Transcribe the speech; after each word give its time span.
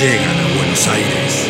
Llegan 0.00 0.34
a 0.34 0.56
Buenos 0.56 0.88
Aires. 0.88 1.46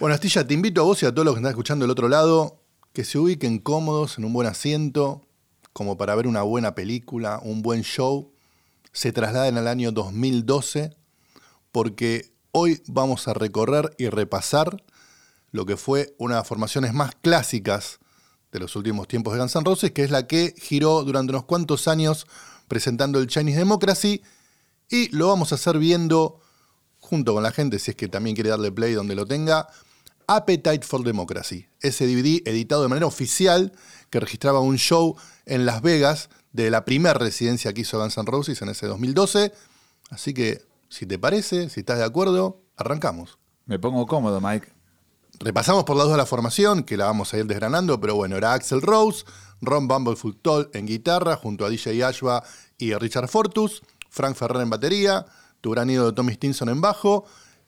Bueno, 0.00 0.14
Astilla, 0.16 0.44
te 0.44 0.54
invito 0.54 0.80
a 0.80 0.84
vos 0.84 1.00
y 1.04 1.06
a 1.06 1.12
todos 1.12 1.24
los 1.24 1.34
que 1.34 1.38
están 1.38 1.50
escuchando 1.50 1.84
del 1.84 1.92
otro 1.92 2.08
lado 2.08 2.64
que 2.92 3.04
se 3.04 3.18
ubiquen 3.18 3.60
cómodos 3.60 4.18
en 4.18 4.24
un 4.24 4.32
buen 4.32 4.48
asiento, 4.48 5.22
como 5.72 5.96
para 5.96 6.16
ver 6.16 6.26
una 6.26 6.42
buena 6.42 6.74
película, 6.74 7.38
un 7.40 7.62
buen 7.62 7.82
show. 7.82 8.32
Se 8.90 9.12
trasladen 9.12 9.56
al 9.56 9.68
año 9.68 9.92
2012, 9.92 10.96
porque 11.70 12.32
hoy 12.50 12.82
vamos 12.88 13.28
a 13.28 13.34
recorrer 13.34 13.94
y 13.98 14.08
repasar 14.08 14.82
lo 15.52 15.64
que 15.64 15.76
fue 15.76 16.16
una 16.18 16.34
de 16.34 16.40
las 16.40 16.48
formaciones 16.48 16.92
más 16.92 17.14
clásicas 17.14 18.00
de 18.52 18.58
los 18.58 18.76
últimos 18.76 19.08
tiempos 19.08 19.34
de 19.34 19.40
Guns 19.40 19.56
N' 19.56 19.64
Roses, 19.64 19.92
que 19.92 20.04
es 20.04 20.10
la 20.10 20.26
que 20.26 20.54
giró 20.58 21.04
durante 21.04 21.32
unos 21.32 21.44
cuantos 21.44 21.88
años 21.88 22.26
presentando 22.66 23.18
el 23.18 23.26
Chinese 23.26 23.58
Democracy, 23.58 24.22
y 24.90 25.14
lo 25.14 25.28
vamos 25.28 25.52
a 25.52 25.56
hacer 25.56 25.78
viendo 25.78 26.40
junto 26.98 27.34
con 27.34 27.42
la 27.42 27.52
gente, 27.52 27.78
si 27.78 27.92
es 27.92 27.96
que 27.96 28.08
también 28.08 28.34
quiere 28.34 28.50
darle 28.50 28.72
play 28.72 28.92
donde 28.92 29.14
lo 29.14 29.26
tenga, 29.26 29.68
Appetite 30.26 30.82
for 30.82 31.02
Democracy, 31.04 31.66
ese 31.80 32.06
DVD 32.06 32.42
editado 32.46 32.82
de 32.82 32.88
manera 32.88 33.06
oficial 33.06 33.72
que 34.10 34.20
registraba 34.20 34.60
un 34.60 34.76
show 34.76 35.16
en 35.46 35.64
Las 35.64 35.80
Vegas 35.80 36.28
de 36.52 36.70
la 36.70 36.84
primera 36.84 37.14
residencia 37.14 37.72
que 37.72 37.82
hizo 37.82 37.98
Guns 37.98 38.18
N' 38.18 38.26
Roses 38.26 38.60
en 38.60 38.68
ese 38.68 38.86
2012. 38.86 39.52
Así 40.10 40.34
que, 40.34 40.62
si 40.88 41.06
te 41.06 41.18
parece, 41.18 41.70
si 41.70 41.80
estás 41.80 41.98
de 41.98 42.04
acuerdo, 42.04 42.62
arrancamos. 42.76 43.38
Me 43.64 43.78
pongo 43.78 44.06
cómodo, 44.06 44.40
Mike. 44.40 44.77
Repasamos 45.40 45.84
por 45.84 45.96
las 45.96 46.06
dos 46.06 46.12
de 46.12 46.18
la 46.18 46.26
formación, 46.26 46.82
que 46.82 46.96
la 46.96 47.06
vamos 47.06 47.32
a 47.32 47.38
ir 47.38 47.46
desgranando, 47.46 48.00
pero 48.00 48.16
bueno, 48.16 48.36
era 48.36 48.54
Axel 48.54 48.82
Rose, 48.82 49.24
Ron 49.60 49.86
Bumblefoot 49.86 50.42
Toll 50.42 50.70
en 50.74 50.86
guitarra, 50.86 51.36
junto 51.36 51.64
a 51.64 51.70
DJ 51.70 52.02
Ashba 52.04 52.42
y 52.76 52.94
Richard 52.94 53.28
Fortus, 53.28 53.82
Frank 54.10 54.34
Ferrer 54.34 54.62
en 54.62 54.70
batería, 54.70 55.26
tu 55.60 55.70
gran 55.70 55.90
ídolo 55.90 56.12
Tommy 56.12 56.34
Stinson 56.34 56.68
en 56.68 56.80
bajo, 56.80 57.24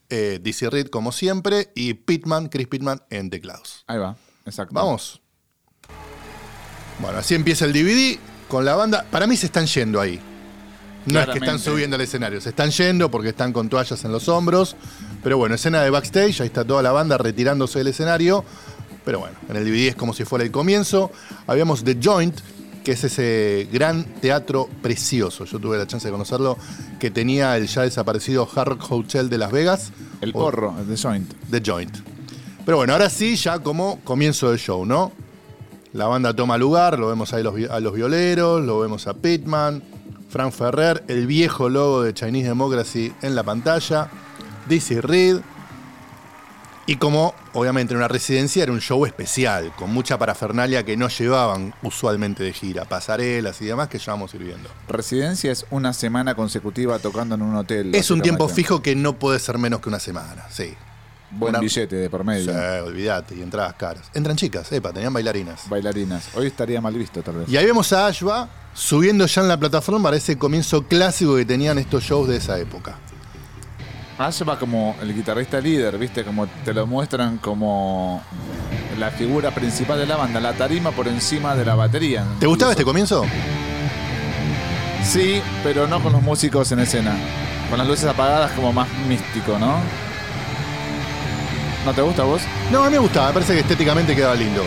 eh, 0.08 0.40
Dizzy 0.42 0.66
Reed 0.66 0.88
como 0.88 1.12
siempre, 1.12 1.70
y 1.76 1.94
Pittman, 1.94 2.48
Chris 2.48 2.66
Pittman 2.66 3.02
en 3.10 3.30
teclados. 3.30 3.84
Ahí 3.86 3.98
va, 3.98 4.16
exacto. 4.44 4.74
Vamos. 4.74 5.20
Bueno, 7.00 7.18
así 7.18 7.34
empieza 7.34 7.64
el 7.64 7.72
DVD 7.72 8.18
con 8.48 8.64
la 8.64 8.74
banda. 8.74 9.06
Para 9.10 9.26
mí 9.26 9.36
se 9.36 9.46
están 9.46 9.66
yendo 9.66 10.00
ahí. 10.00 10.20
No 11.06 11.20
es 11.20 11.28
que 11.28 11.38
están 11.38 11.58
subiendo 11.58 11.96
al 11.96 12.02
escenario, 12.02 12.40
se 12.40 12.50
están 12.50 12.70
yendo 12.70 13.10
porque 13.10 13.30
están 13.30 13.52
con 13.52 13.68
toallas 13.68 14.04
en 14.04 14.12
los 14.12 14.28
hombros. 14.28 14.76
Pero 15.22 15.36
bueno, 15.36 15.54
escena 15.54 15.82
de 15.82 15.90
backstage, 15.90 16.40
ahí 16.40 16.46
está 16.46 16.64
toda 16.64 16.82
la 16.82 16.92
banda 16.92 17.18
retirándose 17.18 17.78
del 17.78 17.88
escenario. 17.88 18.44
Pero 19.04 19.20
bueno, 19.20 19.36
en 19.48 19.56
el 19.56 19.64
DVD 19.64 19.88
es 19.88 19.96
como 19.96 20.12
si 20.12 20.24
fuera 20.24 20.44
el 20.44 20.50
comienzo. 20.50 21.10
Habíamos 21.46 21.84
The 21.84 21.98
Joint, 22.02 22.38
que 22.84 22.92
es 22.92 23.04
ese 23.04 23.68
gran 23.72 24.04
teatro 24.04 24.68
precioso. 24.82 25.44
Yo 25.44 25.58
tuve 25.58 25.78
la 25.78 25.86
chance 25.86 26.06
de 26.06 26.12
conocerlo, 26.12 26.56
que 26.98 27.10
tenía 27.10 27.56
el 27.56 27.66
ya 27.66 27.82
desaparecido 27.82 28.48
Hard 28.54 28.68
Rock 28.68 28.92
Hotel 28.92 29.28
de 29.28 29.38
Las 29.38 29.52
Vegas. 29.52 29.92
El 30.20 30.32
porro, 30.32 30.74
de 30.86 30.96
Joint. 30.96 31.32
The 31.50 31.62
Joint. 31.64 31.96
Pero 32.64 32.76
bueno, 32.78 32.92
ahora 32.92 33.10
sí, 33.10 33.36
ya 33.36 33.58
como 33.58 34.00
comienzo 34.04 34.50
del 34.50 34.58
show, 34.58 34.84
¿no? 34.84 35.12
La 35.92 36.06
banda 36.06 36.34
toma 36.34 36.56
lugar, 36.56 36.98
lo 36.98 37.08
vemos 37.08 37.32
ahí 37.32 37.42
los 37.42 37.54
a 37.68 37.80
los 37.80 37.94
violeros, 37.94 38.64
lo 38.64 38.78
vemos 38.78 39.08
a 39.08 39.14
Pittman, 39.14 39.82
Frank 40.28 40.52
Ferrer, 40.52 41.02
el 41.08 41.26
viejo 41.26 41.68
logo 41.68 42.02
de 42.02 42.14
Chinese 42.14 42.48
Democracy 42.48 43.12
en 43.22 43.34
la 43.34 43.42
pantalla, 43.42 44.08
Dizzy 44.70 45.00
Reed. 45.00 45.40
Y 46.86 46.96
como 46.96 47.34
obviamente 47.52 47.92
en 47.92 47.98
una 47.98 48.08
residencia 48.08 48.62
era 48.64 48.72
un 48.72 48.80
show 48.80 49.04
especial, 49.06 49.70
con 49.76 49.92
mucha 49.92 50.18
parafernalia 50.18 50.84
que 50.84 50.96
no 50.96 51.08
llevaban 51.08 51.72
usualmente 51.82 52.42
de 52.42 52.52
gira, 52.52 52.84
pasarelas 52.84 53.60
y 53.60 53.66
demás 53.66 53.88
que 53.88 53.98
ya 53.98 54.12
vamos 54.12 54.32
a 54.32 54.36
ir 54.38 54.44
viendo. 54.44 54.68
Residencia 54.88 55.52
es 55.52 55.66
una 55.70 55.92
semana 55.92 56.34
consecutiva 56.34 56.98
tocando 56.98 57.36
en 57.36 57.42
un 57.42 57.54
hotel. 57.54 57.94
Es 57.94 58.10
un 58.10 58.22
tiempo 58.22 58.48
fijo 58.48 58.82
que 58.82 58.96
no 58.96 59.12
puede 59.12 59.38
ser 59.38 59.58
menos 59.58 59.80
que 59.80 59.88
una 59.88 60.00
semana, 60.00 60.46
sí. 60.50 60.74
Buen 61.32 61.50
Una- 61.50 61.60
billete 61.60 61.94
de 61.94 62.10
por 62.10 62.24
medio. 62.24 62.52
Sí, 62.52 62.58
olvídate, 62.84 63.36
y 63.36 63.42
entradas 63.42 63.74
caras. 63.74 64.10
Entran 64.14 64.34
chicas, 64.36 64.72
epa, 64.72 64.92
tenían 64.92 65.12
bailarinas. 65.12 65.68
Bailarinas. 65.68 66.28
Hoy 66.34 66.48
estaría 66.48 66.80
mal 66.80 66.94
visto, 66.94 67.22
tal 67.22 67.36
vez. 67.36 67.48
Y 67.48 67.56
ahí 67.56 67.66
vemos 67.66 67.92
a 67.92 68.06
Ashba 68.08 68.48
subiendo 68.74 69.26
ya 69.26 69.42
en 69.42 69.46
la 69.48 69.56
plataforma 69.60 70.02
para 70.02 70.16
ese 70.16 70.36
comienzo 70.36 70.82
clásico 70.88 71.36
que 71.36 71.44
tenían 71.44 71.78
estos 71.78 72.02
shows 72.02 72.26
de 72.28 72.36
esa 72.38 72.58
época. 72.58 72.98
Ash 74.20 74.42
va 74.46 74.58
como 74.58 74.94
el 75.00 75.14
guitarrista 75.14 75.62
líder, 75.62 75.96
¿viste? 75.96 76.24
Como 76.24 76.46
te 76.46 76.74
lo 76.74 76.86
muestran 76.86 77.38
como 77.38 78.22
la 78.98 79.10
figura 79.10 79.50
principal 79.50 79.98
de 79.98 80.04
la 80.04 80.16
banda, 80.16 80.38
la 80.40 80.52
tarima 80.52 80.90
por 80.90 81.08
encima 81.08 81.56
de 81.56 81.64
la 81.64 81.74
batería. 81.74 82.26
¿Te 82.38 82.46
gustaba 82.46 82.72
este 82.72 82.84
comienzo? 82.84 83.24
Sí, 85.02 85.40
pero 85.62 85.86
no 85.86 86.02
con 86.02 86.12
los 86.12 86.20
músicos 86.20 86.70
en 86.70 86.80
escena. 86.80 87.16
Con 87.70 87.78
las 87.78 87.88
luces 87.88 88.04
apagadas 88.04 88.52
como 88.52 88.74
más 88.74 88.88
místico, 89.08 89.58
¿no? 89.58 89.78
¿No 91.86 91.94
te 91.94 92.02
gusta 92.02 92.20
a 92.20 92.26
vos? 92.26 92.42
No, 92.70 92.82
a 92.84 92.90
mí 92.90 92.92
me 92.92 92.98
gustaba, 92.98 93.28
me 93.28 93.32
parece 93.32 93.54
que 93.54 93.60
estéticamente 93.60 94.14
quedaba 94.14 94.34
lindo. 94.34 94.62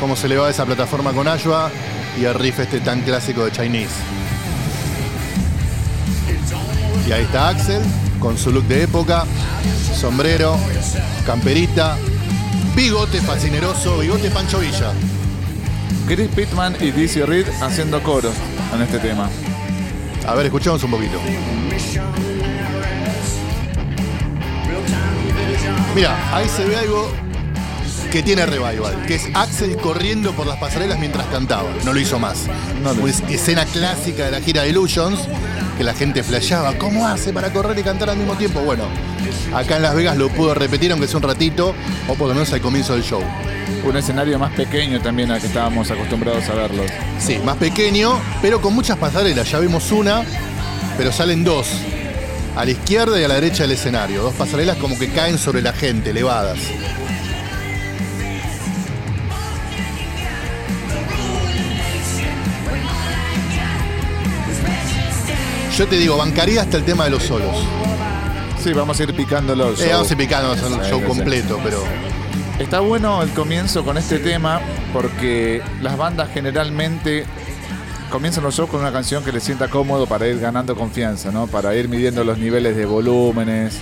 Cómo 0.00 0.16
se 0.16 0.26
le 0.26 0.36
va 0.36 0.50
esa 0.50 0.66
plataforma 0.66 1.12
con 1.12 1.28
Ashba 1.28 1.70
y 2.20 2.24
el 2.24 2.34
riff 2.34 2.58
este 2.58 2.80
tan 2.80 3.02
clásico 3.02 3.44
de 3.44 3.52
Chinese. 3.52 3.94
Y 7.06 7.12
ahí 7.12 7.22
está 7.22 7.50
Axel, 7.50 7.82
con 8.20 8.36
su 8.38 8.52
look 8.52 8.64
de 8.64 8.84
época, 8.84 9.24
sombrero, 9.94 10.56
camperita, 11.26 11.96
bigote 12.76 13.20
fascineroso, 13.20 13.98
bigote 13.98 14.30
Pancho 14.30 14.60
Villa. 14.60 14.92
Chris 16.06 16.28
Pittman 16.28 16.76
y 16.80 16.90
Dizzy 16.90 17.22
Reed 17.22 17.46
haciendo 17.60 18.02
coros 18.02 18.34
en 18.74 18.82
este 18.82 18.98
tema. 18.98 19.28
A 20.26 20.34
ver, 20.34 20.46
escuchamos 20.46 20.82
un 20.84 20.90
poquito. 20.90 21.18
Mira, 25.94 26.36
ahí 26.36 26.48
se 26.48 26.64
ve 26.64 26.76
algo 26.76 27.10
que 28.10 28.22
tiene 28.24 28.44
revival, 28.44 29.06
que 29.06 29.14
es 29.14 29.28
Axel 29.34 29.76
corriendo 29.76 30.32
por 30.32 30.46
las 30.46 30.58
pasarelas 30.58 30.98
mientras 30.98 31.26
cantaba. 31.28 31.70
No 31.84 31.92
lo 31.92 32.00
hizo 32.00 32.18
más. 32.18 32.46
No 32.82 32.92
lo 32.92 33.06
escena 33.06 33.64
clásica 33.64 34.24
de 34.24 34.32
la 34.32 34.40
gira 34.40 34.62
de 34.62 34.70
Illusions, 34.70 35.20
que 35.78 35.84
la 35.84 35.94
gente 35.94 36.24
flasheaba. 36.24 36.76
¿Cómo 36.76 37.06
hace 37.06 37.32
para 37.32 37.52
correr 37.52 37.78
y 37.78 37.82
cantar 37.82 38.10
al 38.10 38.16
mismo 38.16 38.34
tiempo? 38.34 38.60
Bueno, 38.60 38.84
acá 39.54 39.76
en 39.76 39.82
Las 39.82 39.94
Vegas 39.94 40.16
lo 40.16 40.28
pudo 40.28 40.54
repetir, 40.54 40.90
aunque 40.90 41.06
sea 41.06 41.18
un 41.18 41.22
ratito, 41.22 41.74
o 42.08 42.14
por 42.14 42.28
lo 42.28 42.34
menos 42.34 42.52
al 42.52 42.60
comienzo 42.60 42.94
del 42.94 43.04
show. 43.04 43.22
Un 43.84 43.96
escenario 43.96 44.38
más 44.38 44.52
pequeño 44.54 45.00
también 45.00 45.30
al 45.30 45.40
que 45.40 45.46
estábamos 45.46 45.88
acostumbrados 45.90 46.48
a 46.48 46.54
verlos. 46.54 46.90
Sí, 47.20 47.38
más 47.44 47.58
pequeño, 47.58 48.20
pero 48.42 48.60
con 48.60 48.74
muchas 48.74 48.98
pasarelas. 48.98 49.48
Ya 49.50 49.60
vimos 49.60 49.92
una, 49.92 50.22
pero 50.96 51.12
salen 51.12 51.44
dos. 51.44 51.68
A 52.56 52.64
la 52.64 52.72
izquierda 52.72 53.20
y 53.20 53.24
a 53.24 53.28
la 53.28 53.34
derecha 53.34 53.62
del 53.62 53.72
escenario. 53.72 54.22
Dos 54.22 54.34
pasarelas 54.34 54.76
como 54.78 54.98
que 54.98 55.10
caen 55.10 55.38
sobre 55.38 55.62
la 55.62 55.72
gente, 55.72 56.10
elevadas. 56.10 56.58
Yo 65.80 65.88
te 65.88 65.96
digo, 65.96 66.18
bancaría 66.18 66.60
hasta 66.60 66.76
el 66.76 66.84
tema 66.84 67.04
de 67.04 67.10
los 67.10 67.22
solos. 67.22 67.56
Sí, 68.62 68.74
vamos 68.74 69.00
a 69.00 69.02
ir 69.02 69.16
picándolo. 69.16 69.70
Eh, 69.70 69.88
vamos 69.90 70.10
a 70.10 70.12
ir 70.12 70.18
picando 70.18 70.54
Sí, 70.54 70.60
show 70.90 71.00
sí, 71.00 71.06
completo, 71.06 71.58
pero. 71.64 71.82
Está 72.58 72.80
bueno 72.80 73.22
el 73.22 73.30
comienzo 73.30 73.82
con 73.82 73.96
este 73.96 74.18
tema 74.18 74.60
porque 74.92 75.62
las 75.80 75.96
bandas 75.96 76.28
generalmente 76.34 77.24
comienzan 78.10 78.44
los 78.44 78.54
shows 78.54 78.68
con 78.68 78.80
una 78.80 78.92
canción 78.92 79.24
que 79.24 79.32
les 79.32 79.42
sienta 79.42 79.68
cómodo 79.68 80.06
para 80.06 80.28
ir 80.28 80.38
ganando 80.38 80.76
confianza, 80.76 81.30
¿no? 81.32 81.46
Para 81.46 81.74
ir 81.74 81.88
midiendo 81.88 82.24
los 82.24 82.36
niveles 82.36 82.76
de 82.76 82.84
volúmenes. 82.84 83.78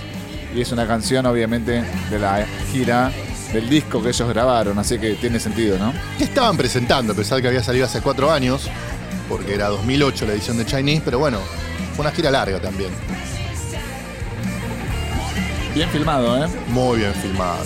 Y 0.55 0.61
es 0.61 0.71
una 0.71 0.87
canción, 0.87 1.25
obviamente, 1.25 1.83
de 2.09 2.17
la 2.17 2.45
gira 2.71 3.11
del 3.51 3.69
disco 3.69 4.01
que 4.01 4.07
ellos 4.07 4.29
grabaron, 4.29 4.79
así 4.79 4.97
que 4.99 5.15
tiene 5.15 5.37
sentido, 5.37 5.77
¿no? 5.77 5.91
¿Qué 6.17 6.23
estaban 6.23 6.55
presentando? 6.55 7.11
A 7.11 7.15
pesar 7.17 7.41
que 7.41 7.49
había 7.49 7.61
salido 7.61 7.85
hace 7.85 7.99
cuatro 7.99 8.31
años. 8.31 8.69
porque 9.27 9.53
era 9.53 9.67
2008 9.67 10.25
la 10.25 10.31
edición 10.31 10.57
de 10.57 10.65
Chinese, 10.65 11.03
pero 11.05 11.19
bueno, 11.19 11.37
fue 11.99 12.05
una 12.05 12.15
gira 12.15 12.31
larga 12.31 12.61
también. 12.61 12.93
Bien 15.75 15.89
filmado, 15.89 16.45
¿eh? 16.45 16.47
Muy 16.69 16.99
bien 16.99 17.13
filmado. 17.13 17.65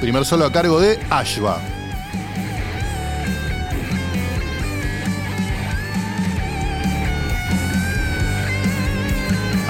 Primer 0.00 0.24
solo 0.24 0.46
a 0.46 0.50
cargo 0.50 0.80
de 0.80 0.98
Ashba. 1.10 1.60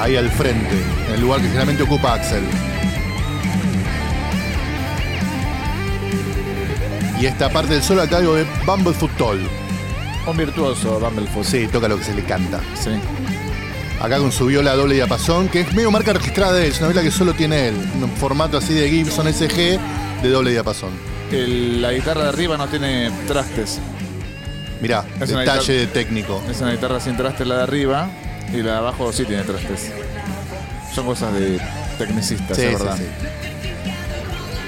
Ahí 0.00 0.17
al 0.17 0.31
frente, 0.31 0.82
en 1.08 1.14
el 1.17 1.20
lugar 1.20 1.43
que 1.43 1.49
generalmente 1.49 1.82
ocupa 1.82 2.14
Axel. 2.14 2.44
Y 7.25 7.26
esta 7.26 7.49
parte 7.49 7.73
del 7.73 7.82
solo 7.82 8.03
a 8.03 8.06
cargo 8.06 8.35
de 8.35 8.44
Bumblefoot 8.67 9.11
Toll. 9.17 9.41
Un 10.26 10.37
virtuoso 10.37 11.00
Bumblefoot. 11.00 11.43
Sí, 11.47 11.67
toca 11.69 11.88
lo 11.88 11.97
que 11.97 12.05
se 12.05 12.12
le 12.15 12.23
canta. 12.23 12.61
Sí. 12.79 12.91
Acá 13.99 14.19
con 14.19 14.31
su 14.31 14.44
viola 14.44 14.75
doble 14.75 14.97
diapasón, 14.97 15.49
que 15.49 15.61
es 15.62 15.73
medio 15.73 15.91
marca 15.91 16.12
registrada 16.12 16.53
de 16.53 16.67
él, 16.67 16.73
es 16.73 16.79
una 16.81 16.88
viola 16.88 17.03
que 17.03 17.11
solo 17.11 17.32
tiene 17.32 17.69
él. 17.69 17.76
Un 18.03 18.11
formato 18.11 18.59
así 18.59 18.75
de 18.75 18.91
Gibson 18.91 19.26
SG 19.26 19.79
de 20.23 20.29
doble 20.29 20.50
diapasón. 20.50 20.91
El- 21.32 21.81
la 21.81 21.93
guitarra 21.94 22.25
de 22.25 22.29
arriba 22.29 22.59
no 22.59 22.67
tiene 22.69 23.11
trastes. 23.26 23.79
Mirá, 24.82 25.06
Es 25.19 25.31
detalle 25.31 25.87
técnico. 25.87 26.43
Es 26.50 26.61
una 26.61 26.73
guitarra 26.73 27.00
sin 27.00 27.17
trastes 27.17 27.47
la 27.47 27.56
de 27.56 27.62
arriba 27.62 28.11
y 28.53 28.59
la 28.59 28.73
de 28.73 28.76
abajo 28.81 29.11
sí 29.15 29.25
tiene 29.25 29.44
trastes. 29.44 29.91
Son 30.94 31.06
cosas 31.06 31.32
de 31.32 31.59
tecnicistas, 31.97 32.55
Sí, 32.55 32.65
es 32.65 32.69
sí, 32.69 32.75
verdad. 32.85 32.99
sí. 32.99 33.05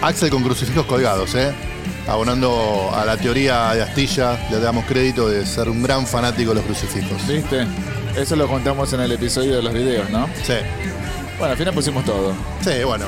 Axel 0.01 0.31
con 0.31 0.43
crucifijos 0.43 0.87
colgados, 0.87 1.35
¿eh? 1.35 1.53
Abonando 2.09 2.91
a 2.95 3.05
la 3.05 3.17
teoría 3.17 3.75
de 3.75 3.83
Astilla, 3.83 4.39
le 4.51 4.61
damos 4.61 4.85
crédito 4.85 5.29
de 5.29 5.45
ser 5.45 5.69
un 5.69 5.83
gran 5.83 6.07
fanático 6.07 6.51
de 6.51 6.57
los 6.57 6.65
crucifijos. 6.65 7.27
¿Viste? 7.27 7.67
Eso 8.17 8.37
lo 8.37 8.47
contamos 8.47 8.93
en 8.93 9.01
el 9.01 9.11
episodio 9.13 9.57
de 9.57 9.63
los 9.63 9.75
videos, 9.75 10.09
¿no? 10.11 10.29
Sí, 10.45 10.55
Bueno, 11.39 11.53
al 11.53 11.59
final 11.59 11.75
pusimos 11.75 12.05
todo. 12.05 12.33
sí, 12.63 12.85
bueno. 12.85 13.07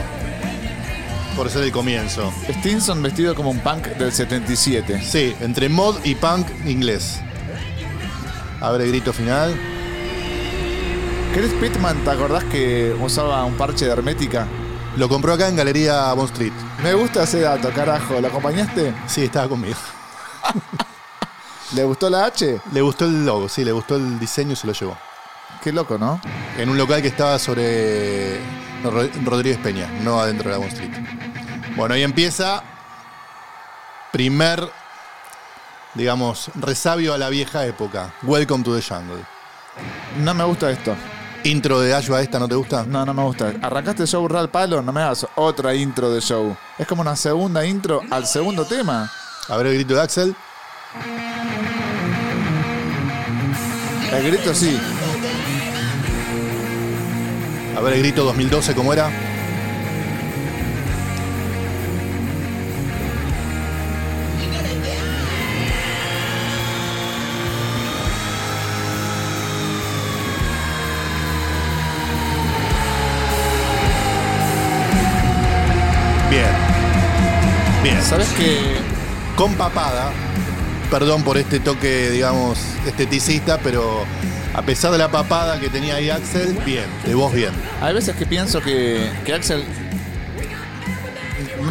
Por 1.36 1.48
ser 1.48 1.62
el 1.62 1.70
comienzo. 1.70 2.32
Stinson 2.50 3.00
vestido 3.00 3.32
como 3.36 3.50
un 3.50 3.60
punk 3.60 3.86
del 3.96 4.10
77. 4.10 5.00
Sí, 5.02 5.36
entre 5.40 5.68
mod 5.68 5.96
y 6.04 6.16
punk 6.16 6.48
inglés. 6.66 7.20
A 8.60 8.72
ver 8.72 8.80
el 8.80 8.88
grito 8.88 9.12
final. 9.12 9.54
Chris 11.32 11.52
Pittman, 11.60 12.02
¿te 12.02 12.10
acordás 12.10 12.42
que 12.44 12.92
usaba 13.00 13.44
un 13.44 13.54
parche 13.54 13.84
de 13.84 13.92
hermética? 13.92 14.48
Lo 14.98 15.08
compró 15.08 15.32
acá 15.34 15.46
en 15.46 15.54
Galería 15.54 16.12
Bond 16.12 16.30
Street. 16.32 16.52
Me 16.82 16.92
gusta 16.92 17.22
ese 17.22 17.42
dato, 17.42 17.70
carajo. 17.72 18.20
¿Lo 18.20 18.26
acompañaste? 18.26 18.92
Sí, 19.06 19.22
estaba 19.22 19.48
conmigo. 19.48 19.78
¿Le 21.76 21.84
gustó 21.84 22.10
la 22.10 22.24
H? 22.24 22.60
Le 22.72 22.80
gustó 22.80 23.04
el 23.04 23.24
logo, 23.24 23.48
sí, 23.48 23.64
le 23.64 23.70
gustó 23.70 23.94
el 23.94 24.18
diseño 24.18 24.54
y 24.54 24.56
se 24.56 24.66
lo 24.66 24.72
llevó. 24.72 24.98
Qué 25.62 25.70
loco, 25.70 25.98
¿no? 25.98 26.20
En 26.56 26.68
un 26.68 26.76
local 26.76 27.00
que 27.00 27.06
estaba 27.06 27.38
sobre 27.38 28.40
Rodríguez 29.24 29.58
Peña, 29.58 29.86
no 30.02 30.18
adentro 30.18 30.50
de 30.50 30.56
la 30.56 30.58
Bond 30.58 30.72
Street. 30.72 30.92
Bueno, 31.76 31.94
ahí 31.94 32.02
empieza. 32.02 32.64
Primer, 34.10 34.68
digamos, 35.94 36.50
resabio 36.56 37.14
a 37.14 37.18
la 37.18 37.28
vieja 37.28 37.64
época. 37.66 38.14
Welcome 38.24 38.64
to 38.64 38.74
the 38.76 38.82
Jungle. 38.82 39.24
No 40.24 40.34
me 40.34 40.42
gusta 40.42 40.72
esto. 40.72 40.96
Intro 41.44 41.80
de 41.80 41.94
Ashwa 41.94 42.20
esta, 42.20 42.38
¿no 42.38 42.48
te 42.48 42.54
gusta? 42.54 42.84
No, 42.84 43.04
no 43.06 43.14
me 43.14 43.22
gusta. 43.22 43.54
Arrancaste 43.62 44.02
el 44.02 44.08
show 44.08 44.26
real 44.28 44.50
palo, 44.50 44.82
no 44.82 44.92
me 44.92 45.00
hagas 45.02 45.26
otra 45.36 45.74
intro 45.74 46.10
de 46.10 46.20
show. 46.20 46.56
Es 46.78 46.86
como 46.86 47.02
una 47.02 47.16
segunda 47.16 47.64
intro 47.64 48.02
al 48.10 48.26
segundo 48.26 48.64
tema. 48.64 49.10
A 49.48 49.56
ver 49.56 49.68
el 49.68 49.74
grito 49.74 49.94
de 49.94 50.00
Axel. 50.02 50.36
El 54.12 54.26
grito 54.26 54.54
sí. 54.54 54.78
A 57.76 57.80
ver 57.80 57.94
el 57.94 58.00
grito 58.00 58.24
2012, 58.24 58.74
¿cómo 58.74 58.92
era? 58.92 59.10
¿Sabes 78.08 78.28
qué? 78.38 78.56
Con 79.36 79.52
papada. 79.56 80.10
Perdón 80.90 81.24
por 81.24 81.36
este 81.36 81.60
toque, 81.60 82.08
digamos, 82.10 82.58
esteticista, 82.86 83.58
pero 83.58 84.06
a 84.54 84.62
pesar 84.62 84.92
de 84.92 84.96
la 84.96 85.10
papada 85.10 85.60
que 85.60 85.68
tenía 85.68 85.96
ahí 85.96 86.08
Axel, 86.08 86.54
bien, 86.64 86.86
de 87.04 87.14
voz 87.14 87.34
bien. 87.34 87.50
Hay 87.82 87.92
veces 87.92 88.16
que 88.16 88.24
pienso 88.24 88.62
que, 88.62 89.10
que 89.26 89.34
Axel. 89.34 89.62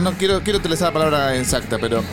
No 0.03 0.13
quiero, 0.13 0.43
quiero 0.43 0.59
utilizar 0.59 0.89
la 0.89 0.93
palabra 0.93 1.35
exacta, 1.35 1.79
pero 1.79 2.03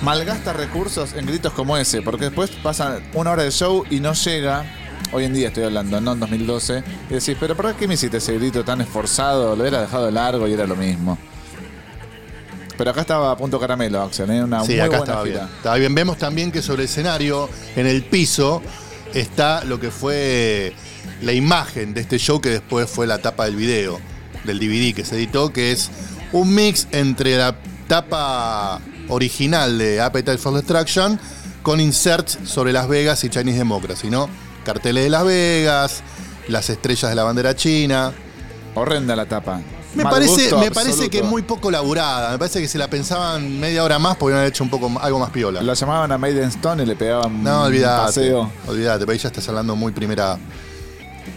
malgasta 0.00 0.54
recursos 0.54 1.12
en 1.12 1.26
gritos 1.26 1.52
como 1.52 1.76
ese, 1.76 2.00
porque 2.00 2.24
después 2.24 2.52
pasa 2.52 3.00
una 3.12 3.32
hora 3.32 3.42
de 3.42 3.50
show 3.50 3.84
y 3.90 4.00
no 4.00 4.14
llega. 4.14 4.64
Hoy 5.12 5.24
en 5.24 5.34
día 5.34 5.48
estoy 5.48 5.64
hablando, 5.64 6.00
no 6.00 6.14
en 6.14 6.20
2012. 6.20 6.82
Y 7.10 7.12
decís, 7.12 7.36
pero 7.38 7.54
¿por 7.54 7.74
qué 7.74 7.86
me 7.86 7.92
hiciste 7.92 8.16
ese 8.16 8.38
grito 8.38 8.64
tan 8.64 8.80
esforzado? 8.80 9.54
Lo 9.54 9.60
hubiera 9.60 9.82
dejado 9.82 10.10
largo 10.10 10.48
y 10.48 10.54
era 10.54 10.66
lo 10.66 10.76
mismo. 10.76 11.18
Pero 12.76 12.90
acá 12.90 13.00
estaba 13.02 13.30
a 13.30 13.36
punto 13.36 13.58
caramelo, 13.58 14.02
Axel, 14.02 14.30
¿eh? 14.30 14.44
una 14.44 14.60
Sí, 14.64 14.72
muy 14.72 14.80
acá 14.80 14.88
buena 14.88 15.04
estaba 15.04 15.24
gira. 15.24 15.38
bien. 15.44 15.56
Estaba 15.56 15.76
bien. 15.76 15.94
Vemos 15.94 16.18
también 16.18 16.52
que 16.52 16.60
sobre 16.62 16.82
el 16.82 16.88
escenario, 16.88 17.48
en 17.74 17.86
el 17.86 18.04
piso, 18.04 18.62
está 19.14 19.64
lo 19.64 19.80
que 19.80 19.90
fue 19.90 20.74
la 21.22 21.32
imagen 21.32 21.94
de 21.94 22.02
este 22.02 22.18
show 22.18 22.40
que 22.40 22.50
después 22.50 22.88
fue 22.90 23.06
la 23.06 23.18
tapa 23.18 23.46
del 23.46 23.56
video, 23.56 23.98
del 24.44 24.58
DVD 24.58 24.94
que 24.94 25.04
se 25.04 25.16
editó, 25.16 25.52
que 25.52 25.72
es 25.72 25.90
un 26.32 26.54
mix 26.54 26.86
entre 26.92 27.36
la 27.38 27.56
tapa 27.88 28.80
original 29.08 29.78
de 29.78 30.00
Appetite 30.00 30.36
for 30.38 30.52
Destruction 30.52 31.18
con 31.62 31.80
inserts 31.80 32.38
sobre 32.44 32.72
Las 32.72 32.88
Vegas 32.88 33.24
y 33.24 33.30
Chinese 33.30 33.58
Democracy, 33.58 34.10
¿no? 34.10 34.28
Carteles 34.64 35.04
de 35.04 35.10
Las 35.10 35.24
Vegas, 35.24 36.02
las 36.48 36.68
estrellas 36.68 37.08
de 37.10 37.14
la 37.16 37.22
bandera 37.24 37.54
china. 37.56 38.12
Horrenda 38.74 39.16
la 39.16 39.26
tapa. 39.26 39.60
Me 39.96 40.04
Mal 40.04 40.12
parece, 40.12 40.54
me 40.56 40.70
parece 40.70 41.08
que 41.08 41.22
muy 41.22 41.40
poco 41.42 41.70
laburada. 41.70 42.30
Me 42.32 42.38
parece 42.38 42.60
que 42.60 42.68
si 42.68 42.76
la 42.76 42.88
pensaban 42.88 43.58
media 43.58 43.82
hora 43.82 43.98
más 43.98 44.16
podrían 44.16 44.40
haber 44.40 44.50
hecho 44.52 44.62
un 44.62 44.68
poco 44.68 44.92
algo 45.00 45.18
más 45.18 45.30
piola. 45.30 45.62
Lo 45.62 45.72
llamaban 45.72 46.12
a 46.12 46.18
Maiden 46.18 46.48
Stone 46.50 46.82
y 46.82 46.86
le 46.86 46.94
pegaban 46.96 47.42
No, 47.42 47.60
un 47.60 47.66
olvídate. 47.68 48.04
paseo. 48.06 48.50
Olvídate, 48.68 49.00
pero 49.00 49.12
ahí 49.12 49.18
ya 49.18 49.28
estás 49.28 49.48
hablando 49.48 49.74
muy 49.74 49.92
primera. 49.92 50.36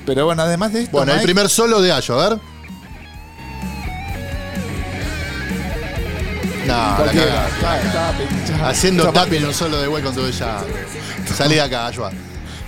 Pero 0.05 0.25
bueno, 0.25 0.41
además 0.43 0.73
de 0.73 0.81
esto. 0.83 0.91
Bueno, 0.97 1.13
el 1.13 1.21
primer 1.21 1.47
solo 1.47 1.81
de 1.81 1.93
Ayo, 1.93 2.19
a 2.19 2.29
ver. 2.29 2.39
No, 6.67 6.73
la. 6.73 7.47
Haciendo 8.69 9.11
tapping 9.13 9.45
un 9.45 9.53
solo 9.53 9.79
de 9.81 9.87
Welcome 9.87 10.15
to 10.15 10.21
the 10.25 10.33
Jungle. 10.33 10.85
Salí 11.33 11.55
de 11.55 11.61
acá, 11.61 11.87
Ayo. 11.87 12.09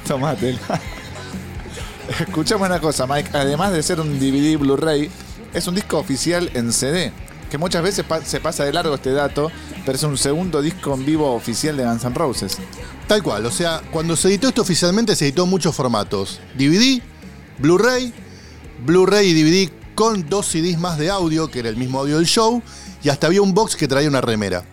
Tomátela. 0.08 0.58
Escuchame 2.20 2.66
una 2.66 2.80
cosa, 2.80 3.06
Mike. 3.06 3.30
Además 3.34 3.74
de 3.74 3.84
ser 3.84 4.00
un 4.00 4.18
DVD 4.20 4.58
Blu-ray, 4.58 5.12
es 5.54 5.68
un 5.68 5.76
disco 5.76 5.98
oficial 5.98 6.50
en 6.54 6.72
CD. 6.72 7.12
Que 7.50 7.58
muchas 7.58 7.84
veces 7.84 8.06
se 8.26 8.40
pasa 8.40 8.64
de 8.64 8.72
largo 8.72 8.96
este 8.96 9.12
dato, 9.12 9.52
pero 9.86 9.98
es 9.98 10.04
un 10.04 10.18
segundo 10.18 10.62
disco 10.62 10.94
en 10.94 11.06
vivo 11.06 11.34
oficial 11.34 11.76
de 11.76 11.84
Guns 11.84 12.06
N' 12.06 12.16
Roses. 12.16 12.58
Tal 13.08 13.22
cual, 13.22 13.46
o 13.46 13.52
sea, 13.52 13.82
cuando 13.92 14.16
se 14.16 14.30
editó 14.30 14.48
esto 14.48 14.62
oficialmente 14.62 15.16
se 15.18 15.26
editó 15.26 15.44
en 15.44 15.50
muchos 15.50 15.76
formatos. 15.76 16.40
DVD, 16.58 17.02
Blu-ray, 17.60 18.14
Blu-ray 18.86 19.28
y 19.28 19.34
DVD 19.34 19.72
con 19.96 20.30
dos 20.30 20.48
CDs 20.48 20.80
más 20.80 20.98
de 20.98 21.10
audio, 21.10 21.52
que 21.52 21.60
era 21.60 21.68
el 21.68 21.76
mismo 21.76 22.00
audio 22.00 22.18
del 22.18 22.26
show, 22.26 22.64
y 23.04 23.10
hasta 23.10 23.28
había 23.28 23.42
un 23.42 23.54
box 23.54 23.76
que 23.76 23.88
traía 23.88 24.08
una 24.08 24.22
remera. 24.22 24.64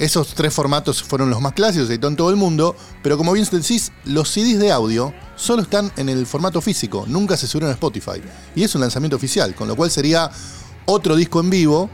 Esos 0.00 0.32
tres 0.34 0.54
formatos 0.54 1.02
fueron 1.02 1.28
los 1.28 1.42
más 1.42 1.52
clásicos, 1.52 1.88
se 1.88 1.92
editó 1.92 2.08
en 2.08 2.16
todo 2.16 2.30
el 2.30 2.36
mundo, 2.36 2.74
pero 3.02 3.18
como 3.18 3.32
bien 3.32 3.46
decís, 3.52 3.92
los 4.06 4.30
CDs 4.30 4.58
de 4.58 4.72
audio 4.72 5.12
solo 5.36 5.60
están 5.60 5.92
en 5.98 6.08
el 6.08 6.24
formato 6.24 6.62
físico, 6.62 7.04
nunca 7.06 7.36
se 7.36 7.46
subieron 7.46 7.68
a 7.68 7.74
Spotify. 7.74 8.22
Y 8.54 8.64
es 8.64 8.74
un 8.74 8.80
lanzamiento 8.80 9.16
oficial, 9.16 9.54
con 9.54 9.68
lo 9.68 9.76
cual 9.76 9.90
sería 9.90 10.30
otro 10.86 11.16
disco 11.16 11.40
en 11.40 11.50
vivo, 11.50 11.90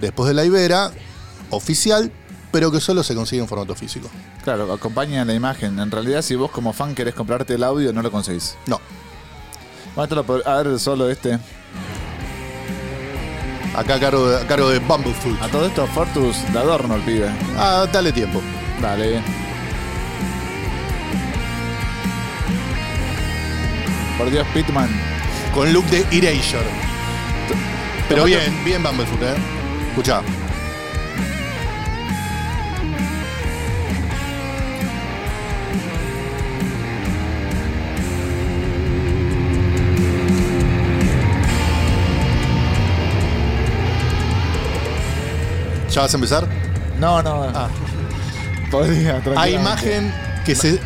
después 0.00 0.28
de 0.28 0.34
la 0.34 0.44
Ibera, 0.44 0.92
oficial, 1.50 2.12
pero 2.52 2.70
que 2.70 2.78
solo 2.78 3.02
se 3.02 3.16
consigue 3.16 3.42
en 3.42 3.48
formato 3.48 3.74
físico. 3.74 4.08
Claro, 4.44 4.72
acompaña 4.72 5.24
la 5.24 5.34
imagen. 5.34 5.80
En 5.80 5.90
realidad, 5.90 6.22
si 6.22 6.36
vos 6.36 6.52
como 6.52 6.72
fan 6.72 6.94
querés 6.94 7.14
comprarte 7.16 7.54
el 7.54 7.64
audio, 7.64 7.92
no 7.92 8.02
lo 8.02 8.12
conseguís. 8.12 8.54
No, 8.68 8.80
Bueno, 9.96 10.04
esto 10.04 10.14
lo 10.14 10.48
a 10.48 10.62
ver 10.62 10.78
solo 10.78 11.10
este. 11.10 11.40
Acá 13.78 13.94
a 13.94 14.00
cargo 14.00 14.28
de, 14.28 14.42
a 14.42 14.44
cargo 14.44 14.70
de 14.70 14.80
Bumblefoot. 14.80 15.40
A 15.40 15.46
todo 15.46 15.64
esto, 15.66 15.86
Fortus 15.86 16.52
de 16.52 16.58
adorno 16.58 16.96
el 16.96 17.02
pibe. 17.02 17.30
Ah, 17.56 17.86
dale 17.92 18.10
tiempo. 18.10 18.42
Dale. 18.82 19.22
Por 24.18 24.30
Dios, 24.32 24.44
Pitman. 24.52 24.90
Con 25.54 25.72
look 25.72 25.84
de 25.90 26.00
Erasure. 26.10 26.66
Pero 28.08 28.24
bien, 28.24 28.64
bien 28.64 28.82
Bumblefoot, 28.82 29.22
¿eh? 29.22 29.34
Escuchá. 29.90 30.22
¿Ya 45.98 46.02
vas 46.02 46.14
a 46.14 46.16
empezar? 46.16 46.48
No, 47.00 47.20
no. 47.24 47.42
Ah. 47.42 47.68
Podría, 48.70 49.20
Hay 49.34 49.56
imagen 49.56 50.14
que 50.46 50.54
se 50.54 50.78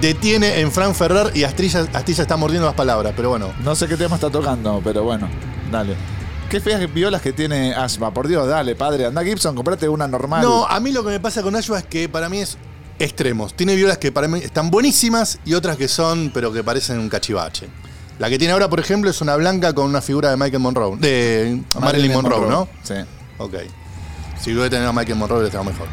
detiene 0.00 0.58
en 0.58 0.72
Fran 0.72 0.92
Ferrer 0.92 1.30
y 1.36 1.44
Astilla, 1.44 1.86
Astilla 1.92 2.22
está 2.22 2.36
mordiendo 2.36 2.66
las 2.66 2.74
palabras, 2.74 3.12
pero 3.14 3.28
bueno. 3.28 3.54
No 3.62 3.76
sé 3.76 3.86
qué 3.86 3.96
tema 3.96 4.16
está 4.16 4.28
tocando, 4.28 4.80
pero 4.82 5.04
bueno, 5.04 5.28
dale. 5.70 5.94
Qué 6.50 6.58
feas 6.58 6.92
violas 6.92 7.22
que 7.22 7.32
tiene 7.32 7.74
Ashba. 7.74 8.10
Por 8.10 8.26
Dios, 8.26 8.48
dale, 8.48 8.74
padre. 8.74 9.06
Anda 9.06 9.22
Gibson, 9.22 9.54
comprate 9.54 9.88
una 9.88 10.08
normal. 10.08 10.42
No, 10.42 10.66
a 10.66 10.80
mí 10.80 10.90
lo 10.90 11.04
que 11.04 11.10
me 11.10 11.20
pasa 11.20 11.44
con 11.44 11.54
Ashba 11.54 11.78
es 11.78 11.84
que 11.84 12.08
para 12.08 12.28
mí 12.28 12.40
es 12.40 12.58
extremos. 12.98 13.54
Tiene 13.54 13.76
violas 13.76 13.98
que 13.98 14.10
para 14.10 14.26
mí 14.26 14.40
están 14.40 14.72
buenísimas 14.72 15.38
y 15.44 15.54
otras 15.54 15.76
que 15.76 15.86
son, 15.86 16.32
pero 16.34 16.52
que 16.52 16.64
parecen 16.64 16.98
un 16.98 17.08
cachivache. 17.08 17.68
La 18.18 18.28
que 18.28 18.36
tiene 18.36 18.52
ahora, 18.52 18.68
por 18.68 18.80
ejemplo, 18.80 19.10
es 19.10 19.20
una 19.20 19.36
blanca 19.36 19.72
con 19.74 19.86
una 19.86 20.02
figura 20.02 20.30
de 20.30 20.36
Michael 20.36 20.58
Monroe. 20.58 20.96
De 20.96 21.62
Marilyn, 21.80 22.14
Monroe, 22.14 22.50
¿no? 22.50 22.68
Sí. 22.82 22.94
Ok. 23.38 23.54
Si 24.40 24.54
voy 24.54 24.66
a 24.66 24.70
tener 24.70 24.86
a 24.86 24.92
Michael 24.92 25.18
Monroe, 25.18 25.42
le 25.44 25.50
tengo 25.50 25.64
mejor. 25.64 25.88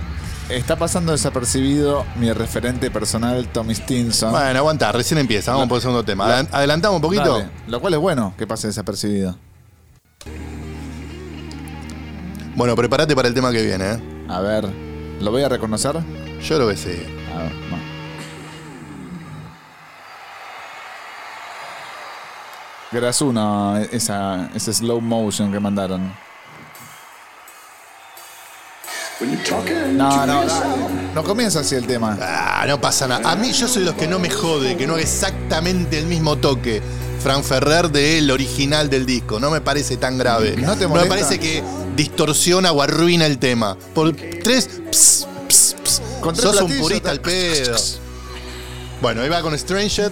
Está 0.50 0.76
pasando 0.76 1.12
desapercibido 1.14 2.06
mi 2.18 2.32
referente 2.34 2.92
personal, 2.92 3.48
Tommy 3.48 3.74
Stinson. 3.76 4.32
Bueno, 4.32 4.60
aguanta, 4.60 4.92
recién 4.92 5.18
empieza. 5.20 5.52
Vamos 5.54 5.70
por 5.70 5.78
el 5.78 5.82
segundo 5.82 6.04
tema. 6.04 6.26
Adel- 6.28 6.50
Adelantamos 6.52 6.98
un 6.98 7.02
poquito. 7.02 7.38
Dale, 7.40 7.50
Lo 7.68 7.80
cual 7.80 7.94
es 7.94 8.00
bueno 8.00 8.34
que 8.38 8.46
pase 8.46 8.68
desapercibido. 8.68 9.38
Bueno, 12.56 12.76
prepárate 12.76 13.16
para 13.16 13.28
el 13.30 13.34
tema 13.34 13.52
que 13.52 13.64
viene, 13.64 13.94
¿eh? 13.94 14.26
A 14.30 14.40
ver, 14.42 14.68
¿lo 15.22 15.32
voy 15.32 15.42
a 15.44 15.50
reconocer? 15.50 15.96
Yo 16.42 16.56
creo 16.58 16.68
que 16.68 16.78
sí. 16.78 16.90
A 17.34 17.44
ver, 17.44 17.52
no. 17.72 17.78
Grasuno, 22.92 23.78
esa, 23.92 24.50
ese 24.54 24.72
slow 24.74 25.02
motion 25.02 25.52
que 25.52 25.60
mandaron. 25.60 26.14
No, 29.94 30.26
no. 30.26 30.44
No 31.16 31.24
comienza 31.24 31.60
así 31.60 31.76
el 31.76 31.86
tema. 31.86 32.18
Ah, 32.22 32.66
no 32.68 32.80
pasa 32.82 33.08
nada. 33.08 33.32
A 33.32 33.36
mí 33.36 33.52
yo 33.54 33.68
soy 33.68 33.84
los 33.84 33.94
que 33.96 34.08
no 34.08 34.20
me 34.20 34.30
jode, 34.30 34.76
que 34.76 34.88
no 34.88 34.94
haga 34.94 35.04
exactamente 35.04 36.00
el 36.00 36.06
mismo 36.08 36.38
toque. 36.38 36.82
Fran 37.22 37.44
Ferrer 37.44 37.90
del 37.90 38.30
original 38.32 38.90
del 38.90 39.06
disco. 39.06 39.40
No 39.40 39.50
me 39.50 39.62
parece 39.62 39.98
tan 39.98 40.18
grave. 40.18 40.56
¿No 40.58 40.76
te 40.76 40.88
me 40.88 41.06
parece 41.06 41.40
que 41.40 41.64
distorsiona 41.96 42.72
o 42.72 42.82
arruina 42.82 43.26
el 43.26 43.38
tema. 43.38 43.78
Por 43.94 44.14
tres. 44.14 44.68
ps, 44.92 45.28
ps, 45.48 45.76
ps. 45.84 46.02
Con 46.20 46.36
tres 46.36 46.52
Sos 46.52 46.62
un 46.64 46.78
purista 46.80 47.06
ta- 47.06 47.12
al 47.12 47.22
pedo. 47.22 47.76
Bueno, 49.02 49.22
ahí 49.22 49.30
va 49.30 49.42
con 49.42 49.58
Stranger. 49.58 50.12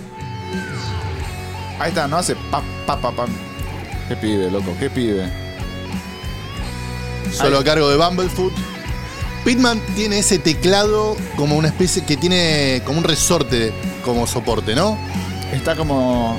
Ahí 1.80 1.90
está, 1.90 2.08
no 2.08 2.18
hace 2.18 2.36
pa, 2.36 2.62
pa, 2.86 3.00
pa, 3.02 3.12
pa. 3.12 3.26
Qué 4.08 4.16
pibe, 4.16 4.52
loco, 4.52 4.74
qué 4.80 4.90
pibe. 4.90 5.30
Solo 7.34 7.58
Ahí. 7.58 7.62
a 7.62 7.66
cargo 7.66 7.90
de 7.90 7.98
Bumblefoot. 7.98 8.54
Pitman 9.44 9.80
tiene 9.96 10.20
ese 10.20 10.38
teclado 10.40 11.18
como 11.36 11.56
una 11.56 11.68
especie 11.68 12.04
que 12.06 12.16
tiene 12.18 12.82
como 12.86 13.00
un 13.00 13.04
resorte 13.04 13.74
como 14.06 14.28
soporte, 14.28 14.76
¿no? 14.76 14.98
Está 15.52 15.76
como 15.76 16.38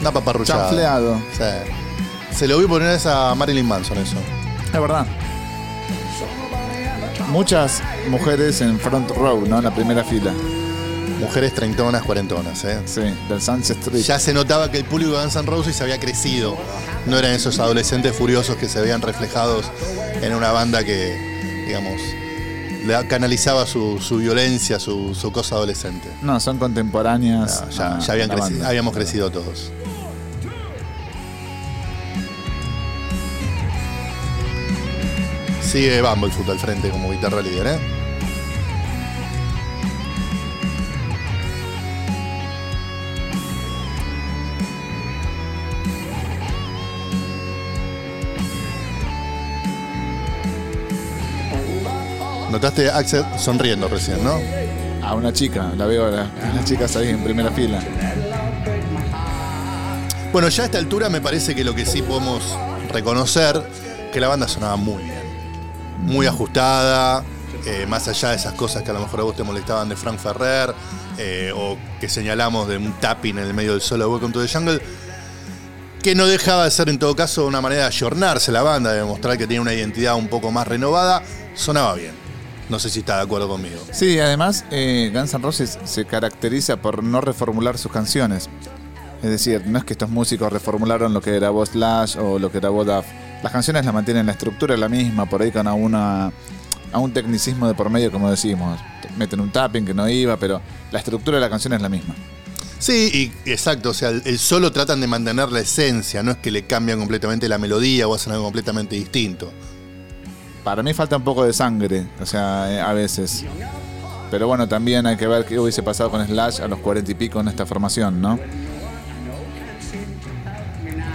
Una 0.00 0.10
paparruchada. 0.12 0.64
chanfleado. 0.64 1.20
Sí. 1.36 2.36
Se 2.36 2.48
lo 2.48 2.58
vi 2.58 2.66
poner 2.66 2.98
a 3.06 3.34
Marilyn 3.36 3.66
Manson 3.66 3.98
eso. 3.98 4.16
Es 4.72 4.80
verdad. 4.80 5.06
Muchas 7.30 7.80
mujeres 8.08 8.60
en 8.60 8.78
front 8.78 9.10
row, 9.10 9.44
¿no? 9.46 9.58
En 9.58 9.64
la 9.64 9.74
primera 9.74 10.04
fila. 10.04 10.32
Mujeres 11.20 11.54
treintonas, 11.54 12.02
cuarentonas, 12.02 12.64
¿eh? 12.64 12.80
Sí, 12.86 13.00
del 13.28 13.40
Sunset 13.40 13.78
Street. 13.78 14.02
Ya 14.02 14.18
se 14.18 14.34
notaba 14.34 14.70
que 14.70 14.78
el 14.78 14.84
público 14.84 15.12
de 15.12 15.22
Guns 15.22 15.36
N' 15.36 15.46
Roses 15.46 15.80
había 15.80 15.98
crecido. 15.98 16.56
No 17.06 17.16
eran 17.18 17.32
esos 17.32 17.58
adolescentes 17.60 18.14
furiosos 18.14 18.56
que 18.56 18.68
se 18.68 18.80
veían 18.80 19.00
reflejados 19.00 19.66
en 20.20 20.34
una 20.34 20.52
banda 20.52 20.84
que, 20.84 21.64
digamos, 21.66 22.00
le 22.86 23.06
canalizaba 23.08 23.66
su, 23.66 23.98
su 24.00 24.18
violencia, 24.18 24.78
su, 24.78 25.14
su 25.14 25.32
cosa 25.32 25.56
adolescente. 25.56 26.08
No, 26.22 26.38
son 26.40 26.58
contemporáneas. 26.58 27.62
No, 27.66 27.70
ya, 27.70 27.96
a 27.96 27.98
ya 28.00 28.12
habían 28.12 28.28
la 28.28 28.34
creci- 28.36 28.40
banda. 28.40 28.68
habíamos 28.68 28.94
crecido 28.94 29.30
todos. 29.30 29.70
Sigue 35.62 36.02
Bumblefoot 36.02 36.48
al 36.50 36.58
frente 36.58 36.88
como 36.90 37.10
guitarra 37.10 37.40
líder, 37.42 37.66
¿eh? 37.66 37.78
A 52.64 52.96
Axel 52.98 53.24
sonriendo 53.38 53.88
recién, 53.88 54.24
¿no? 54.24 54.40
A 55.02 55.14
una 55.14 55.32
chica, 55.34 55.70
la 55.76 55.84
veo 55.84 56.06
a 56.06 56.10
la- 56.10 56.22
a 56.22 56.54
las 56.56 56.64
chicas 56.64 56.96
ahí 56.96 57.10
en 57.10 57.22
primera 57.22 57.50
fila. 57.50 57.78
Bueno, 60.32 60.48
ya 60.48 60.62
a 60.62 60.66
esta 60.66 60.78
altura 60.78 61.08
me 61.10 61.20
parece 61.20 61.54
que 61.54 61.62
lo 61.62 61.74
que 61.74 61.84
sí 61.84 62.00
podemos 62.00 62.42
reconocer, 62.90 63.62
que 64.12 64.18
la 64.18 64.28
banda 64.28 64.48
sonaba 64.48 64.76
muy 64.76 65.02
bien. 65.02 65.22
Muy 66.00 66.26
ajustada, 66.26 67.22
eh, 67.66 67.84
más 67.86 68.08
allá 68.08 68.30
de 68.30 68.36
esas 68.36 68.54
cosas 68.54 68.82
que 68.82 68.90
a 68.90 68.94
lo 68.94 69.00
mejor 69.00 69.20
a 69.20 69.22
vos 69.24 69.36
te 69.36 69.42
molestaban 69.42 69.88
de 69.90 69.96
Frank 69.96 70.18
Ferrer, 70.18 70.74
eh, 71.18 71.52
o 71.54 71.76
que 72.00 72.08
señalamos 72.08 72.66
de 72.66 72.78
un 72.78 72.92
tapping 72.94 73.38
en 73.38 73.44
el 73.44 73.54
medio 73.54 73.72
del 73.72 73.82
solo 73.82 74.04
de 74.06 74.10
Welcome 74.10 74.32
to 74.32 74.42
the 74.42 74.48
Jungle, 74.48 74.80
que 76.02 76.14
no 76.14 76.26
dejaba 76.26 76.64
de 76.64 76.70
ser 76.70 76.88
en 76.88 76.98
todo 76.98 77.14
caso 77.14 77.46
una 77.46 77.60
manera 77.60 77.82
de 77.82 77.88
ayornarse 77.88 78.50
la 78.52 78.62
banda, 78.62 78.90
de 78.92 78.98
demostrar 79.00 79.36
que 79.38 79.46
tiene 79.46 79.60
una 79.60 79.74
identidad 79.74 80.16
un 80.16 80.28
poco 80.28 80.50
más 80.50 80.66
renovada, 80.66 81.22
sonaba 81.54 81.94
bien. 81.94 82.24
No 82.68 82.78
sé 82.78 82.88
si 82.88 83.00
está 83.00 83.16
de 83.16 83.22
acuerdo 83.22 83.48
conmigo. 83.48 83.80
Sí, 83.92 84.18
además 84.18 84.64
eh, 84.70 85.10
Guns 85.12 85.34
N' 85.34 85.42
Roses 85.42 85.78
se 85.84 86.06
caracteriza 86.06 86.76
por 86.78 87.02
no 87.02 87.20
reformular 87.20 87.76
sus 87.76 87.92
canciones. 87.92 88.48
Es 89.22 89.30
decir, 89.30 89.66
no 89.66 89.78
es 89.78 89.84
que 89.84 89.94
estos 89.94 90.10
músicos 90.10 90.52
reformularon 90.52 91.14
lo 91.14 91.20
que 91.20 91.34
era 91.34 91.50
voz 91.50 91.70
Slash 91.70 92.18
o 92.18 92.38
lo 92.38 92.50
que 92.50 92.58
era 92.58 92.68
voz 92.68 92.86
Duff. 92.86 93.06
Las 93.42 93.52
canciones 93.52 93.84
las 93.84 93.94
mantienen, 93.94 94.26
la 94.26 94.32
estructura 94.32 94.74
es 94.74 94.80
la 94.80 94.88
misma, 94.88 95.26
por 95.26 95.42
ahí 95.42 95.50
con 95.50 95.66
a, 95.66 95.74
una, 95.74 96.32
a 96.92 96.98
un 96.98 97.12
tecnicismo 97.12 97.66
de 97.68 97.74
por 97.74 97.90
medio, 97.90 98.10
como 98.10 98.30
decimos. 98.30 98.80
Meten 99.16 99.40
un 99.40 99.50
tapping 99.50 99.84
que 99.84 99.94
no 99.94 100.08
iba, 100.08 100.36
pero 100.38 100.60
la 100.90 100.98
estructura 100.98 101.36
de 101.36 101.42
la 101.42 101.50
canción 101.50 101.72
es 101.74 101.82
la 101.82 101.88
misma. 101.88 102.14
Sí, 102.78 103.32
y 103.44 103.50
exacto, 103.50 103.90
o 103.90 103.94
sea, 103.94 104.10
el, 104.10 104.22
el 104.26 104.38
solo 104.38 104.72
tratan 104.72 105.00
de 105.00 105.06
mantener 105.06 105.50
la 105.52 105.60
esencia, 105.60 106.22
no 106.22 106.32
es 106.32 106.36
que 106.38 106.50
le 106.50 106.66
cambian 106.66 106.98
completamente 106.98 107.48
la 107.48 107.56
melodía 107.56 108.06
o 108.08 108.14
hacen 108.14 108.32
algo 108.32 108.44
completamente 108.44 108.96
distinto. 108.96 109.52
Para 110.64 110.82
mí 110.82 110.94
falta 110.94 111.18
un 111.18 111.22
poco 111.22 111.44
de 111.44 111.52
sangre, 111.52 112.06
o 112.20 112.24
sea, 112.24 112.72
eh, 112.72 112.80
a 112.80 112.92
veces. 112.94 113.44
Pero 114.30 114.48
bueno, 114.48 114.66
también 114.66 115.06
hay 115.06 115.16
que 115.16 115.26
ver 115.26 115.44
qué 115.44 115.58
hubiese 115.58 115.82
pasado 115.82 116.10
con 116.10 116.26
Slash 116.26 116.62
a 116.62 116.66
los 116.66 116.78
cuarenta 116.78 117.10
y 117.10 117.14
pico 117.14 117.38
en 117.38 117.48
esta 117.48 117.66
formación, 117.66 118.20
¿no? 118.20 118.38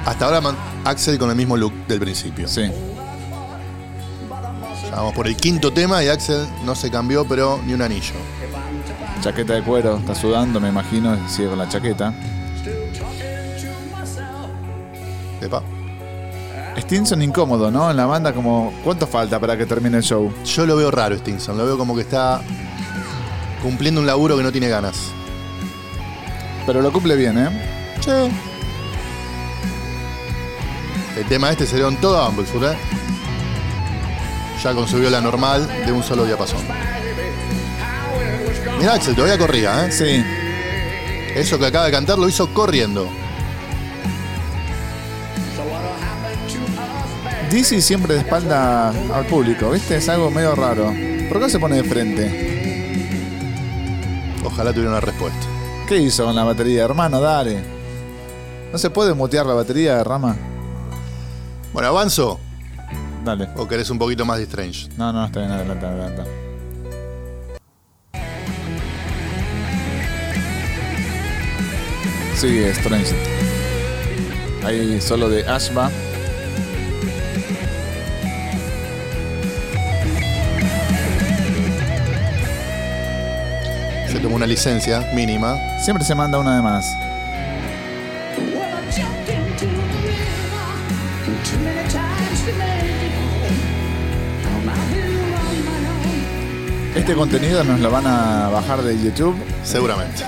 Hasta 0.05 0.25
ahora 0.25 0.41
Axel 0.85 1.17
con 1.17 1.29
el 1.31 1.35
mismo 1.35 1.57
look 1.57 1.73
del 1.87 1.99
principio. 1.99 2.47
Sí. 2.47 2.69
Ya 4.83 4.95
vamos 4.95 5.13
por 5.13 5.27
el 5.27 5.35
quinto 5.35 5.73
tema 5.73 6.03
y 6.03 6.07
Axel 6.07 6.47
no 6.63 6.75
se 6.75 6.89
cambió, 6.91 7.27
pero 7.27 7.59
ni 7.65 7.73
un 7.73 7.81
anillo. 7.81 8.13
Chaqueta 9.21 9.53
de 9.53 9.63
cuero, 9.63 9.97
está 9.97 10.15
sudando, 10.15 10.59
me 10.59 10.69
imagino, 10.69 11.17
sigue 11.27 11.49
con 11.49 11.57
la 11.57 11.67
chaqueta. 11.67 12.13
Epa. 15.41 15.63
Stinson 16.77 17.21
incómodo, 17.21 17.71
¿no? 17.71 17.91
En 17.91 17.97
la 17.97 18.05
banda 18.05 18.33
como, 18.33 18.73
¿cuánto 18.83 19.07
falta 19.07 19.39
para 19.39 19.57
que 19.57 19.65
termine 19.65 19.97
el 19.97 20.03
show? 20.03 20.33
Yo 20.45 20.65
lo 20.65 20.75
veo 20.75 20.91
raro, 20.91 21.17
Stinson, 21.17 21.57
lo 21.57 21.65
veo 21.65 21.77
como 21.77 21.95
que 21.95 22.01
está 22.01 22.41
cumpliendo 23.61 24.01
un 24.01 24.07
laburo 24.07 24.37
que 24.37 24.43
no 24.43 24.51
tiene 24.51 24.69
ganas. 24.69 25.11
Pero 26.65 26.81
lo 26.81 26.91
cumple 26.91 27.15
bien, 27.15 27.37
¿eh? 27.37 27.49
Sí. 28.01 28.11
El 31.19 31.25
tema 31.25 31.49
este 31.49 31.65
se 31.65 31.75
dio 31.75 31.89
en 31.89 31.97
toda 31.97 32.27
Bumblefoot, 32.27 32.63
¿eh? 32.63 32.77
Ya 34.63 34.73
con 34.73 34.87
su 34.87 34.99
viola 34.99 35.19
normal 35.21 35.67
de 35.85 35.91
un 35.91 36.03
solo 36.03 36.25
diapasón. 36.25 36.61
Mira 38.77 38.93
Axel, 38.93 39.15
todavía 39.15 39.37
corría, 39.37 39.85
¿eh? 39.85 39.91
Sí. 39.91 40.23
Eso 41.35 41.59
que 41.59 41.65
acaba 41.65 41.85
de 41.85 41.91
cantar 41.91 42.17
lo 42.17 42.29
hizo 42.29 42.53
corriendo. 42.53 43.09
Dizzy 47.51 47.81
siempre 47.81 48.13
de 48.13 48.19
espalda 48.19 48.89
al 48.89 49.25
público, 49.25 49.71
¿viste? 49.71 49.97
Es 49.97 50.07
algo 50.07 50.29
medio 50.29 50.53
raro. 50.53 50.93
¿Por 51.29 51.39
qué 51.39 51.49
se 51.49 51.57
pone 51.57 51.77
de 51.77 51.83
frente? 51.83 52.49
Ojalá 54.45 54.71
tuviera 54.71 54.91
una 54.91 55.01
respuesta. 55.01 55.47
¿Qué 55.87 55.97
hizo 55.97 56.25
con 56.25 56.35
la 56.35 56.43
batería? 56.43 56.83
Hermano, 56.83 57.19
dale. 57.19 57.63
¿No 58.71 58.77
se 58.77 58.91
puede 58.91 59.15
mutear 59.15 59.47
la 59.47 59.55
batería 59.55 60.03
rama? 60.03 60.35
Bueno, 61.73 61.87
¿avanzo? 61.87 62.39
Dale. 63.25 63.49
¿O 63.55 63.67
querés 63.67 63.89
un 63.89 63.97
poquito 63.97 64.25
más 64.25 64.37
de 64.37 64.43
Strange? 64.43 64.87
No, 64.95 65.11
no, 65.11 65.25
está 65.25 65.39
bien, 65.39 65.51
adelanta, 65.51 65.89
adelanta. 65.89 66.25
Sigue 72.35 72.69
Strange. 72.69 73.15
Ahí 74.63 75.01
solo 75.01 75.29
de 75.29 75.49
Ashba. 75.49 75.89
Se 84.19 84.23
tomó 84.23 84.35
una 84.35 84.47
licencia 84.47 85.09
mínima. 85.13 85.55
Siempre 85.79 86.03
se 86.03 86.13
manda 86.13 86.39
una 86.39 86.57
de 86.57 86.61
más. 86.61 86.93
Este 96.93 97.15
contenido 97.15 97.63
nos 97.63 97.79
lo 97.79 97.89
van 97.89 98.07
a 98.07 98.49
bajar 98.49 98.81
de 98.81 99.01
YouTube. 99.01 99.37
Seguramente. 99.63 100.25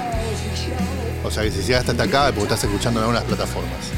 O 1.25 1.29
sea 1.29 1.43
que 1.43 1.51
si 1.51 1.61
llegaste 1.61 1.91
hasta 1.91 2.03
acá, 2.03 2.29
es 2.29 2.33
porque 2.33 2.53
estás 2.53 2.63
escuchando 2.63 3.01
en 3.01 3.07
algunas 3.07 3.25
plataformas. 3.25 3.91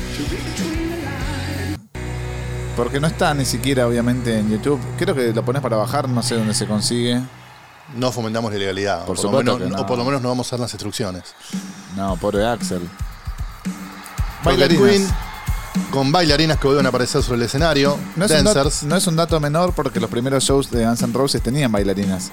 Porque 2.76 3.00
no 3.00 3.06
está 3.06 3.36
ni 3.36 3.46
siquiera, 3.46 3.88
obviamente, 3.88 4.40
en 4.40 4.50
YouTube. 4.50 4.80
Creo 4.98 5.14
que 5.14 5.34
lo 5.34 5.46
pones 5.46 5.62
para 5.62 5.78
bajar, 5.78 6.10
no 6.10 6.24
sé 6.24 6.34
dónde 6.34 6.56
se 6.56 6.66
consigue. 6.66 7.22
No 7.96 8.12
fomentamos 8.12 8.52
la 8.52 8.58
ilegalidad. 8.58 9.06
Por 9.06 9.20
o, 9.20 9.24
lo 9.24 9.32
menos, 9.32 9.58
que 9.60 9.66
no. 9.66 9.82
o 9.82 9.86
por 9.86 9.98
lo 9.98 10.06
menos 10.06 10.22
no 10.22 10.30
vamos 10.30 10.52
a 10.52 10.56
dar 10.56 10.62
las 10.62 10.74
instrucciones. 10.74 11.36
No, 11.96 12.16
pobre 12.18 12.46
Axel. 12.46 12.90
Queen 14.44 15.08
con 15.92 16.12
bailarinas 16.12 16.60
que 16.60 16.68
vuelven 16.68 16.86
a 16.86 16.90
aparecer 16.90 17.24
sobre 17.24 17.38
el 17.38 17.44
escenario. 17.44 17.98
No 18.16 18.25
es, 18.25 18.32
un 18.32 18.44
dancers. 18.44 18.84
no 18.84 18.96
es 18.96 19.08
un 19.08 19.16
dato 19.16 19.40
menor 19.40 19.74
porque 19.74 20.00
los 20.00 20.10
primeros 20.10 20.44
shows 20.44 20.70
de 20.70 20.86
Guns 20.86 21.02
N' 21.02 21.13
Roses 21.13 21.42
tenían 21.42 21.72
bailarinas. 21.72 22.32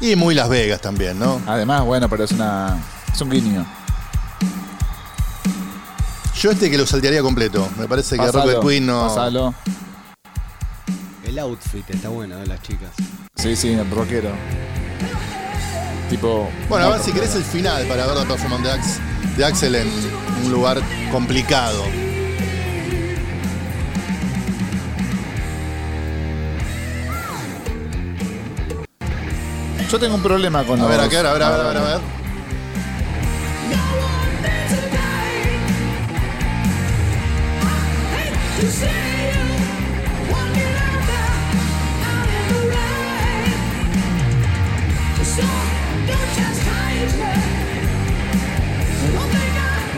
Y 0.00 0.16
muy 0.16 0.34
Las 0.34 0.48
Vegas 0.48 0.80
también, 0.80 1.18
¿no? 1.18 1.40
Además, 1.46 1.84
bueno, 1.84 2.08
pero 2.08 2.24
es 2.24 2.32
una. 2.32 2.82
Es 3.12 3.20
un 3.20 3.30
guiño. 3.30 3.64
Yo 6.34 6.50
este 6.50 6.70
que 6.70 6.78
lo 6.78 6.86
saltearía 6.86 7.22
completo. 7.22 7.68
Me 7.78 7.86
parece 7.86 8.16
que 8.16 8.22
Pasalo, 8.24 8.46
Rocket 8.46 8.68
Queen 8.68 8.86
no. 8.86 9.06
pasalo. 9.06 9.54
El 11.24 11.38
outfit 11.38 11.88
está 11.88 12.08
bueno 12.08 12.36
de 12.36 12.46
las 12.46 12.60
chicas. 12.62 12.90
Sí, 13.36 13.54
sí, 13.54 13.72
el 13.72 13.88
rockero. 13.90 14.30
Tipo. 16.12 16.46
Bueno, 16.68 16.84
a 16.84 16.88
ver 16.90 17.00
si 17.00 17.10
querés 17.10 17.34
el 17.36 17.42
final 17.42 17.86
para 17.86 18.06
ver 18.06 18.14
la 18.16 18.24
performance 18.26 18.64
de, 18.64 18.70
Ax- 18.72 19.00
de 19.38 19.44
Axel 19.46 19.74
en 19.76 19.88
un 20.44 20.52
lugar 20.52 20.78
complicado. 21.10 21.82
Yo 29.90 29.98
tengo 29.98 30.14
un 30.14 30.22
problema 30.22 30.64
con 30.64 30.80
A 30.80 30.86
ver, 30.86 30.98
los- 30.98 31.06
a 31.06 31.08
ver, 31.08 31.26
a 31.26 31.32
ver, 31.32 31.42
a 31.42 31.48
ver, 31.50 31.60
a 31.60 31.68
ver. 31.68 31.76
a 31.76 31.82
ver. 31.82 32.00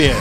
Bien, 0.04 0.16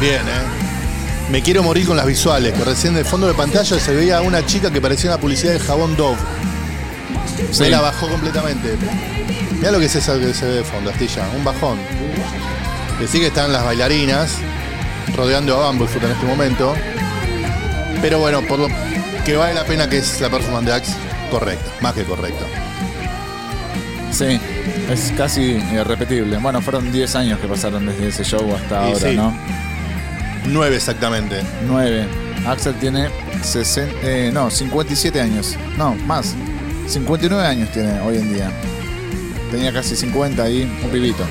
bien, 0.00 0.22
eh. 0.22 1.30
Me 1.30 1.42
quiero 1.42 1.62
morir 1.62 1.86
con 1.86 1.94
las 1.94 2.06
visuales, 2.06 2.54
que 2.54 2.64
recién 2.64 2.94
de 2.94 3.04
fondo 3.04 3.26
de 3.26 3.34
pantalla 3.34 3.78
se 3.78 3.94
veía 3.94 4.22
una 4.22 4.46
chica 4.46 4.70
que 4.70 4.80
parecía 4.80 5.10
una 5.10 5.20
publicidad 5.20 5.52
del 5.52 5.60
jabón 5.60 5.94
Dove. 5.94 6.16
Sí. 7.50 7.64
Se 7.64 7.68
la 7.68 7.82
bajó 7.82 8.08
completamente. 8.08 8.78
Mira 9.52 9.72
lo 9.72 9.78
que 9.78 9.84
es 9.84 9.94
eso 9.94 10.18
que 10.18 10.32
se 10.32 10.46
ve 10.46 10.52
de 10.54 10.64
fondo, 10.64 10.88
Astilla, 10.88 11.28
un 11.36 11.44
bajón. 11.44 11.78
Que 12.98 13.06
sí 13.06 13.20
que 13.20 13.26
están 13.26 13.52
las 13.52 13.62
bailarinas 13.62 14.36
rodeando 15.14 15.62
a 15.62 15.68
Bumblefoot 15.68 16.04
en 16.04 16.12
este 16.12 16.24
momento. 16.24 16.74
Pero 18.00 18.18
bueno, 18.18 18.40
por 18.40 18.58
lo 18.58 18.68
que 19.26 19.36
vale 19.36 19.52
la 19.52 19.64
pena 19.64 19.86
que 19.86 19.98
es 19.98 20.18
la 20.18 20.30
performance 20.30 20.64
de 20.64 20.72
Axe, 20.72 20.94
correcta, 21.30 21.70
más 21.82 21.92
que 21.92 22.04
correcta. 22.04 22.65
Sí, 24.16 24.40
es 24.90 25.12
casi 25.14 25.58
irrepetible. 25.74 26.38
Bueno, 26.38 26.62
fueron 26.62 26.90
10 26.90 27.16
años 27.16 27.38
que 27.38 27.46
pasaron 27.46 27.84
desde 27.84 28.08
ese 28.08 28.24
show 28.24 28.50
hasta 28.54 28.88
Y 28.88 28.92
ahora, 28.92 29.10
sí. 29.10 29.14
¿no? 29.14 29.36
Nueve 30.46 30.76
exactamente. 30.76 31.42
9. 31.66 32.06
Axel 32.46 32.74
tiene 32.76 33.10
60, 33.42 33.94
eh, 34.02 34.30
no, 34.32 34.50
57 34.50 35.20
años. 35.20 35.54
No, 35.76 35.94
más. 36.06 36.34
59 36.86 37.46
años 37.46 37.70
tiene 37.72 38.00
hoy 38.00 38.16
en 38.16 38.32
día. 38.32 38.50
Tenía 39.50 39.70
casi 39.70 39.94
50 39.94 40.42
ahí, 40.42 40.62
un 40.82 40.88
pibito. 40.90 41.24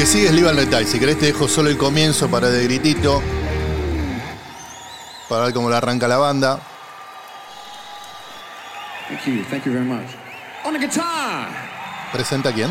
Que 0.00 0.06
sigue 0.06 0.28
es 0.28 0.32
Live 0.32 0.48
and 0.48 0.58
Let 0.58 0.68
Die. 0.68 0.86
Si 0.86 0.98
querés 0.98 1.18
te 1.18 1.26
dejo 1.26 1.46
solo 1.46 1.68
el 1.68 1.76
comienzo 1.76 2.30
para 2.30 2.48
de 2.48 2.64
gritito. 2.64 3.20
Para 5.28 5.44
ver 5.44 5.52
cómo 5.52 5.68
le 5.68 5.76
arranca 5.76 6.08
la 6.08 6.16
banda. 6.16 6.58
Thank 9.08 9.26
you. 9.26 9.44
Thank 9.50 9.66
you 9.66 9.72
very 9.72 9.84
much. 9.84 10.06
On 10.64 10.72
the 10.72 10.78
guitar, 10.78 11.48
¿Presenta 12.14 12.50
quién? 12.50 12.70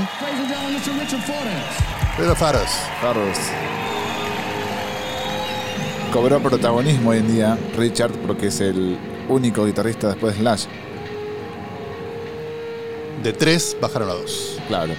Pedro 2.17 2.35
Faros. 2.35 2.71
Carlos. 2.99 3.37
Cobró 6.11 6.41
protagonismo 6.41 7.11
hoy 7.11 7.19
en 7.19 7.31
día 7.31 7.59
Richard 7.77 8.13
porque 8.25 8.47
es 8.47 8.59
el 8.59 8.97
único 9.27 9.67
guitarrista 9.67 10.07
después 10.07 10.33
de 10.33 10.39
Slash. 10.39 10.65
De 13.21 13.33
tres 13.33 13.77
bajaron 13.79 14.09
a 14.09 14.13
dos. 14.13 14.57
Claro. 14.67 14.95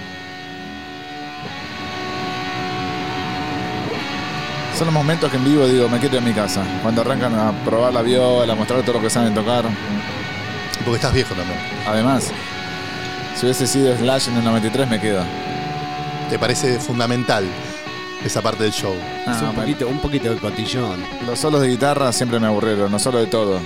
Son 4.81 4.87
los 4.87 4.95
momentos 4.95 5.29
que 5.29 5.37
en 5.37 5.45
vivo 5.45 5.67
digo, 5.67 5.87
me 5.87 5.99
quiero 5.99 6.15
ir 6.15 6.23
a 6.23 6.25
mi 6.25 6.33
casa. 6.33 6.63
Cuando 6.81 7.01
arrancan 7.01 7.35
a 7.37 7.51
probar 7.63 7.93
la 7.93 8.01
viola, 8.01 8.53
a 8.53 8.55
mostrar 8.55 8.81
todo 8.81 8.93
lo 8.93 9.01
que 9.01 9.11
saben 9.11 9.31
tocar. 9.31 9.63
Porque 10.83 10.95
estás 10.95 11.13
viejo 11.13 11.35
también. 11.35 11.59
Además, 11.85 12.31
si 13.35 13.45
hubiese 13.45 13.67
sido 13.67 13.95
Slash 13.95 14.29
en 14.29 14.37
el 14.37 14.43
93 14.43 14.89
me 14.89 14.99
quedo. 14.99 15.21
¿Te 16.31 16.39
parece 16.39 16.79
fundamental 16.79 17.45
esa 18.25 18.41
parte 18.41 18.63
del 18.63 18.71
show? 18.73 18.95
Ah, 19.27 19.33
es 19.35 19.41
un 19.43 19.49
me- 19.49 19.53
poquito, 19.61 19.87
un 19.87 19.99
poquito 19.99 20.31
de 20.33 20.37
cotillón. 20.37 21.03
Los 21.27 21.37
solos 21.37 21.61
de 21.61 21.67
guitarra 21.67 22.11
siempre 22.11 22.39
me 22.39 22.47
aburrieron, 22.47 22.91
no 22.91 22.97
solo 22.97 23.19
de 23.19 23.27
todo. 23.27 23.59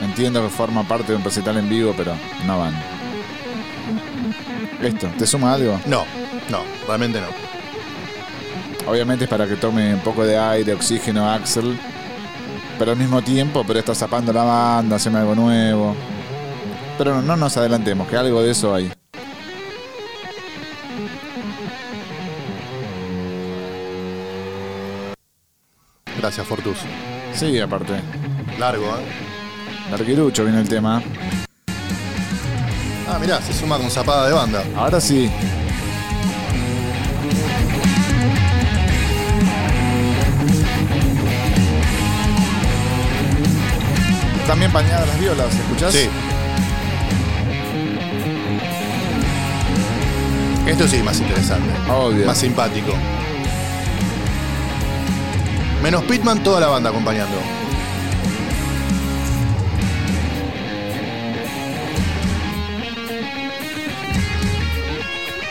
Entiendo 0.00 0.44
que 0.44 0.48
forma 0.48 0.84
parte 0.86 1.10
de 1.10 1.16
un 1.18 1.24
recital 1.24 1.56
en 1.56 1.68
vivo, 1.68 1.92
pero 1.96 2.12
no 2.46 2.56
van. 2.60 2.72
Esto, 4.80 5.08
¿te 5.18 5.26
suma 5.26 5.54
algo? 5.54 5.80
No, 5.86 6.04
no, 6.50 6.60
realmente 6.86 7.20
no. 7.20 7.45
Obviamente 8.86 9.24
es 9.24 9.30
para 9.30 9.46
que 9.46 9.56
tome 9.56 9.94
un 9.94 10.00
poco 10.00 10.24
de 10.24 10.38
aire, 10.38 10.72
oxígeno, 10.72 11.28
Axel. 11.28 11.78
Pero 12.78 12.92
al 12.92 12.96
mismo 12.96 13.22
tiempo, 13.22 13.64
pero 13.66 13.78
está 13.78 13.94
zapando 13.94 14.32
la 14.32 14.44
banda, 14.44 14.96
haciendo 14.96 15.18
algo 15.18 15.34
nuevo. 15.34 15.96
Pero 16.98 17.14
no, 17.14 17.22
no 17.22 17.36
nos 17.36 17.56
adelantemos, 17.56 18.06
que 18.06 18.16
algo 18.16 18.42
de 18.42 18.50
eso 18.50 18.74
hay. 18.74 18.92
Gracias, 26.18 26.46
Fortus. 26.46 26.78
Sí, 27.34 27.58
aparte. 27.60 28.00
Largo, 28.58 28.86
¿eh? 28.86 29.26
Larguirucho 29.90 30.44
viene 30.44 30.60
el 30.60 30.68
tema. 30.68 31.02
Ah, 33.08 33.18
mirá, 33.20 33.40
se 33.40 33.52
suma 33.52 33.78
con 33.78 33.90
zapada 33.90 34.26
de 34.26 34.34
banda. 34.34 34.64
Ahora 34.74 35.00
sí. 35.00 35.30
También 44.56 44.72
bañadas 44.72 45.06
las 45.06 45.20
violas, 45.20 45.54
¿escuchás? 45.54 45.92
Sí. 45.92 46.08
Esto 50.66 50.88
sí, 50.88 51.02
más 51.02 51.20
interesante. 51.20 51.68
Obvio. 51.90 52.24
Más 52.24 52.38
simpático. 52.38 52.94
Menos 55.82 56.04
Pitman, 56.04 56.42
toda 56.42 56.60
la 56.60 56.68
banda 56.68 56.88
acompañando. 56.88 57.36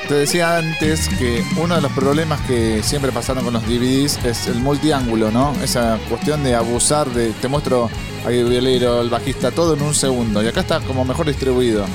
Te 0.08 0.16
decía 0.16 0.58
antes 0.58 1.10
que 1.10 1.44
uno 1.58 1.76
de 1.76 1.82
los 1.82 1.92
problemas 1.92 2.42
que 2.42 2.82
siempre 2.82 3.12
pasaron 3.12 3.44
con 3.44 3.54
los 3.54 3.62
DVDs 3.68 4.18
es 4.26 4.48
el 4.48 4.62
multiángulo, 4.62 5.30
¿no? 5.30 5.54
Esa 5.62 6.00
cuestión 6.10 6.44
de 6.44 6.56
abusar 6.56 7.08
de. 7.12 7.34
Te 7.34 7.48
muestro 7.48 7.92
ahí 8.26 8.40
el 8.40 8.50
violero, 8.50 9.02
el 9.02 9.10
bajista, 9.10 9.52
todo 9.52 9.76
en 9.76 9.82
un 9.82 9.94
segundo. 9.94 10.42
Y 10.44 10.48
acá 10.48 10.62
está 10.62 10.80
como 10.82 11.06
mejor 11.06 11.28
distribuido. 11.28 11.86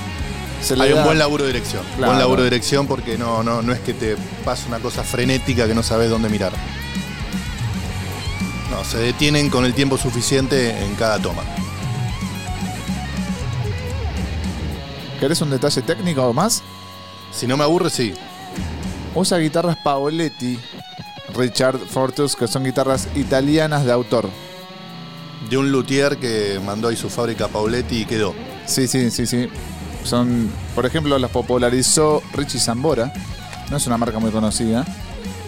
Se 0.62 0.76
le 0.76 0.84
Hay 0.84 0.92
un 0.92 1.04
buen 1.04 1.18
laburo 1.18 1.44
de 1.44 1.52
dirección. 1.52 1.82
Claro. 1.96 2.12
Buen 2.12 2.18
laburo 2.18 2.42
de 2.42 2.50
dirección 2.50 2.86
porque 2.86 3.16
no, 3.16 3.42
no, 3.42 3.62
no 3.62 3.72
es 3.72 3.80
que 3.80 3.94
te 3.94 4.16
pase 4.44 4.68
una 4.68 4.78
cosa 4.78 5.02
frenética 5.02 5.66
que 5.66 5.74
no 5.74 5.82
sabes 5.82 6.10
dónde 6.10 6.28
mirar. 6.28 6.52
No, 8.70 8.84
se 8.84 8.98
detienen 8.98 9.50
con 9.50 9.64
el 9.64 9.74
tiempo 9.74 9.98
suficiente 9.98 10.84
en 10.84 10.94
cada 10.94 11.18
toma. 11.18 11.42
¿Querés 15.18 15.40
un 15.40 15.50
detalle 15.50 15.82
técnico 15.82 16.22
o 16.22 16.32
más? 16.32 16.62
Si 17.32 17.46
no 17.46 17.56
me 17.56 17.64
aburre, 17.64 17.90
sí. 17.90 18.14
Usa 19.14 19.38
guitarras 19.38 19.76
Paoletti, 19.76 20.58
Richard 21.34 21.78
Fortus, 21.78 22.36
que 22.36 22.46
son 22.46 22.64
guitarras 22.64 23.08
italianas 23.16 23.84
de 23.84 23.92
autor. 23.92 24.30
De 25.50 25.56
un 25.58 25.70
luthier 25.72 26.16
que 26.18 26.60
mandó 26.64 26.88
ahí 26.88 26.96
su 26.96 27.10
fábrica 27.10 27.48
Pauletti 27.48 28.02
y 28.02 28.04
quedó. 28.06 28.34
Sí, 28.66 28.86
sí, 28.86 29.10
sí, 29.10 29.26
sí. 29.26 29.48
Son, 30.04 30.48
por 30.74 30.86
ejemplo, 30.86 31.18
las 31.18 31.30
popularizó 31.30 32.22
Richie 32.34 32.60
Zambora. 32.60 33.12
No 33.70 33.76
es 33.76 33.86
una 33.86 33.98
marca 33.98 34.18
muy 34.20 34.30
conocida. 34.30 34.86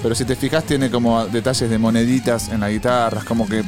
Pero 0.02 0.14
si 0.16 0.24
te 0.24 0.34
fijas, 0.34 0.64
tiene 0.64 0.90
como 0.90 1.24
detalles 1.26 1.70
de 1.70 1.78
moneditas 1.78 2.48
en 2.48 2.60
las 2.60 2.70
guitarras, 2.70 3.24
como 3.24 3.48
que. 3.48 3.62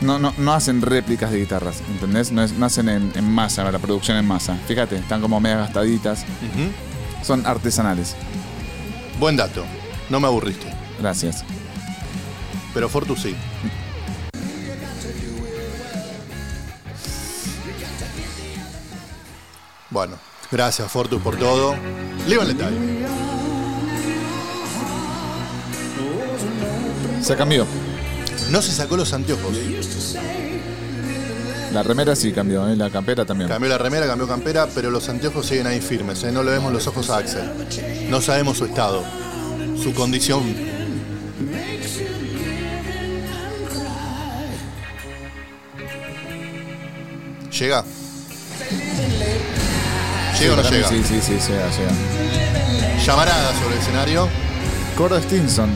No, 0.00 0.18
no, 0.18 0.32
no 0.38 0.52
hacen 0.54 0.80
réplicas 0.80 1.30
de 1.32 1.40
guitarras, 1.40 1.82
¿entendés? 1.90 2.30
No, 2.32 2.42
es- 2.42 2.52
no 2.52 2.64
hacen 2.64 2.88
en, 2.88 3.12
en 3.16 3.30
masa, 3.30 3.70
la 3.70 3.78
producción 3.80 4.16
en 4.16 4.26
masa. 4.26 4.56
Fíjate, 4.66 4.96
están 4.96 5.20
como 5.20 5.40
medio 5.40 5.58
gastaditas. 5.58 6.24
Son 7.24 7.44
artesanales. 7.44 8.14
Buen 9.18 9.36
dato. 9.36 9.64
No 10.08 10.20
me 10.20 10.28
aburriste. 10.28 10.72
Gracias. 11.00 11.44
Pero 12.72 12.88
Fortus 12.88 13.20
sí. 13.22 13.34
Bueno, 19.90 20.16
gracias 20.50 20.90
Fortus 20.90 21.20
por 21.20 21.36
todo. 21.36 21.74
Live 22.26 22.42
and. 22.42 22.60
Se 27.22 27.36
cambió. 27.36 27.66
No 28.50 28.62
se 28.62 28.72
sacó 28.72 28.96
los 28.96 29.12
anteojos. 29.12 29.52
La 31.72 31.82
remera 31.84 32.16
sí 32.16 32.32
cambió, 32.32 32.68
¿eh? 32.68 32.74
la 32.76 32.90
campera 32.90 33.24
también. 33.24 33.48
Cambió 33.48 33.68
la 33.68 33.78
remera, 33.78 34.06
cambió 34.06 34.26
campera, 34.26 34.68
pero 34.74 34.90
los 34.90 35.08
anteojos 35.08 35.46
siguen 35.46 35.66
ahí 35.66 35.80
firmes. 35.80 36.22
¿eh? 36.24 36.32
No 36.32 36.42
le 36.42 36.52
vemos 36.52 36.72
los 36.72 36.86
ojos 36.86 37.10
a 37.10 37.18
Axel. 37.18 37.48
No 38.08 38.20
sabemos 38.20 38.58
su 38.58 38.64
estado, 38.64 39.04
su 39.80 39.94
condición. 39.94 40.42
¿Llega? 47.52 47.84
¿Llega 50.40 50.54
o 50.54 50.56
no 50.56 50.62
Para 50.62 50.70
mí 50.70 50.76
llega? 50.76 50.88
Sí, 50.88 51.02
sí, 51.04 51.20
sí, 51.20 51.32
llega, 51.52 51.70
llega. 51.70 53.02
Llamarada 53.04 53.52
sobre 53.60 53.74
el 53.76 53.80
escenario. 53.80 54.28
Coro 54.96 55.20
Stinson. 55.20 55.70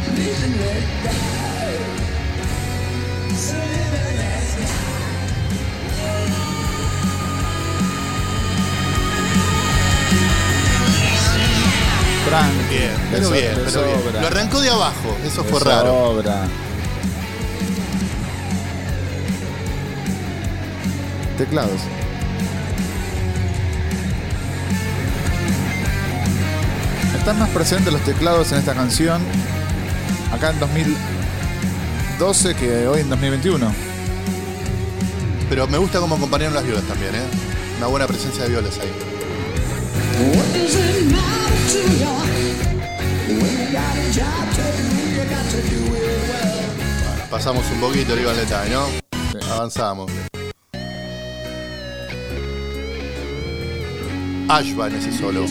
Tranqui. 12.26 12.68
Bien, 12.70 12.92
le 12.92 13.10
pero 13.12 13.24
so- 13.26 13.30
bien, 13.32 13.54
le 13.56 13.64
pero 13.70 13.84
bien. 13.84 14.00
sobra. 14.00 14.20
Lo 14.20 14.26
arrancó 14.26 14.60
de 14.60 14.70
abajo, 14.70 15.16
eso 15.24 15.44
fue 15.44 15.60
raro. 15.60 15.86
sobra. 15.92 16.46
Teclados. 21.38 21.80
Están 27.24 27.38
más 27.38 27.48
presentes 27.48 27.90
los 27.90 28.02
teclados 28.02 28.52
en 28.52 28.58
esta 28.58 28.74
canción 28.74 29.18
acá 30.30 30.50
en 30.50 30.60
2012 30.60 32.54
que 32.54 32.86
hoy 32.86 33.00
en 33.00 33.08
2021. 33.08 33.72
Pero 35.48 35.66
me 35.66 35.78
gusta 35.78 36.00
cómo 36.00 36.16
acompañaron 36.16 36.52
las 36.52 36.66
violas 36.66 36.84
también, 36.84 37.14
¿eh? 37.14 37.24
Una 37.78 37.86
buena 37.86 38.06
presencia 38.06 38.42
de 38.42 38.50
violas 38.50 38.78
ahí. 38.78 38.92
Pasamos 47.30 47.64
un 47.72 47.80
poquito, 47.80 48.12
and 48.12 48.36
let 48.36 48.48
die, 48.48 48.70
¿no? 48.70 48.86
Sí. 49.32 49.50
Avanzamos. 49.50 50.12
Ash 54.50 54.78
va 54.78 54.88
en 54.88 54.96
ese 54.96 55.10
solo. 55.16 55.46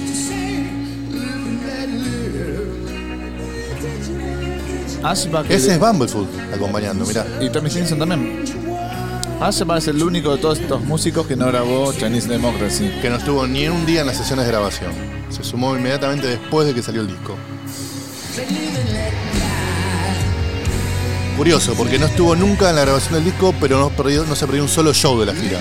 Ese 5.49 5.73
es 5.73 5.79
Bumblefoot 5.79 6.27
acompañando, 6.53 7.05
mirá. 7.05 7.25
y 7.41 7.49
Tommy 7.49 7.69
Simpson 7.69 7.99
también. 7.99 8.43
Ashba 9.41 9.77
es 9.77 9.87
el 9.87 10.01
único 10.01 10.35
de 10.35 10.41
todos 10.41 10.59
estos 10.59 10.81
músicos 10.83 11.27
que 11.27 11.35
no 11.35 11.47
grabó 11.47 11.91
Chinese 11.93 12.29
Democracy. 12.29 12.89
Que 13.01 13.09
no 13.09 13.17
estuvo 13.17 13.45
ni 13.45 13.67
un 13.67 13.85
día 13.85 14.01
en 14.01 14.07
las 14.07 14.15
sesiones 14.17 14.45
de 14.45 14.51
grabación. 14.51 14.91
Se 15.29 15.43
sumó 15.43 15.75
inmediatamente 15.75 16.27
después 16.27 16.65
de 16.67 16.73
que 16.73 16.81
salió 16.81 17.01
el 17.01 17.07
disco. 17.07 17.35
Curioso, 21.37 21.73
porque 21.73 21.97
no 21.97 22.05
estuvo 22.05 22.35
nunca 22.35 22.69
en 22.69 22.75
la 22.75 22.81
grabación 22.83 23.15
del 23.15 23.25
disco, 23.25 23.53
pero 23.59 23.79
no, 23.79 23.89
perdió- 23.89 24.23
no 24.25 24.35
se 24.35 24.45
perdió 24.45 24.63
un 24.63 24.69
solo 24.69 24.93
show 24.93 25.19
de 25.19 25.25
la 25.25 25.33
gira. 25.33 25.59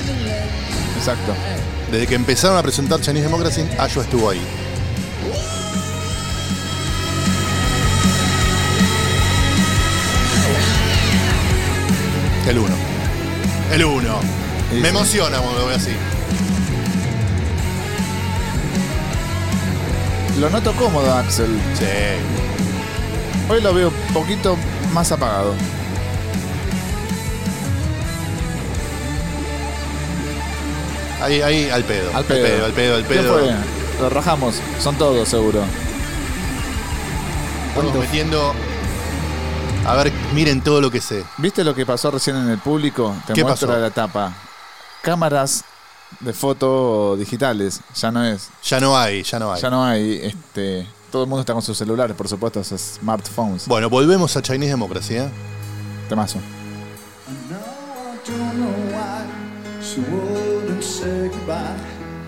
Exacto. 0.99 1.33
Desde 1.91 2.07
que 2.07 2.15
empezaron 2.15 2.57
a 2.59 2.63
presentar 2.63 3.01
Chinese 3.01 3.25
Democracy, 3.25 3.63
Ashwa 3.79 4.05
estuvo 4.05 4.29
ahí. 4.31 4.41
El 12.47 12.59
1. 12.59 12.75
El 13.73 13.85
1. 13.85 14.21
Sí, 14.71 14.77
Me 14.77 14.83
sí. 14.83 14.87
emociona 14.89 15.39
cuando 15.39 15.61
lo 15.61 15.67
veo 15.67 15.77
así. 15.77 15.93
Lo 20.41 20.51
noto 20.51 20.73
cómodo, 20.73 21.13
Axel. 21.15 21.59
Sí. 21.79 21.85
Hoy 23.49 23.61
lo 23.61 23.73
veo 23.75 23.89
un 23.89 24.15
poquito 24.15 24.57
más 24.93 25.13
apagado. 25.13 25.55
Ahí, 31.21 31.41
ahí, 31.41 31.71
al 31.71 31.85
pedo. 31.85 32.11
Al 32.17 32.25
pedo. 32.25 32.65
al 32.67 32.73
pedo, 32.73 32.97
al 32.97 33.03
¿Qué 33.07 33.15
pedo. 33.15 33.39
fue? 33.39 33.55
Lo 34.01 34.11
rajamos. 34.11 34.57
Son 34.81 34.97
todos, 34.97 35.29
seguro. 35.29 35.63
Estamos 37.69 37.95
metiendo. 37.95 38.55
A 39.87 39.97
ver, 39.97 40.13
miren 40.35 40.63
todo 40.63 40.81
lo 40.81 40.91
que 40.91 41.01
sé. 41.01 41.25
¿Viste 41.39 41.65
lo 41.65 41.75
que 41.75 41.85
pasó 41.85 42.11
recién 42.11 42.37
en 42.37 42.49
el 42.49 42.59
público? 42.59 43.15
Te 43.27 43.33
¿Qué 43.33 43.43
muestro 43.45 43.69
pasó? 43.69 43.81
la 43.81 43.91
tapa. 43.91 44.33
Cámaras 45.03 45.65
de 46.21 46.33
foto 46.33 47.17
digitales. 47.17 47.81
Ya 47.97 48.11
no 48.13 48.25
es. 48.25 48.49
Ya 48.65 48.79
no 48.79 48.97
hay, 48.97 49.23
ya 49.25 49.39
no 49.39 49.53
hay. 49.53 49.61
Ya 49.61 49.71
no 49.71 49.85
hay. 49.85 50.21
Este, 50.23 50.87
todo 51.11 51.25
el 51.25 51.29
mundo 51.29 51.41
está 51.41 51.53
con 51.53 51.63
sus 51.63 51.77
celulares, 51.77 52.17
por 52.17 52.29
supuesto, 52.29 52.63
sus 52.63 52.81
smartphones. 52.81 53.67
Bueno, 53.67 53.91
volvemos 53.91 54.37
a 54.37 54.43
Chinese 54.43 54.71
Democracy, 54.71 55.17
¿eh? 55.17 55.29
Temazo. 56.09 56.39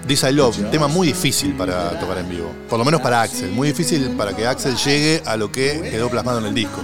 This 0.07 0.23
I 0.25 0.33
Love, 0.33 0.59
un 0.59 0.71
tema 0.71 0.87
muy 0.87 1.09
difícil 1.09 1.57
para 1.57 1.99
tocar 1.99 2.19
en 2.19 2.29
vivo. 2.29 2.53
Por 2.69 2.79
lo 2.79 2.85
menos 2.85 3.01
para 3.01 3.23
Axel. 3.23 3.51
Muy 3.51 3.69
difícil 3.69 4.11
para 4.17 4.35
que 4.35 4.47
Axel 4.47 4.77
llegue 4.77 5.23
a 5.25 5.37
lo 5.37 5.51
que 5.51 5.81
quedó 5.90 6.11
plasmado 6.11 6.40
en 6.40 6.47
el 6.47 6.55
disco. 6.55 6.83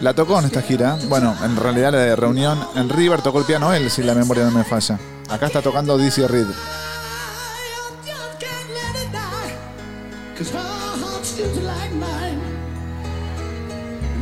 La 0.00 0.12
tocó 0.12 0.38
en 0.40 0.46
esta 0.46 0.62
gira. 0.62 0.98
Bueno, 1.08 1.36
en 1.44 1.56
realidad 1.56 1.92
la 1.92 1.98
de 1.98 2.16
reunión. 2.16 2.58
En 2.74 2.88
River 2.88 3.22
tocó 3.22 3.38
el 3.38 3.44
piano 3.44 3.72
él, 3.72 3.88
si 3.88 4.02
la 4.02 4.14
memoria 4.14 4.44
no 4.44 4.50
me 4.50 4.64
falla. 4.64 4.98
Acá 5.28 5.46
está 5.46 5.62
tocando 5.62 5.96
Dizzy 5.96 6.26
Reed. 6.26 6.46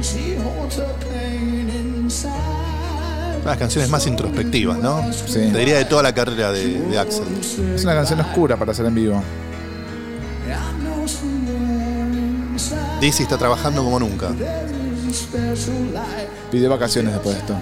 she 0.03 0.35
holds 0.35 0.77
her 0.77 0.97
pain 1.01 1.69
inside. 1.69 2.70
Una 3.41 3.53
de 3.53 3.57
las 3.57 3.59
canciones 3.59 3.89
más 3.89 4.07
introspectivas, 4.07 4.79
¿no? 4.79 5.11
Sí. 5.13 5.51
Te 5.51 5.59
diría 5.59 5.79
de 5.79 5.87
toda 5.87 6.03
la 6.03 6.15
carrera 6.15 6.53
de, 6.53 6.79
de 6.81 6.99
Axel. 6.99 7.25
Es 7.75 7.85
una 7.85 7.95
canción 7.95 8.21
oscura 8.21 8.57
para 8.57 8.73
hacer 8.73 8.85
en 8.85 8.95
vivo. 8.95 9.23
Dizzy 13.01 13.23
está 13.23 13.39
trabajando 13.39 13.83
como 13.83 13.99
nunca. 13.99 14.29
Pidió 16.51 16.69
vacaciones 16.69 17.15
después 17.15 17.35
de 17.35 17.41
esto. 17.41 17.57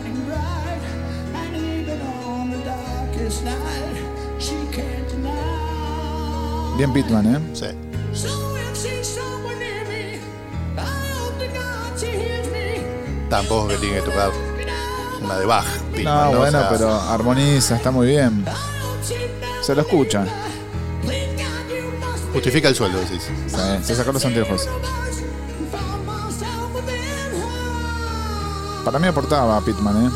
Bien 6.77 6.93
Pitman, 6.93 7.35
¿eh? 7.35 7.39
Sí. 7.55 7.67
Tampoco 13.31 13.69
que 13.69 13.77
tiene 13.77 13.97
que 13.97 14.03
tocar 14.03 14.31
una 15.23 15.37
de 15.39 15.47
Bach. 15.47 15.65
Pitman, 15.95 16.05
No, 16.05 16.31
O 16.31 16.37
bueno, 16.39 16.59
sea, 16.61 16.69
pero 16.69 16.93
armoniza, 16.93 17.77
está 17.77 17.91
muy 17.91 18.07
bien. 18.09 18.45
Se 19.63 19.75
lo 19.75 19.83
escucha. 19.83 20.25
Justifica 22.33 22.69
el 22.69 22.75
sueldo, 22.75 22.99
decís. 23.01 23.23
Sí, 23.47 23.57
se 23.85 23.95
sacó 23.97 24.13
los 24.13 24.25
anteojos. 24.25 24.69
Para 28.85 28.99
mí 28.99 29.07
aportaba 29.07 29.57
a 29.57 29.61
Pitman, 29.61 30.07
¿eh? 30.07 30.11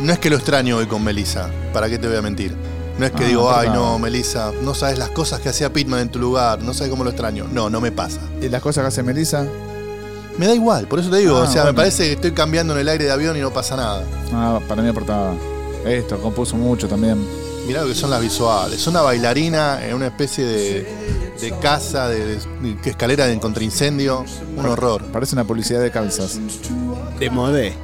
No 0.00 0.12
es 0.12 0.18
que 0.18 0.30
lo 0.30 0.36
extraño 0.36 0.76
hoy 0.78 0.86
con 0.86 1.02
Melissa. 1.02 1.50
¿Para 1.72 1.88
qué 1.88 1.98
te 1.98 2.08
voy 2.08 2.16
a 2.16 2.22
mentir? 2.22 2.54
No 2.98 3.06
es 3.06 3.12
que 3.12 3.24
Ah, 3.24 3.28
digo, 3.28 3.52
ay 3.52 3.68
no, 3.70 3.98
Melissa, 3.98 4.52
no 4.62 4.72
sabes 4.74 4.98
las 4.98 5.10
cosas 5.10 5.40
que 5.40 5.48
hacía 5.48 5.72
Pitman 5.72 6.00
en 6.00 6.08
tu 6.10 6.18
lugar, 6.20 6.62
no 6.62 6.72
sabes 6.72 6.90
cómo 6.90 7.02
lo 7.04 7.10
extraño. 7.10 7.46
No, 7.50 7.68
no 7.68 7.80
me 7.80 7.90
pasa. 7.90 8.20
¿Y 8.40 8.48
las 8.48 8.62
cosas 8.62 8.82
que 8.82 8.88
hace 8.88 9.02
Melissa? 9.02 9.46
Me 10.38 10.46
da 10.46 10.54
igual, 10.54 10.88
por 10.88 10.98
eso 10.98 11.10
te 11.10 11.18
digo, 11.18 11.36
Ah, 11.38 11.42
o 11.42 11.46
sea, 11.46 11.64
me 11.64 11.72
parece 11.74 12.04
que 12.06 12.12
estoy 12.14 12.32
cambiando 12.32 12.72
en 12.74 12.80
el 12.80 12.88
aire 12.88 13.04
de 13.04 13.12
avión 13.12 13.36
y 13.36 13.40
no 13.40 13.52
pasa 13.52 13.76
nada. 13.76 14.04
Ah, 14.32 14.60
para 14.68 14.82
mí 14.82 14.88
aportaba 14.88 15.32
esto, 15.86 16.18
compuso 16.18 16.56
mucho 16.56 16.88
también. 16.88 17.24
Mirá 17.66 17.82
lo 17.82 17.88
que 17.88 17.94
son 17.94 18.10
las 18.10 18.20
visuales. 18.20 18.86
Una 18.86 19.00
bailarina 19.00 19.86
en 19.86 19.94
una 19.94 20.08
especie 20.08 20.44
de, 20.44 20.86
de 21.40 21.50
casa, 21.60 22.08
de, 22.08 22.24
de- 22.26 22.38
de 22.82 22.90
escalera 22.90 23.26
de 23.26 23.38
contraincendio. 23.40 24.24
Un 24.56 24.66
horror. 24.66 25.02
Parece 25.06 25.34
una 25.34 25.44
publicidad 25.44 25.80
de 25.80 25.90
calzas. 25.90 26.38
De 27.18 27.30
modé. 27.30 27.74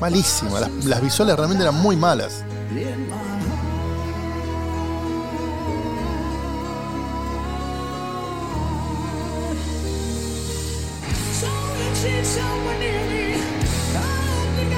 Malísima. 0.00 0.60
Las, 0.60 0.70
las 0.84 1.00
visuales 1.02 1.34
realmente 1.36 1.62
eran 1.64 1.74
muy 1.74 1.96
malas. 1.96 2.44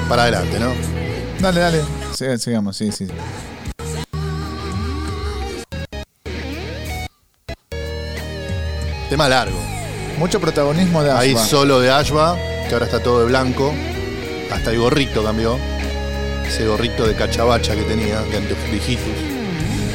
Para 0.09 0.23
adelante, 0.23 0.59
¿no? 0.59 0.73
Dale, 1.39 1.59
dale. 1.61 1.81
Siga- 2.13 2.37
sigamos, 2.37 2.75
sí, 2.75 2.91
sí. 2.91 3.07
Tema 9.09 9.27
largo. 9.27 9.57
Mucho 10.17 10.39
protagonismo 10.39 11.03
de 11.03 11.11
Ahí 11.11 11.31
Ashba. 11.31 11.45
solo 11.45 11.79
de 11.79 11.89
Ashba, 11.91 12.37
que 12.67 12.73
ahora 12.73 12.85
está 12.85 13.01
todo 13.01 13.21
de 13.21 13.25
blanco. 13.25 13.73
Hasta 14.51 14.71
el 14.71 14.79
gorrito 14.79 15.23
cambió. 15.23 15.57
Ese 16.45 16.67
gorrito 16.67 17.05
de 17.07 17.15
cachabacha 17.15 17.75
que 17.75 17.83
tenía, 17.83 18.21
de 18.21 18.37
anteojitos. 18.37 19.03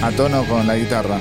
a 0.02 0.10
tono 0.10 0.44
con 0.44 0.66
la 0.66 0.76
guitarra. 0.76 1.18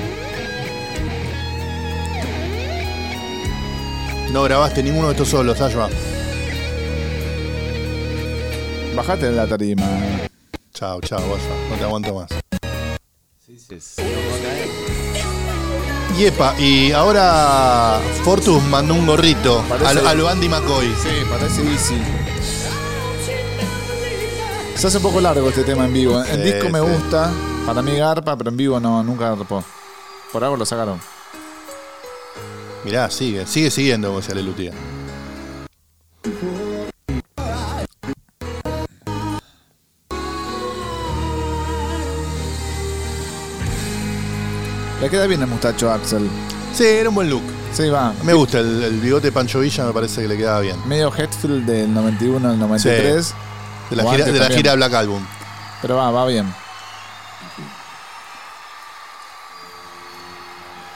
No 4.31 4.43
grabaste 4.43 4.81
ninguno 4.83 5.07
de 5.07 5.13
estos 5.13 5.29
solos, 5.29 5.61
Ashba. 5.61 5.89
Bajate 8.95 9.25
de 9.29 9.31
la 9.35 9.47
tarima. 9.47 9.83
Chao, 10.73 11.01
chao, 11.01 11.19
Ashba. 11.19 11.69
No 11.69 11.75
te 11.77 11.83
aguanto 11.83 12.13
más. 12.15 12.29
Sí, 13.45 13.57
sí, 13.59 13.79
sí. 13.79 14.01
Y 16.17 16.25
epa, 16.25 16.53
y 16.59 16.91
ahora 16.91 17.99
Fortus 18.23 18.61
mandó 18.65 18.93
un 18.93 19.07
gorrito 19.07 19.63
Parece- 19.67 19.87
a, 19.89 19.93
lo- 19.93 20.07
a 20.07 20.13
lo 20.13 20.29
Andy 20.29 20.47
McCoy. 20.47 20.87
Sí, 21.01 21.09
parece 21.29 21.63
easy. 21.71 21.95
Se 24.75 24.87
hace 24.87 24.97
un 24.97 25.03
poco 25.03 25.21
largo 25.21 25.49
este 25.49 25.63
tema 25.63 25.85
en 25.85 25.93
vivo. 25.93 26.23
En 26.23 26.35
Sí, 26.35 26.41
disco 26.51 26.69
me 26.69 26.79
sí. 26.79 26.85
gusta. 26.85 27.31
Para 27.65 27.81
mí 27.81 27.95
garpa, 27.95 28.35
pero 28.37 28.49
en 28.51 28.57
vivo 28.57 28.79
no, 28.79 29.03
nunca 29.03 29.33
garpó. 29.35 29.63
Por 30.31 30.43
algo 30.43 30.57
lo 30.57 30.65
sacaron. 30.65 30.99
Mirá, 32.83 33.09
sigue, 33.09 33.47
sigue 33.47 33.71
siguiendo, 33.71 34.09
como 34.09 34.19
decía 34.19 34.35
Le 45.03 45.09
queda 45.09 45.27
bien 45.27 45.41
el 45.41 45.47
mustacho 45.47 45.91
a 45.91 45.95
Axel. 45.95 46.29
Sí, 46.73 46.85
era 46.85 47.09
un 47.09 47.15
buen 47.15 47.29
look. 47.29 47.43
Sí, 47.73 47.89
va. 47.89 48.13
Me 48.23 48.31
gusta 48.31 48.59
el, 48.59 48.83
el 48.83 49.01
bigote 49.01 49.27
de 49.27 49.31
Pancho 49.33 49.59
Villa, 49.59 49.83
me 49.83 49.91
parece 49.91 50.21
que 50.21 50.29
le 50.29 50.37
quedaba 50.37 50.61
bien. 50.61 50.77
Medio 50.87 51.13
Hetfield 51.13 51.65
del 51.65 51.93
91 51.93 52.51
al 52.51 52.57
93. 52.57 53.33
De 53.89 53.95
la, 53.97 54.09
gira, 54.09 54.25
de 54.25 54.39
la 54.39 54.47
gira 54.47 54.75
Black 54.75 54.93
Album. 54.93 55.27
Pero 55.81 55.97
va, 55.97 56.09
va 56.09 56.25
bien. 56.25 56.55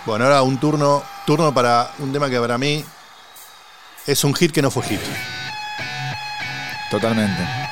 Bueno, 0.05 0.23
ahora 0.23 0.41
un 0.41 0.57
turno, 0.57 1.03
turno 1.25 1.53
para 1.53 1.91
un 1.99 2.13
tema 2.13 2.29
que 2.29 2.39
para 2.39 2.57
mí 2.57 2.85
es 4.05 4.23
un 4.23 4.33
hit 4.33 4.53
que 4.53 4.61
no 4.61 4.71
fue 4.71 4.83
hit. 4.83 5.01
Totalmente. 6.89 7.66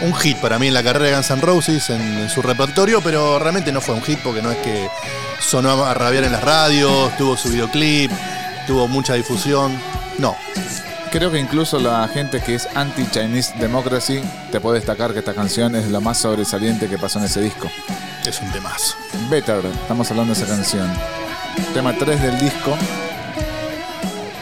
Un 0.00 0.14
hit 0.14 0.36
para 0.38 0.58
mí 0.58 0.68
en 0.68 0.74
la 0.74 0.82
carrera 0.82 1.06
de 1.06 1.14
Guns 1.14 1.30
N' 1.30 1.40
Roses, 1.40 1.90
en, 1.90 2.00
en 2.00 2.28
su 2.28 2.42
repertorio, 2.42 3.00
pero 3.00 3.38
realmente 3.38 3.72
no 3.72 3.80
fue 3.80 3.94
un 3.94 4.02
hit 4.02 4.18
porque 4.20 4.42
no 4.42 4.50
es 4.50 4.58
que 4.58 4.88
sonó 5.38 5.84
a 5.84 5.94
rabiar 5.94 6.24
en 6.24 6.32
las 6.32 6.42
radios, 6.42 7.16
tuvo 7.16 7.36
su 7.36 7.48
videoclip, 7.48 8.10
tuvo 8.66 8.88
mucha 8.88 9.14
difusión. 9.14 9.78
No, 10.18 10.36
Creo 11.14 11.30
que 11.30 11.38
incluso 11.38 11.78
la 11.78 12.08
gente 12.08 12.40
que 12.40 12.56
es 12.56 12.66
anti-Chinese 12.74 13.54
Democracy 13.60 14.20
te 14.50 14.58
puede 14.58 14.78
destacar 14.78 15.12
que 15.12 15.20
esta 15.20 15.32
canción 15.32 15.76
es 15.76 15.86
lo 15.88 16.00
más 16.00 16.18
sobresaliente 16.18 16.88
que 16.88 16.98
pasó 16.98 17.20
en 17.20 17.26
ese 17.26 17.40
disco. 17.40 17.70
es 18.26 18.40
un 18.40 18.50
temazo. 18.50 18.96
Better, 19.30 19.64
estamos 19.64 20.10
hablando 20.10 20.34
de 20.34 20.42
esa 20.42 20.52
canción. 20.52 20.92
Tema 21.72 21.94
3 21.96 22.20
del 22.20 22.40
disco. 22.40 22.76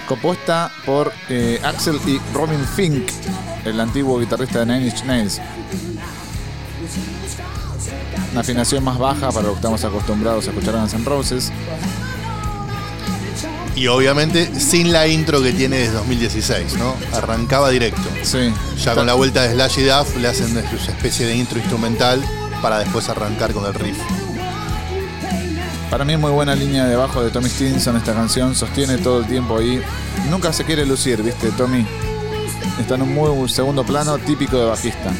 Compuesta 0.08 0.72
por 0.86 1.12
eh, 1.28 1.60
Axel 1.62 2.00
y 2.06 2.18
Robin 2.32 2.66
Fink, 2.66 3.06
el 3.64 3.80
antiguo 3.80 4.18
guitarrista 4.18 4.64
de 4.64 4.66
Nine 4.66 4.86
Inch 4.86 5.04
Nails. 5.04 5.40
Una 8.32 8.40
afinación 8.40 8.82
más 8.82 8.98
baja 8.98 9.30
para 9.30 9.42
lo 9.42 9.50
que 9.50 9.56
estamos 9.56 9.84
acostumbrados 9.84 10.46
a 10.46 10.50
escuchar 10.50 10.76
a 10.76 10.80
Guns 10.80 10.94
N' 10.94 11.04
Roses. 11.04 11.52
Y 13.74 13.86
obviamente 13.86 14.58
sin 14.60 14.92
la 14.92 15.06
intro 15.06 15.42
que 15.42 15.52
tiene 15.52 15.78
desde 15.78 15.94
2016, 15.94 16.76
¿no? 16.76 16.94
Arrancaba 17.12 17.70
directo. 17.70 18.02
Sí. 18.22 18.52
Ya 18.82 18.94
con 18.94 19.06
la 19.06 19.14
vuelta 19.14 19.42
de 19.42 19.54
Slash 19.54 19.78
y 19.78 19.82
Duff 19.82 20.16
le 20.16 20.28
hacen 20.28 20.50
una 20.50 20.60
especie 20.60 21.26
de 21.26 21.36
intro 21.36 21.58
instrumental 21.58 22.22
para 22.60 22.78
después 22.78 23.08
arrancar 23.08 23.52
con 23.52 23.64
el 23.66 23.74
riff. 23.74 23.98
Para 25.90 26.04
mí 26.04 26.16
muy 26.16 26.30
buena 26.30 26.54
línea 26.54 26.86
de 26.86 26.96
bajo 26.96 27.22
de 27.22 27.30
Tommy 27.30 27.50
Stinson 27.50 27.96
esta 27.96 28.14
canción, 28.14 28.54
sostiene 28.54 28.96
todo 28.98 29.20
el 29.20 29.26
tiempo 29.26 29.58
ahí. 29.58 29.82
Nunca 30.30 30.52
se 30.52 30.64
quiere 30.64 30.86
lucir, 30.86 31.22
¿viste? 31.22 31.50
Tommy 31.50 31.86
está 32.82 32.94
en 32.96 33.02
un 33.02 33.14
muy 33.14 33.48
segundo 33.48 33.84
plano 33.84 34.18
típico 34.18 34.56
de 34.58 34.64
bajista. 34.66 35.12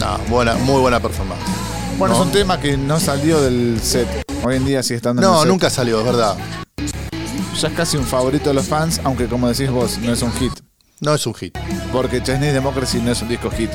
No, 0.00 0.18
buena, 0.28 0.54
muy 0.56 0.80
buena 0.80 1.00
performance. 1.00 1.42
Bueno, 1.98 2.14
¿No? 2.14 2.20
es 2.20 2.26
un 2.26 2.32
tema 2.32 2.60
que 2.60 2.76
no 2.76 3.00
salió 3.00 3.40
del 3.40 3.80
set. 3.82 4.06
Hoy 4.44 4.56
en 4.56 4.64
día 4.66 4.82
sigue 4.82 4.96
estando 4.96 5.22
en 5.22 5.28
el 5.28 5.32
No, 5.32 5.40
set. 5.40 5.48
nunca 5.48 5.70
salió, 5.70 5.98
es 6.00 6.04
verdad. 6.04 6.36
Ya 7.58 7.68
es 7.68 7.74
casi 7.74 7.96
un 7.96 8.04
favorito 8.04 8.50
de 8.50 8.54
los 8.54 8.66
fans, 8.66 9.00
aunque 9.02 9.26
como 9.26 9.48
decís 9.48 9.70
vos, 9.70 9.98
no 9.98 10.12
es 10.12 10.20
un 10.22 10.30
hit. 10.32 10.52
No 11.00 11.14
es 11.14 11.26
un 11.26 11.34
hit. 11.34 11.56
Porque 11.92 12.22
Chinese 12.22 12.52
Democracy 12.52 13.00
no 13.00 13.12
es 13.12 13.22
un 13.22 13.28
disco 13.28 13.50
hit. 13.50 13.70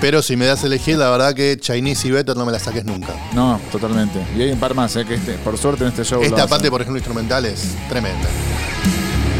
Pero 0.00 0.22
si 0.22 0.36
me 0.36 0.44
das 0.44 0.62
a 0.62 0.66
elegir, 0.66 0.98
la 0.98 1.10
verdad 1.10 1.34
que 1.34 1.56
Chinese 1.58 2.08
y 2.08 2.10
Better 2.10 2.36
no 2.36 2.44
me 2.44 2.52
la 2.52 2.58
saques 2.58 2.84
nunca. 2.84 3.14
No, 3.34 3.58
totalmente. 3.72 4.18
Y 4.36 4.42
hay 4.42 4.52
un 4.52 4.58
par 4.58 4.74
más, 4.74 4.94
¿eh? 4.96 5.04
que 5.04 5.14
este, 5.14 5.34
por 5.38 5.56
suerte 5.56 5.84
en 5.84 5.90
este 5.90 6.04
show. 6.04 6.22
Esta 6.22 6.46
parte, 6.46 6.70
por 6.70 6.80
ejemplo, 6.82 6.98
instrumental 6.98 7.46
es 7.46 7.74
tremenda. 7.88 8.28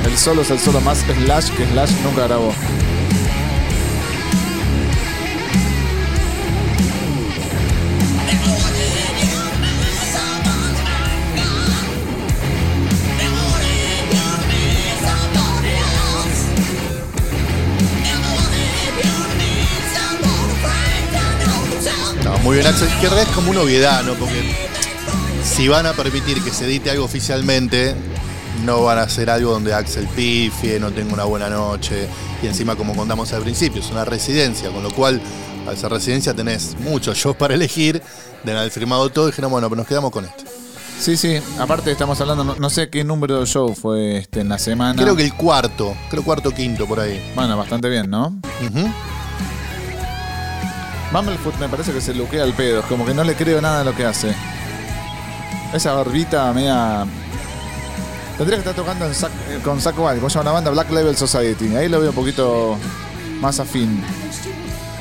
El 0.06 0.16
solo 0.16 0.42
es 0.42 0.50
el 0.50 0.58
solo 0.58 0.80
más 0.80 0.98
Slash 0.98 1.50
que 1.50 1.66
Slash 1.66 1.90
nunca 2.02 2.26
grabó. 2.26 2.52
Bien, 22.56 22.66
Axel. 22.66 22.88
Que 23.00 23.06
es 23.06 23.28
como 23.28 23.50
una 23.50 23.60
obviedad, 23.60 24.02
¿no? 24.02 24.14
Porque 24.14 24.40
si 25.44 25.68
van 25.68 25.86
a 25.86 25.92
permitir 25.92 26.42
que 26.42 26.50
se 26.50 26.64
edite 26.64 26.90
algo 26.90 27.04
oficialmente, 27.04 27.94
no 28.64 28.82
van 28.82 28.98
a 28.98 29.02
hacer 29.02 29.28
algo 29.30 29.52
donde 29.52 29.74
Axel 29.74 30.06
pifie, 30.08 30.80
no 30.80 30.90
tenga 30.90 31.12
una 31.12 31.24
buena 31.24 31.48
noche. 31.50 32.08
Y 32.42 32.46
encima, 32.46 32.76
como 32.76 32.94
contamos 32.94 33.32
al 33.32 33.42
principio, 33.42 33.80
es 33.82 33.90
una 33.90 34.04
residencia, 34.04 34.70
con 34.70 34.82
lo 34.82 34.90
cual, 34.90 35.20
al 35.68 35.76
ser 35.76 35.90
residencia, 35.90 36.34
tenés 36.34 36.76
muchos 36.80 37.16
shows 37.18 37.36
para 37.36 37.54
elegir. 37.54 38.02
De 38.42 38.56
haber 38.56 38.70
firmado 38.70 39.08
todo, 39.10 39.26
dijeron, 39.26 39.50
bueno, 39.50 39.68
pero 39.68 39.76
nos 39.80 39.88
quedamos 39.88 40.10
con 40.10 40.24
este. 40.24 40.44
Sí, 41.00 41.16
sí. 41.16 41.38
Aparte 41.58 41.90
estamos 41.90 42.18
hablando, 42.20 42.42
no, 42.42 42.56
no 42.56 42.70
sé 42.70 42.88
qué 42.88 43.04
número 43.04 43.40
de 43.40 43.46
show 43.46 43.74
fue 43.74 44.18
este 44.18 44.40
en 44.40 44.48
la 44.48 44.58
semana. 44.58 45.02
Creo 45.02 45.14
que 45.14 45.24
el 45.24 45.34
cuarto, 45.34 45.94
creo 46.08 46.22
cuarto 46.22 46.52
quinto 46.52 46.86
por 46.86 47.00
ahí. 47.00 47.32
Bueno, 47.34 47.56
bastante 47.56 47.90
bien, 47.90 48.08
¿no? 48.08 48.38
Bumblefoot 51.12 51.56
me 51.58 51.68
parece 51.68 51.92
que 51.92 52.00
se 52.00 52.14
luquea 52.14 52.42
al 52.42 52.52
pedo. 52.52 52.82
Como 52.82 53.06
que 53.06 53.14
no 53.14 53.24
le 53.24 53.34
creo 53.34 53.60
nada 53.60 53.80
a 53.80 53.84
lo 53.84 53.94
que 53.94 54.04
hace. 54.04 54.34
Esa 55.72 55.92
barbita 55.92 56.52
media. 56.52 57.06
Tendría 58.36 58.56
que 58.58 58.68
estar 58.68 58.74
tocando 58.74 59.06
en 59.06 59.12
eh, 59.12 59.60
con 59.64 59.80
Zack 59.80 59.98
Wild, 59.98 60.16
¿cómo 60.16 60.28
se 60.28 60.38
llama 60.38 60.50
la 60.50 60.54
banda? 60.54 60.70
Black 60.70 60.90
Label 60.90 61.16
Society. 61.16 61.74
Ahí 61.74 61.88
lo 61.88 62.00
veo 62.00 62.10
un 62.10 62.14
poquito 62.14 62.76
más 63.40 63.60
afín. 63.60 64.04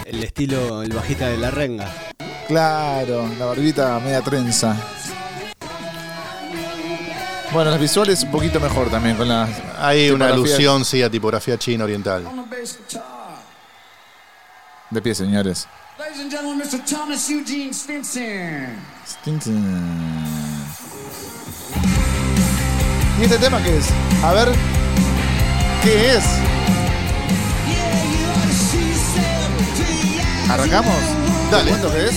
El 0.06 0.24
estilo, 0.24 0.84
el 0.84 0.94
bajista 0.94 1.28
de 1.28 1.38
la 1.38 1.52
renga. 1.52 1.92
Claro, 2.48 3.28
la 3.38 3.46
barbita 3.46 4.00
media 4.00 4.22
trenza. 4.22 4.76
Bueno, 7.52 7.72
las 7.72 7.80
visuales 7.80 8.24
un 8.24 8.32
poquito 8.32 8.60
mejor 8.60 8.90
también 8.90 9.18
con 9.18 9.28
las. 9.28 9.50
Hay 9.80 10.12
una 10.12 10.28
alusión, 10.28 10.86
sí, 10.86 11.02
a 11.02 11.10
tipografía 11.10 11.58
china 11.58 11.86
oriental. 11.86 12.24
De 14.90 15.02
pie, 15.02 15.16
señores. 15.16 15.68
Ladies 15.98 16.20
and 16.20 16.30
gentlemen, 16.30 16.60
Mr. 16.60 16.84
Thomas 16.86 17.30
Eugene 17.30 17.74
Stinson. 17.74 19.54
¿Y 23.18 23.24
este 23.24 23.38
tema 23.38 23.64
qué 23.64 23.78
es? 23.78 23.86
A 24.22 24.34
ver. 24.34 24.50
¿Qué 25.82 26.18
es? 26.18 26.26
¿Arrancamos? 30.50 30.96
Dale. 31.50 31.64
¿Te 31.64 31.70
cuento 31.70 31.92
qué 31.94 32.08
es? 32.08 32.16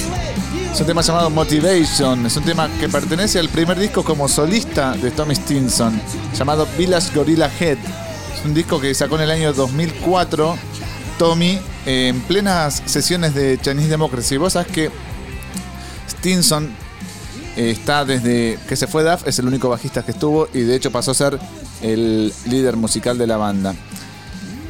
Es 0.72 0.80
un 0.80 0.86
tema 0.86 1.00
llamado 1.02 1.30
Motivation. 1.30 2.26
Es 2.26 2.36
un 2.36 2.42
tema 2.42 2.68
que 2.80 2.88
pertenece 2.88 3.38
al 3.38 3.48
primer 3.48 3.78
disco 3.78 4.02
como 4.02 4.26
solista 4.26 4.94
de 4.94 5.12
Tommy 5.12 5.36
Stinson, 5.36 6.02
llamado 6.34 6.66
Village 6.76 7.14
Gorilla 7.14 7.48
Head. 7.60 7.78
Es 8.34 8.44
un 8.44 8.54
disco 8.54 8.80
que 8.80 8.92
sacó 8.92 9.14
en 9.14 9.22
el 9.22 9.30
año 9.30 9.52
2004 9.52 10.58
Tommy 11.18 11.58
en 11.84 12.20
plenas 12.20 12.82
sesiones 12.86 13.34
de 13.34 13.58
Chinese 13.60 13.88
Democracy. 13.88 14.36
Vos 14.36 14.52
sabés 14.52 14.72
que 14.72 14.90
Stinson 16.08 16.70
eh, 17.56 17.70
está 17.70 18.04
desde 18.04 18.58
que 18.68 18.76
se 18.76 18.86
fue 18.86 19.02
Duff, 19.02 19.26
es 19.26 19.38
el 19.40 19.46
único 19.48 19.68
bajista 19.68 20.04
que 20.04 20.12
estuvo 20.12 20.48
y 20.54 20.60
de 20.60 20.76
hecho 20.76 20.92
pasó 20.92 21.10
a 21.10 21.14
ser 21.14 21.38
el 21.82 22.32
líder 22.46 22.76
musical 22.76 23.18
de 23.18 23.26
la 23.26 23.36
banda. 23.36 23.74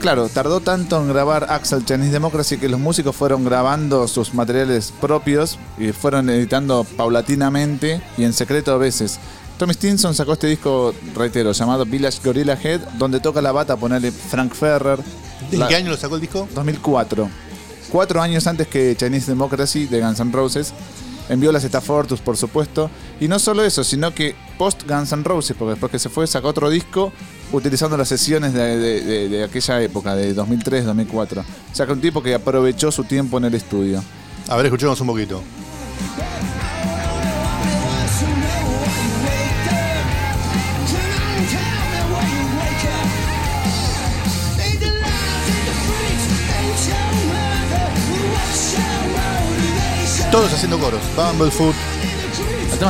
Claro, 0.00 0.28
tardó 0.28 0.60
tanto 0.60 0.98
en 1.00 1.08
grabar 1.08 1.48
Axel 1.50 1.84
Chinese 1.84 2.12
Democracy 2.12 2.56
que 2.56 2.68
los 2.68 2.80
músicos 2.80 3.14
fueron 3.14 3.44
grabando 3.44 4.08
sus 4.08 4.32
materiales 4.32 4.92
propios 5.00 5.58
y 5.76 5.92
fueron 5.92 6.30
editando 6.30 6.84
paulatinamente 6.96 8.00
y 8.16 8.24
en 8.24 8.32
secreto 8.32 8.72
a 8.72 8.78
veces. 8.78 9.18
Tommy 9.58 9.74
Stinson 9.74 10.14
sacó 10.14 10.34
este 10.34 10.46
disco, 10.46 10.94
reitero, 11.14 11.50
llamado 11.52 11.84
Village 11.84 12.20
Gorilla 12.24 12.56
Head, 12.62 12.80
donde 12.96 13.18
toca 13.18 13.42
la 13.42 13.50
bata 13.50 13.76
ponerle 13.76 14.12
Frank 14.12 14.54
Ferrer. 14.54 15.00
¿En 15.52 15.66
qué 15.68 15.76
año 15.76 15.90
lo 15.90 15.96
sacó 15.96 16.16
el 16.16 16.20
disco? 16.20 16.48
2004. 16.54 17.28
Cuatro 17.90 18.20
años 18.20 18.46
antes 18.46 18.66
que 18.68 18.94
Chinese 18.96 19.30
Democracy 19.30 19.86
de 19.86 20.00
Guns 20.00 20.20
N' 20.20 20.32
Roses. 20.32 20.72
Envió 21.30 21.52
las 21.52 21.62
Staffordus, 21.62 22.20
por 22.20 22.36
supuesto. 22.38 22.90
Y 23.20 23.28
no 23.28 23.38
solo 23.38 23.62
eso, 23.62 23.84
sino 23.84 24.14
que 24.14 24.34
post 24.56 24.88
Guns 24.88 25.12
N' 25.12 25.24
Roses, 25.24 25.54
porque 25.58 25.70
después 25.72 25.92
que 25.92 25.98
se 25.98 26.08
fue, 26.08 26.26
sacó 26.26 26.48
otro 26.48 26.70
disco 26.70 27.12
utilizando 27.52 27.96
las 27.98 28.08
sesiones 28.08 28.52
de, 28.54 28.78
de- 28.78 29.00
de- 29.02 29.28
de 29.28 29.44
aquella 29.44 29.82
época, 29.82 30.14
de 30.14 30.34
2003-2004. 30.34 31.38
O 31.40 31.44
sea 31.74 31.86
que 31.86 31.92
un 31.92 32.00
tipo 32.00 32.22
que 32.22 32.34
aprovechó 32.34 32.90
su 32.90 33.04
tiempo 33.04 33.36
en 33.38 33.44
el 33.44 33.54
estudio. 33.54 34.02
A 34.48 34.56
ver, 34.56 34.66
escuchemos 34.66 34.98
un 35.02 35.06
poquito. 35.08 35.42
Todos 50.30 50.52
haciendo 50.52 50.78
coros. 50.78 51.00
Bumblefoot. 51.16 51.74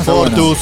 Fortus. 0.05 0.59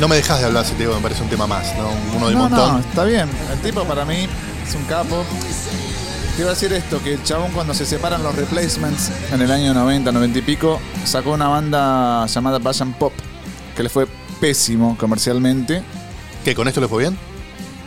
No 0.00 0.08
me 0.08 0.16
dejas 0.16 0.40
de 0.40 0.46
hablar 0.46 0.64
si 0.64 0.72
te 0.72 0.80
digo, 0.80 0.94
me 0.96 1.00
parece 1.00 1.22
un 1.22 1.28
tema 1.28 1.46
más, 1.46 1.76
¿no? 1.76 1.88
Uno 2.16 2.26
del 2.26 2.36
No, 2.36 2.48
montón. 2.48 2.72
no, 2.72 2.78
está 2.80 3.04
bien. 3.04 3.28
El 3.52 3.58
tipo 3.60 3.84
para 3.84 4.04
mí 4.04 4.26
es 4.66 4.74
un 4.74 4.82
capo. 4.84 5.24
Te 6.34 6.42
iba 6.42 6.50
a 6.50 6.54
decir 6.54 6.72
esto, 6.72 7.00
que 7.02 7.14
el 7.14 7.22
chabón 7.22 7.52
cuando 7.52 7.74
se 7.74 7.84
separan 7.86 8.22
los 8.22 8.34
replacements 8.34 9.10
en 9.30 9.42
el 9.42 9.52
año 9.52 9.74
90, 9.74 10.10
90 10.10 10.38
y 10.38 10.42
pico, 10.42 10.80
sacó 11.04 11.32
una 11.32 11.46
banda 11.48 12.26
llamada 12.26 12.58
Bajan 12.58 12.94
Pop, 12.94 13.12
que 13.76 13.82
le 13.82 13.88
fue 13.90 14.06
pésimo 14.40 14.96
comercialmente. 14.98 15.82
¿Qué, 16.44 16.54
con 16.54 16.66
esto 16.66 16.80
le 16.80 16.88
fue 16.88 17.02
bien? 17.04 17.18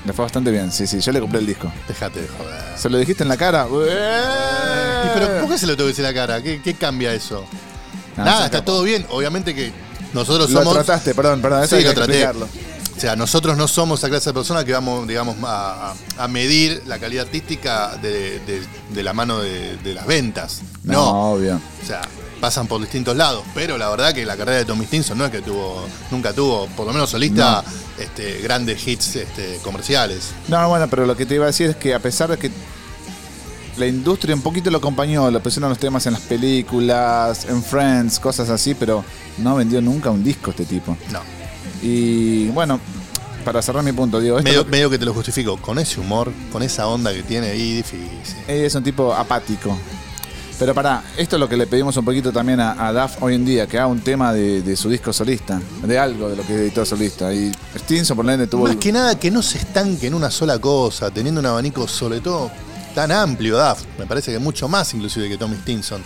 Le 0.05 0.13
fue 0.13 0.23
bastante 0.23 0.51
bien, 0.51 0.71
sí, 0.71 0.85
sí, 0.85 0.99
yo 0.99 1.11
le 1.11 1.19
compré 1.19 1.39
el 1.39 1.45
disco. 1.47 1.71
Déjate 1.87 2.21
de 2.21 2.27
joder. 2.27 2.61
¿Se 2.77 2.89
lo 2.89 2.97
dijiste 2.99 3.23
en 3.23 3.29
la 3.29 3.37
cara? 3.37 3.65
¿Y 3.67 5.07
pero 5.13 5.39
por 5.41 5.49
qué 5.49 5.57
se 5.57 5.65
lo 5.67 5.75
tengo 5.75 5.87
que 5.87 5.91
decir 5.93 6.05
a 6.05 6.09
la 6.09 6.13
cara? 6.13 6.41
¿Qué, 6.41 6.61
qué 6.61 6.73
cambia 6.75 7.13
eso? 7.13 7.45
No, 8.17 8.23
Nada, 8.25 8.45
está 8.45 8.63
todo 8.63 8.83
bien. 8.83 9.05
Obviamente 9.09 9.53
que 9.55 9.71
nosotros 10.13 10.49
Lo 10.51 10.59
somos. 10.59 10.73
trataste, 10.75 11.13
perdón, 11.15 11.41
perdón, 11.41 11.63
eso 11.63 11.75
Sí, 11.75 11.79
hay 11.79 11.83
lo 11.83 11.89
que 11.89 11.95
traté. 11.95 12.11
explicarlo. 12.21 12.47
O 12.95 12.99
sea, 12.99 13.15
nosotros 13.17 13.57
no 13.57 13.67
somos 13.67 13.99
esa 13.99 14.09
clase 14.09 14.29
de 14.29 14.33
personas 14.35 14.63
que 14.63 14.71
vamos, 14.71 15.05
digamos, 15.07 15.35
a, 15.43 15.91
a- 16.17 16.23
a 16.23 16.27
medir 16.29 16.83
la 16.87 16.97
calidad 16.97 17.25
artística 17.25 17.97
de, 18.01 18.39
de- 18.39 18.61
de 18.93 19.03
la 19.03 19.11
mano 19.11 19.39
de, 19.39 19.75
de 19.77 19.93
las 19.93 20.05
ventas. 20.07 20.61
No, 20.83 20.93
No. 20.93 21.31
obvio. 21.33 21.59
O 21.83 21.85
sea, 21.85 22.01
pasan 22.39 22.67
por 22.67 22.79
distintos 22.81 23.15
lados. 23.15 23.43
Pero 23.53 23.77
la 23.77 23.89
verdad 23.89 24.13
que 24.13 24.25
la 24.25 24.35
carrera 24.37 24.57
de 24.59 24.65
Tommy 24.65 24.85
Stinson 24.85 25.17
no 25.17 25.25
es 25.25 25.31
que 25.31 25.41
tuvo, 25.41 25.85
nunca 26.11 26.33
tuvo, 26.33 26.67
por 26.67 26.85
lo 26.87 26.93
menos 26.93 27.09
solista, 27.09 27.63
este, 27.99 28.39
grandes 28.41 28.85
hits 28.87 29.15
este, 29.15 29.59
comerciales. 29.63 30.31
No, 30.47 30.67
bueno, 30.69 30.87
pero 30.89 31.05
lo 31.05 31.15
que 31.15 31.25
te 31.25 31.35
iba 31.35 31.45
a 31.45 31.47
decir 31.47 31.69
es 31.71 31.75
que 31.75 31.93
a 31.93 31.99
pesar 31.99 32.29
de 32.29 32.37
que 32.37 32.51
la 33.77 33.87
industria 33.87 34.33
un 34.35 34.41
poquito 34.41 34.71
lo 34.71 34.77
acompañó, 34.77 35.29
lo 35.29 35.41
pusieron 35.41 35.69
los 35.69 35.79
temas 35.79 36.05
en 36.05 36.13
las 36.13 36.21
películas, 36.21 37.45
en 37.45 37.61
Friends, 37.61 38.19
cosas 38.19 38.49
así, 38.49 38.73
pero 38.73 39.03
no 39.37 39.55
vendió 39.55 39.81
nunca 39.81 40.09
un 40.11 40.23
disco 40.23 40.51
este 40.51 40.65
tipo. 40.65 40.97
No. 41.11 41.19
Y 41.81 42.47
bueno, 42.49 42.79
para 43.43 43.61
cerrar 43.61 43.83
mi 43.83 43.91
punto, 43.91 44.19
digo, 44.21 44.41
Medio, 44.41 44.63
lo- 44.63 44.69
medio 44.69 44.89
que 44.89 44.97
te 44.97 45.03
lo 45.05 45.13
justifico. 45.13 45.57
Con 45.57 45.77
ese 45.77 45.99
humor, 45.99 46.31
con 46.51 46.63
esa 46.63 46.87
onda 46.87 47.13
que 47.13 47.21
tiene 47.23 47.49
ahí, 47.49 47.73
difícil. 47.77 48.09
es 48.47 48.73
un 48.75 48.83
tipo 48.83 49.13
apático. 49.13 49.77
Pero 50.57 50.73
para, 50.73 51.03
esto 51.17 51.35
es 51.35 51.39
lo 51.39 51.49
que 51.49 51.57
le 51.57 51.67
pedimos 51.67 51.97
un 51.97 52.05
poquito 52.05 52.31
también 52.31 52.61
a, 52.61 52.87
a 52.87 52.93
Duff 52.93 53.21
hoy 53.21 53.35
en 53.35 53.43
día, 53.43 53.67
que 53.67 53.77
haga 53.77 53.87
un 53.87 53.99
tema 53.99 54.31
de, 54.31 54.61
de 54.61 54.75
su 54.77 54.89
disco 54.89 55.11
solista, 55.11 55.59
de 55.83 55.99
algo 55.99 56.29
de 56.29 56.37
lo 56.37 56.43
que 56.47 56.53
editó 56.53 56.85
solista. 56.85 57.33
Y 57.33 57.51
Stinson 57.77 58.15
por 58.15 58.29
ende 58.29 58.47
tuvo... 58.47 58.65
Más 58.67 58.77
que 58.77 58.91
nada 58.91 59.19
que 59.19 59.29
no 59.29 59.41
se 59.41 59.57
estanque 59.57 60.07
en 60.07 60.13
una 60.13 60.31
sola 60.31 60.57
cosa, 60.59 61.11
teniendo 61.11 61.41
un 61.41 61.45
abanico 61.45 61.87
sobre 61.89 62.21
todo 62.21 62.49
tan 62.93 63.11
amplio, 63.11 63.57
Duff. 63.57 63.83
Me 63.99 64.05
parece 64.05 64.31
que 64.31 64.39
mucho 64.39 64.69
más 64.69 64.93
inclusive 64.93 65.27
que 65.27 65.37
Tommy 65.37 65.57
Stinson. 65.57 66.01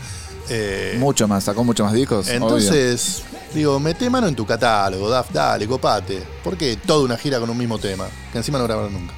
Eh, 0.50 0.96
Mucho 0.98 1.28
más, 1.28 1.44
sacó 1.44 1.64
mucho 1.64 1.84
más 1.84 1.94
discos. 1.94 2.26
obvio. 2.26 2.34
entonces, 2.38 3.22
digo, 3.54 3.80
mete 3.80 4.10
mano 4.10 4.28
en 4.28 4.36
tu 4.36 4.48
catálogo, 4.48 5.16
Duff, 5.16 5.30
dale, 5.32 5.68
copate. 5.68 6.24
¿Por 6.44 6.58
qué 6.58 6.76
toda 6.76 7.06
una 7.06 7.18
gira 7.18 7.40
con 7.40 7.52
un 7.52 7.58
mismo 7.58 7.78
tema? 7.78 8.08
Que 8.32 8.40
encima 8.40 8.58
no 8.58 8.64
grabaron 8.64 8.94
nunca. 8.94 9.14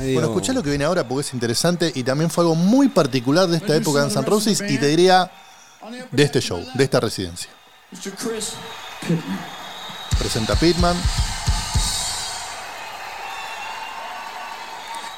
Medio- 0.00 0.14
Bueno, 0.14 0.28
escuchá 0.28 0.52
lo 0.52 0.62
que 0.62 0.70
viene 0.70 0.84
ahora 0.84 1.06
porque 1.06 1.26
es 1.28 1.34
interesante 1.34 1.92
y 1.94 2.02
también 2.02 2.30
fue 2.30 2.42
algo 2.44 2.54
muy 2.54 2.88
particular 2.88 3.46
de 3.48 3.58
esta 3.58 3.76
época 3.76 4.02
en 4.02 4.10
San 4.10 4.24
Roses 4.24 4.60
y 4.66 4.78
te 4.78 4.86
diría 4.88 5.30
de 6.10 6.22
este 6.22 6.40
show, 6.40 6.64
de 6.74 6.84
esta 6.84 7.00
residencia. 7.00 7.50
Mr. 7.92 8.12
Chris 8.16 8.52
Pittman. 9.00 9.38
Presenta 10.18 10.54
Pitman, 10.56 10.96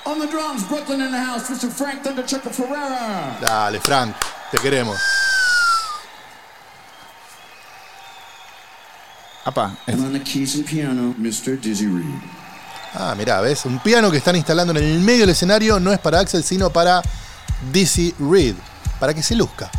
On 0.04 0.18
the 0.18 0.26
drums, 0.26 0.68
Brooklyn 0.68 1.00
in 1.00 1.12
the 1.12 1.18
house, 1.18 1.48
Mr. 1.48 1.70
Frank 1.70 2.02
Thunderchucker 2.02 2.50
Ferrera. 2.52 3.38
dale 3.40 3.78
Frank, 3.80 4.16
te 4.50 4.58
queremos. 4.58 4.98
Apa, 9.44 9.76
And 9.86 10.00
on 10.04 10.12
the 10.12 10.20
keys 10.20 10.54
and 10.56 10.64
piano, 10.66 11.14
Mr. 11.18 11.56
Dizzy 11.60 11.86
Reed. 11.86 12.20
Ah, 12.94 13.14
mirá, 13.16 13.40
¿ves? 13.40 13.64
Un 13.64 13.78
piano 13.80 14.10
que 14.10 14.18
están 14.18 14.36
instalando 14.36 14.72
en 14.72 14.78
el 14.84 15.00
medio 15.00 15.20
del 15.20 15.30
escenario 15.30 15.80
no 15.80 15.92
es 15.92 15.98
para 15.98 16.20
Axel, 16.20 16.44
sino 16.44 16.70
para 16.70 17.00
Dizzy 17.72 18.14
Reed, 18.18 18.54
para 19.00 19.14
que 19.14 19.22
se 19.22 19.34
luzca. 19.34 19.70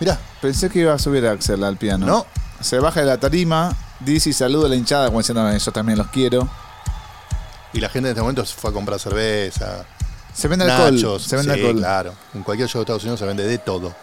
Mirá, 0.00 0.18
pensé 0.42 0.68
que 0.68 0.80
iba 0.80 0.92
a 0.92 0.98
subir 0.98 1.26
a 1.26 1.32
Axel 1.32 1.64
al 1.64 1.76
piano. 1.76 2.06
No. 2.06 2.26
Se 2.60 2.78
baja 2.78 3.00
de 3.00 3.06
la 3.06 3.18
tarima, 3.18 3.74
dice 4.00 4.30
y 4.30 4.32
saluda 4.32 4.66
a 4.66 4.68
la 4.68 4.76
hinchada 4.76 5.06
como 5.06 5.18
diciendo, 5.18 5.50
yo 5.56 5.72
también 5.72 5.98
los 5.98 6.08
quiero. 6.08 6.48
y 7.72 7.80
la 7.80 7.88
gente 7.88 8.08
en 8.08 8.12
este 8.12 8.20
momento 8.20 8.44
fue 8.44 8.70
a 8.70 8.72
comprar 8.72 8.98
cerveza, 9.00 9.84
Se 10.34 10.48
vende 10.48 10.70
alcohol. 10.70 10.94
nachos. 10.94 11.22
Se 11.24 11.36
vende 11.36 11.54
sí, 11.54 11.60
alcohol. 11.60 11.76
claro. 11.78 12.14
En 12.34 12.42
cualquier 12.42 12.68
show 12.68 12.80
de 12.80 12.82
Estados 12.84 13.02
Unidos 13.04 13.20
se 13.20 13.26
vende 13.26 13.46
de 13.46 13.58
todo. 13.58 13.94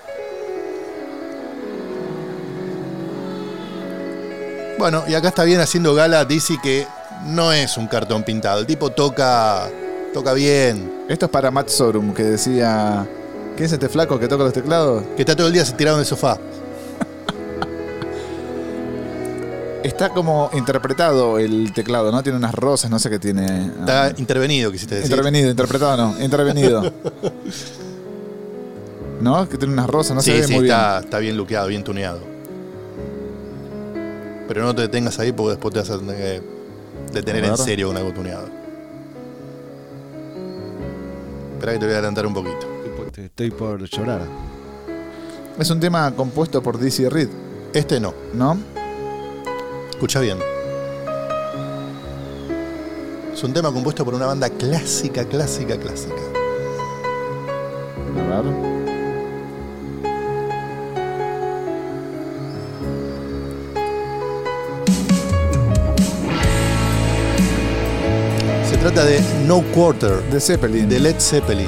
Bueno, 4.79 5.03
y 5.07 5.13
acá 5.13 5.29
está 5.29 5.43
bien 5.43 5.61
haciendo 5.61 5.93
gala 5.93 6.25
Dizzy 6.25 6.57
que 6.57 6.87
no 7.25 7.51
es 7.53 7.77
un 7.77 7.87
cartón 7.87 8.23
pintado. 8.23 8.59
El 8.59 8.65
tipo 8.65 8.89
toca, 8.91 9.69
toca 10.13 10.33
bien. 10.33 11.05
Esto 11.09 11.25
es 11.25 11.31
para 11.31 11.51
Matt 11.51 11.69
Sorum, 11.69 12.13
que 12.13 12.23
decía, 12.23 13.07
¿quién 13.55 13.65
es 13.65 13.71
este 13.73 13.89
flaco 13.89 14.19
que 14.19 14.27
toca 14.27 14.43
los 14.43 14.53
teclados? 14.53 15.03
Que 15.15 15.21
está 15.23 15.35
todo 15.35 15.47
el 15.47 15.53
día 15.53 15.63
tirado 15.75 15.97
en 15.97 16.01
el 16.01 16.05
sofá. 16.05 16.37
Está 19.83 20.09
como 20.09 20.49
interpretado 20.53 21.37
el 21.39 21.73
teclado, 21.73 22.09
¿no? 22.09 22.23
Tiene 22.23 22.37
unas 22.37 22.55
rosas, 22.55 22.89
no 22.89 22.99
sé 22.99 23.09
qué 23.09 23.19
tiene. 23.19 23.65
Está 23.67 24.05
Ah, 24.05 24.11
intervenido, 24.15 24.71
quisiste 24.71 24.95
decir. 24.95 25.11
intervenido, 25.11 25.49
interpretado 25.49 25.97
no, 25.97 26.23
intervenido. 26.23 26.83
¿No? 29.21 29.47
Que 29.49 29.57
tiene 29.57 29.73
unas 29.73 29.87
rosas, 29.89 30.15
no 30.15 30.21
se 30.21 30.31
sí, 30.31 30.37
ve 30.39 30.47
sí, 30.47 30.53
muy 30.53 30.65
está, 30.65 30.99
está 30.99 31.19
bien 31.19 31.35
luqueado, 31.35 31.67
bien 31.67 31.83
tuneado. 31.83 32.21
Pero 34.47 34.63
no 34.63 34.73
te 34.73 34.83
detengas 34.83 35.19
ahí 35.19 35.33
porque 35.33 35.51
después 35.51 35.73
te 35.73 35.79
vas 35.81 35.89
a 35.89 35.97
tener 35.99 36.15
que 36.15 36.41
detener 37.13 37.45
A 37.45 37.47
en 37.49 37.57
serio 37.57 37.87
con 37.87 37.97
algo 37.97 38.11
tuneado. 38.11 38.47
Espera 41.53 41.73
que 41.73 41.79
te 41.79 41.85
voy 41.85 41.93
a 41.93 41.97
adelantar 41.97 42.25
un 42.25 42.33
poquito. 42.33 42.67
Estoy 43.15 43.51
por 43.51 43.81
llorar. 43.83 44.21
Es 45.57 45.69
un 45.69 45.79
tema 45.79 46.11
compuesto 46.15 46.61
por 46.61 46.79
Dizzy 46.79 47.07
Reed, 47.07 47.29
Este 47.73 47.99
no. 47.99 48.13
¿no? 48.33 48.57
Escucha 49.91 50.19
bien. 50.19 50.39
Es 53.33 53.43
un 53.43 53.53
tema 53.53 53.71
compuesto 53.71 54.03
por 54.03 54.13
una 54.13 54.25
banda 54.25 54.49
clásica, 54.49 55.25
clásica, 55.25 55.77
clásica. 55.77 56.15
A 58.31 58.41
ver. 58.41 58.72
Trata 68.93 69.05
de 69.09 69.21
No 69.47 69.61
Quarter, 69.73 70.21
De 70.29 70.39
Zeppelin. 70.39 70.87
de 70.87 70.99
Led 70.99 71.19
Zeppelin. 71.19 71.67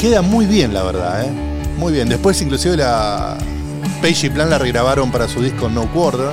Queda 0.00 0.20
muy 0.22 0.44
bien, 0.46 0.74
la 0.74 0.82
verdad, 0.82 1.24
¿eh? 1.24 1.30
Muy 1.78 1.92
bien. 1.92 2.08
Después, 2.08 2.40
inclusive, 2.42 2.76
la 2.76 3.38
Page 4.02 4.26
y 4.26 4.30
Plan 4.30 4.50
la 4.50 4.58
regrabaron 4.58 5.10
para 5.10 5.28
su 5.28 5.42
disco 5.42 5.68
No 5.68 5.90
Quarter. 5.92 6.30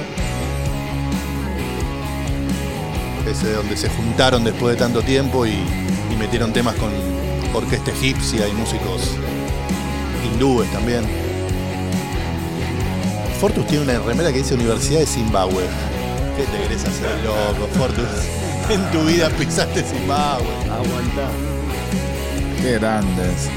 Ese 3.29 3.53
donde 3.53 3.77
se 3.77 3.89
juntaron 3.89 4.43
después 4.43 4.75
de 4.75 4.79
tanto 4.79 5.01
tiempo 5.01 5.45
y, 5.45 5.51
y 5.51 6.15
metieron 6.19 6.51
temas 6.51 6.75
con 6.75 6.89
orquesta 7.53 7.91
egipcia 7.91 8.47
y 8.47 8.51
músicos 8.53 9.11
hindúes 10.25 10.69
también. 10.71 11.05
Fortus 13.39 13.65
tiene 13.67 13.83
una 13.83 13.99
remera 13.99 14.31
que 14.31 14.39
dice 14.39 14.53
Universidad 14.55 14.99
de 14.99 15.05
Zimbabue. 15.05 15.63
¿Qué 16.36 16.45
te 16.45 16.57
querés 16.63 16.84
hacer, 16.84 17.23
loco, 17.23 17.67
Fortus? 17.73 18.07
En 18.69 18.91
tu 18.91 19.03
vida 19.05 19.29
pisaste 19.29 19.84
Zimbabue. 19.84 20.47
Aguantá. 20.71 21.29
Qué 22.59 22.73
grandes. 22.79 23.49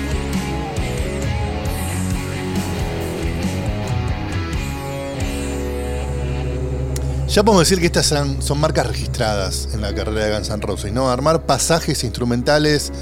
Ya 7.28 7.42
podemos 7.42 7.68
decir 7.68 7.80
que 7.80 7.86
estas 7.86 8.06
son, 8.06 8.42
son 8.42 8.58
marcas 8.60 8.86
registradas 8.86 9.68
en 9.72 9.80
la 9.80 9.94
carrera 9.94 10.26
de 10.26 10.34
Guns 10.34 10.50
N' 10.50 10.60
Roses, 10.60 10.92
¿no? 10.92 11.10
Armar 11.10 11.46
pasajes 11.46 12.04
instrumentales 12.04 12.92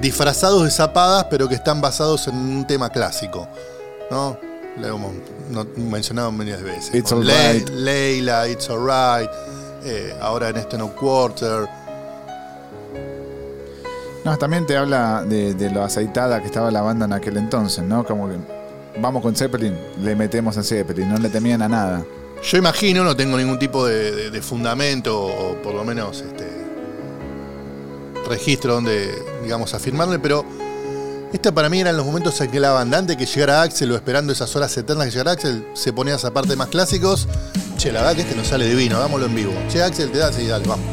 disfrazados 0.00 0.64
de 0.64 0.70
zapadas, 0.70 1.26
pero 1.30 1.48
que 1.48 1.54
están 1.54 1.80
basados 1.80 2.26
en 2.26 2.36
un 2.36 2.66
tema 2.66 2.90
clásico, 2.90 3.48
¿no? 4.10 4.47
Lo 4.80 4.86
hemos 4.88 5.12
no- 5.50 5.66
mencionado 5.76 6.30
varias 6.32 6.62
veces. 6.62 6.94
It's 6.94 7.12
Alright. 7.12 7.68
Le- 7.70 7.76
Leila, 7.80 8.48
It's 8.48 8.68
Alright, 8.70 9.30
eh, 9.84 10.14
ahora 10.20 10.50
en 10.50 10.56
este 10.56 10.78
No 10.78 10.94
Quarter. 10.94 11.66
No, 14.24 14.36
también 14.36 14.66
te 14.66 14.76
habla 14.76 15.24
de, 15.26 15.54
de 15.54 15.70
lo 15.70 15.82
aceitada 15.82 16.40
que 16.40 16.46
estaba 16.46 16.70
la 16.70 16.82
banda 16.82 17.06
en 17.06 17.12
aquel 17.12 17.36
entonces, 17.38 17.82
¿no? 17.84 18.04
Como 18.04 18.28
que 18.28 18.36
vamos 19.00 19.22
con 19.22 19.34
Zeppelin, 19.34 19.74
le 20.02 20.14
metemos 20.16 20.56
a 20.58 20.62
Zeppelin, 20.62 21.08
no 21.08 21.18
le 21.18 21.28
temían 21.28 21.62
a 21.62 21.68
nada. 21.68 22.04
Yo 22.42 22.58
imagino, 22.58 23.04
no 23.04 23.16
tengo 23.16 23.36
ningún 23.36 23.58
tipo 23.58 23.86
de, 23.86 24.12
de- 24.12 24.30
de 24.30 24.42
fundamento 24.42 25.18
o 25.20 25.54
por 25.62 25.74
lo 25.74 25.84
menos 25.84 26.20
este, 26.20 26.46
registro 28.28 28.74
donde, 28.74 29.10
digamos, 29.42 29.72
afirmarle, 29.74 30.18
pero 30.18 30.44
esta 31.32 31.52
para 31.52 31.68
mí 31.68 31.80
eran 31.80 31.96
los 31.96 32.06
momentos 32.06 32.40
en 32.40 32.50
que 32.50 32.58
la 32.58 32.72
banda, 32.72 32.98
antes 32.98 33.16
que 33.16 33.26
llegara 33.26 33.62
Axel 33.62 33.92
o 33.92 33.96
esperando 33.96 34.32
esas 34.32 34.54
horas 34.56 34.74
eternas 34.76 35.06
que 35.06 35.10
llegara 35.12 35.32
Axel, 35.32 35.66
se 35.74 35.92
ponía 35.92 36.14
esa 36.14 36.32
parte 36.32 36.56
más 36.56 36.68
clásicos. 36.68 37.28
Che, 37.76 37.92
la 37.92 38.00
verdad 38.00 38.16
que 38.16 38.22
este 38.22 38.34
nos 38.34 38.46
sale 38.46 38.66
divino, 38.66 38.96
hagámoslo 38.96 39.26
en 39.26 39.34
vivo. 39.34 39.52
Che, 39.68 39.82
Axel, 39.82 40.10
te 40.10 40.18
das 40.18 40.38
y 40.38 40.46
dale, 40.46 40.66
vamos. 40.66 40.86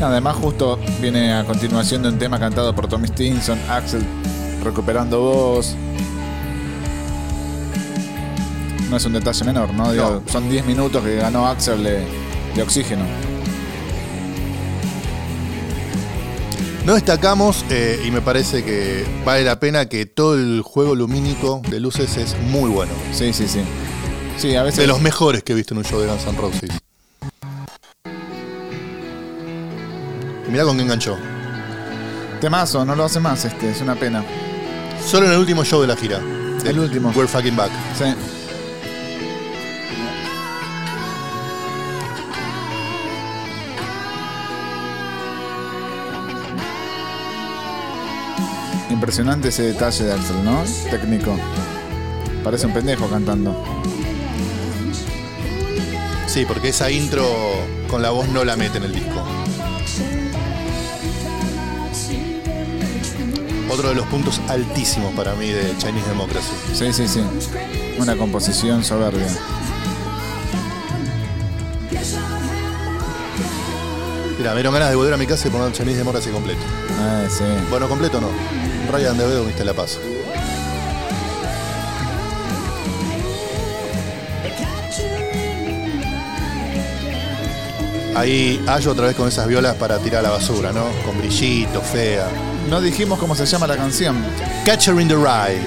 Además, 0.00 0.36
justo 0.36 0.78
viene 1.00 1.34
a 1.34 1.44
continuación 1.44 2.02
de 2.02 2.08
un 2.08 2.18
tema 2.18 2.38
cantado 2.38 2.74
por 2.74 2.88
Tommy 2.88 3.08
Stinson, 3.08 3.58
Axel 3.68 4.04
recuperando 4.62 5.20
voz. 5.20 5.74
No 8.90 8.96
es 8.96 9.04
un 9.04 9.12
detalle 9.12 9.44
menor, 9.44 9.72
¿no? 9.72 9.92
Digo, 9.92 10.22
Son 10.30 10.48
10 10.48 10.64
minutos 10.66 11.02
que 11.02 11.16
ganó 11.16 11.46
Axel 11.46 11.82
de, 11.82 12.06
de 12.54 12.62
oxígeno. 12.62 13.04
No 16.86 16.94
destacamos, 16.94 17.64
eh, 17.68 18.00
y 18.06 18.12
me 18.12 18.20
parece 18.20 18.62
que 18.64 19.04
vale 19.24 19.42
la 19.42 19.58
pena 19.58 19.86
que 19.86 20.06
todo 20.06 20.36
el 20.36 20.62
juego 20.62 20.94
lumínico 20.94 21.60
de 21.68 21.80
luces 21.80 22.16
es 22.16 22.38
muy 22.38 22.70
bueno. 22.70 22.92
Sí, 23.12 23.32
sí, 23.32 23.48
sí. 23.48 23.58
Sí, 24.38 24.54
a 24.54 24.62
veces. 24.62 24.78
De 24.78 24.86
los 24.86 25.00
mejores 25.00 25.42
que 25.42 25.52
he 25.52 25.56
visto 25.56 25.74
en 25.74 25.78
un 25.78 25.84
show 25.84 25.98
de 25.98 26.06
Guns 26.06 26.24
N' 26.28 26.38
Roses. 26.38 26.70
Mirá 30.48 30.62
con 30.62 30.76
qué 30.76 30.84
enganchó. 30.84 31.18
Temazo, 32.40 32.84
no 32.84 32.94
lo 32.94 33.02
hace 33.02 33.18
más, 33.18 33.44
este, 33.44 33.68
es 33.68 33.80
una 33.80 33.96
pena. 33.96 34.24
Solo 35.04 35.26
en 35.26 35.32
el 35.32 35.38
último 35.40 35.64
show 35.64 35.80
de 35.80 35.88
la 35.88 35.96
gira. 35.96 36.20
El 36.64 36.78
último. 36.78 37.12
We're 37.16 37.26
fucking 37.26 37.56
back. 37.56 37.72
Sí. 37.98 38.14
Impresionante 48.96 49.48
ese 49.48 49.62
detalle 49.62 50.04
de 50.04 50.12
Axel, 50.14 50.42
¿no? 50.42 50.64
Técnico. 50.90 51.36
Parece 52.42 52.64
un 52.64 52.72
pendejo 52.72 53.06
cantando. 53.08 53.54
Sí, 56.26 56.46
porque 56.46 56.70
esa 56.70 56.90
intro 56.90 57.22
con 57.90 58.00
la 58.00 58.08
voz 58.08 58.26
no 58.28 58.42
la 58.42 58.56
mete 58.56 58.78
en 58.78 58.84
el 58.84 58.94
disco. 58.94 59.22
Otro 63.70 63.90
de 63.90 63.96
los 63.96 64.06
puntos 64.06 64.40
altísimos 64.48 65.12
para 65.12 65.34
mí 65.34 65.50
de 65.50 65.76
Chinese 65.76 66.08
Democracy. 66.08 66.52
Sí, 66.72 66.90
sí, 66.94 67.06
sí. 67.06 67.20
Una 67.98 68.16
composición 68.16 68.82
soberbia. 68.82 69.28
Mira, 74.38 74.50
me 74.52 74.56
dieron 74.56 74.72
ganas 74.72 74.88
de 74.88 74.96
volver 74.96 75.12
a 75.12 75.18
mi 75.18 75.26
casa 75.26 75.48
y 75.48 75.50
poner 75.50 75.70
Chinese 75.72 75.98
Democracy 75.98 76.30
completo. 76.30 76.62
Ah, 76.98 77.24
sí. 77.28 77.44
Bueno, 77.68 77.90
completo 77.90 78.22
no. 78.22 78.28
Ryan 78.86 79.18
de 79.18 79.44
viste 79.44 79.64
la 79.64 79.74
paz. 79.74 79.98
Ahí 88.14 88.62
hallo 88.66 88.92
otra 88.92 89.06
vez 89.08 89.14
con 89.14 89.28
esas 89.28 89.46
violas 89.46 89.74
para 89.74 89.98
tirar 89.98 90.20
a 90.20 90.22
la 90.22 90.30
basura, 90.30 90.72
¿no? 90.72 90.86
Con 91.04 91.18
brillito, 91.18 91.82
fea. 91.82 92.26
No 92.70 92.80
dijimos 92.80 93.18
cómo 93.18 93.34
se 93.34 93.44
llama 93.44 93.66
la 93.66 93.76
canción. 93.76 94.16
Catcher 94.64 94.98
in 94.98 95.08
the 95.08 95.14
Rye. 95.14 95.60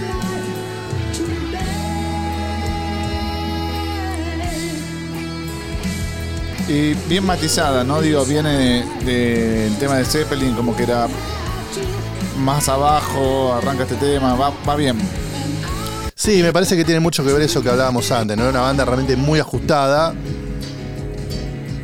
Y 6.68 6.94
bien 7.08 7.26
matizada, 7.26 7.84
¿no? 7.84 8.02
Digo, 8.02 8.26
viene 8.26 8.84
del 9.04 9.76
tema 9.78 9.98
de 9.98 10.06
Zeppelin, 10.06 10.54
como 10.56 10.76
que 10.76 10.84
era 10.84 11.08
más 12.40 12.70
abajo, 12.70 13.54
arranca 13.54 13.84
este 13.84 13.96
tema, 13.96 14.36
va, 14.36 14.76
bien. 14.76 14.98
Sí, 16.16 16.42
me 16.44 16.52
parece 16.52 16.76
que 16.76 16.84
tiene 16.84 17.00
mucho 17.00 17.24
que 17.24 17.32
ver 17.32 17.42
eso 17.42 17.62
que 17.62 17.70
hablábamos 17.70 18.12
antes, 18.12 18.36
¿no? 18.36 18.44
Era 18.44 18.52
una 18.52 18.62
banda 18.62 18.86
realmente 18.86 19.16
muy 19.16 19.40
ajustada 19.40 20.14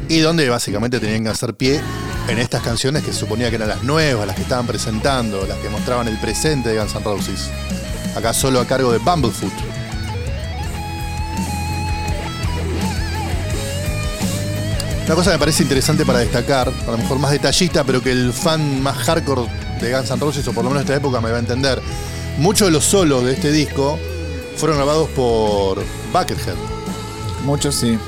y 0.10 0.20
donde 0.20 0.50
básicamente 0.50 1.00
tenían 1.00 1.24
que 1.24 1.30
hacer 1.30 1.54
pie 1.56 1.82
en 2.28 2.40
estas 2.40 2.62
canciones 2.62 3.04
que 3.04 3.14
suponía 3.14 3.50
que 3.50 3.56
eran 3.56 3.70
las 3.70 3.84
nuevas, 3.84 4.28
las 4.28 4.36
que 4.36 4.42
estaban 4.42 4.68
presentando, 4.68 5.46
las 5.46 5.58
que 5.60 5.70
mostraban 5.70 6.08
el 6.08 6.18
presente 6.18 6.70
de 6.70 6.80
Guns 6.80 6.96
N' 6.96 7.04
Roses. 7.04 7.50
Acá 8.16 8.34
solo 8.34 8.60
a 8.60 8.66
cargo 8.66 8.92
de 8.92 8.98
Bumblefoot. 9.00 9.75
Una 15.06 15.14
cosa 15.14 15.30
que 15.30 15.36
me 15.36 15.40
parece 15.40 15.62
interesante 15.62 16.04
para 16.04 16.18
destacar, 16.18 16.68
a 16.88 16.92
lo 16.92 16.98
mejor 16.98 17.20
más 17.20 17.30
detallista, 17.30 17.84
pero 17.84 18.02
que 18.02 18.12
el 18.12 18.34
fan 18.34 18.82
más 18.82 18.98
hardcore 18.98 19.44
de 19.80 19.94
Guns 19.94 20.10
N' 20.10 20.20
Roses, 20.20 20.48
o 20.48 20.52
por 20.52 20.64
lo 20.64 20.72
menos 20.72 20.84
de 20.84 20.94
esta 20.94 20.98
época, 20.98 21.22
me 21.22 21.30
va 21.30 21.38
a 21.38 21.40
entender. 21.40 21.80
Muchos 22.40 22.70
de 22.70 22.72
los 22.72 22.86
solos 22.86 23.24
de 23.24 23.34
este 23.34 23.52
disco 23.52 24.00
fueron 24.58 24.78
grabados 24.78 25.08
por 25.10 25.84
Buckethead. 26.12 26.56
Muchos 27.44 27.76
sí. 27.76 28.00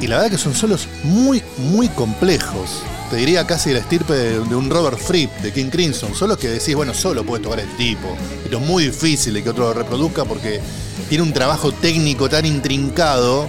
Y 0.00 0.06
la 0.06 0.16
verdad 0.16 0.30
que 0.30 0.38
son 0.38 0.54
solos 0.54 0.88
muy, 1.02 1.42
muy 1.58 1.88
complejos. 1.90 2.82
Te 3.10 3.16
diría 3.16 3.46
casi 3.46 3.74
la 3.74 3.80
estirpe 3.80 4.14
de, 4.14 4.40
de 4.40 4.54
un 4.54 4.70
Robert 4.70 4.98
Fripp, 4.98 5.30
de 5.42 5.52
King 5.52 5.68
Crimson. 5.68 6.14
Solos 6.14 6.38
que 6.38 6.48
decís, 6.48 6.74
bueno, 6.74 6.94
solo 6.94 7.24
puede 7.24 7.42
tocar 7.42 7.60
el 7.60 7.76
tipo. 7.76 8.16
Esto 8.42 8.56
es 8.56 8.66
muy 8.66 8.84
difícil 8.84 9.34
de 9.34 9.42
que 9.42 9.50
otro 9.50 9.64
lo 9.64 9.74
reproduzca 9.74 10.24
porque 10.24 10.62
tiene 11.10 11.24
un 11.24 11.34
trabajo 11.34 11.72
técnico 11.72 12.26
tan 12.30 12.46
intrincado. 12.46 13.46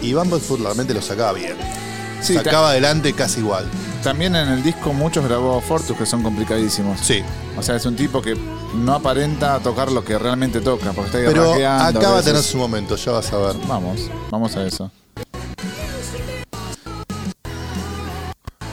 Y 0.00 0.14
Bumblefoot 0.14 0.60
realmente 0.60 0.94
lo 0.94 1.02
sacaba 1.02 1.32
bien. 1.32 1.81
Sí, 2.22 2.34
sacaba 2.34 2.70
adelante 2.70 3.12
casi 3.12 3.40
igual. 3.40 3.66
También 4.02 4.36
en 4.36 4.48
el 4.48 4.62
disco 4.62 4.92
muchos 4.92 5.24
grabó 5.24 5.60
Fortus 5.60 5.96
que 5.96 6.06
son 6.06 6.22
complicadísimos. 6.22 7.00
Sí. 7.00 7.22
O 7.56 7.62
sea, 7.62 7.76
es 7.76 7.84
un 7.84 7.96
tipo 7.96 8.22
que 8.22 8.36
no 8.74 8.94
aparenta 8.94 9.58
tocar 9.58 9.90
lo 9.90 10.04
que 10.04 10.18
realmente 10.18 10.60
toca, 10.60 10.92
porque 10.92 11.06
está 11.06 11.18
ahí 11.18 11.24
Pero 11.26 11.54
acaba 11.54 12.18
de 12.18 12.22
tener 12.22 12.42
su 12.42 12.58
momento, 12.58 12.96
ya 12.96 13.12
vas 13.12 13.32
a 13.32 13.38
ver. 13.38 13.56
Vamos, 13.66 14.08
vamos 14.30 14.56
a 14.56 14.64
eso. 14.64 14.90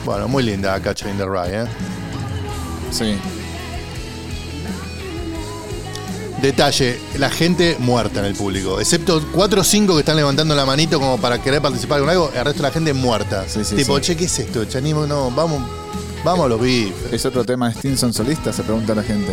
Bueno, 0.04 0.28
muy 0.28 0.42
linda 0.42 0.80
Catcher 0.80 1.10
in 1.10 1.18
the 1.18 1.26
Rye, 1.26 1.62
¿eh? 1.62 1.66
Sí. 2.90 3.18
Detalle, 6.40 6.98
la 7.18 7.28
gente 7.28 7.76
muerta 7.78 8.20
en 8.20 8.26
el 8.26 8.34
público. 8.34 8.80
Excepto 8.80 9.22
cuatro 9.32 9.60
o 9.60 9.64
cinco 9.64 9.94
que 9.94 10.00
están 10.00 10.16
levantando 10.16 10.54
la 10.54 10.64
manito 10.64 10.98
como 10.98 11.20
para 11.20 11.42
querer 11.42 11.60
participar 11.60 12.00
con 12.00 12.08
algo, 12.08 12.30
el 12.34 12.44
resto 12.44 12.62
de 12.62 12.68
la 12.68 12.70
gente 12.70 12.94
muerta. 12.94 13.46
Sí, 13.46 13.62
sí, 13.64 13.76
tipo, 13.76 13.96
sí. 13.96 14.02
che, 14.02 14.16
¿qué 14.16 14.24
es 14.24 14.38
esto? 14.38 14.64
Chanimo, 14.64 15.06
no, 15.06 15.30
vamos, 15.30 15.62
vamos 16.24 16.46
a 16.46 16.48
los 16.48 16.60
bifes. 16.60 17.12
¿Es 17.12 17.26
otro 17.26 17.44
tema 17.44 17.68
de 17.68 17.74
Stinson 17.74 18.14
solista? 18.14 18.52
Se 18.52 18.62
pregunta 18.62 18.94
la 18.94 19.02
gente. 19.02 19.32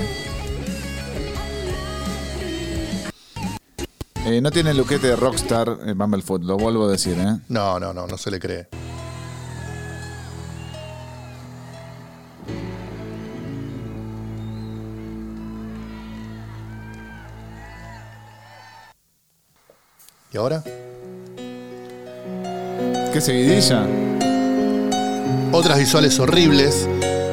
Eh, 4.25 4.41
no 4.41 4.51
tiene 4.51 4.71
el 4.71 4.77
luquete 4.77 5.07
de 5.07 5.15
Rockstar 5.15 5.79
eh, 5.85 5.93
Bumblefoot, 5.93 6.43
lo 6.43 6.57
vuelvo 6.57 6.87
a 6.87 6.91
decir, 6.91 7.17
¿eh? 7.17 7.37
No, 7.47 7.79
no, 7.79 7.93
no, 7.93 8.05
no 8.07 8.17
se 8.17 8.29
le 8.29 8.39
cree. 8.39 8.67
¿Y 20.33 20.37
ahora? 20.37 20.61
¿Qué 23.13 23.21
seguidilla? 23.21 23.85
Otras 25.53 25.79
visuales 25.79 26.19
horribles. 26.19 26.87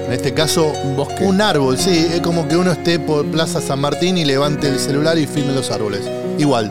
En 0.06 0.12
este 0.12 0.32
caso, 0.32 0.72
Un 0.84 1.26
un 1.26 1.40
árbol, 1.40 1.76
sí. 1.76 2.06
Es 2.12 2.20
como 2.20 2.46
que 2.46 2.56
uno 2.56 2.70
esté 2.70 3.00
por 3.00 3.26
Plaza 3.26 3.60
San 3.60 3.80
Martín 3.80 4.16
y 4.16 4.24
levante 4.24 4.68
el 4.68 4.78
celular 4.78 5.18
y 5.18 5.26
filme 5.26 5.52
los 5.52 5.72
árboles. 5.72 6.02
Igual. 6.38 6.70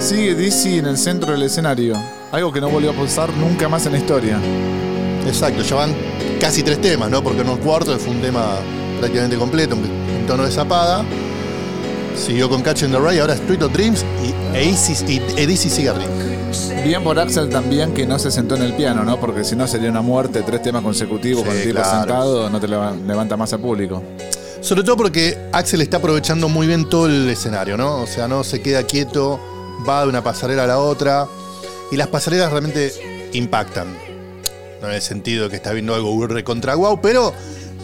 Sigue 0.00 0.34
DC 0.34 0.78
en 0.78 0.86
el 0.86 0.98
centro 0.98 1.30
del 1.32 1.44
escenario. 1.44 1.96
Algo 2.32 2.52
que 2.52 2.60
no 2.60 2.68
volvió 2.68 2.90
a 2.90 2.94
pasar 2.94 3.32
nunca 3.34 3.68
más 3.68 3.86
en 3.86 3.92
la 3.92 3.98
historia. 3.98 4.36
Exacto, 5.26 5.62
ya 5.62 5.76
van 5.76 5.94
casi 6.40 6.64
tres 6.64 6.80
temas, 6.80 7.08
¿no? 7.08 7.22
Porque 7.22 7.44
no 7.44 7.52
el 7.52 7.60
cuarto 7.60 7.96
fue 7.98 8.14
un 8.14 8.20
tema 8.20 8.56
prácticamente 8.98 9.36
completo, 9.36 9.76
en 9.76 10.26
tono 10.26 10.44
de 10.44 10.50
zapada. 10.50 11.04
Siguió 12.24 12.48
con 12.48 12.62
Catch 12.62 12.82
in 12.82 12.92
the 12.92 12.98
Rye, 12.98 13.20
ahora 13.20 13.34
Street 13.34 13.62
of 13.62 13.72
Dreams 13.72 14.04
y 14.22 14.56
Oasis 14.56 15.02
y 15.08 15.16
Edisi 15.36 15.70
Cigarrillo. 15.70 16.10
Bien 16.84 17.02
por 17.02 17.18
Axel 17.18 17.48
también 17.48 17.92
que 17.94 18.06
no 18.06 18.18
se 18.18 18.30
sentó 18.30 18.56
en 18.56 18.62
el 18.62 18.74
piano, 18.74 19.04
¿no? 19.04 19.18
Porque 19.18 19.44
si 19.44 19.56
no 19.56 19.66
sería 19.66 19.90
una 19.90 20.02
muerte, 20.02 20.42
tres 20.42 20.62
temas 20.62 20.82
consecutivos 20.82 21.42
Sí, 21.42 21.48
con 21.48 21.56
el 21.56 21.62
tipo 21.62 21.74
claro. 21.80 21.98
sentado, 21.98 22.50
no 22.50 22.60
te 22.60 22.68
leva- 22.68 22.94
levanta 23.06 23.36
más 23.36 23.52
al 23.52 23.60
público. 23.60 24.02
Sobre 24.60 24.82
todo 24.82 24.96
porque 24.96 25.38
Axel 25.52 25.80
está 25.80 25.96
aprovechando 25.96 26.48
muy 26.48 26.66
bien 26.66 26.88
todo 26.88 27.06
el 27.06 27.28
escenario, 27.30 27.76
¿no? 27.76 28.02
O 28.02 28.06
sea, 28.06 28.28
no 28.28 28.44
se 28.44 28.60
queda 28.60 28.82
quieto, 28.82 29.40
va 29.88 30.02
de 30.02 30.08
una 30.10 30.22
pasarela 30.22 30.64
a 30.64 30.66
la 30.66 30.78
otra. 30.78 31.26
Y 31.90 31.96
las 31.96 32.08
pasarelas 32.08 32.50
realmente 32.50 32.92
impactan. 33.32 33.96
No 34.82 34.88
en 34.88 34.94
el 34.94 35.02
sentido 35.02 35.44
de 35.44 35.50
que 35.50 35.56
está 35.56 35.72
viendo 35.72 35.94
algo 35.94 36.26
recontra 36.26 36.74
guau, 36.74 37.00
pero 37.00 37.32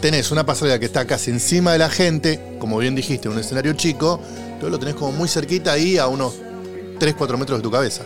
tenés 0.00 0.30
una 0.30 0.44
pasarela 0.44 0.78
que 0.78 0.86
está 0.86 1.06
casi 1.06 1.30
encima 1.30 1.72
de 1.72 1.78
la 1.78 1.88
gente, 1.88 2.56
como 2.58 2.78
bien 2.78 2.94
dijiste, 2.94 3.28
un 3.28 3.38
escenario 3.38 3.72
chico, 3.74 4.20
tú 4.60 4.68
lo 4.68 4.78
tenés 4.78 4.94
como 4.94 5.12
muy 5.12 5.28
cerquita 5.28 5.72
ahí 5.72 5.98
a 5.98 6.06
unos 6.06 6.34
3-4 6.98 7.36
metros 7.36 7.58
de 7.58 7.62
tu 7.62 7.70
cabeza. 7.70 8.04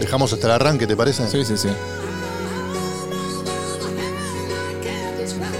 Dejamos 0.00 0.32
hasta 0.32 0.46
el 0.46 0.52
arranque, 0.52 0.86
¿te 0.86 0.96
parece? 0.96 1.26
Sí, 1.28 1.44
sí, 1.44 1.56
sí. 1.56 1.68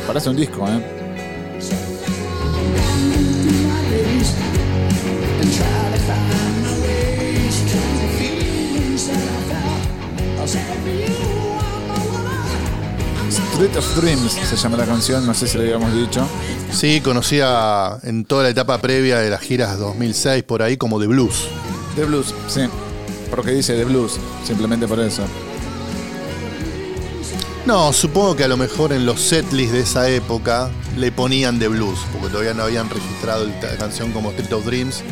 Parece 0.07 0.29
un 0.29 0.37
disco, 0.37 0.69
¿eh? 0.69 0.94
Street 13.65 13.79
of 13.79 13.97
Dreams 13.97 14.33
se 14.33 14.57
llama 14.57 14.77
la 14.77 14.85
canción, 14.85 15.25
no 15.25 15.33
sé 15.33 15.49
si 15.49 15.57
lo 15.57 15.63
habíamos 15.65 15.95
dicho. 15.95 16.29
Sí, 16.71 17.01
conocía 17.01 17.97
en 18.03 18.27
toda 18.27 18.43
la 18.43 18.51
etapa 18.51 18.77
previa 18.79 19.21
de 19.21 19.31
las 19.31 19.41
giras 19.41 19.79
2006 19.79 20.43
por 20.43 20.61
ahí 20.61 20.77
como 20.77 21.01
The 21.01 21.07
Blues. 21.07 21.47
The 21.97 22.05
Blues, 22.05 22.35
sí. 22.47 22.61
Porque 23.31 23.53
dice 23.53 23.75
The 23.75 23.87
Blues, 23.87 24.19
simplemente 24.47 24.87
por 24.87 25.01
eso. 25.01 25.23
No, 27.65 27.95
supongo 27.95 28.37
que 28.37 28.45
a 28.45 28.49
lo 28.49 28.59
mejor 28.59 28.93
en 28.93 29.07
los 29.07 29.23
setlists 29.23 29.73
de 29.73 29.81
esa 29.81 30.11
época 30.11 30.69
le 30.99 31.11
ponían 31.11 31.59
The 31.59 31.69
Blues, 31.69 32.01
porque 32.13 32.29
todavía 32.29 32.53
no 32.53 32.65
habían 32.65 32.91
registrado 32.91 33.47
la 33.47 33.77
canción 33.79 34.13
como 34.13 34.29
Street 34.33 34.53
of 34.53 34.67
Dreams. 34.67 35.03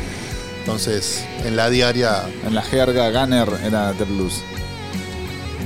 Entonces, 0.61 1.25
en 1.47 1.57
la 1.57 1.71
diaria, 1.71 2.25
En 2.47 2.55
la 2.55 2.61
jerga 2.61 3.11
Gunner 3.13 3.49
era 3.65 3.95
The 3.95 4.05
Blues. 4.05 4.43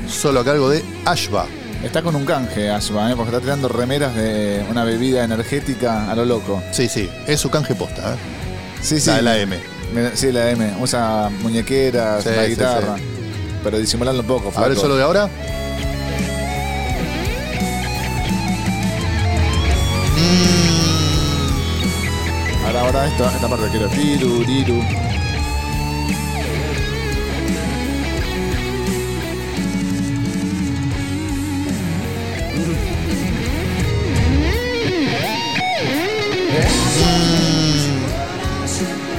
solo 0.08 0.38
a 0.38 0.44
cargo 0.44 0.68
de 0.70 0.84
Ashba. 1.04 1.46
Está 1.82 2.02
con 2.02 2.16
un 2.16 2.24
canje, 2.24 2.68
Ashba, 2.70 3.10
¿eh? 3.12 3.14
porque 3.16 3.30
está 3.30 3.40
tirando 3.40 3.68
remeras 3.68 4.14
de 4.14 4.64
una 4.70 4.82
bebida 4.84 5.22
energética 5.24 6.10
a 6.10 6.14
lo 6.16 6.24
loco. 6.24 6.62
Sí, 6.72 6.88
sí, 6.88 7.08
es 7.26 7.40
su 7.40 7.48
canje 7.48 7.74
posta, 7.74 8.14
¿eh? 8.14 8.16
Sí, 8.82 8.98
sí. 9.00 9.06
La 9.08 9.16
de 9.16 9.22
la 9.22 9.38
M. 9.38 9.56
Sí, 10.14 10.32
la 10.32 10.50
M. 10.50 10.74
Usa 10.80 11.30
muñequeras, 11.42 12.24
Sí, 12.24 12.30
la 12.34 12.42
sí, 12.44 12.48
guitarra. 12.50 12.96
sí. 12.96 13.02
Pero 13.62 13.78
disimulando 13.78 14.22
un 14.22 14.26
poco. 14.28 14.48
A 14.56 14.60
ver 14.62 14.70
flaco. 14.72 14.80
solo 14.80 14.96
de 14.96 15.02
ahora. 15.04 15.28
Ahora, 22.66 22.80
ahora 22.80 23.06
esto, 23.06 23.24
esta 23.30 23.48
parte 23.48 23.68
quiero. 23.70 23.88
Tiru, 23.88 24.44
tiru. 24.44 24.82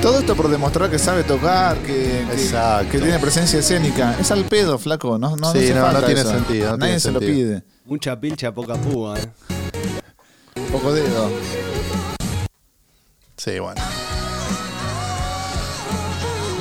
Todo 0.02 0.20
esto 0.20 0.36
por 0.36 0.48
demostrar 0.50 0.90
que 0.92 1.00
sabe 1.00 1.24
tocar, 1.24 1.78
que, 1.80 1.94
que- 2.30 2.34
Exacto. 2.34 2.92
que 2.92 3.00
tiene 3.00 3.20
presencia 3.20 3.60
escénica. 3.60 4.16
Es 4.20 4.32
al 4.32 4.46
pedo, 4.46 4.78
flaco. 4.78 5.18
No, 5.18 5.36
no, 5.36 5.52
Sí, 5.52 5.58
hace 5.60 5.74
no, 5.74 5.82
falta 5.82 6.00
no 6.02 6.06
tiene 6.06 6.22
eso. 6.22 6.30
sentido, 6.32 6.72
no 6.72 6.78
Nadie 6.78 6.90
tiene 6.92 7.00
se 7.00 7.12
lo 7.12 7.20
pide. 7.20 7.64
Mucha 7.86 8.20
pilcha, 8.20 8.52
poca 8.54 8.76
púa. 8.76 9.18
¿eh? 9.20 9.26
Poco 10.72 10.94
dedo. 10.94 11.30
Sí, 13.38 13.60
bueno. 13.60 13.82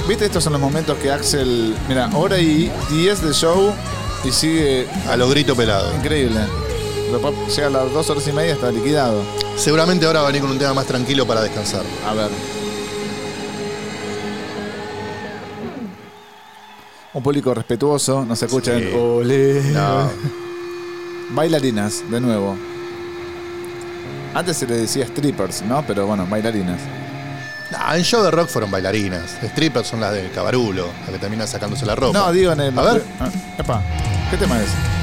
¿Viste? 0.09 0.27
Estos 0.27 0.43
son 0.45 0.53
los 0.53 0.61
momentos 0.63 0.97
que 0.99 1.11
Axel. 1.13 1.75
Mira, 1.89 2.09
hora 2.15 2.39
y 2.39 2.71
10 2.91 3.23
de 3.23 3.33
show 3.33 3.73
y 4.25 4.31
sigue 4.31 4.87
A 5.09 5.17
lo 5.17 5.29
grito 5.29 5.55
pelado. 5.55 5.95
increíble. 5.97 6.41
Después 7.11 7.35
llega 7.55 7.69
a 7.69 7.71
las 7.71 7.93
2 7.93 8.11
horas 8.11 8.29
y 8.29 8.33
media 8.33 8.55
está 8.55 8.71
liquidado. 8.71 9.23
Seguramente 9.57 10.07
ahora 10.07 10.21
va 10.21 10.29
a 10.29 10.31
venir 10.31 10.43
con 10.43 10.51
un 10.51 10.59
tema 10.59 10.75
más 10.75 10.87
tranquilo 10.87 11.27
para 11.27 11.43
descansar. 11.43 11.83
A 12.07 12.15
ver. 12.15 12.31
Un 17.15 17.23
público 17.23 17.55
respetuoso, 17.55 18.25
no 18.25 18.37
se 18.37 18.45
escucha 18.47 18.79
Sí. 18.79 18.91
No. 19.73 20.11
Bailarinas, 21.31 22.03
de 22.11 22.21
nuevo. 22.21 22.57
Antes 24.35 24.59
se 24.59 24.67
le 24.67 24.77
decía 24.77 25.07
strippers, 25.07 25.63
¿no? 25.63 25.83
Pero 25.87 26.07
bueno, 26.07 26.27
bailarinas. 26.29 26.81
En 27.95 28.03
show 28.05 28.23
de 28.23 28.31
rock 28.31 28.49
fueron 28.49 28.71
bailarinas. 28.71 29.37
Strippers 29.43 29.89
son 29.89 30.01
las 30.01 30.13
del 30.13 30.31
cabarulo, 30.31 30.87
las 31.01 31.11
que 31.11 31.19
terminan 31.19 31.49
sacándose 31.49 31.87
la 31.87 31.95
ropa. 31.95 32.19
No, 32.19 32.33
digo 32.33 32.53
en 32.53 32.61
el. 32.61 32.79
A 32.79 32.83
ver. 32.83 33.03
Ah, 33.19 33.31
epa, 33.59 33.83
¿qué 34.31 34.37
tema 34.37 34.61
es? 34.61 34.96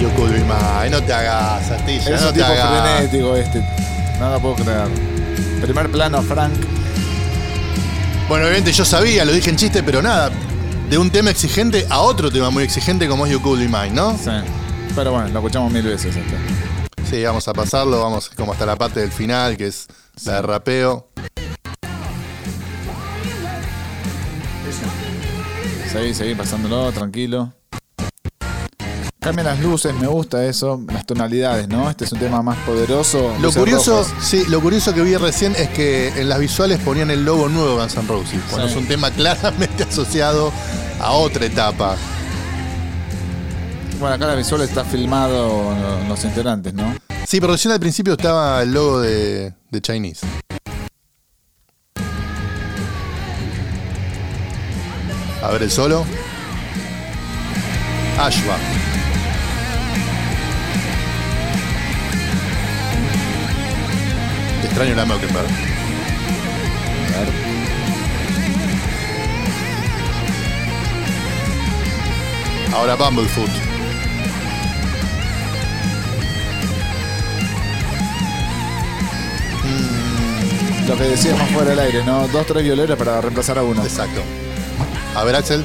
You 0.00 0.08
could 0.16 0.32
be 0.32 0.38
mine. 0.40 0.90
No 0.90 1.02
te 1.02 1.12
hagas, 1.12 1.70
Astilla, 1.70 2.14
Es 2.14 2.20
no 2.22 2.28
un 2.28 2.34
te 2.34 2.40
tipo 2.40 2.52
hagas. 2.52 2.96
frenético 2.96 3.36
este. 3.36 3.64
No 4.18 4.30
lo 4.30 4.40
puedo 4.40 4.54
creer. 4.56 4.88
Primer 5.60 5.90
plano, 5.90 6.22
Frank. 6.22 6.54
Bueno, 8.28 8.44
obviamente 8.46 8.72
yo 8.72 8.84
sabía, 8.84 9.24
lo 9.24 9.32
dije 9.32 9.50
en 9.50 9.56
chiste, 9.56 9.82
pero 9.82 10.00
nada. 10.02 10.30
De 10.88 10.98
un 10.98 11.10
tema 11.10 11.30
exigente 11.30 11.86
a 11.90 12.00
otro 12.00 12.30
tema 12.30 12.50
muy 12.50 12.64
exigente 12.64 13.06
como 13.08 13.26
es 13.26 13.32
You 13.32 13.40
Could 13.42 13.58
Be 13.60 13.66
Mine, 13.68 13.90
¿no? 13.90 14.16
Sí. 14.16 14.30
Pero 14.94 15.12
bueno, 15.12 15.28
lo 15.28 15.38
escuchamos 15.38 15.72
mil 15.72 15.82
veces 15.82 16.16
este. 16.16 16.36
Sí, 17.08 17.22
vamos 17.24 17.46
a 17.48 17.52
pasarlo, 17.52 18.00
vamos 18.02 18.30
como 18.30 18.52
hasta 18.52 18.66
la 18.66 18.76
parte 18.76 19.00
del 19.00 19.12
final, 19.12 19.56
que 19.56 19.66
es 19.66 19.86
la 20.24 20.34
de 20.36 20.42
rapeo. 20.42 21.08
Seguí, 25.92 26.14
seguí 26.14 26.34
pasándolo, 26.34 26.90
tranquilo. 26.92 27.52
Cambian 29.20 29.46
las 29.46 29.60
luces, 29.60 29.94
me 29.94 30.06
gusta 30.06 30.46
eso, 30.46 30.80
las 30.90 31.04
tonalidades, 31.04 31.68
¿no? 31.68 31.90
Este 31.90 32.06
es 32.06 32.12
un 32.12 32.18
tema 32.20 32.40
más 32.42 32.56
poderoso. 32.60 33.34
Lo 33.42 33.52
curioso, 33.52 34.06
sí, 34.18 34.44
lo 34.48 34.62
curioso 34.62 34.94
que 34.94 35.02
vi 35.02 35.14
recién 35.16 35.54
es 35.56 35.68
que 35.68 36.08
en 36.18 36.28
las 36.30 36.38
visuales 36.38 36.78
ponían 36.78 37.10
el 37.10 37.22
logo 37.22 37.50
nuevo 37.50 37.68
de 37.72 37.76
Guns 37.82 37.96
N' 37.96 38.08
Roses, 38.08 38.40
cuando 38.48 38.66
Sí. 38.68 38.72
es 38.74 38.80
un 38.80 38.88
tema 38.88 39.10
claramente 39.10 39.82
asociado 39.90 40.50
a 41.00 41.12
otra 41.12 41.44
etapa. 41.44 41.96
Bueno, 43.98 44.14
acá 44.14 44.26
la 44.26 44.36
visual 44.36 44.62
está 44.62 44.84
filmado 44.84 45.74
en 46.02 46.08
los 46.08 46.24
integrantes, 46.24 46.72
¿no? 46.72 46.94
Sí, 47.26 47.40
pero 47.42 47.52
recién 47.52 47.72
al 47.72 47.80
principio 47.80 48.14
estaba 48.14 48.62
el 48.62 48.72
logo 48.72 49.00
de, 49.02 49.52
de 49.70 49.80
Chinese. 49.82 50.26
A 55.42 55.50
ver 55.50 55.62
el 55.62 55.70
solo. 55.70 56.06
Ashba. 58.18 58.56
Extraño 64.70 64.94
la 64.94 65.04
Mockingbird. 65.04 65.46
A 67.16 67.20
ver. 67.20 67.28
Ahora 72.72 72.94
Bumblefoot. 72.94 73.50
Lo 80.88 80.96
que 80.96 81.02
decíamos 81.04 81.48
fuera 81.50 81.70
del 81.70 81.78
aire, 81.80 82.04
¿no? 82.04 82.28
Dos, 82.28 82.46
tres 82.46 82.62
violeros 82.62 82.96
para 82.96 83.20
reemplazar 83.20 83.58
a 83.58 83.64
uno. 83.64 83.82
Exacto. 83.82 84.22
A 85.16 85.24
ver, 85.24 85.34
Axel. 85.34 85.64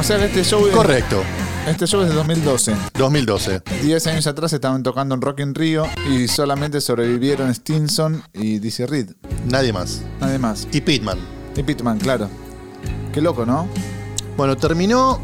O 0.00 0.02
sea 0.02 0.24
este 0.24 0.42
show 0.42 0.66
es, 0.66 0.74
Correcto. 0.74 1.22
este 1.68 1.86
show 1.86 2.00
es 2.00 2.08
de 2.08 2.14
2012. 2.14 2.74
2012. 2.96 3.60
Diez 3.82 4.06
años 4.06 4.26
atrás 4.26 4.50
estaban 4.54 4.82
tocando 4.82 5.14
en 5.14 5.20
Rock 5.20 5.40
in 5.40 5.54
Rio 5.54 5.86
y 6.10 6.26
solamente 6.26 6.80
sobrevivieron 6.80 7.54
Stinson 7.54 8.22
y 8.32 8.60
Dizzy 8.60 8.86
Reed. 8.86 9.10
Nadie 9.44 9.74
más. 9.74 10.00
Nadie 10.18 10.38
más. 10.38 10.66
Y 10.72 10.80
Pitman. 10.80 11.18
Y 11.54 11.62
Pitman, 11.62 11.98
claro. 11.98 12.30
Qué 13.12 13.20
loco, 13.20 13.44
¿no? 13.44 13.68
Bueno, 14.38 14.56
terminó 14.56 15.20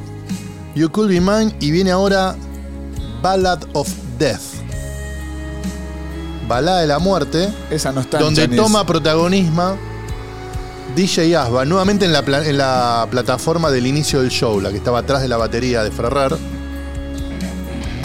You 0.75 0.91
Could 0.91 1.09
Be 1.09 1.23
Mine 1.23 1.57
y 1.59 1.71
viene 1.71 1.91
ahora 1.91 2.37
Ballad 3.23 3.61
of 3.73 3.89
Death. 4.19 4.43
Balada 6.47 6.83
de 6.83 6.87
la 6.87 6.99
muerte, 6.99 7.49
Esa 7.71 7.93
no 7.93 8.03
está 8.03 8.19
donde 8.19 8.47
toma 8.49 8.85
protagonismo 8.85 9.79
DJ 10.97 11.37
Asba, 11.37 11.65
nuevamente 11.65 12.05
en 12.07 12.13
la, 12.13 12.25
pla- 12.25 12.47
en 12.49 12.57
la 12.59 13.07
plataforma 13.11 13.71
del 13.71 13.87
inicio 13.87 14.23
del 14.23 14.31
show, 14.31 14.61
la 14.61 14.71
que 14.71 14.79
estaba 14.79 15.01
atrás 15.01 15.21
de 15.23 15.29
la 15.29 15.37
batería 15.37 15.85
de 15.85 15.91
Ferrer. 15.91 16.35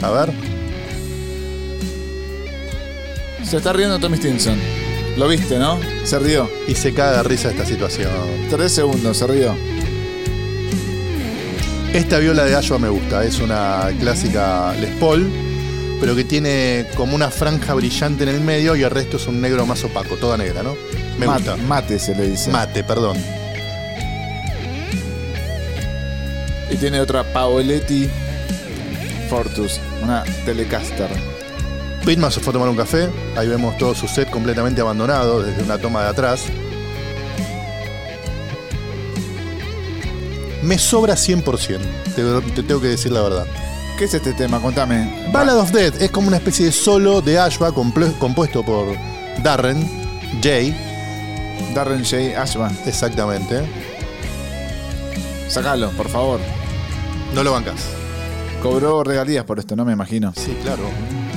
A 0.04 0.10
ver. 0.12 0.34
Se 3.46 3.58
está 3.58 3.74
riendo 3.74 3.98
Tommy 4.00 4.18
Stinson. 4.18 4.58
Lo 5.18 5.28
viste, 5.28 5.58
¿no? 5.58 5.80
Se 6.04 6.20
rió. 6.20 6.50
Y 6.68 6.76
se 6.76 6.94
caga 6.94 7.18
de 7.18 7.24
risa 7.24 7.50
esta 7.50 7.66
situación. 7.66 8.12
Tres 8.50 8.72
segundos, 8.74 9.18
se 9.18 9.28
rió. 9.28 9.56
Esta 11.94 12.20
viola 12.20 12.46
de 12.46 12.56
Ashwa 12.56 12.80
me 12.80 12.88
gusta, 12.90 13.24
es 13.26 13.40
una 13.40 13.90
clásica 14.00 14.74
Les 14.80 14.92
Paul, 14.92 15.30
pero 16.00 16.16
que 16.16 16.24
tiene 16.24 16.88
como 16.96 17.16
una 17.16 17.30
franja 17.30 17.74
brillante 17.74 18.24
en 18.24 18.30
el 18.30 18.40
medio 18.40 18.78
y 18.78 18.84
el 18.84 18.90
resto 18.90 19.18
es 19.18 19.28
un 19.28 19.42
negro 19.42 19.66
más 19.66 19.84
opaco, 19.84 20.16
toda 20.16 20.38
negra, 20.38 20.64
¿no? 20.64 20.74
Me 21.22 21.28
Mate, 21.28 21.52
gusta. 21.52 21.58
mate 21.68 22.00
se 22.00 22.16
le 22.16 22.30
dice. 22.30 22.50
Mate, 22.52 22.84
perdón. 22.84 23.16
Y 26.70 26.76
tiene 26.78 27.00
otra 27.00 27.24
Paoletti 27.24 28.10
Fortus, 29.30 29.80
una 30.02 30.24
Telecaster. 30.46 31.10
Pitman 32.06 32.32
se 32.32 32.40
fue 32.40 32.50
a 32.50 32.54
tomar 32.54 32.70
un 32.70 32.76
café, 32.76 33.08
ahí 33.38 33.48
vemos 33.48 33.78
todo 33.78 33.94
su 33.94 34.08
set 34.08 34.30
completamente 34.32 34.82
abandonado 34.82 35.44
desde 35.44 35.62
una 35.62 35.78
toma 35.78 36.02
de 36.02 36.10
atrás. 36.10 36.46
Me 40.64 40.78
sobra 40.80 41.14
100%, 41.16 41.80
te, 42.16 42.52
te 42.56 42.64
tengo 42.64 42.82
que 42.82 42.88
decir 42.88 43.12
la 43.12 43.22
verdad. 43.22 43.46
¿Qué 43.98 44.06
es 44.06 44.14
este 44.16 44.34
tema? 44.34 44.60
Contame. 44.60 45.30
Ballad 45.32 45.60
of 45.60 45.72
Death 45.72 46.02
es 46.02 46.10
como 46.10 46.28
una 46.30 46.38
especie 46.38 46.66
de 46.66 46.72
solo 46.72 47.22
de 47.22 47.38
Ashba 47.38 47.72
compuesto 47.72 48.64
por 48.64 48.96
Darren, 49.44 49.88
Jay, 50.42 50.76
Darren 51.74 52.04
J. 52.04 52.40
Ashman. 52.42 52.78
exactamente. 52.86 53.62
Sacalo, 55.48 55.90
por 55.92 56.10
favor. 56.10 56.40
No 57.34 57.44
lo 57.44 57.52
bancas. 57.52 57.82
Cobró 58.62 59.04
regalías 59.04 59.44
por 59.46 59.60
esto, 59.60 59.76
no 59.76 59.86
me 59.86 59.94
imagino. 59.94 60.34
Sí, 60.36 60.56
claro. 60.62 60.84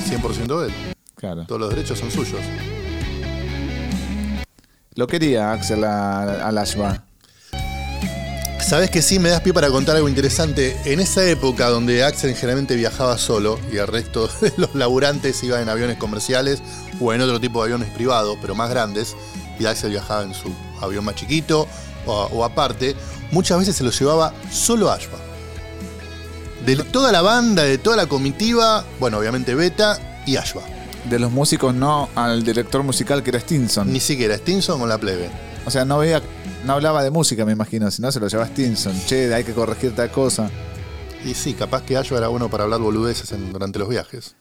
100% 0.08 0.60
de 0.60 0.66
él. 0.68 0.74
Claro. 1.16 1.44
Todos 1.46 1.60
los 1.60 1.70
derechos 1.70 1.98
son 1.98 2.10
suyos. 2.10 2.40
Lo 4.94 5.06
quería 5.06 5.52
Axel 5.52 5.82
a- 5.84 6.46
al 6.46 6.58
Ashba. 6.58 7.04
Sabes 8.60 8.90
que 8.90 9.02
sí, 9.02 9.18
me 9.18 9.28
das 9.28 9.40
pie 9.42 9.52
para 9.52 9.68
contar 9.68 9.96
algo 9.96 10.08
interesante. 10.08 10.76
En 10.84 11.00
esa 11.00 11.24
época 11.28 11.68
donde 11.68 12.02
Axel 12.04 12.34
generalmente 12.34 12.76
viajaba 12.76 13.18
solo 13.18 13.58
y 13.72 13.76
el 13.76 13.86
resto 13.86 14.28
de 14.40 14.52
los 14.56 14.74
laburantes 14.74 15.42
iban 15.42 15.62
en 15.62 15.68
aviones 15.68 15.96
comerciales 15.98 16.62
o 17.00 17.12
en 17.12 17.20
otro 17.20 17.40
tipo 17.40 17.60
de 17.62 17.72
aviones 17.74 17.90
privados, 17.94 18.38
pero 18.40 18.54
más 18.54 18.70
grandes, 18.70 19.16
y 19.58 19.66
Axel 19.66 19.90
viajaba 19.90 20.22
en 20.22 20.34
su 20.34 20.52
avión 20.80 21.04
más 21.04 21.14
chiquito 21.14 21.66
o, 22.06 22.12
o 22.32 22.44
aparte, 22.44 22.94
muchas 23.30 23.58
veces 23.58 23.76
se 23.76 23.84
lo 23.84 23.90
llevaba 23.90 24.32
solo 24.50 24.90
Ashba. 24.90 25.18
De 26.64 26.76
toda 26.76 27.12
la 27.12 27.20
banda, 27.22 27.62
de 27.62 27.78
toda 27.78 27.96
la 27.96 28.06
comitiva, 28.06 28.84
bueno, 28.98 29.18
obviamente 29.18 29.54
Beta 29.54 30.22
y 30.26 30.36
Ashba. 30.36 30.62
De 31.08 31.18
los 31.18 31.30
músicos 31.30 31.74
no 31.74 32.08
al 32.14 32.42
director 32.42 32.82
musical 32.82 33.22
que 33.22 33.30
era 33.30 33.40
Stinson. 33.40 33.92
Ni 33.92 34.00
siquiera 34.00 34.34
Stinson 34.36 34.80
con 34.80 34.88
la 34.88 34.96
plebe. 34.96 35.28
O 35.66 35.70
sea, 35.70 35.84
no 35.84 35.98
veía, 35.98 36.22
no 36.64 36.72
hablaba 36.74 37.02
de 37.02 37.10
música, 37.10 37.44
me 37.44 37.52
imagino, 37.52 37.90
si 37.90 38.00
no 38.00 38.10
se 38.10 38.20
lo 38.20 38.28
llevaba 38.28 38.48
Stinson. 38.48 38.98
Che, 39.06 39.32
hay 39.34 39.44
que 39.44 39.52
corregir 39.52 39.94
tal 39.94 40.10
cosa. 40.10 40.50
Y 41.24 41.34
sí, 41.34 41.52
capaz 41.54 41.82
que 41.82 41.96
Ashba 41.98 42.16
era 42.18 42.28
bueno 42.28 42.48
para 42.50 42.64
hablar 42.64 42.80
boludeces 42.80 43.32
en- 43.32 43.52
durante 43.52 43.78
los 43.78 43.88
viajes. 43.88 44.34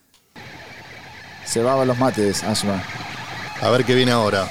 Se 1.46 1.62
va 1.62 1.84
los 1.84 1.98
mates, 1.98 2.42
Ashba. 2.42 2.82
A 3.60 3.70
ver 3.70 3.84
qué 3.84 3.94
viene 3.94 4.12
ahora. 4.12 4.48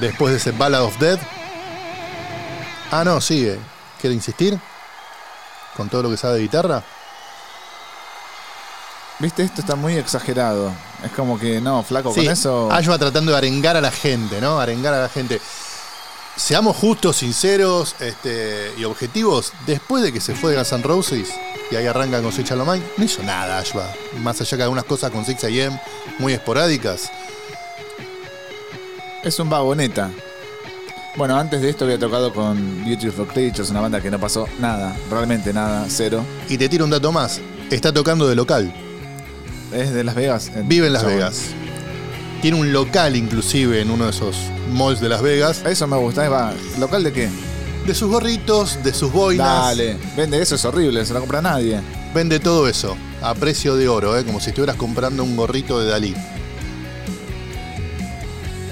Después 0.00 0.32
de 0.32 0.38
ese 0.38 0.52
Ballad 0.52 0.84
of 0.84 0.98
Death. 0.98 1.20
Ah, 2.90 3.04
no, 3.04 3.20
sigue. 3.20 3.58
¿Quiere 4.00 4.14
insistir? 4.14 4.58
Con 5.76 5.88
todo 5.88 6.04
lo 6.04 6.10
que 6.10 6.16
sabe 6.16 6.34
de 6.34 6.42
guitarra. 6.42 6.82
Viste, 9.18 9.42
esto 9.42 9.62
está 9.62 9.76
muy 9.76 9.96
exagerado. 9.96 10.72
Es 11.02 11.10
como 11.12 11.38
que, 11.38 11.60
no, 11.60 11.82
flaco, 11.82 12.12
Sí, 12.12 12.24
con 12.24 12.32
eso. 12.32 12.70
Ashba 12.70 12.98
tratando 12.98 13.32
de 13.32 13.38
arengar 13.38 13.76
a 13.76 13.80
la 13.80 13.90
gente, 13.90 14.40
¿no? 14.40 14.60
Arengar 14.60 14.92
a 14.92 15.02
la 15.02 15.08
gente. 15.08 15.40
Seamos 16.36 16.76
justos, 16.76 17.16
sinceros 17.16 17.96
este, 18.00 18.74
y 18.76 18.84
objetivos. 18.84 19.54
Después 19.66 20.02
de 20.02 20.12
que 20.12 20.20
se 20.20 20.34
fue 20.34 20.50
de 20.50 20.58
Guns 20.58 20.72
N' 20.72 20.82
Roses 20.82 21.30
y 21.70 21.76
ahí 21.76 21.86
arrancan 21.86 22.22
con 22.22 22.30
Switch 22.30 22.52
Alomine, 22.52 22.84
no 22.98 23.04
hizo 23.04 23.22
nada 23.22 23.58
Ashba. 23.58 23.90
Más 24.20 24.38
allá 24.40 24.56
que 24.58 24.62
algunas 24.62 24.84
cosas 24.84 25.10
con 25.10 25.24
6 25.24 25.44
AM 25.44 25.80
muy 26.18 26.34
esporádicas. 26.34 27.10
Es 29.26 29.40
un 29.40 29.50
vagoneta. 29.50 30.12
Bueno, 31.16 31.36
antes 31.36 31.60
de 31.60 31.68
esto 31.68 31.84
había 31.84 31.98
tocado 31.98 32.32
con 32.32 32.84
Beautiful 32.84 33.26
Creatures, 33.26 33.70
una 33.70 33.80
banda 33.80 34.00
que 34.00 34.08
no 34.08 34.20
pasó 34.20 34.46
nada, 34.60 34.96
realmente 35.10 35.52
nada, 35.52 35.84
cero. 35.88 36.24
Y 36.48 36.56
te 36.56 36.68
tiro 36.68 36.84
un 36.84 36.92
dato 36.92 37.10
más. 37.10 37.40
Está 37.68 37.92
tocando 37.92 38.28
de 38.28 38.36
local. 38.36 38.72
Es 39.72 39.92
de 39.92 40.04
Las 40.04 40.14
Vegas. 40.14 40.52
Vive 40.66 40.86
en 40.86 40.92
Las 40.92 41.02
chabón. 41.02 41.16
Vegas. 41.16 41.40
Tiene 42.40 42.56
un 42.56 42.72
local 42.72 43.16
inclusive 43.16 43.80
en 43.80 43.90
uno 43.90 44.04
de 44.04 44.10
esos 44.10 44.36
malls 44.72 45.00
de 45.00 45.08
Las 45.08 45.22
Vegas. 45.22 45.60
Eso 45.66 45.88
me 45.88 45.96
gusta, 45.96 46.28
va. 46.28 46.54
¿Local 46.78 47.02
de 47.02 47.12
qué? 47.12 47.28
De 47.84 47.96
sus 47.96 48.08
gorritos, 48.08 48.78
de 48.84 48.94
sus 48.94 49.10
boinas. 49.10 49.48
Dale, 49.48 49.96
vende 50.16 50.40
eso, 50.40 50.54
es 50.54 50.64
horrible, 50.64 51.04
se 51.04 51.12
lo 51.12 51.18
compra 51.18 51.42
nadie. 51.42 51.80
Vende 52.14 52.38
todo 52.38 52.68
eso 52.68 52.96
a 53.22 53.34
precio 53.34 53.74
de 53.74 53.88
oro, 53.88 54.16
¿eh? 54.16 54.24
como 54.24 54.38
si 54.38 54.50
estuvieras 54.50 54.76
comprando 54.76 55.24
un 55.24 55.34
gorrito 55.34 55.80
de 55.80 55.90
Dalí. 55.90 56.14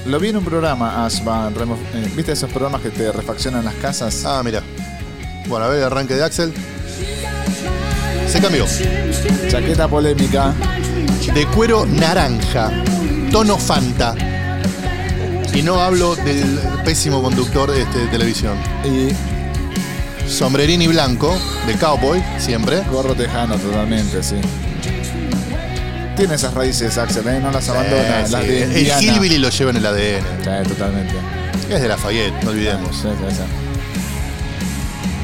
Lo 0.07 0.18
vi 0.20 0.28
en 0.28 0.36
un 0.36 0.44
programa, 0.44 1.07
remo- 1.55 1.78
eh, 1.94 2.11
¿Viste 2.14 2.32
esos 2.32 2.50
programas 2.50 2.82
que 2.82 2.90
te 2.90 3.11
refaccionan 3.11 3.64
las 3.64 3.74
casas? 3.74 4.24
Ah, 4.26 4.42
mira. 4.44 4.62
Bueno, 5.46 5.64
a 5.64 5.68
ver 5.68 5.78
el 5.78 5.84
arranque 5.84 6.14
de 6.14 6.24
Axel. 6.24 6.52
Se 8.28 8.40
cambió. 8.40 8.66
Chaqueta 9.48 9.88
polémica. 9.88 10.52
De 11.32 11.46
cuero 11.46 11.86
naranja, 11.86 12.70
tono 13.32 13.57
Fanta. 13.57 14.14
Y 15.55 15.62
no 15.62 15.80
hablo 15.80 16.16
del 16.16 16.59
pésimo 16.84 17.22
conductor 17.22 17.70
este, 17.70 18.00
de 18.00 18.07
televisión. 18.09 18.57
Y 18.84 19.09
Sombrerini 20.28 20.86
blanco, 20.86 21.34
de 21.66 21.74
cowboy, 21.76 22.22
siempre. 22.38 22.82
gorro 22.90 23.14
tejano 23.14 23.57
totalmente, 23.57 24.22
sí. 24.22 24.36
Tiene 26.16 26.34
esas 26.36 26.54
raíces, 26.54 26.96
Axel, 26.96 27.26
¿eh? 27.26 27.40
no 27.40 27.50
las 27.50 27.68
abandona. 27.68 28.20
Eh, 28.20 28.26
las 28.30 28.42
sí. 28.42 28.48
de 28.48 28.62
el 28.62 28.76
Indiana. 28.78 29.02
hillbilly 29.02 29.38
lo 29.38 29.48
lleva 29.50 29.70
en 29.72 29.76
el 29.78 29.86
ADN. 29.86 30.22
Sí, 30.44 30.68
totalmente. 30.68 31.14
Es 31.68 31.80
de 31.82 31.88
Lafayette, 31.88 32.42
no 32.44 32.50
olvidemos. 32.50 32.96
Sí, 32.96 33.08
sí, 33.08 33.34
sí. 33.36 33.42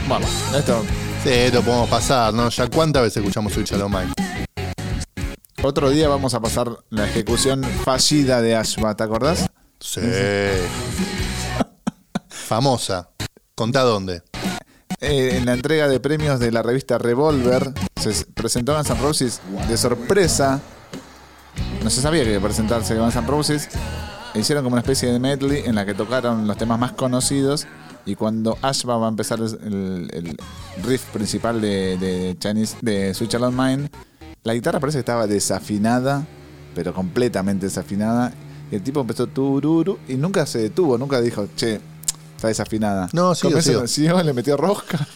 Bueno, 0.09 0.26
esto. 0.57 0.84
Sí, 1.22 1.28
esto 1.30 1.62
podemos 1.62 1.88
pasar, 1.88 2.34
¿no? 2.34 2.49
Ya 2.49 2.66
cuántas 2.68 3.03
veces 3.03 3.18
escuchamos 3.18 3.53
Switch 3.53 3.70
Shalom 3.70 3.93
Mike. 3.95 4.12
Otro 5.62 5.91
día 5.91 6.09
vamos 6.09 6.34
a 6.34 6.41
pasar 6.41 6.68
la 6.88 7.07
ejecución 7.07 7.62
fallida 7.84 8.41
de 8.43 8.57
Ashba, 8.57 8.97
¿te 8.97 9.05
acordás? 9.05 9.47
Sí. 9.78 10.01
Famosa. 12.28 13.11
Contá 13.55 13.82
dónde. 13.82 14.22
eh, 15.01 15.36
en 15.36 15.47
la 15.47 15.53
entrega 15.53 15.86
de 15.88 16.01
premios 16.01 16.41
de 16.41 16.51
la 16.51 16.62
revista 16.62 16.99
Revolver 16.99 17.72
se 18.01 18.11
s- 18.11 18.26
presentó 18.34 18.74
Guns 18.74 18.91
N' 18.91 19.01
Roses 19.01 19.41
de 19.68 19.76
sorpresa. 19.76 20.61
No 21.83 21.89
se 21.89 22.03
sabía 22.03 22.24
que 22.24 22.31
iba 22.31 22.39
a 22.39 22.43
presentarse 22.43 22.95
Guns 22.95 23.16
N' 23.16 23.26
Roses. 23.26 23.68
Hicieron 24.35 24.62
como 24.62 24.74
una 24.74 24.81
especie 24.81 25.11
de 25.11 25.18
medley 25.18 25.62
en 25.64 25.74
la 25.74 25.87
que 25.87 25.95
tocaron 25.95 26.47
los 26.47 26.57
temas 26.57 26.78
más 26.78 26.93
conocidos. 26.93 27.66
Y 28.05 28.14
cuando 28.14 28.59
Ashba 28.62 28.97
va 28.97 29.07
a 29.07 29.09
empezar 29.09 29.39
el, 29.41 30.09
el 30.12 30.37
riff 30.85 31.05
principal 31.07 31.61
de, 31.61 31.97
de 31.99 32.37
Chinese, 32.39 32.76
de 32.81 33.14
Switch 33.14 33.35
Alone 33.35 33.57
Mine, 33.57 33.91
la 34.43 34.55
guitarra 34.55 34.81
parece 34.81 34.97
que 34.97 35.01
estaba 35.01 35.26
desafinada, 35.26 36.26
pero 36.74 36.95
completamente 36.95 37.66
desafinada. 37.66 38.33
Y 38.70 38.76
el 38.76 38.83
tipo 38.83 39.01
empezó 39.01 39.26
tururu 39.26 39.99
y 40.07 40.14
nunca 40.14 40.47
se 40.47 40.59
detuvo, 40.61 40.97
nunca 40.97 41.20
dijo, 41.20 41.49
che, 41.57 41.81
está 42.37 42.49
desafinada. 42.49 43.09
No, 43.12 43.35
siguió. 43.35 43.87
siguió, 43.87 44.22
le 44.22 44.33
metió 44.33 44.57
rosca. 44.57 45.07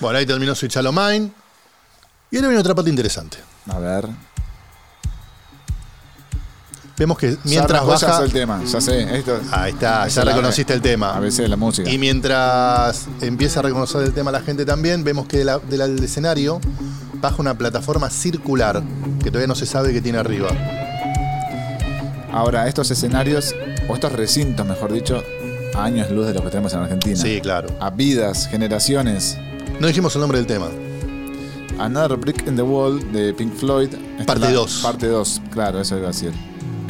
Bueno, 0.00 0.18
ahí 0.18 0.26
terminó 0.26 0.54
Halo 0.74 0.92
Mine. 0.92 1.30
Y 2.30 2.36
ahora 2.36 2.48
viene 2.48 2.60
otra 2.60 2.74
parte 2.74 2.90
interesante. 2.90 3.38
A 3.68 3.78
ver. 3.78 4.08
Vemos 6.96 7.18
que 7.18 7.36
Mientras 7.44 7.84
baja. 7.84 8.22
el 8.22 8.32
tema, 8.32 8.62
ya 8.64 8.80
sé. 8.80 9.18
Esto, 9.18 9.40
Ahí 9.50 9.72
está, 9.72 10.06
ya 10.06 10.22
reconociste 10.24 10.72
el 10.72 10.80
tema. 10.80 11.16
A 11.16 11.20
veces 11.20 11.48
la 11.50 11.56
música. 11.56 11.90
Y 11.90 11.98
mientras 11.98 13.06
empieza 13.20 13.60
a 13.60 13.62
reconocer 13.64 14.02
el 14.02 14.12
tema 14.12 14.30
la 14.30 14.40
gente 14.40 14.64
también, 14.64 15.02
vemos 15.02 15.26
que 15.26 15.38
de 15.38 15.44
la- 15.44 15.58
de 15.58 15.76
la- 15.76 15.88
del 15.88 16.04
escenario 16.04 16.60
baja 17.14 17.36
una 17.40 17.58
plataforma 17.58 18.10
circular 18.10 18.80
que 19.22 19.30
todavía 19.30 19.48
no 19.48 19.56
se 19.56 19.66
sabe 19.66 19.92
qué 19.92 20.00
tiene 20.00 20.18
arriba. 20.18 20.48
Ahora, 22.32 22.68
estos 22.68 22.90
escenarios, 22.90 23.54
o 23.88 23.94
estos 23.94 24.12
recintos, 24.12 24.66
mejor 24.66 24.92
dicho, 24.92 25.22
a 25.74 25.84
años 25.84 26.10
luz 26.10 26.26
de 26.28 26.34
lo 26.34 26.42
que 26.44 26.50
tenemos 26.50 26.72
en 26.74 26.80
Argentina. 26.80 27.16
Sí, 27.16 27.40
claro. 27.40 27.68
A 27.80 27.90
vidas, 27.90 28.46
generaciones. 28.48 29.36
No 29.80 29.86
dijimos 29.88 30.14
el 30.14 30.20
nombre 30.20 30.38
del 30.38 30.46
tema. 30.46 30.68
Another 31.78 32.16
Brick 32.16 32.46
in 32.46 32.54
the 32.54 32.62
Wall 32.62 33.12
de 33.12 33.34
Pink 33.34 33.52
Floyd. 33.54 33.88
Parte 34.26 34.32
es 34.46 34.50
la- 34.52 34.52
dos. 34.52 34.80
Parte 34.82 35.06
2, 35.08 35.42
claro, 35.50 35.80
eso 35.80 35.96
iba 35.96 36.06
a 36.08 36.12
decir. 36.12 36.32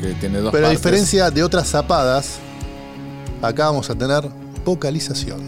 Que 0.04 0.12
tiene 0.14 0.38
dos 0.38 0.52
Pero 0.52 0.66
a 0.66 0.70
diferencia 0.70 1.30
de 1.30 1.42
otras 1.42 1.66
zapadas, 1.66 2.36
acá 3.40 3.66
vamos 3.66 3.88
a 3.88 3.94
tener 3.94 4.28
vocalización. 4.62 5.40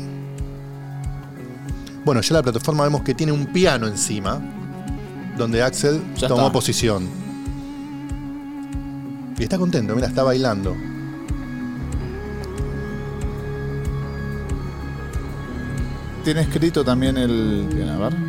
Bueno, 2.06 2.22
ya 2.22 2.34
la 2.34 2.42
plataforma 2.42 2.84
vemos 2.84 3.02
que 3.02 3.14
tiene 3.14 3.32
un 3.32 3.46
piano 3.46 3.86
encima, 3.86 4.40
donde 5.36 5.62
Axel 5.62 6.00
Ya 6.16 6.28
tomó 6.28 6.42
está. 6.42 6.52
posición. 6.52 7.06
Y 9.38 9.42
está 9.42 9.58
contento, 9.58 9.94
mira, 9.94 10.06
está 10.06 10.22
bailando. 10.22 10.74
Tiene 16.24 16.40
escrito 16.40 16.82
también 16.82 17.18
el. 17.18 17.68
bien, 17.72 17.88
A 17.90 17.98
ver. 17.98 18.25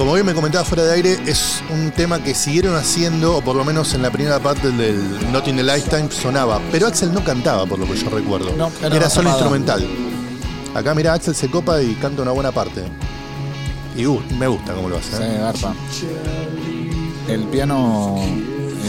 Como 0.00 0.14
bien 0.14 0.24
me 0.24 0.32
comentaba 0.32 0.64
fuera 0.64 0.84
de 0.84 0.94
aire, 0.94 1.18
es 1.26 1.62
un 1.68 1.90
tema 1.90 2.24
que 2.24 2.34
siguieron 2.34 2.74
haciendo, 2.74 3.36
o 3.36 3.42
por 3.42 3.54
lo 3.54 3.66
menos 3.66 3.92
en 3.92 4.00
la 4.00 4.10
primera 4.10 4.38
parte 4.38 4.70
del 4.70 5.30
Not 5.30 5.46
in 5.46 5.56
the 5.56 5.62
Lifetime 5.62 6.10
sonaba. 6.10 6.58
Pero 6.72 6.86
Axel 6.86 7.12
no 7.12 7.22
cantaba, 7.22 7.66
por 7.66 7.78
lo 7.78 7.84
que 7.84 7.96
yo 7.96 8.08
recuerdo. 8.08 8.50
No, 8.56 8.72
era 8.82 9.10
solo 9.10 9.28
instrumental. 9.28 9.86
Acá 10.74 10.94
mira, 10.94 11.12
Axel 11.12 11.34
se 11.34 11.50
copa 11.50 11.82
y 11.82 11.96
canta 11.96 12.22
una 12.22 12.30
buena 12.30 12.50
parte. 12.50 12.82
Y 13.94 14.06
uh, 14.06 14.22
me 14.38 14.46
gusta 14.46 14.72
cómo 14.72 14.88
lo 14.88 14.96
hace. 14.96 15.18
Sí, 15.18 15.22
¿eh? 15.22 15.38
garpa. 15.38 15.74
El 17.28 17.42
piano 17.48 18.16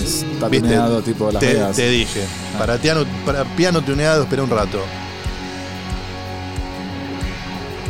está 0.02 0.48
¿Viste? 0.48 0.66
tuneado 0.70 1.02
tipo 1.02 1.30
Las 1.30 1.42
te, 1.42 1.56
Vegas. 1.56 1.76
te 1.76 1.90
dije. 1.90 2.26
Para, 2.58 2.78
piano, 2.78 3.04
para 3.26 3.44
piano 3.44 3.82
tuneado, 3.82 4.24
espera 4.24 4.44
un 4.44 4.50
rato. 4.50 4.80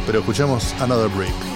Pero 0.08 0.22
escuchemos 0.22 0.74
Another 0.80 1.10
Break. 1.10 1.51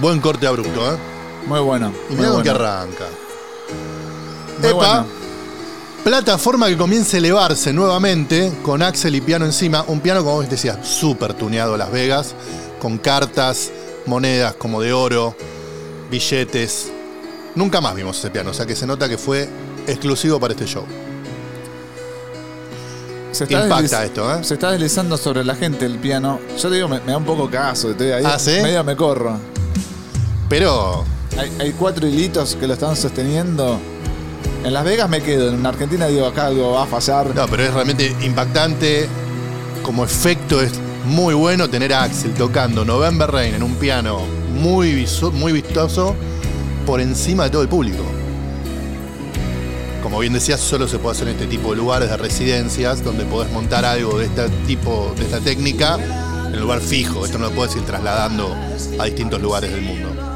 Buen 0.00 0.20
corte 0.20 0.46
abrupto, 0.46 0.94
¿eh? 0.94 0.96
Muy 1.46 1.60
bueno. 1.60 1.92
Y 2.08 2.14
mira 2.14 2.28
con 2.30 2.42
bueno. 2.42 2.50
arranca. 2.52 3.04
Muy 4.60 4.68
Epa, 4.70 4.76
bueno. 4.76 5.06
plataforma 6.04 6.68
que 6.68 6.76
comienza 6.76 7.16
a 7.16 7.18
elevarse 7.18 7.72
nuevamente 7.72 8.52
con 8.62 8.82
Axel 8.82 9.14
y 9.14 9.20
piano 9.20 9.44
encima. 9.44 9.84
Un 9.88 10.00
piano, 10.00 10.22
como 10.24 10.36
vos 10.36 10.48
decías, 10.48 10.78
súper 10.86 11.34
tuneado 11.34 11.74
a 11.74 11.78
Las 11.78 11.90
Vegas, 11.92 12.34
con 12.80 12.96
cartas, 12.98 13.70
monedas 14.06 14.54
como 14.54 14.80
de 14.80 14.92
oro, 14.92 15.36
billetes. 16.10 16.90
Nunca 17.54 17.80
más 17.80 17.94
vimos 17.94 18.18
ese 18.18 18.30
piano, 18.30 18.50
o 18.50 18.54
sea 18.54 18.64
que 18.64 18.76
se 18.76 18.86
nota 18.86 19.08
que 19.08 19.18
fue 19.18 19.48
exclusivo 19.86 20.40
para 20.40 20.54
este 20.54 20.66
show. 20.66 20.84
Se 23.32 23.44
está 23.44 23.62
Impacta 23.62 24.04
esto, 24.04 24.34
¿eh? 24.34 24.42
Se 24.44 24.54
está 24.54 24.72
deslizando 24.72 25.16
sobre 25.16 25.44
la 25.44 25.54
gente 25.54 25.84
el 25.84 25.98
piano. 25.98 26.40
Yo 26.58 26.68
te 26.68 26.76
digo, 26.76 26.88
me, 26.88 27.00
me 27.00 27.12
da 27.12 27.18
un 27.18 27.24
poco 27.24 27.48
caso. 27.50 27.90
Estoy 27.90 28.10
ahí. 28.12 28.24
¿Ah, 28.26 28.38
sí? 28.38 28.58
Medio 28.62 28.82
me 28.82 28.96
corro. 28.96 29.38
Pero 30.50 31.04
Hay, 31.60 31.70
cuatro 31.78 32.08
hilitos 32.08 32.56
que 32.56 32.66
lo 32.66 32.74
están 32.74 32.96
sosteniendo. 32.96 33.78
En 34.64 34.74
Las 34.74 34.84
Vegas 34.84 35.08
me 35.08 35.22
quedo. 35.22 35.54
En 35.54 35.64
Argentina 35.64 36.06
digo, 36.08 36.26
acá 36.26 36.46
algo 36.46 36.72
va 36.72 36.82
a 36.82 36.86
fallar. 36.86 37.34
No, 37.34 37.46
pero 37.46 37.62
es 37.62 37.72
realmente 37.72 38.14
impactante. 38.20 39.08
Como 39.82 40.04
efecto 40.04 40.60
es 40.60 40.72
muy 41.06 41.34
bueno 41.34 41.70
tener 41.70 41.94
a 41.94 42.02
Axel 42.02 42.34
tocando 42.34 42.84
November 42.84 43.30
Rain 43.30 43.54
en 43.54 43.62
un 43.62 43.76
piano 43.76 44.18
muy, 44.52 45.06
muy 45.32 45.52
vistoso 45.52 46.16
por 46.84 47.00
encima 47.00 47.44
de 47.44 47.50
todo 47.50 47.62
el 47.62 47.68
público. 47.68 48.02
Como 50.02 50.18
bien 50.18 50.32
decías, 50.32 50.58
solo 50.58 50.88
se 50.88 50.98
puede 50.98 51.14
hacer 51.14 51.28
en 51.28 51.34
este 51.34 51.46
tipo 51.46 51.70
de 51.70 51.76
lugares 51.76 52.10
de 52.10 52.16
residencias 52.16 53.04
donde 53.04 53.24
podés 53.24 53.52
montar 53.52 53.84
algo 53.84 54.18
de 54.18 54.26
este 54.26 54.48
tipo, 54.66 55.14
de 55.16 55.26
esta 55.26 55.38
técnica, 55.38 55.94
en 55.94 56.54
un 56.54 56.60
lugar 56.60 56.80
fijo. 56.80 57.24
Esto 57.24 57.38
no 57.38 57.48
lo 57.48 57.54
puedes 57.54 57.76
ir 57.76 57.82
trasladando 57.82 58.56
a 58.98 59.04
distintos 59.04 59.40
lugares 59.40 59.70
del 59.70 59.82
mundo. 59.82 60.29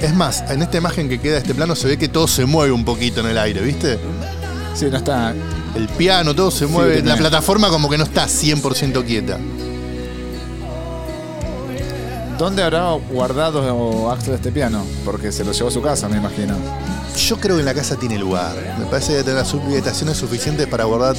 Es 0.00 0.14
más, 0.14 0.44
en 0.50 0.62
esta 0.62 0.76
imagen 0.78 1.08
que 1.08 1.18
queda 1.20 1.32
de 1.34 1.38
este 1.40 1.54
plano 1.54 1.74
se 1.74 1.88
ve 1.88 1.96
que 1.98 2.08
todo 2.08 2.28
se 2.28 2.44
mueve 2.44 2.72
un 2.72 2.84
poquito 2.84 3.20
en 3.20 3.26
el 3.26 3.38
aire, 3.38 3.60
¿viste? 3.62 3.98
Sí, 4.74 4.86
no 4.90 4.98
está. 4.98 5.34
El 5.74 5.88
piano, 5.88 6.34
todo 6.34 6.50
se 6.50 6.66
mueve. 6.66 6.94
tiene- 6.94 7.08
La 7.08 7.16
plataforma 7.16 7.68
como 7.70 7.88
que 7.88 7.96
no 7.98 8.04
está 8.04 8.26
100% 8.28 9.02
quieta. 9.04 9.38
¿Dónde 12.38 12.62
habrá 12.62 12.90
guardado 12.92 14.10
Axel 14.10 14.34
este 14.34 14.52
piano? 14.52 14.84
Porque 15.06 15.32
se 15.32 15.42
lo 15.44 15.52
llevó 15.52 15.68
a 15.68 15.72
su 15.72 15.80
casa, 15.80 16.06
me 16.08 16.18
imagino. 16.18 16.54
Yo 17.16 17.38
creo 17.40 17.54
que 17.56 17.60
en 17.60 17.66
la 17.66 17.72
casa 17.74 17.96
tiene 17.96 18.18
lugar. 18.18 18.54
Me 18.78 18.84
parece 18.86 19.14
que 19.16 19.22
tener 19.22 19.38
las 19.40 19.54
habitaciones 19.54 20.18
suficientes 20.18 20.66
para 20.66 20.84
guardar 20.84 21.16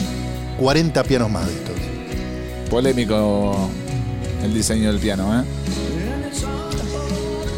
40 0.59 1.03
pianos 1.03 1.31
más 1.31 1.47
de 1.47 1.53
estos. 1.53 1.75
Polémico 2.69 3.67
el 4.43 4.53
diseño 4.53 4.91
del 4.91 4.99
piano, 4.99 5.39
¿eh? 5.39 5.43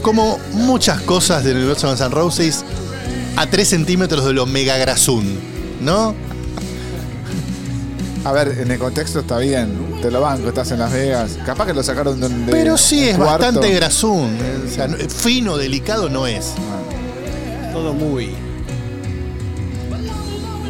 Como 0.01 0.39
muchas 0.53 1.01
cosas 1.01 1.43
del 1.43 1.57
universo 1.57 1.87
de 1.87 1.93
Guns 1.93 2.01
N' 2.01 2.09
Roses, 2.15 2.65
a 3.35 3.45
3 3.47 3.67
centímetros 3.67 4.25
de 4.25 4.33
lo 4.33 4.45
mega 4.45 4.77
grasún, 4.77 5.37
¿no? 5.81 6.15
A 8.25 8.31
ver, 8.31 8.57
en 8.59 8.69
el 8.71 8.79
contexto 8.79 9.19
está 9.19 9.37
bien. 9.37 9.77
Te 10.01 10.11
lo 10.11 10.21
banco, 10.21 10.49
estás 10.49 10.71
en 10.71 10.79
Las 10.79 10.91
Vegas. 10.91 11.37
Capaz 11.45 11.65
que 11.67 11.73
lo 11.73 11.83
sacaron 11.83 12.19
de. 12.19 12.27
de 12.29 12.51
Pero 12.51 12.77
sí, 12.77 13.07
es 13.09 13.15
cuarto. 13.17 13.45
bastante 13.45 13.71
grasún. 13.73 14.37
eh, 14.41 14.63
O 14.67 14.69
sea, 14.73 14.87
no- 14.87 14.97
fino, 14.97 15.57
delicado 15.57 16.09
no 16.09 16.27
es. 16.27 16.53
Todo 17.73 17.93
muy. 17.93 18.29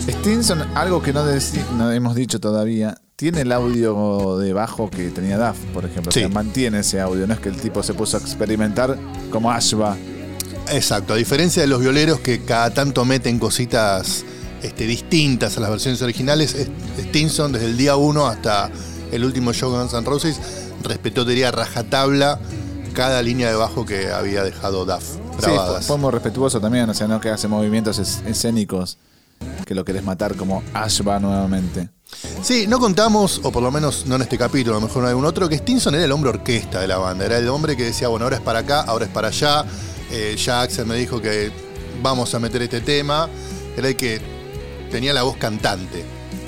Stinson, 0.07 0.63
algo 0.75 1.01
que 1.01 1.13
no 1.13 1.91
hemos 1.91 2.15
dicho 2.15 2.39
todavía, 2.39 2.97
tiene 3.19 3.41
el 3.41 3.51
audio 3.51 4.37
de 4.37 4.53
bajo 4.53 4.89
que 4.89 5.09
tenía 5.09 5.37
Duff, 5.37 5.57
por 5.73 5.83
ejemplo. 5.83 6.09
Sí. 6.09 6.19
O 6.19 6.21
sea, 6.21 6.29
mantiene 6.29 6.79
ese 6.79 7.01
audio. 7.01 7.27
No 7.27 7.33
es 7.33 7.41
que 7.41 7.49
el 7.49 7.57
tipo 7.57 7.83
se 7.83 7.93
puso 7.93 8.15
a 8.15 8.21
experimentar 8.21 8.97
como 9.29 9.51
Ashba. 9.51 9.97
Exacto, 10.71 11.13
a 11.13 11.17
diferencia 11.17 11.61
de 11.61 11.67
los 11.67 11.81
violeros 11.81 12.21
que 12.21 12.45
cada 12.45 12.73
tanto 12.73 13.03
meten 13.03 13.37
cositas 13.37 14.23
este, 14.63 14.85
distintas 14.87 15.57
a 15.57 15.59
las 15.59 15.69
versiones 15.69 16.01
originales, 16.01 16.53
es- 16.55 16.69
Stinson 17.07 17.51
desde 17.51 17.65
el 17.65 17.75
día 17.75 17.97
1 17.97 18.25
hasta 18.25 18.69
el 19.11 19.25
último 19.25 19.51
show 19.51 19.69
Guns 19.71 19.93
N' 19.93 20.05
Roses 20.05 20.39
respetó, 20.83 21.25
diría, 21.25 21.51
rajatabla 21.51 22.39
cada 22.93 23.21
línea 23.21 23.49
de 23.49 23.55
bajo 23.55 23.85
que 23.85 24.11
había 24.11 24.43
dejado 24.43 24.85
Duff 24.85 25.15
Sí, 25.39 25.41
grabadas. 25.41 25.85
fue 25.87 25.97
muy 25.97 26.11
respetuoso 26.11 26.61
también, 26.61 26.89
o 26.89 26.93
sea, 26.93 27.07
no 27.07 27.19
que 27.19 27.29
hace 27.29 27.47
movimientos 27.49 27.99
es- 27.99 28.21
escénicos 28.25 28.97
que 29.65 29.73
lo 29.75 29.83
querés 29.83 30.03
matar 30.03 30.35
como 30.35 30.63
Ashba 30.73 31.19
nuevamente. 31.19 31.89
Sí, 32.41 32.67
no 32.67 32.79
contamos, 32.79 33.41
o 33.43 33.51
por 33.51 33.61
lo 33.61 33.71
menos 33.71 34.05
no 34.05 34.15
en 34.15 34.21
este 34.23 34.37
capítulo, 34.37 34.77
a 34.77 34.79
lo 34.79 34.87
mejor 34.87 35.03
en 35.03 35.09
algún 35.09 35.25
otro, 35.25 35.47
que 35.47 35.57
Stinson 35.57 35.95
era 35.95 36.05
el 36.05 36.11
hombre 36.11 36.29
orquesta 36.29 36.79
de 36.79 36.87
la 36.87 36.97
banda. 36.97 37.25
Era 37.25 37.37
el 37.37 37.47
hombre 37.49 37.75
que 37.77 37.83
decía, 37.83 38.07
bueno, 38.07 38.25
ahora 38.25 38.37
es 38.37 38.41
para 38.41 38.59
acá, 38.59 38.81
ahora 38.81 39.05
es 39.05 39.11
para 39.11 39.27
allá. 39.27 39.65
Eh, 40.11 40.35
ya 40.37 40.61
Axel 40.61 40.85
me 40.85 40.95
dijo 40.95 41.21
que 41.21 41.51
vamos 42.01 42.33
a 42.33 42.39
meter 42.39 42.61
este 42.61 42.81
tema. 42.81 43.29
Era 43.77 43.89
el 43.89 43.95
que 43.95 44.21
tenía 44.89 45.13
la 45.13 45.23
voz 45.23 45.37
cantante. 45.37 46.03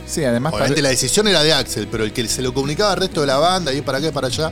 Sí, 0.07 0.23
además 0.25 0.53
Obviamente 0.53 0.81
la 0.81 0.89
decisión 0.89 1.27
era 1.27 1.43
de 1.43 1.53
Axel, 1.53 1.87
pero 1.89 2.03
el 2.03 2.11
que 2.11 2.27
se 2.27 2.41
lo 2.41 2.53
comunicaba 2.53 2.91
al 2.91 2.97
resto 2.97 3.21
de 3.21 3.27
la 3.27 3.37
banda, 3.37 3.73
y 3.73 3.81
para 3.81 3.99
acá 3.99 4.07
y 4.07 4.11
para 4.11 4.27
allá, 4.27 4.51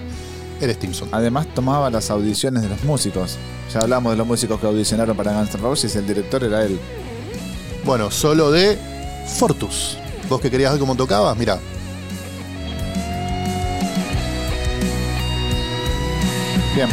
era 0.62 0.74
Stinson. 0.74 1.10
además 1.12 1.48
tomaba 1.54 1.90
las 1.90 2.10
audiciones 2.10 2.64
de 2.64 2.70
los 2.70 2.84
músicos. 2.84 3.38
Ya 3.74 3.80
hablamos 3.80 4.12
de 4.14 4.18
los 4.18 4.28
músicos 4.28 4.60
que 4.60 4.68
audicionaron 4.68 5.18
para 5.18 5.34
Guns 5.34 5.54
N' 5.54 5.62
Roses, 5.62 5.96
el 5.96 6.08
director 6.08 6.44
era 6.44 6.64
él. 6.64 6.80
Bueno, 7.86 8.12
solo 8.12 8.52
de 8.52 8.78
Fortus. 9.38 9.98
¿Vos 10.30 10.40
que 10.40 10.52
querías 10.52 10.72
ver 10.72 10.80
cómo 10.80 10.96
tocaba? 10.96 11.34
Mira. 11.34 11.60
Bien. 16.76 16.88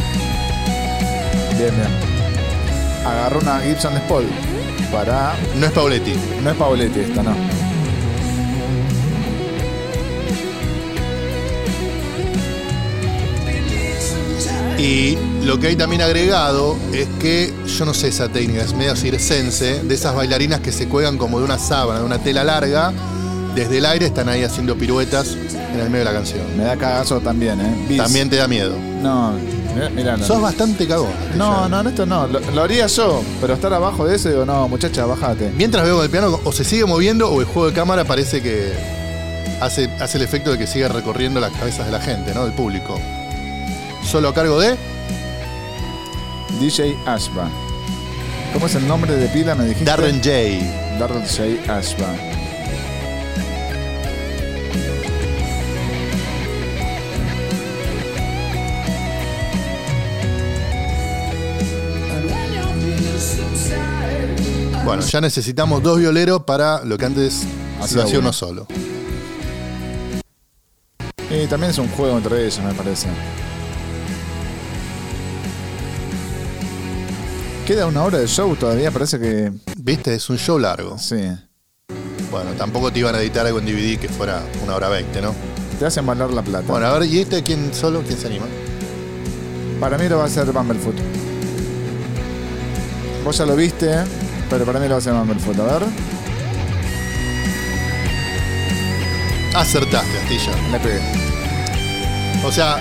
Bien, 1.55 1.75
bien. 1.75 2.07
Agarró 3.05 3.39
una 3.39 3.59
Gibson 3.59 3.93
Les 3.93 4.03
Paul 4.03 4.25
para... 4.91 5.35
No 5.55 5.67
es 5.67 5.71
Pauletti. 5.71 6.13
No 6.43 6.49
es 6.49 6.57
Pauletti 6.57 6.99
esta, 6.99 7.21
no. 7.21 7.35
Y 14.79 15.17
lo 15.43 15.59
que 15.59 15.67
hay 15.67 15.75
también 15.75 16.01
agregado 16.01 16.77
es 16.93 17.07
que, 17.19 17.53
yo 17.65 17.85
no 17.85 17.93
sé 17.93 18.09
esa 18.09 18.29
técnica, 18.29 18.61
es 18.63 18.73
medio 18.73 18.95
circense, 18.95 19.83
de 19.83 19.95
esas 19.95 20.15
bailarinas 20.15 20.59
que 20.59 20.71
se 20.71 20.87
cuelgan 20.87 21.17
como 21.17 21.39
de 21.39 21.45
una 21.45 21.57
sábana, 21.57 21.99
de 21.99 22.05
una 22.05 22.19
tela 22.19 22.43
larga, 22.43 22.93
desde 23.57 23.79
el 23.79 23.85
aire 23.87 24.05
están 24.05 24.29
ahí 24.29 24.43
haciendo 24.43 24.77
piruetas 24.77 25.31
en 25.33 25.79
el 25.79 25.89
medio 25.89 26.05
de 26.05 26.11
la 26.11 26.13
canción. 26.13 26.45
Me 26.55 26.63
da 26.63 26.77
cagazo 26.77 27.19
también, 27.21 27.59
¿eh? 27.59 27.85
Bis. 27.89 27.97
También 27.97 28.29
te 28.29 28.35
da 28.35 28.47
miedo. 28.47 28.75
No, 29.01 29.33
mirá, 29.95 30.15
no. 30.15 30.23
Sos 30.23 30.39
bastante 30.39 30.87
cagón. 30.87 31.09
No, 31.35 31.67
no, 31.67 31.81
en 31.81 31.87
esto 31.87 32.05
no. 32.05 32.27
Lo, 32.27 32.39
lo 32.39 32.61
haría 32.61 32.85
yo, 32.85 33.23
pero 33.41 33.55
estar 33.55 33.73
abajo 33.73 34.05
de 34.05 34.15
eso 34.15 34.29
digo, 34.29 34.45
no, 34.45 34.67
muchacha, 34.67 35.07
bájate. 35.07 35.49
Mientras 35.57 35.83
veo 35.83 35.95
con 35.95 36.05
el 36.05 36.11
piano, 36.11 36.39
o 36.43 36.51
se 36.51 36.63
sigue 36.63 36.85
moviendo 36.85 37.31
o 37.31 37.39
el 37.39 37.47
juego 37.47 37.67
de 37.69 37.73
cámara 37.73 38.05
parece 38.05 38.43
que 38.43 38.73
hace, 39.59 39.89
hace 39.99 40.17
el 40.17 40.23
efecto 40.23 40.51
de 40.51 40.59
que 40.59 40.67
sigue 40.67 40.87
recorriendo 40.87 41.39
las 41.39 41.51
cabezas 41.51 41.87
de 41.87 41.91
la 41.91 41.99
gente, 41.99 42.35
¿no? 42.35 42.43
Del 42.43 42.53
público. 42.53 42.99
Solo 44.03 44.29
a 44.29 44.33
cargo 44.35 44.59
de 44.59 44.75
DJ 46.59 46.95
Ashba. 47.07 47.49
¿Cómo 48.53 48.67
es 48.67 48.75
el 48.75 48.87
nombre 48.87 49.15
de 49.15 49.27
pila? 49.29 49.55
Me 49.55 49.65
dijiste. 49.65 49.85
Darren 49.85 50.17
J. 50.17 50.29
Darren 50.99 51.23
J. 51.23 51.75
Ashba. 51.75 52.07
Bueno, 64.87 65.01
ya 65.01 65.19
necesitamos 65.19 65.83
dos 65.83 65.99
violeros 65.99 66.43
para 66.43 66.81
lo 66.85 66.97
que 66.97 67.03
antes 67.03 67.43
Hacía 67.81 68.03
hacía 68.03 68.19
uno. 68.19 68.29
uno 68.29 68.33
solo. 68.33 68.67
Y 71.29 71.45
también 71.47 71.71
es 71.71 71.77
un 71.77 71.89
juego 71.89 72.17
entre 72.17 72.45
ellos, 72.45 72.61
me 72.61 72.73
parece. 72.73 73.09
Queda 77.65 77.85
una 77.85 78.01
hora 78.01 78.19
de 78.19 78.27
show 78.27 78.55
todavía, 78.55 78.89
parece 78.89 79.19
que. 79.19 79.51
Viste, 79.75 80.15
es 80.15 80.29
un 80.29 80.37
show 80.37 80.57
largo. 80.57 80.97
Sí. 80.97 81.17
Bueno, 82.31 82.51
tampoco 82.57 82.89
te 82.89 82.99
iban 82.99 83.13
a 83.13 83.19
editar 83.19 83.45
algo 83.45 83.59
en 83.59 83.65
DVD 83.65 83.99
que 83.99 84.07
fuera 84.07 84.41
una 84.63 84.73
hora 84.73 84.87
veinte, 84.87 85.21
¿no? 85.21 85.35
Te 85.77 85.85
hacen 85.85 86.05
valer 86.05 86.31
la 86.31 86.43
plata. 86.43 86.65
Bueno, 86.65 86.85
a 86.85 86.97
ver, 86.97 87.09
¿y 87.09 87.19
este 87.19 87.43
quién 87.43 87.73
solo? 87.73 88.03
¿Quién 88.07 88.17
se 88.17 88.27
anima? 88.27 88.45
Para 89.81 89.97
mí 89.97 90.07
lo 90.07 90.19
va 90.19 90.23
a 90.23 90.27
hacer 90.27 90.49
Bumblefoot. 90.49 90.95
Vos 93.25 93.37
ya 93.37 93.45
lo 93.45 93.57
viste, 93.57 93.91
¿eh? 93.91 94.26
Pero 94.49 94.65
para 94.65 94.79
mí 94.79 94.87
lo 94.87 94.97
hacer 94.97 95.13
Bumblefoot. 95.13 95.59
A 95.59 95.63
ver, 95.63 95.83
Acertaste, 99.55 100.17
Astilla. 100.19 100.51
le 100.71 100.79
pegué. 100.79 100.99
O 102.45 102.51
sea, 102.51 102.77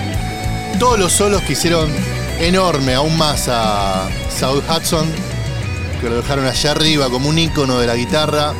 todos 0.79 0.99
los 0.99 1.13
solos 1.13 1.41
que 1.43 1.55
hicieron 1.55 1.91
enorme 2.39 2.95
aún 2.95 3.17
más 3.17 3.49
a 3.49 4.09
Saul 4.29 4.63
Hudson, 4.69 5.11
que 6.01 6.11
lo 6.11 6.17
dejaron 6.17 6.45
allá 6.45 6.73
arriba 6.73 7.09
como 7.09 7.29
un 7.29 7.39
ícono 7.39 7.79
de 7.79 7.87
la 7.87 7.97
guitarra, 7.97 8.53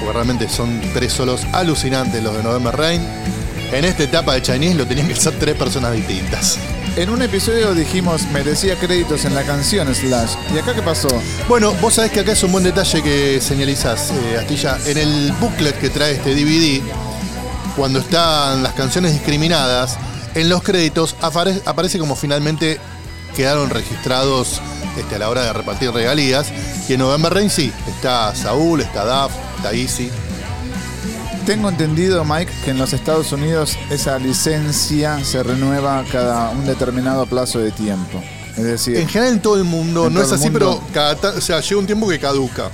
porque 0.00 0.12
realmente 0.12 0.48
son 0.48 0.80
tres 0.92 1.12
solos 1.12 1.46
alucinantes 1.52 2.22
los 2.22 2.36
de 2.36 2.42
November 2.42 2.76
Rain. 2.76 3.06
En 3.72 3.84
esta 3.84 4.02
etapa 4.02 4.34
de 4.34 4.42
Chinese 4.42 4.74
lo 4.74 4.86
tenían 4.86 5.06
que 5.06 5.14
hacer 5.14 5.38
tres 5.38 5.54
personas 5.54 5.92
distintas. 5.92 6.58
En 6.96 7.10
un 7.10 7.20
episodio 7.20 7.74
dijimos 7.74 8.22
merecía 8.32 8.76
créditos 8.78 9.24
en 9.26 9.34
la 9.34 9.42
canción 9.42 9.94
Slash. 9.94 10.32
¿Y 10.54 10.58
acá 10.58 10.74
qué 10.74 10.82
pasó? 10.82 11.08
Bueno, 11.46 11.74
vos 11.82 11.94
sabés 11.94 12.10
que 12.10 12.20
acá 12.20 12.32
es 12.32 12.42
un 12.42 12.52
buen 12.52 12.64
detalle 12.64 13.02
que 13.02 13.40
señalizás, 13.40 14.10
eh, 14.12 14.38
Astilla. 14.40 14.78
En 14.86 14.96
el 14.96 15.32
booklet 15.38 15.78
que 15.78 15.90
trae 15.90 16.12
este 16.14 16.34
DVD, 16.34 16.80
cuando 17.76 17.98
están 17.98 18.62
las 18.62 18.72
canciones 18.72 19.12
discriminadas, 19.12 19.98
en 20.34 20.48
los 20.48 20.62
créditos 20.62 21.16
apare- 21.20 21.60
aparece 21.66 21.98
como 21.98 22.16
finalmente 22.16 22.78
quedaron 23.34 23.68
registrados 23.68 24.62
este, 24.96 25.16
a 25.16 25.18
la 25.18 25.28
hora 25.28 25.42
de 25.42 25.52
repartir 25.52 25.90
regalías. 25.92 26.46
Y 26.88 26.94
en 26.94 27.00
November 27.00 27.34
Rain 27.34 27.50
sí, 27.50 27.70
está 27.88 28.34
Saúl, 28.34 28.80
está 28.80 29.04
Duff, 29.04 29.32
está 29.58 29.72
Easy. 29.72 30.10
Tengo 31.46 31.68
entendido, 31.68 32.24
Mike, 32.24 32.52
que 32.64 32.70
en 32.72 32.78
los 32.78 32.92
Estados 32.92 33.30
Unidos 33.32 33.78
esa 33.90 34.18
licencia 34.18 35.24
se 35.24 35.42
renueva 35.44 36.04
cada 36.10 36.50
un 36.50 36.66
determinado 36.66 37.24
plazo 37.26 37.60
de 37.60 37.70
tiempo. 37.70 38.20
Es 38.56 38.64
decir, 38.64 38.96
En 38.96 39.08
general 39.08 39.34
en 39.34 39.42
todo 39.42 39.56
el 39.56 39.64
mundo, 39.64 40.10
no 40.10 40.20
es 40.20 40.32
así, 40.32 40.44
mundo. 40.50 40.82
pero 40.92 40.92
cada 40.92 41.30
o 41.36 41.40
sea, 41.40 41.60
llega 41.60 41.78
un 41.78 41.86
tiempo 41.86 42.08
que 42.08 42.18
caduca. 42.18 42.70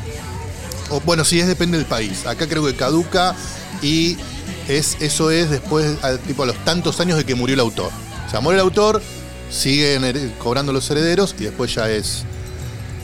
O, 0.91 1.01
bueno, 1.01 1.25
sí, 1.25 1.39
es 1.39 1.47
depende 1.49 1.77
del 1.77 1.87
país. 1.87 2.25
Acá 2.27 2.47
creo 2.49 2.65
que 2.65 2.75
caduca 2.75 3.35
y 3.83 4.17
es, 4.69 4.97
eso 5.01 5.31
es 5.31 5.51
después, 5.51 6.03
a- 6.03 6.17
tipo 6.17 6.45
a 6.45 6.47
los 6.47 6.57
tantos 6.65 6.99
años 7.01 7.19
de 7.19 7.25
que 7.25 7.35
murió 7.35 7.55
el 7.55 7.61
autor. 7.61 7.91
O 8.27 8.31
sea, 8.31 8.41
muere 8.41 8.59
el 8.59 8.65
autor, 8.65 9.03
siguen 9.51 10.33
cobrando 10.39 10.73
los 10.73 10.89
herederos 10.91 11.35
y 11.39 11.45
después 11.45 11.75
ya 11.75 11.91
es 11.91 12.23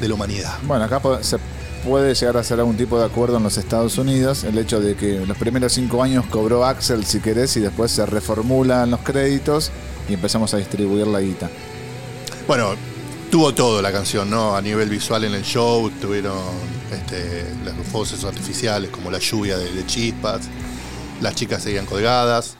de 0.01 0.09
la 0.09 0.14
humanidad. 0.14 0.55
bueno, 0.62 0.85
acá 0.85 1.01
se 1.21 1.37
puede 1.89 2.14
llegar 2.14 2.36
a 2.36 2.41
hacer 2.41 2.59
algún 2.61 2.76
tipo 2.76 2.99
de 2.99 3.07
acuerdo 3.07 3.39
en 3.39 3.43
los 3.43 3.57
Estados 3.57 3.97
Unidos. 3.97 4.45
El 4.45 4.59
hecho 4.59 4.80
de 4.80 4.95
que 4.95 5.24
los 5.26 5.36
primeros 5.39 5.72
cinco 5.72 6.03
años 6.03 6.26
cobró 6.26 6.64
Axel, 6.64 7.05
si 7.05 7.20
querés, 7.20 7.57
y 7.57 7.61
después 7.61 7.91
se 7.91 8.05
reformulan 8.05 8.91
los 8.91 9.01
créditos 9.01 9.70
y 10.09 10.14
empezamos 10.14 10.53
a 10.53 10.59
distribuir 10.59 11.07
la 11.07 11.20
guita. 11.20 11.51
Bueno, 12.47 12.74
tuvo 13.30 13.55
todo 13.55 13.80
la 13.80 13.91
canción, 13.91 14.28
¿no? 14.28 14.55
A 14.55 14.61
nivel 14.61 14.89
visual 14.89 15.24
en 15.24 15.34
el 15.34 15.43
show, 15.43 15.91
tuvieron 16.01 16.36
este, 16.93 17.45
esos 17.95 18.24
artificiales, 18.24 18.91
como 18.91 19.11
la 19.11 19.18
lluvia 19.18 19.57
de, 19.57 19.72
de 19.72 19.86
chispas, 19.86 20.43
las 21.20 21.34
chicas 21.34 21.62
seguían 21.62 21.86
colgadas, 21.86 22.57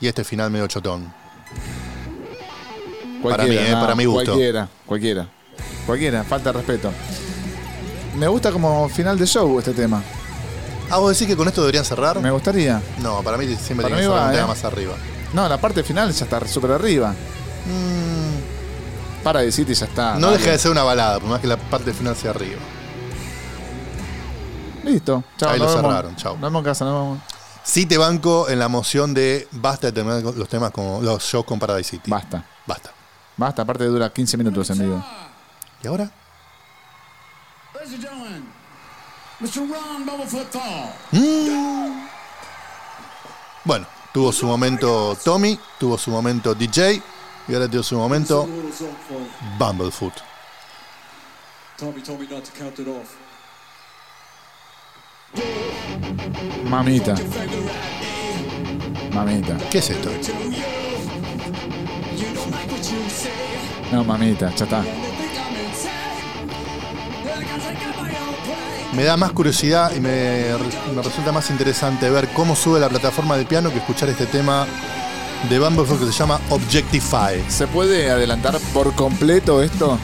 y 0.00 0.08
este 0.08 0.24
final 0.24 0.50
medio 0.50 0.66
chotón. 0.66 1.12
Para 3.22 3.44
mí, 3.44 3.56
eh, 3.56 3.72
para 3.72 3.94
mi 3.94 4.04
gusto. 4.04 4.32
Cualquiera, 4.32 4.68
cualquiera. 4.84 5.28
Cualquiera, 5.86 6.24
falta 6.24 6.50
de 6.52 6.58
respeto. 6.58 6.92
Me 8.16 8.28
gusta 8.28 8.52
como 8.52 8.88
final 8.88 9.18
de 9.18 9.26
show 9.26 9.58
este 9.58 9.72
tema. 9.72 10.02
Ah, 10.90 10.98
vos 10.98 11.12
decís 11.12 11.26
que 11.26 11.36
con 11.36 11.48
esto 11.48 11.62
deberían 11.62 11.84
cerrar? 11.84 12.20
Me 12.20 12.30
gustaría. 12.30 12.80
No, 13.00 13.22
para 13.22 13.36
mí 13.36 13.46
siempre 13.56 13.84
Para 13.84 13.96
tiene 13.96 14.02
que 14.02 14.08
va, 14.08 14.26
un 14.26 14.32
tema 14.32 14.44
eh. 14.44 14.48
más 14.48 14.64
arriba. 14.64 14.94
No, 15.32 15.48
la 15.48 15.60
parte 15.60 15.82
final 15.82 16.12
ya 16.12 16.24
está 16.24 16.46
súper 16.46 16.72
arriba. 16.72 17.10
Mm, 17.10 19.22
Para 19.24 19.44
y 19.44 19.50
ya 19.50 19.86
está. 19.86 20.16
no 20.16 20.30
deja 20.30 20.50
de 20.50 20.58
ser 20.58 20.70
una 20.70 20.84
balada, 20.84 21.18
por 21.18 21.30
más 21.30 21.40
que 21.40 21.46
la 21.46 21.56
parte 21.56 21.92
final 21.92 22.14
sea 22.14 22.30
arriba. 22.30 22.60
Listo. 24.84 25.24
Chao, 25.38 25.50
Ahí 25.50 25.58
lo 25.58 25.66
vemos. 25.66 25.80
cerraron, 25.80 26.16
chao. 26.16 26.34
Nos 26.34 26.42
vemos 26.42 26.60
en 26.60 26.64
casa, 26.64 26.84
nos 26.84 27.02
vemos. 27.02 27.18
Sí 27.64 27.86
te 27.86 27.96
banco 27.96 28.48
en 28.50 28.58
la 28.58 28.68
moción 28.68 29.14
de 29.14 29.48
basta 29.50 29.86
de 29.86 29.92
terminar 29.92 30.22
los 30.22 30.48
temas 30.48 30.70
con 30.70 31.04
los 31.04 31.22
shows 31.22 31.46
con 31.46 31.58
Paradise 31.58 31.90
City. 31.90 32.10
Basta. 32.10 32.44
Basta. 32.66 32.90
Basta, 33.36 33.62
aparte 33.62 33.86
dura 33.86 34.12
15 34.12 34.36
minutos 34.36 34.68
en 34.70 34.78
vivo. 34.78 35.04
¿Y 35.82 35.86
ahora? 35.88 36.10
Ladies 37.84 37.94
and 37.94 38.02
gentlemen, 38.02 38.42
Mr. 39.40 39.70
Ron 39.70 40.06
Bumblefoot 40.06 40.50
Thal. 40.50 40.88
Bueno, 43.64 43.86
tuvo 44.12 44.32
su 44.32 44.46
momento 44.46 45.16
Tommy, 45.22 45.58
tuvo 45.78 45.98
su 45.98 46.10
momento 46.10 46.54
DJ 46.54 47.02
y 47.48 47.54
ahora 47.54 47.68
tuvo 47.68 47.82
su 47.82 47.96
momento 47.96 48.48
Bumblefoot. 49.58 50.14
Tommy 51.76 52.00
told 52.00 52.20
me 52.20 52.26
not 52.26 52.44
to 52.44 52.52
count 52.52 52.78
it 52.78 52.88
off. 52.88 53.16
Mamita. 56.64 57.14
Mamita. 59.12 59.58
¿Qué 59.70 59.78
es 59.78 59.90
esto? 59.90 60.10
No, 63.92 64.04
mamita, 64.04 64.54
ya 64.54 64.64
está. 64.64 64.84
Me 68.92 69.02
da 69.04 69.16
más 69.16 69.32
curiosidad 69.32 69.90
y 69.96 70.00
me, 70.00 70.44
me 70.94 71.02
resulta 71.02 71.32
más 71.32 71.50
interesante 71.50 72.08
ver 72.10 72.28
cómo 72.28 72.54
sube 72.54 72.78
la 72.78 72.88
plataforma 72.88 73.36
de 73.36 73.44
piano 73.44 73.70
que 73.72 73.78
escuchar 73.78 74.08
este 74.08 74.26
tema 74.26 74.66
de 75.48 75.58
Bumblefoot 75.58 75.98
que 75.98 76.06
se 76.06 76.12
llama 76.12 76.40
Objectify. 76.50 77.42
¿Se 77.48 77.66
puede 77.66 78.10
adelantar 78.10 78.56
por 78.72 78.94
completo 78.94 79.62
esto? 79.62 79.98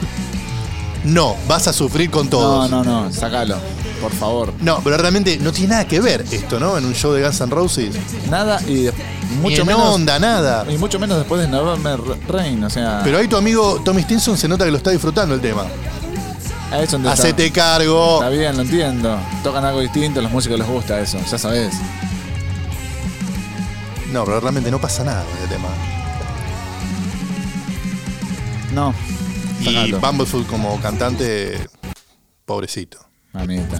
No, 1.05 1.35
vas 1.47 1.67
a 1.67 1.73
sufrir 1.73 2.11
con 2.11 2.25
No, 2.25 2.29
todos. 2.29 2.69
no, 2.69 2.83
no, 2.83 3.11
sacalo, 3.13 3.55
por 4.01 4.11
favor. 4.11 4.53
No, 4.59 4.81
pero 4.83 4.97
realmente 4.97 5.37
no 5.37 5.51
tiene 5.53 5.69
nada 5.69 5.87
que 5.87 5.99
ver 6.01 6.25
esto, 6.29 6.59
¿no? 6.59 6.77
En 6.77 6.85
un 6.85 6.93
show 6.93 7.13
de 7.13 7.23
Guns 7.23 7.39
N' 7.41 7.49
Roses. 7.49 7.95
Nada 8.29 8.61
y 8.67 8.89
Mucho 9.41 9.61
en 9.61 9.67
menos. 9.67 9.95
onda, 9.95 10.19
nada. 10.19 10.65
Y 10.69 10.77
mucho 10.77 10.99
menos 10.99 11.17
después 11.17 11.41
de 11.41 11.47
November 11.47 11.97
Rain, 12.27 12.61
o 12.65 12.69
sea. 12.69 12.99
Pero 13.05 13.17
ahí 13.17 13.27
tu 13.27 13.37
amigo 13.37 13.81
Tommy 13.85 14.01
Stinson 14.03 14.37
se 14.37 14.47
nota 14.49 14.65
que 14.65 14.71
lo 14.71 14.77
está 14.77 14.91
disfrutando 14.91 15.33
el 15.33 15.39
tema. 15.41 15.63
Ahí 16.71 16.83
es 16.83 16.91
donde 16.91 17.09
está. 17.09 17.21
Hacete 17.21 17.51
cargo. 17.51 18.15
Está 18.15 18.29
bien, 18.29 18.55
lo 18.55 18.63
entiendo. 18.63 19.19
Tocan 19.43 19.63
algo 19.65 19.81
distinto, 19.81 20.19
a 20.19 20.23
los 20.23 20.31
músicos 20.31 20.57
les 20.57 20.67
gusta 20.67 20.99
eso, 20.99 21.19
ya 21.19 21.37
sabes. 21.37 21.73
No, 24.11 24.25
pero 24.25 24.39
realmente 24.39 24.71
no 24.71 24.79
pasa 24.79 25.03
nada 25.03 25.23
con 25.23 25.33
este 25.35 25.55
tema. 25.55 25.67
No. 28.73 28.93
Y 29.59 29.65
Sacalo. 29.65 29.99
Bumblefoot 29.99 30.47
como 30.47 30.79
cantante, 30.81 31.67
pobrecito. 32.45 32.99
Mamita. 33.33 33.77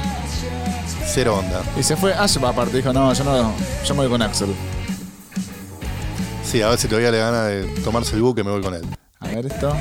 Cero 1.06 1.40
onda. 1.40 1.62
Y 1.78 1.84
se 1.84 1.98
fue 1.98 2.14
Ash 2.14 2.38
aparte, 2.38 2.78
dijo, 2.78 2.94
no, 2.94 3.14
yo 3.14 3.24
no, 3.24 3.54
yo 3.86 3.94
me 3.96 4.02
voy 4.02 4.10
con 4.10 4.22
Axel. 4.22 4.56
Sí, 6.46 6.62
a 6.62 6.70
ver 6.70 6.78
si 6.78 6.88
todavía 6.88 7.12
le 7.12 7.18
gana 7.18 7.44
de 7.44 7.64
tomarse 7.82 8.16
el 8.16 8.22
buque, 8.22 8.44
me 8.44 8.52
voy 8.52 8.62
con 8.62 8.74
él. 8.74 8.86
A 9.20 9.28
ver 9.28 9.46
esto. 9.46 9.76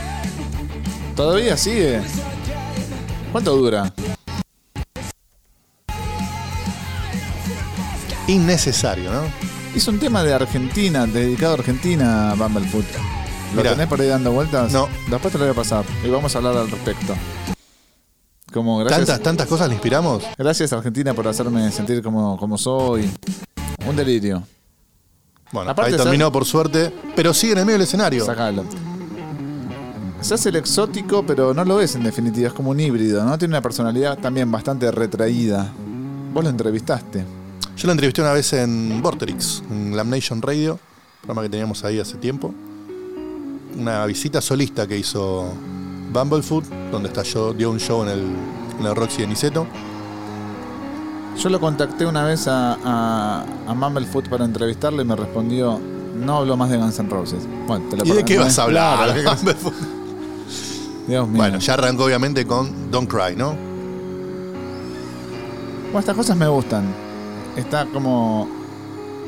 Todavía 1.15 1.57
sigue. 1.57 2.01
¿Cuánto 3.33 3.57
dura? 3.57 3.93
Innecesario, 8.27 9.13
¿no? 9.13 9.23
Hizo 9.75 9.91
un 9.91 9.99
tema 9.99 10.23
de 10.23 10.35
Argentina, 10.35 11.07
dedicado 11.07 11.53
a 11.53 11.59
Argentina, 11.59 12.35
Bumblefoot. 12.37 12.85
¿Lo 13.55 13.57
Mirá. 13.57 13.71
tenés 13.73 13.87
por 13.89 14.01
ahí 14.01 14.09
dando 14.09 14.31
vueltas? 14.33 14.73
No. 14.73 14.89
Después 15.09 15.33
te 15.33 15.39
lo 15.39 15.45
voy 15.45 15.53
a 15.53 15.57
pasar 15.57 15.85
y 16.05 16.09
vamos 16.09 16.35
a 16.35 16.39
hablar 16.39 16.57
al 16.57 16.71
respecto. 16.71 17.15
Como 18.53 18.79
gracias, 18.79 19.07
Tantas, 19.07 19.23
tantas 19.23 19.47
cosas 19.47 19.69
le 19.69 19.75
inspiramos. 19.75 20.25
gracias 20.37 20.73
Argentina 20.73 21.15
por 21.15 21.27
hacerme 21.29 21.71
sentir 21.71 22.03
como, 22.03 22.37
como 22.37 22.59
soy. 22.59 23.09
Un 23.87 23.97
delirio. 23.97 24.43
Bueno, 25.53 25.71
Aparte, 25.71 25.93
ahí 25.93 25.97
terminó 25.99 26.31
por 26.31 26.45
suerte, 26.45 26.93
pero 27.17 27.33
sigue 27.35 27.53
en 27.55 27.59
el 27.61 27.65
medio 27.65 27.79
del 27.79 27.87
escenario. 27.87 28.25
Sacalo. 28.25 28.65
Se 30.21 30.35
hace 30.35 30.51
el 30.51 30.57
exótico, 30.57 31.25
pero 31.27 31.55
no 31.55 31.65
lo 31.65 31.81
es 31.81 31.95
en 31.95 32.03
definitiva. 32.03 32.49
Es 32.49 32.55
como 32.55 32.71
un 32.71 32.81
híbrido, 32.81 33.25
¿no? 33.25 33.39
Tiene 33.39 33.53
una 33.55 33.63
personalidad 33.63 34.19
también 34.19 34.51
bastante 34.51 34.91
retraída. 34.91 35.73
Vos 36.33 36.45
lo 36.45 36.51
entrevistaste. 36.51 37.25
Yo 37.77 37.87
lo 37.87 37.93
entrevisté 37.93 38.21
una 38.21 38.33
vez 38.33 38.53
en 38.53 39.01
Vorterix, 39.01 39.63
en 39.71 39.93
Glam 39.93 40.11
Nation 40.11 40.43
Radio, 40.43 40.79
programa 41.23 41.43
que 41.43 41.49
teníamos 41.49 41.83
ahí 41.85 41.99
hace 41.99 42.19
tiempo. 42.19 42.55
Una 43.79 44.05
visita 44.05 44.43
solista 44.43 44.87
que 44.87 44.99
hizo 44.99 45.55
Bumblefoot, 46.13 46.67
donde 46.93 47.09
estalló, 47.09 47.55
dio 47.55 47.71
un 47.71 47.81
show 47.81 48.03
en 48.03 48.11
el, 48.11 48.27
en 48.79 48.87
el 48.87 48.95
Roxy 48.95 49.23
de 49.23 49.29
Niceto. 49.29 49.67
Yo 51.39 51.49
lo 51.49 51.59
contacté 51.59 52.05
una 52.05 52.25
vez 52.25 52.47
a, 52.47 52.75
a, 52.85 53.47
a 53.67 53.75
Mumblefoot 53.75 54.29
para 54.29 54.45
entrevistarle 54.45 55.03
y 55.03 55.07
me 55.07 55.17
respondió, 55.17 55.81
no 56.15 56.39
hablo 56.39 56.59
más 56.59 56.69
de 56.69 56.77
Guns 56.77 56.99
N' 56.99 57.09
Roses. 57.09 57.41
Bueno, 57.67 57.87
te 57.89 57.97
lo 57.97 58.05
¿Y 58.05 58.11
de 58.11 58.25
qué 58.25 58.37
vas 58.37 58.59
a 58.59 58.63
¿eh? 58.63 58.65
hablar? 58.67 59.17
Dios 61.11 61.27
mío. 61.27 61.39
bueno, 61.39 61.59
ya 61.59 61.75
arrancó 61.75 62.05
obviamente 62.05 62.47
con 62.47 62.91
Don't 62.91 63.11
Cry, 63.11 63.35
¿no? 63.37 63.57
Bueno, 65.87 65.99
estas 65.99 66.17
cosas 66.17 66.37
me 66.37 66.47
gustan. 66.47 66.85
Está 67.57 67.85
como 67.87 68.49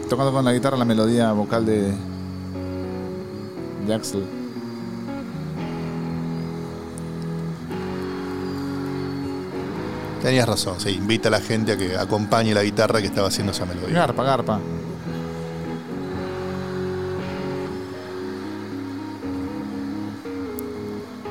tocando 0.09 0.33
con 0.33 0.45
la 0.45 0.53
guitarra 0.53 0.76
la 0.76 0.85
melodía 0.85 1.33
vocal 1.33 1.66
de, 1.66 1.93
de 3.85 3.95
Axel. 3.95 4.24
Tenías 10.22 10.47
razón, 10.47 10.78
sí, 10.78 10.91
invita 10.91 11.26
a 11.26 11.33
la 11.33 11.41
gente 11.41 11.72
a 11.72 11.76
que 11.76 11.97
acompañe 11.99 12.55
la 12.55 12.62
guitarra 12.62 13.01
que 13.01 13.09
estaba 13.09 13.26
haciendo 13.26 13.51
esa 13.51 13.66
melodía. 13.66 13.93
Garpa, 13.93 14.22
garpa. 14.22 14.61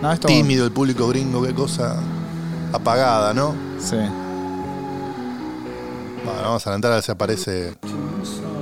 No, 0.01 0.11
esto. 0.11 0.27
Tímido 0.27 0.65
el 0.65 0.71
público 0.71 1.07
gringo, 1.07 1.43
qué 1.43 1.53
cosa 1.53 2.01
apagada, 2.73 3.33
¿no? 3.33 3.53
Sí. 3.79 3.97
Bueno, 6.25 6.41
vamos 6.43 6.65
a 6.65 6.69
adelantar 6.69 6.91
a 6.91 6.95
ver 6.95 7.03
si 7.03 7.11
aparece. 7.11 7.75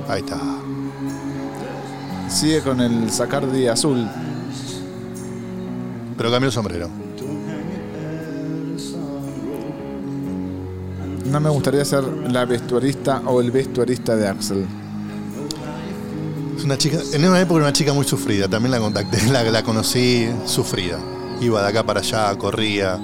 Ahí 0.08 0.20
está. 0.20 0.38
Sigue 2.28 2.60
con 2.62 2.80
el 2.80 3.10
Sacardi 3.10 3.66
azul. 3.68 4.06
Pero 6.16 6.30
cambió 6.30 6.48
el 6.48 6.52
sombrero. 6.52 6.88
No 11.24 11.40
me 11.40 11.48
gustaría 11.48 11.84
ser 11.84 12.02
la 12.04 12.44
vestuarista 12.44 13.22
o 13.24 13.40
el 13.40 13.50
vestuarista 13.50 14.16
de 14.16 14.28
Axel. 14.28 14.66
Es 16.56 16.64
una 16.64 16.76
chica, 16.76 16.98
en 17.12 17.24
una 17.24 17.40
época 17.40 17.60
era 17.60 17.66
una 17.68 17.72
chica 17.72 17.92
muy 17.94 18.04
sufrida, 18.04 18.48
también 18.48 18.72
la 18.72 18.80
contacté, 18.80 19.26
la, 19.30 19.42
la 19.44 19.62
conocí 19.62 20.28
sufrida. 20.44 20.98
Iba 21.40 21.62
de 21.62 21.68
acá 21.68 21.82
para 21.84 22.00
allá, 22.00 22.36
corría, 22.36 22.98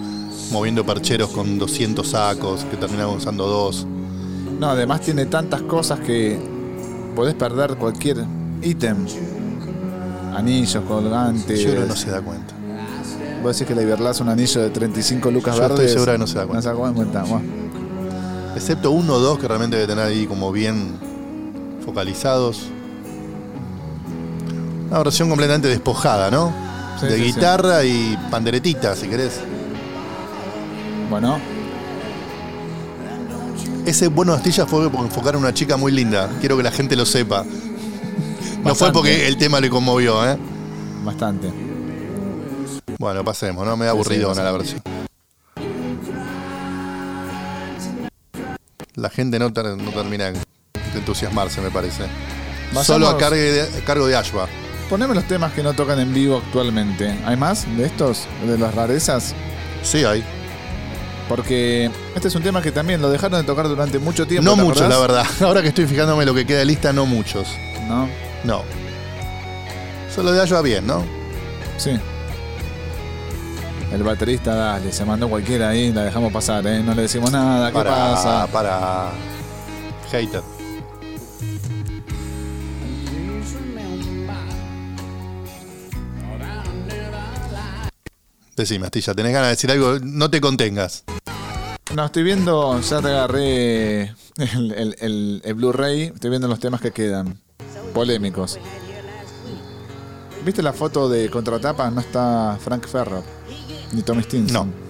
moviendo 0.53 0.85
percheros 0.85 1.31
con 1.31 1.59
200 1.59 2.07
sacos, 2.07 2.65
que 2.71 2.77
terminaba 2.77 3.13
usando 3.13 3.47
dos. 3.47 3.87
No, 4.61 4.69
además 4.71 5.01
tiene 5.01 5.27
tantas 5.27 5.63
cosas 5.63 6.01
que 6.01 6.39
podés 7.15 7.35
perder 7.35 7.77
cualquier 7.77 8.25
ítem. 8.63 8.97
Anillos, 10.35 10.85
colgantes. 10.87 11.61
Yo 11.61 11.87
no 11.87 11.97
se 11.97 12.11
da 12.11 12.21
cuenta. 12.21 12.55
Vos 13.43 13.57
decís 13.57 13.69
que 13.69 13.75
le 13.75 13.83
Iberlás 13.83 14.21
un 14.21 14.29
anillo 14.29 14.61
de 14.63 14.71
35 14.71 15.31
lucas 15.31 15.57
Yo 15.57 15.63
estoy 15.63 15.77
verdes. 15.79 15.93
seguro 15.93 16.13
que 16.13 16.19
no 16.19 16.27
se 16.27 16.35
da 16.35 16.47
cuenta. 16.47 16.57
No 16.57 16.63
se 16.63 16.69
da 16.69 16.75
cuenta. 16.93 17.23
Bueno, 17.23 17.67
Excepto 18.55 18.91
uno 18.91 19.15
o 19.15 19.19
dos 19.19 19.39
que 19.39 19.47
realmente 19.47 19.77
debe 19.77 19.87
tener 19.89 20.05
ahí 20.07 20.27
como 20.27 20.51
bien 20.51 20.99
focalizados. 21.85 22.63
Una 24.89 24.99
versión 24.99 25.29
completamente 25.29 25.69
despojada, 25.69 26.31
¿no? 26.31 26.53
Sí, 27.01 27.07
de 27.07 27.17
sí, 27.17 27.23
guitarra 27.25 27.85
y 27.85 28.17
panderetita, 28.31 28.95
si 28.97 29.09
querés. 29.09 29.41
Bueno, 31.11 31.39
Ese 33.85 34.09
bueno 34.09 34.33
de 34.33 34.39
Astilla 34.39 34.67
fue 34.67 34.91
por 34.91 35.05
enfocar 35.05 35.35
a 35.37 35.39
una 35.39 35.55
chica 35.55 35.77
muy 35.77 35.93
linda. 35.93 36.29
Quiero 36.41 36.57
que 36.57 36.63
la 36.65 36.73
gente 36.73 36.97
lo 36.97 37.07
sepa. 37.07 37.45
No 38.65 38.75
fue 38.75 38.93
porque 38.93 39.29
el 39.29 39.37
tema 39.37 39.61
le 39.61 39.71
conmovió, 39.71 40.29
¿eh? 40.29 40.37
bastante. 41.05 41.53
Bueno, 42.99 43.23
pasemos, 43.25 43.65
¿no? 43.65 43.77
Me 43.77 43.85
da 43.87 43.93
Sí, 43.93 44.15
sí, 44.15 44.19
la 44.19 44.51
versión. 44.53 44.83
La 48.97 49.11
gente 49.11 49.39
no, 49.39 49.53
ter- 49.53 49.77
no 49.77 49.91
termina 49.93 50.33
de 50.33 50.39
entusiasmarse, 50.95 51.61
me 51.61 51.71
parece. 51.71 52.05
Solo 52.83 53.09
a 53.09 53.17
cargue 53.19 53.39
de- 53.53 53.79
a 53.79 53.85
cargo 53.85 54.07
de 54.07 54.17
Ashba. 54.17 54.49
Poneme 54.89 55.15
los 55.15 55.25
temas 55.25 55.53
que 55.53 55.63
no 55.63 55.75
tocan 55.75 55.99
en 55.99 56.15
vivo 56.15 56.41
actualmente. 56.45 57.13
¿Hay 57.25 57.37
más 57.37 57.67
de 57.77 57.87
estos? 57.87 58.27
¿De 58.47 58.57
las 58.57 58.75
rarezas? 58.75 59.35
Sí, 59.83 60.05
hay. 60.05 60.25
Porque 61.29 61.91
este 62.15 62.29
es 62.29 62.35
un 62.37 62.43
tema 62.43 62.63
que 62.63 62.71
también 62.71 63.03
lo 63.03 63.11
dejaron 63.11 63.41
de 63.41 63.47
tocar 63.47 63.67
durante 63.67 63.99
mucho 63.99 64.29
tiempo. 64.29 64.49
No 64.49 64.57
¿te 64.57 64.63
muchos, 64.63 64.89
la 64.89 64.99
verdad. 64.99 65.27
Ahora 65.41 65.61
que 65.61 65.69
estoy 65.69 65.87
fijándome 65.87 66.25
lo 66.25 66.35
que 66.35 66.47
queda 66.47 66.61
de 66.61 66.67
lista, 66.67 66.93
no 66.93 67.05
muchos. 67.05 67.49
¿No? 67.89 68.09
No. 68.45 68.63
Solo 70.15 70.33
de 70.33 70.41
Ashba 70.41 70.63
bien, 70.63 70.87
¿no? 70.87 71.05
Sí. 71.79 71.99
El 73.93 74.03
baterista, 74.05 74.55
dale, 74.55 74.93
se 74.93 75.05
mandó 75.05 75.29
cualquiera 75.29 75.71
ahí, 75.71 75.93
la 75.93 76.05
dejamos 76.05 76.33
pasar, 76.33 76.65
¿eh? 76.67 76.81
No 76.83 76.95
le 76.95 77.03
decimos 77.03 77.31
nada, 77.33 77.69
¿qué 77.69 77.75
para, 77.75 77.91
pasa? 77.91 78.47
para. 78.47 79.11
Hater. 80.11 80.56
Decime, 88.57 88.87
Astilla, 88.87 89.15
¿tenés 89.15 89.33
ganas 89.33 89.49
de 89.49 89.51
decir 89.51 89.71
algo? 89.71 89.99
No 90.03 90.31
te 90.31 90.41
contengas. 90.41 91.05
No, 91.95 92.07
estoy 92.07 92.23
viendo, 92.23 92.81
ya 92.81 93.01
te 93.03 93.09
agarré 93.09 94.03
el, 94.37 94.73
el- 94.77 94.97
el- 94.99 95.43
el 95.45 95.55
Blu-ray, 95.55 96.05
estoy 96.15 96.31
viendo 96.31 96.49
los 96.49 96.59
temas 96.59 96.81
que 96.81 96.91
quedan. 96.91 97.39
Polémicos. 97.95 98.59
¿Viste 100.45 100.63
la 100.63 100.73
foto 100.73 101.09
de 101.09 101.29
contratapa? 101.31 101.91
No 101.91 102.01
está 102.01 102.57
Frank 102.61 102.87
Ferro, 102.87 103.23
ni 103.93 104.03
Tommy 104.03 104.23
Stinson. 104.23 104.53
No. 104.71 104.87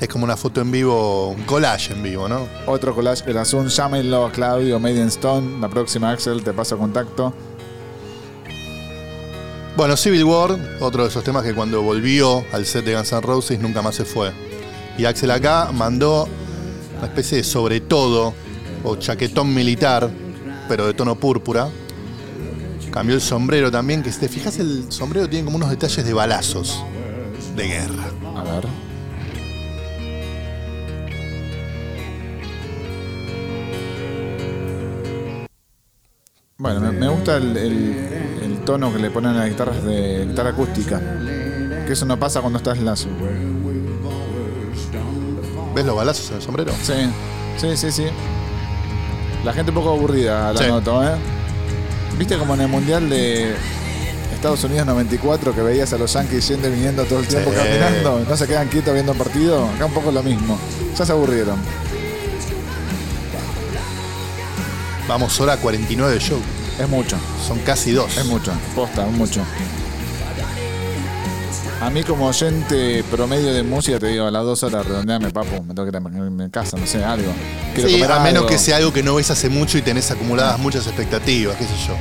Es 0.00 0.08
como 0.08 0.24
una 0.24 0.36
foto 0.36 0.62
en 0.62 0.70
vivo, 0.70 1.28
un 1.28 1.42
collage 1.42 1.92
en 1.92 2.02
vivo, 2.02 2.26
¿no? 2.26 2.48
Otro 2.66 2.94
collage, 2.94 3.30
el 3.30 3.36
Azul, 3.36 3.68
llámenlo 3.68 4.24
a 4.26 4.32
Claudio, 4.32 4.78
Made 4.80 4.96
in 4.96 5.08
Stone, 5.08 5.60
la 5.60 5.68
próxima 5.68 6.10
Axel, 6.10 6.42
te 6.42 6.52
paso 6.54 6.78
contacto. 6.78 7.34
Bueno, 9.80 9.96
Civil 9.96 10.24
War, 10.24 10.58
otro 10.80 11.04
de 11.04 11.08
esos 11.08 11.24
temas 11.24 11.42
que 11.42 11.54
cuando 11.54 11.80
volvió 11.80 12.44
al 12.52 12.66
set 12.66 12.84
de 12.84 12.94
Guns 12.94 13.12
N' 13.12 13.22
Roses 13.22 13.58
nunca 13.58 13.80
más 13.80 13.94
se 13.94 14.04
fue. 14.04 14.30
Y 14.98 15.06
Axel 15.06 15.30
acá 15.30 15.70
mandó 15.72 16.28
una 16.98 17.06
especie 17.06 17.38
de 17.38 17.44
sobre 17.44 17.80
todo 17.80 18.34
o 18.84 18.96
chaquetón 18.96 19.54
militar, 19.54 20.10
pero 20.68 20.86
de 20.86 20.92
tono 20.92 21.14
púrpura. 21.14 21.70
Cambió 22.90 23.14
el 23.14 23.22
sombrero 23.22 23.70
también, 23.70 24.02
que 24.02 24.12
si 24.12 24.20
te 24.20 24.28
fijas 24.28 24.58
el 24.58 24.92
sombrero 24.92 25.30
tiene 25.30 25.46
como 25.46 25.56
unos 25.56 25.70
detalles 25.70 26.04
de 26.04 26.12
balazos 26.12 26.84
de 27.56 27.66
guerra. 27.66 28.04
A 28.36 28.42
ver. 28.42 28.89
Bueno, 36.60 36.80
me, 36.80 36.92
me 36.92 37.08
gusta 37.08 37.36
el, 37.38 37.56
el- 37.56 38.06
el 38.42 38.58
tono 38.66 38.92
que 38.92 38.98
le 38.98 39.10
ponen 39.10 39.32
a 39.32 39.38
las 39.40 39.48
guitarras 39.48 39.82
de 39.82 40.26
guitarra 40.28 40.50
acústica. 40.50 41.00
Que 41.86 41.92
eso 41.94 42.04
no 42.04 42.18
pasa 42.18 42.40
cuando 42.42 42.58
estás 42.58 42.78
lazo. 42.78 43.08
¿Ves 45.74 45.84
los 45.86 45.96
balazos 45.96 46.28
en 46.30 46.36
el 46.36 46.42
sombrero? 46.42 46.72
Sí, 46.82 46.92
sí, 47.56 47.76
sí, 47.76 47.90
sí. 47.90 48.04
La 49.44 49.52
gente 49.54 49.70
un 49.70 49.76
poco 49.76 49.90
aburrida, 49.90 50.52
la 50.52 50.60
Sí. 50.62 50.68
noto, 50.68 51.02
¿eh? 51.02 51.12
¿Viste 52.18 52.36
como 52.36 52.54
en 52.54 52.60
el 52.60 52.68
Mundial 52.68 53.08
de 53.08 53.54
Estados 54.34 54.62
Unidos 54.64 54.86
94 54.86 55.54
que 55.54 55.62
veías 55.62 55.90
a 55.94 55.98
los 55.98 56.12
Yankees 56.12 56.46
yendo 56.48 56.68
y 56.68 56.72
viniendo 56.72 57.04
todo 57.04 57.20
el 57.20 57.26
tiempo 57.26 57.50
Sí. 57.50 57.56
caminando? 57.56 58.22
No 58.28 58.36
se 58.36 58.46
quedan 58.46 58.68
quietos 58.68 58.92
viendo 58.92 59.12
el 59.12 59.18
partido. 59.18 59.64
Acá 59.66 59.86
un 59.86 59.94
poco 59.94 60.12
lo 60.12 60.22
mismo. 60.22 60.58
Ya 60.98 61.06
se 61.06 61.12
aburrieron. 61.12 61.56
Vamos, 65.10 65.40
hora 65.40 65.56
49 65.56 66.14
de 66.14 66.20
show. 66.20 66.38
Es 66.78 66.88
mucho, 66.88 67.16
Son 67.44 67.58
casi 67.58 67.90
dos. 67.90 68.16
es 68.16 68.24
mucho. 68.26 68.52
Posta, 68.76 69.04
es 69.08 69.12
mucho. 69.12 69.40
A 71.80 71.90
mí 71.90 72.04
como 72.04 72.28
oyente 72.28 73.02
promedio 73.10 73.52
de 73.52 73.64
música 73.64 73.98
te 73.98 74.06
digo, 74.06 74.26
a 74.26 74.30
las 74.30 74.44
dos 74.44 74.62
horas 74.62 74.86
redondeame, 74.86 75.30
papu, 75.30 75.64
me 75.64 75.74
tengo 75.74 75.82
que 75.82 75.88
ir 75.88 75.96
a 75.96 76.00
mi- 76.00 76.48
casa, 76.50 76.76
no 76.76 76.86
sé, 76.86 77.02
algo. 77.02 77.32
Quiero 77.74 77.88
Sí, 77.88 77.94
comer 77.96 78.12
a 78.12 78.20
menos 78.20 78.44
que 78.44 78.56
sea 78.56 78.76
algo 78.76 78.92
que 78.92 79.02
no 79.02 79.16
ves 79.16 79.32
hace 79.32 79.48
mucho 79.48 79.78
y 79.78 79.82
tenés 79.82 80.08
acumuladas 80.12 80.60
muchas 80.60 80.86
expectativas, 80.86 81.56
qué 81.56 81.64
sé 81.64 81.74
yo. 81.88 81.94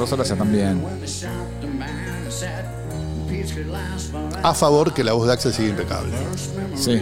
Dos 0.00 0.10
horas 0.10 0.28
ya 0.28 0.34
también. 0.34 0.82
A 4.42 4.52
favor 4.52 4.92
que 4.92 5.04
la 5.04 5.12
voz 5.12 5.28
de 5.28 5.32
Axel 5.34 5.52
sigue 5.54 5.68
impecable. 5.68 6.12
Sí. 6.74 7.00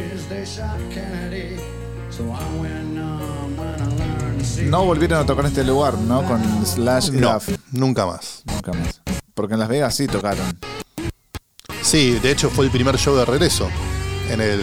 No 4.65 4.85
volvieron 4.85 5.21
a 5.21 5.27
tocar 5.27 5.45
en 5.45 5.51
este 5.53 5.65
lugar, 5.65 5.95
¿no? 5.99 6.23
Con 6.25 6.41
Slash 6.67 7.11
No, 7.11 7.35
Duff. 7.35 7.49
nunca 7.73 8.07
más. 8.07 8.43
Nunca 8.47 8.73
más. 8.73 9.01
Porque 9.35 9.55
en 9.55 9.61
Las 9.61 9.69
Vegas 9.69 9.95
sí 9.95 10.07
tocaron. 10.07 10.59
Sí, 11.83 12.19
de 12.23 12.31
hecho 12.33 12.51
fue 12.51 12.65
el 12.65 12.71
primer 12.71 12.97
show 12.99 13.15
de 13.17 13.25
regreso 13.25 13.69
en 14.31 14.41
el 14.41 14.61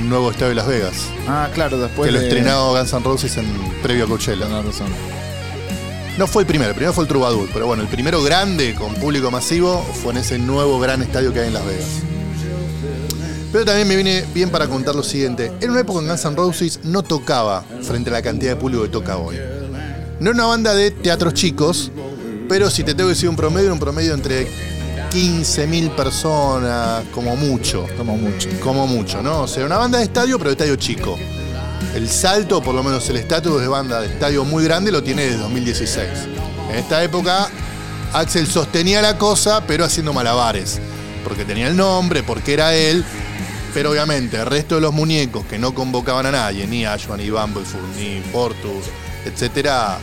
nuevo 0.00 0.30
estadio 0.30 0.50
de 0.50 0.54
Las 0.56 0.66
Vegas. 0.66 1.08
Ah, 1.26 1.48
claro, 1.54 1.78
después 1.78 2.06
que 2.08 2.12
lo 2.12 2.20
de... 2.20 2.26
estrenó 2.28 2.72
Guns 2.72 2.92
N' 2.92 3.02
Roses 3.04 3.36
en 3.36 3.46
previo 3.82 4.04
a 4.04 4.08
Coachella. 4.08 4.46
Tenés 4.46 4.64
razón. 4.66 4.88
No 6.18 6.26
fue 6.26 6.42
el 6.42 6.46
primero, 6.46 6.70
el 6.70 6.74
primero 6.74 6.92
fue 6.94 7.04
el 7.04 7.08
Troubadour, 7.08 7.48
pero 7.52 7.66
bueno, 7.66 7.82
el 7.82 7.88
primero 7.88 8.22
grande 8.22 8.74
con 8.74 8.94
público 8.94 9.30
masivo 9.30 9.82
fue 10.02 10.12
en 10.12 10.18
ese 10.18 10.38
nuevo 10.38 10.78
gran 10.80 11.02
estadio 11.02 11.32
que 11.32 11.40
hay 11.40 11.48
en 11.48 11.54
Las 11.54 11.66
Vegas. 11.66 11.88
Pero 13.56 13.64
también 13.64 13.88
me 13.88 13.94
viene 13.94 14.22
bien 14.34 14.50
para 14.50 14.68
contar 14.68 14.94
lo 14.94 15.02
siguiente. 15.02 15.50
En 15.62 15.70
una 15.70 15.80
época 15.80 16.00
en 16.00 16.08
Guns 16.08 16.26
N' 16.26 16.36
Roses 16.36 16.80
no 16.84 17.02
tocaba 17.02 17.64
frente 17.80 18.10
a 18.10 18.12
la 18.12 18.20
cantidad 18.20 18.50
de 18.50 18.56
público 18.56 18.82
que 18.82 18.90
toca 18.90 19.16
hoy. 19.16 19.36
No 20.20 20.28
era 20.28 20.34
una 20.34 20.44
banda 20.44 20.74
de 20.74 20.90
teatros 20.90 21.32
chicos, 21.32 21.90
pero 22.50 22.68
si 22.68 22.84
te 22.84 22.94
tengo 22.94 23.08
que 23.08 23.14
decir 23.14 23.30
un 23.30 23.36
promedio, 23.36 23.72
un 23.72 23.78
promedio 23.78 24.12
entre 24.12 24.46
15.000 25.10 25.96
personas, 25.96 27.04
como 27.14 27.34
mucho. 27.34 27.86
Como 27.96 28.18
mucho. 28.18 28.50
Como 28.62 28.86
mucho, 28.86 29.22
¿no? 29.22 29.44
O 29.44 29.48
sea, 29.48 29.64
una 29.64 29.78
banda 29.78 30.00
de 30.00 30.04
estadio, 30.04 30.36
pero 30.36 30.50
de 30.50 30.52
estadio 30.52 30.76
chico. 30.76 31.18
El 31.94 32.10
salto, 32.10 32.62
por 32.62 32.74
lo 32.74 32.82
menos 32.82 33.08
el 33.08 33.16
estatus 33.16 33.58
de 33.58 33.68
banda 33.68 34.02
de 34.02 34.08
estadio 34.08 34.44
muy 34.44 34.64
grande, 34.64 34.92
lo 34.92 35.02
tiene 35.02 35.22
desde 35.22 35.38
2016. 35.38 36.06
En 36.68 36.76
esta 36.76 37.02
época, 37.02 37.48
Axel 38.12 38.48
sostenía 38.48 39.00
la 39.00 39.16
cosa, 39.16 39.64
pero 39.66 39.86
haciendo 39.86 40.12
malabares. 40.12 40.78
Porque 41.24 41.46
tenía 41.46 41.68
el 41.68 41.76
nombre, 41.78 42.22
porque 42.22 42.52
era 42.52 42.74
él. 42.74 43.02
Pero 43.76 43.90
obviamente, 43.90 44.38
el 44.38 44.46
resto 44.46 44.76
de 44.76 44.80
los 44.80 44.94
muñecos 44.94 45.44
que 45.44 45.58
no 45.58 45.74
convocaban 45.74 46.24
a 46.24 46.30
nadie, 46.30 46.66
ni 46.66 46.86
Ashwan, 46.86 47.18
ni 47.20 47.28
Bumblefoot, 47.28 47.82
ni 47.98 48.20
Portus, 48.32 48.86
etcétera, 49.26 49.98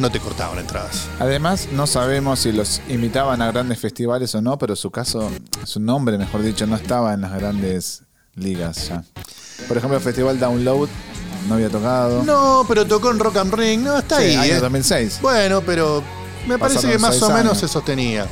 no 0.00 0.10
te 0.10 0.18
cortaban 0.18 0.58
entradas. 0.58 1.06
Además, 1.20 1.68
no 1.70 1.86
sabemos 1.86 2.40
si 2.40 2.50
los 2.50 2.80
invitaban 2.88 3.40
a 3.40 3.52
grandes 3.52 3.78
festivales 3.78 4.34
o 4.34 4.42
no, 4.42 4.58
pero 4.58 4.74
su 4.74 4.90
caso, 4.90 5.30
su 5.62 5.78
nombre, 5.78 6.18
mejor 6.18 6.42
dicho, 6.42 6.66
no 6.66 6.74
estaba 6.74 7.14
en 7.14 7.20
las 7.20 7.32
grandes 7.32 8.02
ligas 8.34 8.88
ya. 8.88 9.04
Por 9.68 9.76
ejemplo, 9.76 9.98
el 9.98 10.02
Festival 10.02 10.40
Download 10.40 10.88
no 11.48 11.54
había 11.54 11.68
tocado. 11.68 12.24
No, 12.24 12.64
pero 12.66 12.84
tocó 12.88 13.12
en 13.12 13.20
Rock 13.20 13.36
and 13.36 13.54
Ring, 13.54 13.82
no, 13.84 13.98
está 13.98 14.16
Sí, 14.18 14.24
ahí. 14.24 14.34
año 14.50 14.54
¿eh? 14.56 14.60
2006. 14.62 15.20
Bueno, 15.22 15.60
pero 15.64 16.02
me 16.48 16.58
parece 16.58 16.90
que 16.90 16.98
más 16.98 17.22
o 17.22 17.28
menos 17.28 17.52
años. 17.52 17.58
se 17.58 17.68
sostenía. 17.68 18.26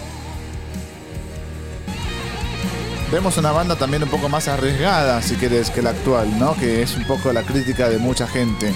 Vemos 3.12 3.36
una 3.38 3.50
banda 3.50 3.74
también 3.74 4.04
un 4.04 4.08
poco 4.08 4.28
más 4.28 4.46
arriesgada, 4.46 5.20
si 5.20 5.34
quieres, 5.34 5.70
que 5.70 5.82
la 5.82 5.90
actual, 5.90 6.38
¿no? 6.38 6.54
Que 6.54 6.80
es 6.80 6.96
un 6.96 7.04
poco 7.04 7.32
la 7.32 7.42
crítica 7.42 7.88
de 7.88 7.98
mucha 7.98 8.28
gente. 8.28 8.72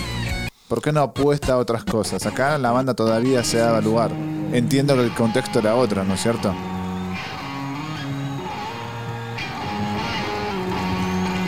¿Por 0.66 0.82
qué 0.82 0.90
no 0.90 1.02
apuesta 1.02 1.52
a 1.52 1.58
otras 1.58 1.84
cosas? 1.84 2.26
Acá 2.26 2.58
la 2.58 2.72
banda 2.72 2.94
todavía 2.94 3.44
se 3.44 3.58
daba 3.58 3.80
lugar. 3.80 4.10
Entiendo 4.52 4.96
que 4.96 5.02
el 5.02 5.14
contexto 5.14 5.60
era 5.60 5.76
otro, 5.76 6.02
¿no 6.02 6.14
es 6.14 6.20
cierto? 6.22 6.52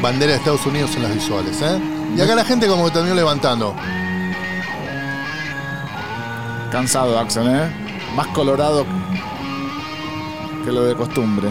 Bandera 0.01 0.33
de 0.33 0.39
Estados 0.39 0.65
Unidos 0.65 0.95
en 0.95 1.03
las 1.03 1.13
visuales, 1.13 1.61
¿eh? 1.63 1.81
Y 2.17 2.21
acá 2.21 2.37
la 2.37 2.45
gente 2.45 2.69
como 2.69 2.85
que 2.85 2.93
terminó 2.93 3.17
levantando. 3.17 3.75
Cansado 6.71 7.19
Axel, 7.19 7.49
¿eh? 7.49 7.69
Más 8.15 8.29
colorado 8.29 8.87
que 10.65 10.71
lo 10.71 10.85
de 10.85 10.95
costumbre. 10.95 11.49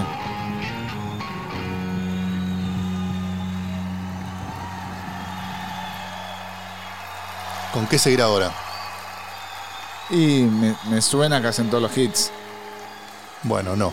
¿Con 7.75 7.87
qué 7.87 7.99
seguir 7.99 8.21
ahora? 8.21 8.53
Y 10.09 10.43
me, 10.43 10.77
me 10.89 11.01
suena 11.01 11.41
que 11.41 11.47
hacen 11.47 11.69
todos 11.69 11.83
los 11.83 11.97
hits. 11.97 12.31
Bueno, 13.43 13.75
no. 13.75 13.91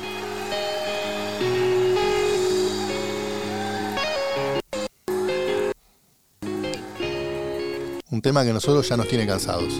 Un 8.08 8.22
tema 8.22 8.44
que 8.44 8.52
nosotros 8.52 8.88
ya 8.88 8.96
nos 8.96 9.08
tiene 9.08 9.26
cansados. 9.26 9.74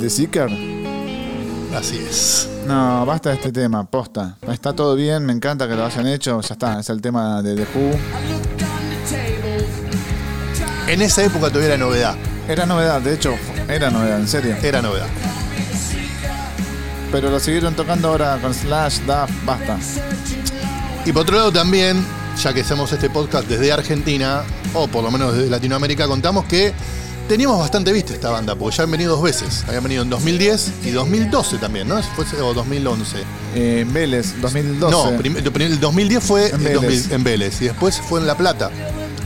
¿The 0.00 0.10
Seeker? 0.10 0.50
Así 1.74 1.96
es. 1.96 2.50
No, 2.66 3.06
basta 3.06 3.30
de 3.30 3.36
este 3.36 3.50
tema, 3.50 3.82
posta. 3.84 4.36
Está 4.46 4.74
todo 4.74 4.94
bien, 4.94 5.24
me 5.24 5.32
encanta 5.32 5.66
que 5.66 5.74
lo 5.74 5.86
hayan 5.86 6.06
hecho, 6.06 6.38
ya 6.42 6.52
está, 6.52 6.80
es 6.80 6.90
el 6.90 7.00
tema 7.00 7.40
de 7.40 7.54
The 7.54 7.62
Who. 7.62 8.37
En 10.88 11.02
esa 11.02 11.22
época 11.22 11.48
todavía 11.48 11.74
era 11.74 11.76
novedad. 11.76 12.16
Era 12.48 12.64
novedad, 12.64 13.02
de 13.02 13.12
hecho, 13.12 13.34
era 13.68 13.90
novedad, 13.90 14.20
en 14.20 14.26
serio. 14.26 14.56
Era 14.62 14.80
novedad. 14.80 15.06
Pero 17.12 17.30
lo 17.30 17.38
siguieron 17.40 17.74
tocando 17.74 18.08
ahora 18.08 18.38
con 18.40 18.54
Slash, 18.54 19.00
Duff, 19.00 19.30
basta. 19.44 19.78
Y 21.04 21.12
por 21.12 21.22
otro 21.22 21.36
lado 21.36 21.52
también, 21.52 22.02
ya 22.42 22.54
que 22.54 22.62
hacemos 22.62 22.90
este 22.92 23.10
podcast 23.10 23.46
desde 23.48 23.70
Argentina, 23.70 24.42
o 24.72 24.88
por 24.88 25.04
lo 25.04 25.10
menos 25.10 25.34
desde 25.36 25.50
Latinoamérica, 25.50 26.06
contamos 26.06 26.46
que 26.46 26.72
teníamos 27.28 27.58
bastante 27.58 27.92
vista 27.92 28.14
esta 28.14 28.30
banda, 28.30 28.54
porque 28.56 28.76
ya 28.76 28.84
han 28.84 28.90
venido 28.90 29.12
dos 29.12 29.22
veces. 29.22 29.64
Habían 29.68 29.82
venido 29.82 30.02
en 30.02 30.10
2010 30.10 30.72
y 30.84 30.90
2012 30.90 31.58
también, 31.58 31.86
¿no? 31.86 32.02
Fue, 32.02 32.24
o 32.40 32.54
2011. 32.54 33.16
Eh, 33.54 33.86
Vélez, 33.90 34.40
2012. 34.40 34.90
No, 34.90 35.10
el 35.10 35.80
2010 35.80 36.24
fue 36.24 36.48
En 36.48 36.54
en 36.54 36.64
Vélez. 36.64 36.80
Vélez. 36.80 37.10
en 37.12 37.24
Vélez 37.24 37.60
y 37.60 37.64
después 37.66 38.00
fue 38.00 38.20
en 38.20 38.26
La 38.26 38.36
Plata. 38.36 38.70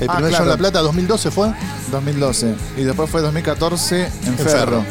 El 0.02 0.10
Ah, 0.10 0.14
primer 0.14 0.30
show 0.32 0.38
claro. 0.38 0.44
en 0.44 0.48
La 0.50 0.56
Plata, 0.56 0.80
2012 0.80 1.30
fue 1.30 1.52
2012. 1.90 2.54
Y 2.76 2.82
después 2.82 3.08
fue 3.08 3.20
2014 3.22 4.06
en, 4.06 4.12
en 4.28 4.36
Ferro. 4.38 4.50
Ferro. 4.50 4.84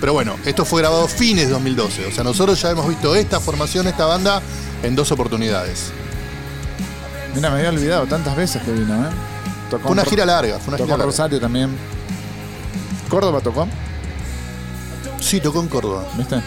Pero 0.00 0.12
bueno, 0.12 0.34
esto 0.44 0.64
fue 0.64 0.80
grabado 0.82 1.06
fines 1.08 1.46
de 1.46 1.52
2012. 1.52 2.06
O 2.06 2.10
sea, 2.12 2.24
nosotros 2.24 2.60
ya 2.60 2.70
hemos 2.70 2.88
visto 2.88 3.14
esta 3.14 3.40
formación, 3.40 3.86
esta 3.86 4.06
banda, 4.06 4.42
en 4.82 4.94
dos 4.96 5.10
oportunidades. 5.12 5.92
Mira, 7.34 7.50
me 7.50 7.58
había 7.58 7.68
olvidado 7.70 8.06
tantas 8.06 8.34
veces 8.36 8.62
que 8.62 8.72
vino, 8.72 8.94
¿eh? 9.06 9.10
Tocó 9.70 9.84
Fue 9.84 9.92
una 9.92 10.04
gira 10.04 10.24
larga, 10.26 10.58
fue 10.58 10.68
una 10.68 10.76
Tocó 10.78 10.86
gira 10.86 10.96
larga. 10.98 11.04
Rosario 11.06 11.40
también. 11.40 11.70
Córdoba 13.08 13.40
tocó, 13.40 13.68
Sí, 15.20 15.40
tocó 15.40 15.60
en 15.60 15.68
Córdoba. 15.68 16.04
¿viste? 16.16 16.40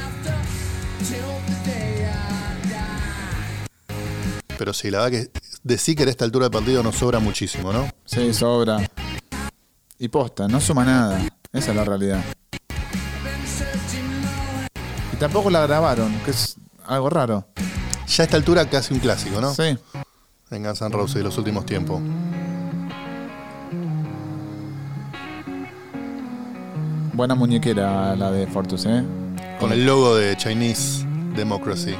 Pero 4.57 4.73
sí, 4.73 4.91
la 4.91 4.99
verdad 5.03 5.11
que 5.31 5.38
decir 5.63 5.95
que 5.95 6.03
a 6.03 6.07
esta 6.09 6.25
altura 6.25 6.45
del 6.45 6.51
partido 6.51 6.83
nos 6.83 6.95
sobra 6.95 7.19
muchísimo, 7.19 7.71
¿no? 7.73 7.87
Sí, 8.05 8.33
sobra. 8.33 8.89
Y 9.97 10.07
posta, 10.07 10.47
no 10.47 10.61
suma 10.61 10.85
nada. 10.85 11.19
Esa 11.51 11.71
es 11.71 11.75
la 11.75 11.83
realidad. 11.83 12.23
Y 15.13 15.17
Tampoco 15.17 15.49
la 15.49 15.65
grabaron, 15.65 16.13
que 16.23 16.31
es 16.31 16.55
algo 16.85 17.09
raro. 17.09 17.45
Ya 18.07 18.23
a 18.23 18.25
esta 18.25 18.37
altura 18.37 18.69
casi 18.69 18.93
un 18.93 18.99
clásico, 18.99 19.39
¿no? 19.41 19.53
Sí. 19.53 19.77
En 20.51 20.63
Guns 20.63 20.81
N' 20.81 20.89
Roses 20.89 21.15
de 21.15 21.23
los 21.23 21.37
últimos 21.37 21.65
tiempos. 21.65 22.01
Buena 27.13 27.35
muñequera 27.35 28.15
la 28.15 28.31
de 28.31 28.47
Fortus, 28.47 28.85
¿eh? 28.85 29.03
Con 29.59 29.73
el 29.73 29.85
logo 29.85 30.15
de 30.15 30.37
Chinese 30.37 31.05
Democracy. 31.35 31.95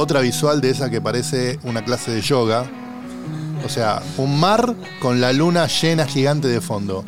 Otra 0.00 0.20
visual 0.20 0.60
de 0.60 0.70
esa 0.70 0.90
que 0.90 1.00
parece 1.00 1.58
una 1.64 1.84
clase 1.84 2.12
de 2.12 2.20
yoga. 2.20 2.64
O 3.66 3.68
sea, 3.68 4.00
un 4.16 4.38
mar 4.38 4.76
con 5.00 5.20
la 5.20 5.32
luna 5.32 5.66
llena 5.66 6.06
gigante 6.06 6.46
de 6.46 6.60
fondo. 6.60 7.04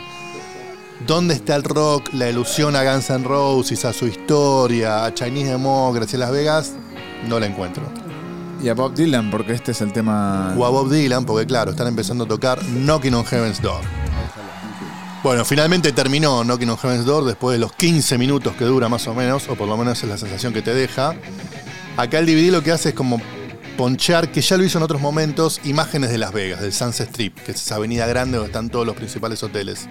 ¿Dónde 1.07 1.35
está 1.35 1.55
el 1.55 1.63
rock, 1.63 2.13
la 2.13 2.29
ilusión 2.29 2.75
a 2.75 2.83
Guns 2.83 3.11
N' 3.11 3.23
Roses, 3.23 3.85
a 3.85 3.93
su 3.93 4.09
historia, 4.09 5.05
a 5.05 5.15
Chinese 5.15 5.51
Democracy 5.53 6.17
en 6.17 6.21
Las 6.21 6.33
Vegas? 6.33 6.73
No 7.29 7.39
la 7.39 7.47
encuentro. 7.47 7.85
Y 8.61 8.69
a 8.69 8.75
Bob 8.75 8.93
Dylan, 8.95 9.31
porque 9.31 9.53
este 9.53 9.71
es 9.71 9.81
el 9.83 9.93
tema. 9.93 10.53
O 10.59 10.67
a 10.67 10.71
Bob 10.71 10.91
Dylan, 10.91 11.25
porque 11.25 11.47
claro, 11.47 11.71
están 11.71 11.87
empezando 11.87 12.25
a 12.25 12.27
tocar 12.27 12.61
Knocking 12.61 13.15
on 13.15 13.25
Heaven's 13.25 13.63
Door. 13.63 13.83
Bueno, 15.23 15.45
finalmente 15.45 15.93
terminó 15.93 16.43
Knocking 16.43 16.71
on 16.71 16.77
Heaven's 16.77 17.05
Door 17.05 17.25
después 17.27 17.55
de 17.55 17.61
los 17.61 17.73
15 17.73 18.19
minutos 18.19 18.53
que 18.55 18.65
dura 18.65 18.89
más 18.89 19.07
o 19.07 19.15
menos, 19.15 19.49
o 19.49 19.55
por 19.55 19.69
lo 19.69 19.77
menos 19.77 20.03
es 20.03 20.09
la 20.09 20.19
sensación 20.19 20.53
que 20.53 20.61
te 20.61 20.75
deja. 20.75 21.15
Acá 22.01 22.19
el 22.19 22.25
DVD 22.25 22.51
lo 22.51 22.63
que 22.63 22.73
hace 22.73 22.89
es 22.89 22.95
como 22.95 23.21
ponchar, 23.77 24.33
que 24.33 24.41
ya 24.41 24.57
lo 24.57 24.65
hizo 24.65 24.79
en 24.79 24.85
otros 24.85 25.03
momentos, 25.03 25.61
imágenes 25.65 26.09
de 26.09 26.17
Las 26.17 26.33
Vegas, 26.33 26.63
del 26.63 26.73
Sunset 26.73 27.11
Strip, 27.11 27.39
que 27.41 27.53
es 27.53 27.61
esa 27.61 27.75
avenida 27.75 28.07
grande 28.07 28.39
donde 28.39 28.47
están 28.47 28.71
todos 28.71 28.87
los 28.87 28.97
principales 28.97 29.43
hoteles. 29.43 29.87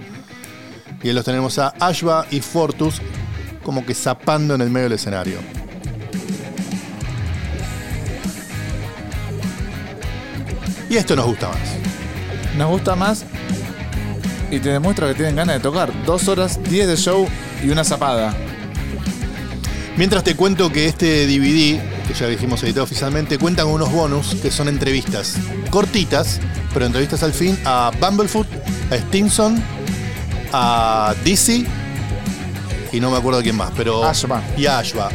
Y 1.03 1.09
ahí 1.09 1.13
los 1.13 1.23
tenemos 1.23 1.59
a 1.59 1.67
Ashba 1.79 2.25
y 2.31 2.41
Fortus 2.41 2.99
como 3.61 3.85
que 3.85 3.93
zapando 3.93 4.55
en 4.55 4.61
el 4.61 4.71
medio 4.71 4.85
del 4.85 4.93
escenario. 4.93 5.37
Y 10.89 10.97
esto 10.97 11.15
nos 11.15 11.27
gusta 11.27 11.49
más. 11.49 11.59
Nos 12.57 12.69
gusta 12.71 12.95
más 12.95 13.23
y 14.49 14.57
te 14.57 14.69
demuestra 14.69 15.09
que 15.09 15.13
tienen 15.13 15.35
ganas 15.35 15.57
de 15.57 15.61
tocar. 15.61 15.93
Dos 16.07 16.27
horas, 16.27 16.59
10 16.71 16.87
de 16.87 16.97
show 16.97 17.27
y 17.63 17.69
una 17.69 17.83
zapada. 17.83 18.35
Mientras 19.95 20.23
te 20.23 20.35
cuento 20.35 20.71
que 20.71 20.87
este 20.87 21.27
DVD, 21.27 21.98
que 22.09 22.15
ya 22.15 22.27
dijimos 22.27 22.63
editado 22.63 22.85
oficialmente, 22.85 23.37
cuenta 23.37 23.63
con 23.63 23.73
unos 23.73 23.91
bonus 23.91 24.33
que 24.41 24.49
son 24.49 24.67
entrevistas 24.67 25.35
cortitas, 25.69 26.39
pero 26.73 26.87
entrevistas 26.87 27.21
al 27.21 27.33
fin 27.33 27.57
a 27.65 27.91
Bumblefoot, 28.01 28.47
a 28.89 28.97
Stinson, 28.97 29.63
a 30.51 31.13
Dizzy 31.23 31.67
y 32.91 32.99
no 32.99 33.11
me 33.11 33.17
acuerdo 33.17 33.43
quién 33.43 33.55
más, 33.55 33.71
pero. 33.77 34.03
Ashba. 34.03 34.41
Y 34.57 34.65
a 34.65 34.79
Ashba. 34.79 35.09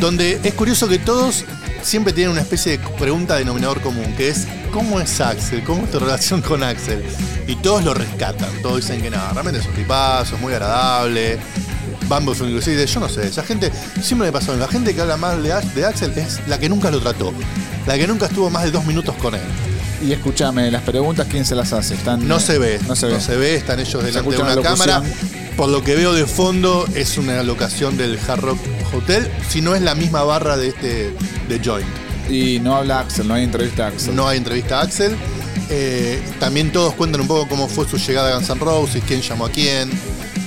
Donde 0.00 0.40
es 0.42 0.54
curioso 0.54 0.88
que 0.88 0.98
todos 0.98 1.44
siempre 1.82 2.14
tienen 2.14 2.32
una 2.32 2.40
especie 2.40 2.78
de 2.78 2.88
pregunta 2.98 3.36
denominador 3.36 3.82
común, 3.82 4.14
que 4.16 4.28
es 4.28 4.48
¿cómo 4.72 5.00
es 5.00 5.20
Axel? 5.20 5.62
¿Cómo 5.64 5.84
es 5.84 5.90
tu 5.90 5.98
relación 5.98 6.40
con 6.40 6.62
Axel? 6.62 7.04
Y 7.46 7.56
todos 7.56 7.84
lo 7.84 7.92
rescatan, 7.92 8.50
todos 8.62 8.76
dicen 8.76 9.02
que 9.02 9.10
nada, 9.10 9.32
realmente 9.34 9.60
es 9.60 9.66
un 9.66 9.74
tipazo, 9.74 10.36
es 10.36 10.40
muy 10.40 10.54
agradable. 10.54 11.38
Bumblefoot 12.08 12.48
inclusive 12.48 12.86
yo 12.86 13.00
no 13.00 13.08
sé, 13.08 13.26
esa 13.26 13.42
gente, 13.42 13.70
siempre 14.02 14.28
me 14.28 14.32
pasó, 14.32 14.54
la 14.56 14.68
gente 14.68 14.94
que 14.94 15.00
habla 15.00 15.16
mal 15.16 15.42
de, 15.42 15.52
Ax- 15.52 15.74
de 15.74 15.84
Axel 15.86 16.12
es 16.16 16.40
la 16.46 16.58
que 16.58 16.68
nunca 16.68 16.90
lo 16.90 17.00
trató, 17.00 17.32
la 17.86 17.96
que 17.96 18.06
nunca 18.06 18.26
estuvo 18.26 18.50
más 18.50 18.64
de 18.64 18.70
dos 18.70 18.84
minutos 18.86 19.14
con 19.16 19.34
él. 19.34 19.40
Y 20.02 20.12
escúchame, 20.12 20.70
las 20.70 20.82
preguntas, 20.82 21.26
¿quién 21.30 21.44
se 21.46 21.54
las 21.54 21.72
hace? 21.72 21.94
Están, 21.94 22.26
No 22.28 22.38
se 22.38 22.58
ve, 22.58 22.78
No 22.86 22.94
se 22.96 23.06
ve. 23.36 23.54
están 23.56 23.80
ellos 23.80 24.04
delante 24.04 24.36
de 24.36 24.42
una 24.42 24.60
cámara. 24.60 25.02
Por 25.56 25.68
lo 25.70 25.82
que 25.84 25.94
veo 25.94 26.12
de 26.12 26.26
fondo 26.26 26.84
es 26.94 27.16
una 27.16 27.42
locación 27.42 27.96
del 27.96 28.18
Hard 28.28 28.40
Rock 28.40 28.58
Hotel, 28.92 29.30
si 29.48 29.60
no 29.62 29.74
es 29.74 29.80
la 29.82 29.94
misma 29.94 30.22
barra 30.24 30.56
de 30.56 30.68
este 30.68 31.14
de 31.48 31.60
Joint. 31.64 31.86
Y 32.28 32.58
no 32.60 32.74
habla 32.76 33.00
Axel, 33.00 33.28
no 33.28 33.34
hay 33.34 33.44
entrevista 33.44 33.84
a 33.86 33.88
Axel. 33.88 34.14
No 34.16 34.26
hay 34.28 34.38
entrevista 34.38 34.80
a 34.80 34.82
Axel. 34.82 35.16
Eh, 35.70 36.20
también 36.40 36.70
todos 36.72 36.92
cuentan 36.94 37.20
un 37.22 37.28
poco 37.28 37.48
cómo 37.48 37.68
fue 37.68 37.88
su 37.88 37.96
llegada 37.96 38.30
a 38.32 38.34
Guns 38.34 38.50
N' 38.50 38.60
Roses, 38.60 39.02
quién 39.06 39.22
llamó 39.22 39.46
a 39.46 39.50
quién. 39.50 39.90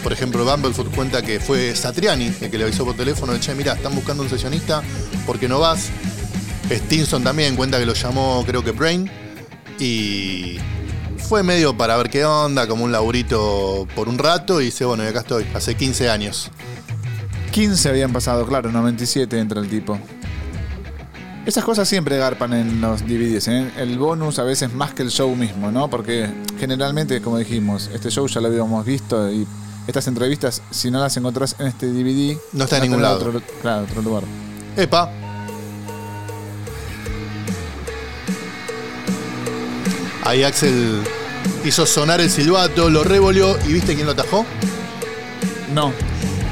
Por 0.03 0.13
ejemplo, 0.13 0.45
Bumblefoot 0.45 0.93
cuenta 0.95 1.21
que 1.21 1.39
fue 1.39 1.75
Satriani 1.75 2.33
el 2.41 2.49
que 2.49 2.57
le 2.57 2.63
avisó 2.63 2.85
por 2.85 2.95
teléfono, 2.95 3.37
che, 3.39 3.53
mira, 3.55 3.73
están 3.73 3.93
buscando 3.93 4.23
un 4.23 4.29
sesionista, 4.29 4.81
¿por 5.25 5.39
qué 5.39 5.47
no 5.47 5.59
vas? 5.59 5.89
Stinson 6.69 7.23
también 7.23 7.55
cuenta 7.55 7.79
que 7.79 7.85
lo 7.85 7.93
llamó, 7.93 8.43
creo 8.45 8.63
que 8.63 8.71
Brain, 8.71 9.09
y 9.79 10.57
fue 11.17 11.43
medio 11.43 11.75
para 11.75 11.97
ver 11.97 12.09
qué 12.09 12.25
onda, 12.25 12.67
como 12.67 12.83
un 12.85 12.91
laburito 12.91 13.87
por 13.95 14.07
un 14.07 14.17
rato, 14.17 14.61
y 14.61 14.65
dice, 14.65 14.85
bueno, 14.85 15.03
y 15.03 15.07
acá 15.07 15.19
estoy, 15.19 15.45
hace 15.53 15.75
15 15.75 16.09
años. 16.09 16.51
15 17.51 17.89
habían 17.89 18.13
pasado, 18.13 18.45
claro, 18.45 18.71
97 18.71 19.39
entra 19.39 19.59
el 19.59 19.67
tipo. 19.67 19.99
Esas 21.45 21.63
cosas 21.63 21.87
siempre 21.87 22.17
garpan 22.17 22.53
en 22.53 22.81
los 22.81 23.01
DVDs, 23.01 23.47
¿eh? 23.47 23.71
El 23.77 23.97
bonus 23.97 24.37
a 24.37 24.43
veces 24.43 24.73
más 24.73 24.93
que 24.93 25.01
el 25.03 25.09
show 25.09 25.33
mismo, 25.33 25.71
¿no? 25.71 25.89
Porque 25.89 26.29
generalmente, 26.59 27.21
como 27.21 27.37
dijimos, 27.37 27.89
este 27.93 28.09
show 28.09 28.27
ya 28.27 28.41
lo 28.41 28.47
habíamos 28.47 28.85
visto 28.85 29.31
y 29.31 29.47
estas 29.87 30.07
entrevistas, 30.07 30.61
si 30.69 30.91
no 30.91 30.99
las 30.99 31.15
encontrás 31.17 31.55
en 31.59 31.67
este 31.67 31.87
DVD... 31.87 32.37
No 32.53 32.65
está 32.65 32.77
en 32.77 32.83
ningún 32.83 33.01
lado. 33.01 33.17
Otro, 33.27 33.41
claro, 33.61 33.85
otro 33.85 34.01
lugar. 34.01 34.23
Epa. 34.75 35.09
Ahí 40.23 40.43
Axel 40.43 41.01
hizo 41.63 41.85
sonar 41.85 42.19
el 42.19 42.29
silbato, 42.29 42.89
lo 42.89 43.03
revolvió 43.03 43.57
y 43.67 43.73
¿viste 43.73 43.95
quién 43.95 44.05
lo 44.05 44.11
atajó? 44.11 44.45
No, 45.73 45.93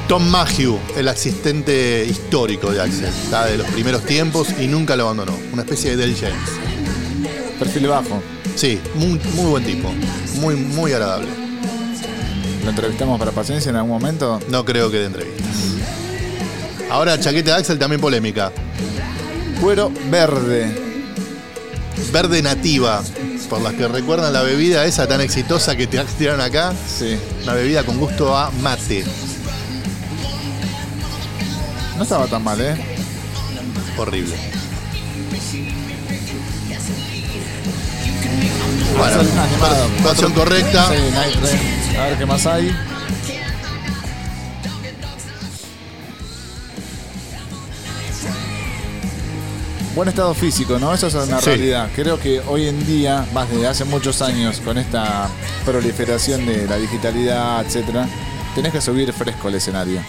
Tom 0.08 0.26
Mayhew, 0.28 0.78
el 0.96 1.08
asistente 1.08 2.06
histórico 2.08 2.70
de 2.70 2.80
Axel, 2.80 3.04
está 3.06 3.46
de 3.46 3.58
los 3.58 3.66
primeros 3.68 4.02
tiempos 4.04 4.48
y 4.58 4.66
nunca 4.66 4.96
lo 4.96 5.04
abandonó. 5.04 5.36
Una 5.52 5.62
especie 5.62 5.90
de 5.90 5.96
Del 5.96 6.16
James. 6.16 7.58
perfil 7.58 7.88
bajo. 7.88 8.22
Sí, 8.54 8.80
muy, 8.94 9.20
muy 9.34 9.46
buen 9.50 9.64
tipo, 9.64 9.92
muy, 10.36 10.54
muy 10.54 10.92
agradable. 10.92 11.45
¿Lo 12.66 12.70
entrevistamos 12.70 13.16
para 13.16 13.30
paciencia 13.30 13.70
en 13.70 13.76
algún 13.76 13.92
momento? 13.92 14.40
No 14.48 14.64
creo 14.64 14.90
que 14.90 14.96
de 14.96 15.06
entrevistas. 15.06 15.46
Ahora, 16.90 17.16
chaqueta 17.20 17.52
de 17.52 17.58
Axel 17.58 17.78
también 17.78 18.00
polémica. 18.00 18.50
Cuero 19.60 19.92
verde. 20.10 20.76
Verde 22.12 22.42
nativa, 22.42 23.04
por 23.48 23.62
las 23.62 23.72
que 23.74 23.86
recuerdan 23.86 24.32
la 24.32 24.42
bebida 24.42 24.84
esa 24.84 25.06
tan 25.06 25.20
exitosa 25.20 25.76
que 25.76 25.86
te 25.86 26.02
tiraron 26.18 26.40
acá. 26.40 26.74
Sí. 26.88 27.16
Una 27.44 27.54
bebida 27.54 27.84
con 27.84 27.98
gusto 28.00 28.36
a 28.36 28.50
mate. 28.50 29.04
No 31.96 32.02
estaba 32.02 32.26
tan 32.26 32.42
mal, 32.42 32.60
¿eh? 32.60 32.74
Horrible. 33.96 34.34
Bueno, 38.98 39.20
animado. 39.40 40.34
correcta. 40.34 40.88
Sí, 40.88 40.96
Night. 41.12 41.75
A 41.98 42.08
ver 42.08 42.18
qué 42.18 42.26
más 42.26 42.46
hay. 42.46 42.70
Buen 49.94 50.08
estado 50.10 50.34
físico, 50.34 50.78
¿no? 50.78 50.92
Eso 50.92 51.06
es 51.06 51.14
una 51.14 51.40
Sí. 51.40 51.46
realidad. 51.46 51.88
Creo 51.96 52.20
que 52.20 52.40
hoy 52.40 52.66
en 52.68 52.86
día, 52.86 53.24
más 53.32 53.48
desde 53.50 53.66
hace 53.66 53.84
muchos 53.86 54.20
años, 54.20 54.60
con 54.62 54.76
esta 54.76 55.28
proliferación 55.64 56.44
de 56.44 56.66
la 56.66 56.76
digitalidad, 56.76 57.64
etcétera, 57.64 58.06
tenés 58.54 58.72
que 58.72 58.80
subir 58.82 59.10
fresco 59.14 59.48
el 59.48 59.54
escenario. 59.54 60.02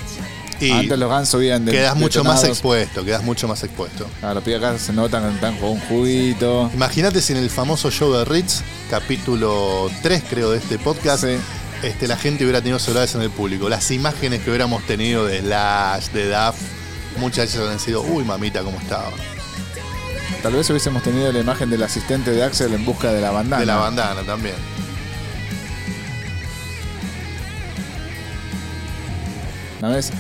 Y 0.60 0.72
Antes 0.72 0.98
los 0.98 1.10
Guns 1.10 1.30
subían 1.30 1.64
de 1.66 1.72
quedas 1.72 1.96
mucho 1.96 2.24
más 2.24 2.44
expuesto, 2.44 3.06
quedas 3.06 3.24
mucho 3.24 3.48
más 3.48 3.64
expuesto. 3.64 4.08
Ah, 4.24 4.34
los 4.34 4.44
pibes 4.44 4.60
acá 4.62 4.78
se 4.80 4.92
notan 4.92 5.24
están 5.36 5.56
con 5.58 5.70
un 5.74 5.80
juguito. 5.82 6.70
Imagínate 6.74 7.22
si 7.22 7.34
en 7.34 7.40
el 7.40 7.50
famoso 7.50 7.90
show 7.92 8.12
de 8.12 8.26
Ritz, 8.26 8.62
capítulo 8.90 9.90
3 10.02 10.24
creo 10.30 10.50
de 10.52 10.58
este 10.58 10.80
podcast, 10.80 11.24
Sí. 11.24 11.38
Este, 11.84 12.08
la 12.08 12.18
gente 12.18 12.44
hubiera 12.44 12.62
tenido 12.62 12.80
celulares 12.80 13.14
en 13.16 13.22
el 13.22 13.30
público. 13.30 13.70
Las 13.70 13.92
imágenes 13.92 14.42
que 14.42 14.50
hubiéramos 14.50 14.84
tenido 14.86 15.26
de 15.26 15.42
Slash, 15.42 16.08
de 16.10 16.30
Duff, 16.30 16.56
muchas 17.18 17.46
veces 17.46 17.60
habrían 17.60 17.80
sido, 17.80 18.02
uy 18.02 18.24
mamita, 18.24 18.62
cómo 18.64 18.80
estaba. 18.80 19.12
Tal 20.42 20.54
vez 20.54 20.70
hubiésemos 20.70 21.04
tenido 21.04 21.32
la 21.32 21.40
imagen 21.40 21.70
del 21.70 21.84
asistente 21.84 22.32
de 22.32 22.44
Axel 22.44 22.74
en 22.74 22.86
busca 22.86 23.12
de 23.12 23.22
la 23.22 23.32
bandana. 23.32 23.60
De 23.60 23.66
la 23.66 23.76
bandana 23.78 24.24
también. 24.24 24.56
¿No 29.82 29.90
ves? 29.92 30.12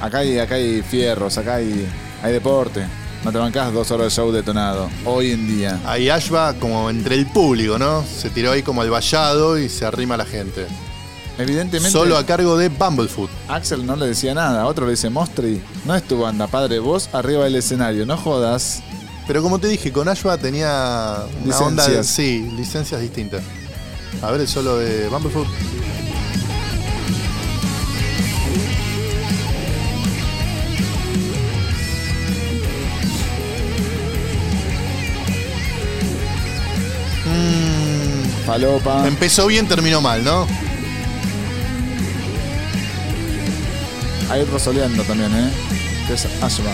Acá 0.00 0.18
hay, 0.18 0.38
acá 0.38 0.56
hay 0.56 0.82
fierros, 0.82 1.38
acá 1.38 1.56
hay, 1.56 1.86
hay 2.22 2.32
deporte. 2.32 2.86
No 3.24 3.30
te 3.30 3.38
bancás 3.38 3.72
dos 3.72 3.90
horas 3.92 4.06
de 4.06 4.10
show 4.10 4.32
detonado. 4.32 4.90
Hoy 5.04 5.30
en 5.30 5.46
día. 5.46 5.78
Ahí 5.86 6.08
Ashba 6.08 6.54
como 6.54 6.90
entre 6.90 7.14
el 7.14 7.26
público, 7.26 7.78
¿no? 7.78 8.04
Se 8.04 8.30
tiró 8.30 8.50
ahí 8.50 8.62
como 8.62 8.82
al 8.82 8.90
vallado 8.90 9.58
y 9.58 9.68
se 9.68 9.84
arrima 9.84 10.16
la 10.16 10.26
gente. 10.26 10.66
Solo 11.90 12.16
a 12.16 12.26
cargo 12.26 12.56
de 12.56 12.68
Bumblefoot. 12.68 13.30
Axel 13.48 13.84
no 13.84 13.96
le 13.96 14.06
decía 14.06 14.34
nada. 14.34 14.66
Otro 14.66 14.86
le 14.86 14.92
dice, 14.92 15.10
Mostri, 15.10 15.62
no 15.84 15.94
es 15.94 16.02
tu 16.02 16.20
banda, 16.20 16.46
padre, 16.46 16.78
vos 16.78 17.08
arriba 17.12 17.44
del 17.44 17.56
escenario, 17.56 18.06
no 18.06 18.16
jodas. 18.16 18.82
Pero 19.26 19.42
como 19.42 19.58
te 19.58 19.68
dije, 19.68 19.92
con 19.92 20.08
Ashwa 20.08 20.36
tenía 20.38 21.24
una 21.44 21.58
onda 21.58 21.88
de, 21.88 22.04
sí, 22.04 22.50
licencias 22.56 23.00
distintas. 23.00 23.42
A 24.20 24.30
ver 24.30 24.40
el 24.42 24.48
solo 24.48 24.78
de 24.78 25.08
Bumblefoot. 25.08 25.46
Mm, 37.24 38.46
Palopa. 38.46 39.06
Empezó 39.06 39.46
bien, 39.46 39.66
terminó 39.66 40.00
mal, 40.00 40.22
¿no? 40.24 40.46
Ahí 44.32 44.44
rosoleando 44.46 45.02
también, 45.02 45.30
¿eh? 45.36 45.50
Que 46.06 46.14
es 46.14 46.24
Ashma. 46.42 46.70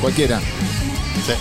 Cualquiera. 0.00 0.38
Sí. 0.38 1.32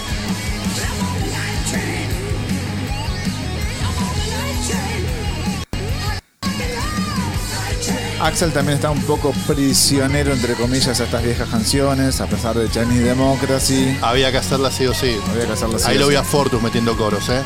Axel 8.19 8.51
también 8.51 8.77
está 8.77 8.89
un 8.89 9.03
poco 9.03 9.33
prisionero, 9.45 10.33
entre 10.33 10.55
comillas, 10.55 10.99
a 10.99 11.03
estas 11.03 11.21
viejas 11.21 11.47
canciones, 11.47 12.19
a 12.21 12.25
pesar 12.25 12.57
de 12.57 12.67
Chinese 12.71 13.03
Democracy. 13.03 13.99
Había 14.01 14.31
que 14.31 14.39
hacerla 14.39 14.71
sí 14.71 14.87
o 14.87 14.95
sí. 14.95 15.15
Había 15.29 15.45
que 15.45 15.51
hacerlo 15.51 15.75
así. 15.75 15.91
Ahí 15.91 15.99
lo 15.99 16.07
vi 16.07 16.15
a 16.15 16.23
Fortus 16.23 16.59
metiendo 16.59 16.97
coros, 16.97 17.29
¿eh? 17.29 17.43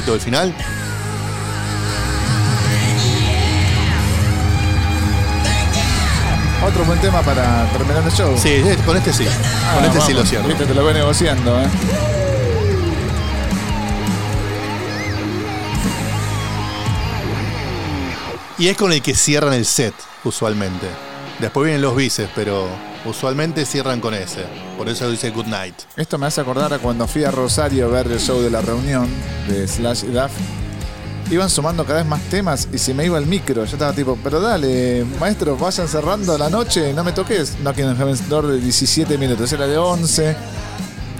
Grito 0.00 0.12
del 0.12 0.20
final. 0.20 0.54
Otro 6.66 6.84
buen 6.84 7.00
tema 7.00 7.22
para 7.22 7.66
terminar 7.72 8.04
el 8.04 8.12
show. 8.12 8.36
Sí, 8.38 8.62
con 8.84 8.96
este 8.96 9.12
sí. 9.12 9.26
Ah, 9.28 9.74
Con 9.76 9.84
este 9.84 10.00
sí 10.00 10.12
vamos. 10.12 10.24
lo 10.24 10.26
cierro. 10.26 10.48
Viste, 10.48 10.66
te 10.66 10.74
lo 10.74 10.82
voy 10.84 10.92
negociando, 10.94 11.60
¿eh? 11.60 11.66
Y 18.58 18.68
es 18.68 18.76
con 18.76 18.92
el 18.92 19.00
que 19.00 19.14
cierran 19.14 19.54
el 19.54 19.64
set, 19.64 19.94
usualmente. 20.22 20.86
Después 21.40 21.64
vienen 21.66 21.82
los 21.82 21.96
bices, 21.96 22.28
pero 22.34 22.66
usualmente 23.04 23.64
cierran 23.64 24.00
con 24.00 24.12
ese. 24.14 24.44
Por 24.76 24.88
eso 24.88 25.10
dice 25.10 25.30
Good 25.30 25.46
Night. 25.46 25.74
Esto 25.96 26.18
me 26.18 26.26
hace 26.26 26.40
acordar 26.42 26.72
a 26.74 26.78
cuando 26.78 27.06
fui 27.08 27.24
a 27.24 27.30
Rosario 27.30 27.86
a 27.86 27.88
ver 27.88 28.06
el 28.12 28.20
show 28.20 28.40
de 28.42 28.50
la 28.50 28.60
reunión 28.60 29.08
de 29.48 29.66
Slash 29.66 30.04
y 30.04 30.08
Duff. 30.08 30.30
Iban 31.30 31.48
sumando 31.48 31.84
cada 31.84 32.00
vez 32.00 32.08
más 32.08 32.20
temas 32.22 32.68
y 32.72 32.78
se 32.78 32.92
me 32.92 33.06
iba 33.06 33.16
el 33.16 33.24
micro. 33.26 33.64
Yo 33.64 33.72
estaba 33.72 33.92
tipo, 33.92 34.18
pero 34.22 34.40
dale, 34.40 35.06
maestro, 35.20 35.56
vayan 35.56 35.86
cerrando 35.88 36.36
la 36.36 36.50
noche, 36.50 36.92
no 36.92 37.04
me 37.04 37.12
toques. 37.12 37.56
No 37.62 37.72
quieren 37.72 37.96
Heaven's 37.96 38.28
Door 38.28 38.48
de 38.48 38.58
17 38.60 39.16
minutos, 39.16 39.50
era 39.52 39.66
de 39.66 39.78
11. 39.78 40.36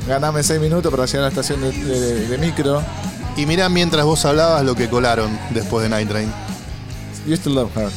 Ganame 0.09 0.42
6 0.42 0.60
minutos 0.60 0.90
para 0.90 1.06
llegar 1.06 1.20
a 1.20 1.22
la 1.22 1.28
estación 1.28 1.60
de, 1.60 1.70
de- 1.72 2.28
de 2.28 2.38
micro. 2.38 2.82
Y 3.36 3.47
mirá 3.47 3.68
mientras 3.68 4.05
vos 4.05 4.24
hablabas 4.24 4.64
lo 4.64 4.74
que 4.74 4.88
colaron 4.90 5.30
después 5.51 5.84
de 5.84 5.88
Night 5.90 6.09
Train. 6.09 6.30
Used 7.26 7.42
to 7.44 7.51
love 7.51 7.70
her. 7.76 7.88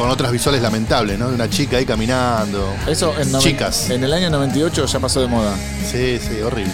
Con 0.00 0.08
otras 0.08 0.32
visuales 0.32 0.62
lamentables, 0.62 1.18
¿no? 1.18 1.28
De 1.28 1.34
una 1.34 1.50
chica 1.50 1.76
ahí 1.76 1.84
caminando. 1.84 2.72
Eso 2.88 3.12
en, 3.18 3.38
Chicas. 3.38 3.90
en 3.90 4.02
el 4.02 4.14
año 4.14 4.30
98 4.30 4.86
ya 4.86 4.98
pasó 4.98 5.20
de 5.20 5.26
moda. 5.26 5.54
Sí, 5.84 6.18
sí, 6.18 6.40
horrible. 6.40 6.72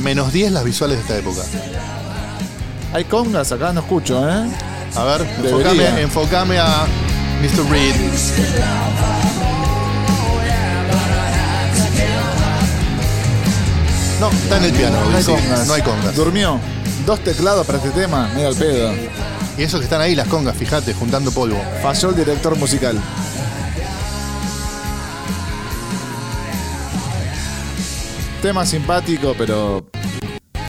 Menos 0.00 0.32
10 0.32 0.52
las 0.52 0.62
visuales 0.62 0.98
de 0.98 1.02
esta 1.02 1.18
época. 1.18 1.42
Hay 2.92 3.02
congas 3.02 3.50
acá, 3.50 3.72
no 3.72 3.80
escucho, 3.80 4.30
¿eh? 4.30 4.48
A 4.94 5.02
ver, 5.02 5.22
enfocame, 5.22 6.02
enfocame 6.02 6.58
a 6.60 6.86
Mr. 7.42 7.68
Reed. 7.68 7.94
No, 14.20 14.30
está 14.30 14.56
en 14.58 14.64
el 14.66 14.72
piano. 14.72 14.98
No 15.10 15.16
hay 15.16 15.24
congas. 15.24 15.66
No 15.66 15.74
hay 15.74 15.82
congas. 15.82 16.14
Durmió. 16.14 16.60
Dos 17.04 17.18
teclados 17.24 17.66
para 17.66 17.78
este 17.78 17.90
tema, 17.90 18.28
medio 18.36 18.46
al 18.50 18.54
pedo. 18.54 18.92
Y 19.60 19.64
esos 19.64 19.78
que 19.80 19.84
están 19.84 20.00
ahí, 20.00 20.14
las 20.14 20.26
congas, 20.26 20.56
fíjate, 20.56 20.94
juntando 20.94 21.30
polvo. 21.32 21.60
Falló 21.82 22.08
el 22.08 22.16
director 22.16 22.56
musical. 22.56 22.98
Tema 28.42 28.64
simpático, 28.64 29.34
pero. 29.36 29.86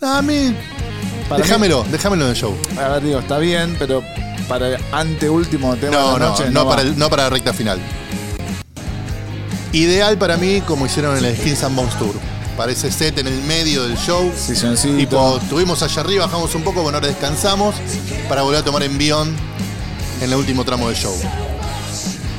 A 0.01 0.21
mí. 0.21 0.55
Para 1.29 1.41
déjamelo, 1.43 1.85
déjamelo 1.89 2.25
en 2.25 2.31
el 2.31 2.35
show. 2.35 2.53
a 2.77 2.87
ver, 2.89 3.03
digo, 3.03 3.19
está 3.19 3.37
bien, 3.37 3.75
pero 3.79 4.03
para 4.49 4.67
el 4.67 4.77
anteúltimo 4.91 5.75
tema 5.77 5.91
No, 5.95 6.13
de 6.13 6.19
la 6.19 6.25
no, 6.25 6.31
noche. 6.31 6.49
no, 6.51 6.65
va. 6.65 6.71
para 6.71 6.81
el- 6.81 6.97
no 6.99 7.09
para 7.09 7.23
la 7.23 7.29
recta 7.29 7.53
final. 7.53 7.79
Ideal 9.71 10.17
para 10.17 10.35
mí, 10.35 10.59
como 10.67 10.85
hicieron 10.85 11.17
en 11.17 11.23
el 11.23 11.37
Skins 11.37 11.63
and 11.63 11.75
Bones 11.77 11.97
Tour. 11.97 12.15
Para 12.57 12.71
ese 12.71 12.91
set 12.91 13.17
en 13.17 13.27
el 13.27 13.41
medio 13.43 13.83
del 13.87 13.97
show. 13.97 14.31
Silloncito. 14.35 14.97
Tipo, 14.97 15.37
estuvimos 15.41 15.81
allá 15.81 16.01
arriba, 16.01 16.25
bajamos 16.25 16.53
un 16.55 16.63
poco, 16.63 16.81
bueno, 16.83 16.97
ahora 16.97 17.07
descansamos 17.07 17.75
para 18.29 18.41
volver 18.43 18.59
a 18.59 18.63
tomar 18.63 18.83
envión 18.83 19.35
en 20.21 20.29
el 20.31 20.35
último 20.37 20.63
tramo 20.63 20.87
del 20.87 20.95
show. 20.97 21.15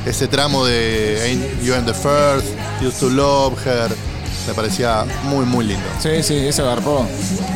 Ese 0.06 0.28
tramo 0.28 0.64
de 0.66 1.20
Ain't 1.24 1.62
You 1.62 1.74
and 1.74 1.86
the 1.86 1.94
First, 1.94 2.46
Used 2.82 2.98
to 3.00 3.08
Love 3.08 3.54
Her, 3.66 3.90
me 4.46 4.54
parecía 4.54 5.04
muy, 5.24 5.44
muy 5.44 5.64
lindo. 5.64 5.84
Sí, 6.00 6.22
sí, 6.22 6.34
ese 6.36 6.62
garpó. 6.62 7.06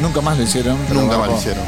Nunca 0.01 0.21
más 0.21 0.37
lo 0.39 0.45
hicieron. 0.45 0.77
Nunca 0.93 1.19
más 1.19 1.29
lo 1.29 1.37
hicieron. 1.37 1.63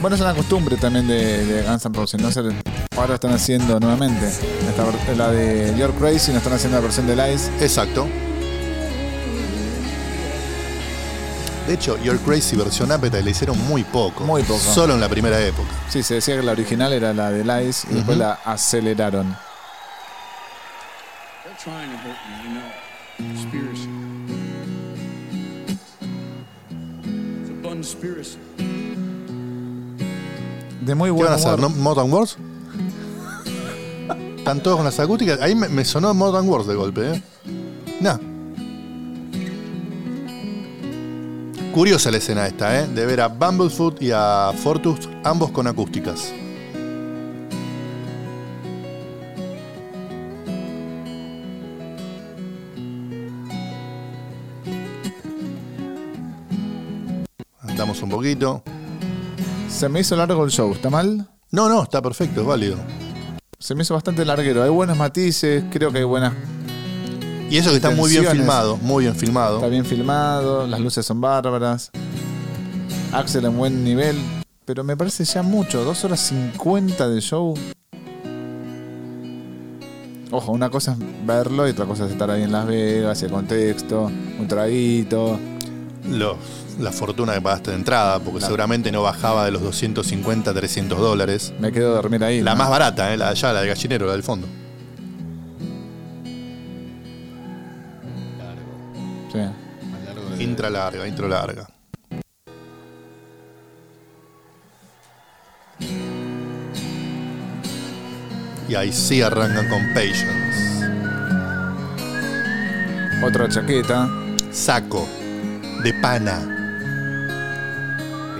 Bueno, 0.00 0.14
es 0.14 0.20
una 0.22 0.34
costumbre 0.34 0.76
también 0.76 1.08
de, 1.08 1.44
de 1.46 1.62
Guns 1.62 1.84
N' 1.86 1.94
Roses, 1.96 2.20
¿no? 2.20 2.28
Hacer- 2.28 2.52
ahora 2.96 3.14
están 3.14 3.32
haciendo 3.32 3.78
nuevamente. 3.78 4.26
Esta 4.28 5.14
la 5.14 5.30
de 5.30 5.74
You're 5.76 5.92
Crazy, 5.94 6.32
no 6.32 6.38
están 6.38 6.54
haciendo 6.54 6.78
la 6.78 6.82
versión 6.82 7.06
de 7.06 7.16
Lies. 7.16 7.50
Exacto. 7.60 8.08
De 11.66 11.74
hecho, 11.74 12.00
Your 12.02 12.18
Crazy 12.20 12.54
versión 12.54 12.92
Appetite 12.92 13.24
le 13.24 13.32
hicieron 13.32 13.58
muy 13.66 13.82
poco. 13.82 14.22
Muy 14.24 14.44
poco. 14.44 14.60
Solo 14.60 14.94
en 14.94 15.00
la 15.00 15.08
primera 15.08 15.40
época. 15.40 15.68
Sí, 15.88 16.02
se 16.02 16.14
decía 16.14 16.36
que 16.36 16.42
la 16.42 16.52
original 16.52 16.92
era 16.92 17.12
la 17.12 17.32
de 17.32 17.44
Lies 17.44 17.84
y 17.90 17.94
después 17.94 18.16
la 18.16 18.38
aceleraron. 18.44 19.36
They're 21.42 21.56
trying 21.58 21.90
to 21.90 21.96
hurt 22.06 22.16
me, 22.30 22.36
you 22.44 22.50
know. 22.54 22.62
Conspiracy. 23.18 23.88
It's 27.42 27.50
a 27.50 27.62
conspiracy. 27.68 28.38
De 30.82 30.94
muy 30.94 31.08
¿Qué 31.08 31.12
buen 31.12 31.24
van 31.24 31.32
a 31.32 31.36
hacer? 31.36 31.58
¿No? 31.58 31.68
¿Modern 31.68 32.12
Wars? 32.12 32.38
¿Están 34.46 34.62
todos 34.62 34.76
con 34.76 34.84
las 34.84 35.00
acústicas? 35.00 35.40
Ahí 35.40 35.56
me, 35.56 35.68
me 35.68 35.84
sonó 35.84 36.14
Modern 36.14 36.48
Wars 36.48 36.68
de 36.68 36.76
golpe, 36.76 37.14
¿eh? 37.14 37.22
Nah. 38.00 38.16
Curiosa 41.74 42.12
la 42.12 42.18
escena 42.18 42.46
esta, 42.46 42.80
¿eh? 42.80 42.86
De 42.86 43.06
ver 43.06 43.22
a 43.22 43.26
Bumblefoot 43.26 44.00
y 44.00 44.12
a 44.14 44.52
Fortus, 44.56 45.08
ambos 45.24 45.50
con 45.50 45.66
acústicas. 45.66 46.32
Andamos 57.62 58.00
un 58.00 58.10
poquito. 58.10 58.62
Se 59.68 59.88
me 59.88 59.98
hizo 59.98 60.14
largo 60.14 60.44
el 60.44 60.52
show, 60.52 60.72
¿está 60.72 60.88
mal? 60.88 61.28
No, 61.50 61.68
no, 61.68 61.82
está 61.82 62.00
perfecto, 62.00 62.42
es 62.42 62.46
válido. 62.46 62.76
Se 63.58 63.74
me 63.74 63.82
hizo 63.82 63.94
bastante 63.94 64.22
larguero. 64.26 64.62
Hay 64.62 64.68
buenos 64.68 64.98
matices, 64.98 65.64
creo 65.70 65.90
que 65.90 65.98
hay 65.98 66.04
buenas. 66.04 66.34
Y 67.48 67.56
eso 67.56 67.70
que 67.70 67.76
está 67.76 67.90
muy 67.90 68.10
bien 68.10 68.26
filmado, 68.26 68.76
muy 68.76 69.04
bien 69.04 69.16
filmado. 69.16 69.56
Está 69.56 69.68
bien 69.68 69.86
filmado, 69.86 70.66
las 70.66 70.78
luces 70.78 71.06
son 71.06 71.22
bárbaras. 71.22 71.90
Axel 73.12 73.46
en 73.46 73.56
buen 73.56 73.82
nivel. 73.82 74.16
Pero 74.66 74.84
me 74.84 74.94
parece 74.94 75.24
ya 75.24 75.42
mucho, 75.42 75.84
2 75.84 76.04
horas 76.04 76.20
50 76.20 77.08
de 77.08 77.20
show. 77.22 77.54
Ojo, 80.30 80.52
una 80.52 80.68
cosa 80.68 80.92
es 80.92 80.98
verlo 81.24 81.66
y 81.66 81.70
otra 81.70 81.86
cosa 81.86 82.04
es 82.04 82.12
estar 82.12 82.30
ahí 82.30 82.42
en 82.42 82.52
Las 82.52 82.66
Vegas, 82.66 83.22
el 83.22 83.30
contexto, 83.30 84.10
un 84.38 84.46
traguito. 84.48 85.38
Los- 86.10 86.36
la 86.78 86.92
fortuna 86.92 87.32
que 87.34 87.40
pagaste 87.40 87.70
de 87.70 87.76
entrada, 87.78 88.18
porque 88.20 88.40
seguramente 88.44 88.92
no 88.92 89.02
bajaba 89.02 89.44
de 89.44 89.50
los 89.50 89.62
250, 89.62 90.52
300 90.52 90.98
dólares. 90.98 91.52
Me 91.58 91.72
quedo 91.72 91.92
a 91.92 91.94
dormir 91.96 92.22
ahí. 92.22 92.42
La 92.42 92.52
¿no? 92.52 92.58
más 92.58 92.68
barata, 92.70 93.12
¿eh? 93.12 93.16
la 93.16 93.26
de 93.26 93.30
allá, 93.32 93.52
la 93.52 93.60
del 93.60 93.68
gallinero, 93.70 94.06
la 94.06 94.12
del 94.12 94.22
fondo. 94.22 94.46
Sí. 99.32 99.38
Más 99.38 100.04
largo 100.04 100.30
de- 100.36 100.42
Intra 100.44 100.70
larga, 100.70 101.08
intro 101.08 101.28
larga. 101.28 101.66
Y 108.68 108.74
ahí 108.74 108.92
sí 108.92 109.22
arrancan 109.22 109.68
con 109.68 109.80
Patience. 109.94 110.86
Otra 113.24 113.48
chaqueta. 113.48 114.08
Saco 114.50 115.06
de 115.82 115.94
pana. 115.94 116.56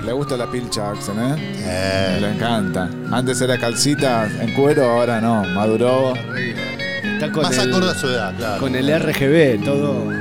Le 0.05 0.13
gusta 0.13 0.37
la 0.37 0.51
pilcha 0.51 0.91
Axel, 0.91 1.17
¿eh? 1.19 1.35
Eh, 1.39 2.19
Le 2.21 2.31
encanta. 2.35 2.89
Antes 3.11 3.41
era 3.41 3.59
calcita 3.59 4.29
en 4.41 4.55
cuero, 4.55 4.85
ahora 4.85 5.21
no. 5.21 5.43
Maduró. 5.55 6.15
Está 6.15 7.33
con 7.33 7.43
más 7.43 7.59
el, 7.59 7.71
acorde 7.71 7.91
a 7.91 7.95
su 7.95 8.07
edad, 8.07 8.35
claro. 8.37 8.61
con 8.61 8.77
el 8.77 8.89
RGB, 8.89 9.65
todo. 9.65 10.13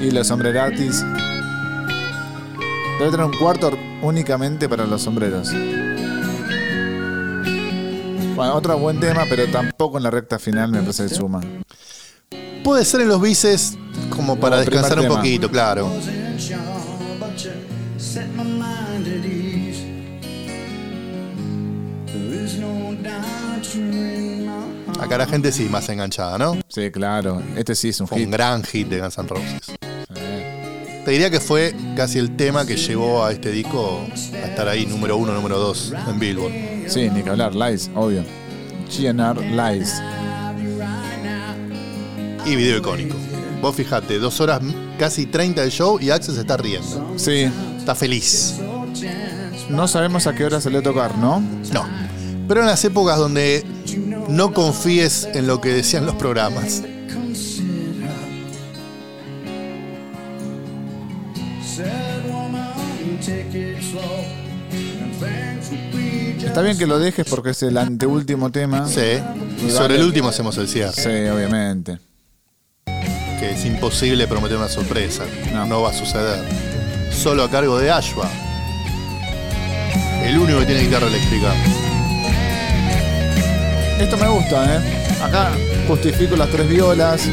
Y 0.00 0.10
los 0.10 0.26
sombreratis. 0.26 1.04
Debe 2.98 3.10
tener 3.10 3.26
un 3.26 3.36
cuarto 3.36 3.70
únicamente 4.02 4.68
para 4.68 4.84
los 4.86 5.02
sombreros. 5.02 5.52
Bueno, 8.34 8.54
otro 8.54 8.76
buen 8.78 8.98
tema, 8.98 9.22
pero 9.28 9.46
tampoco 9.46 9.98
en 9.98 10.02
la 10.02 10.10
recta 10.10 10.40
final 10.40 10.72
me 10.72 10.80
parece 10.80 11.04
que 11.04 11.14
suma. 11.14 11.40
Puede 12.62 12.84
ser 12.84 13.02
en 13.02 13.08
los 13.08 13.20
bices 13.20 13.76
como 14.10 14.36
para 14.36 14.56
Como 14.56 14.70
descansar 14.70 14.98
un 14.98 15.04
tema. 15.04 15.16
poquito, 15.16 15.50
claro. 15.50 15.90
Acá 25.00 25.18
la 25.18 25.26
gente 25.26 25.52
sí, 25.52 25.64
más 25.68 25.88
enganchada, 25.88 26.38
¿no? 26.38 26.56
Sí, 26.68 26.90
claro. 26.90 27.42
Este 27.56 27.74
sí 27.74 27.88
es 27.90 28.00
un 28.00 28.06
Fue 28.08 28.18
un 28.18 28.24
hit. 28.24 28.32
gran 28.32 28.62
hit 28.64 28.88
de 28.88 29.00
Guns 29.00 29.18
N' 29.18 29.28
Roses. 29.28 29.76
Te 31.04 31.10
diría 31.10 31.30
que 31.30 31.40
fue 31.40 31.74
casi 31.96 32.18
el 32.18 32.34
tema 32.36 32.64
que 32.64 32.76
llevó 32.76 33.24
a 33.24 33.32
este 33.32 33.50
disco 33.50 34.00
a 34.42 34.46
estar 34.46 34.68
ahí, 34.68 34.86
número 34.86 35.16
uno, 35.18 35.34
número 35.34 35.58
dos 35.58 35.92
en 36.08 36.18
Billboard. 36.18 36.52
Sí, 36.88 37.10
ni 37.10 37.22
que 37.22 37.30
hablar. 37.30 37.54
Lies, 37.54 37.90
obvio. 37.94 38.24
GNR 38.88 39.40
Lies. 39.42 40.00
Y 42.46 42.56
video 42.56 42.78
icónico. 42.78 43.16
Vos 43.62 43.74
fijate, 43.74 44.18
dos 44.18 44.40
horas, 44.40 44.60
casi 44.98 45.24
30 45.24 45.62
de 45.62 45.70
show 45.70 45.98
y 45.98 46.10
Axel 46.10 46.34
se 46.34 46.42
está 46.42 46.58
riendo. 46.58 47.14
Sí. 47.16 47.50
Está 47.78 47.94
feliz. 47.94 48.56
No 49.70 49.88
sabemos 49.88 50.26
a 50.26 50.34
qué 50.34 50.44
hora 50.44 50.60
se 50.60 50.70
le 50.70 50.82
tocar, 50.82 51.16
¿no? 51.16 51.40
No. 51.72 51.86
Pero 52.46 52.60
en 52.60 52.66
las 52.66 52.84
épocas 52.84 53.18
donde 53.18 53.64
no 54.28 54.52
confíes 54.52 55.26
en 55.32 55.46
lo 55.46 55.60
que 55.62 55.70
decían 55.70 56.04
los 56.04 56.14
programas. 56.16 56.82
Está 66.44 66.62
bien 66.62 66.78
que 66.78 66.86
lo 66.86 66.98
dejes 66.98 67.26
porque 67.28 67.50
es 67.50 67.62
el 67.62 67.78
anteúltimo 67.78 68.50
tema. 68.50 68.86
Sí. 68.86 69.18
Y 69.66 69.70
sobre 69.70 69.96
el 69.96 70.02
último 70.02 70.28
hacemos 70.28 70.56
el 70.58 70.68
cierre. 70.68 70.92
Sí, 70.92 71.08
obviamente. 71.08 71.98
Que 73.44 73.50
es 73.50 73.64
imposible 73.66 74.26
prometer 74.26 74.56
una 74.56 74.70
sorpresa. 74.70 75.24
No. 75.52 75.66
No, 75.66 75.82
va 75.82 75.90
a 75.90 75.92
suceder. 75.92 76.42
Solo 77.10 77.44
a 77.44 77.50
cargo 77.50 77.78
de 77.78 77.90
Ashwa. 77.90 78.26
El 80.22 80.38
único 80.38 80.60
que 80.60 80.64
tiene 80.64 80.80
guitarra 80.80 81.08
eléctrica. 81.08 81.52
Esto 84.00 84.16
me 84.16 84.28
gusta, 84.28 84.76
¿eh? 84.76 84.80
Acá 85.22 85.50
justifico 85.86 86.36
las 86.36 86.48
tres 86.48 86.66
violas. 86.66 87.28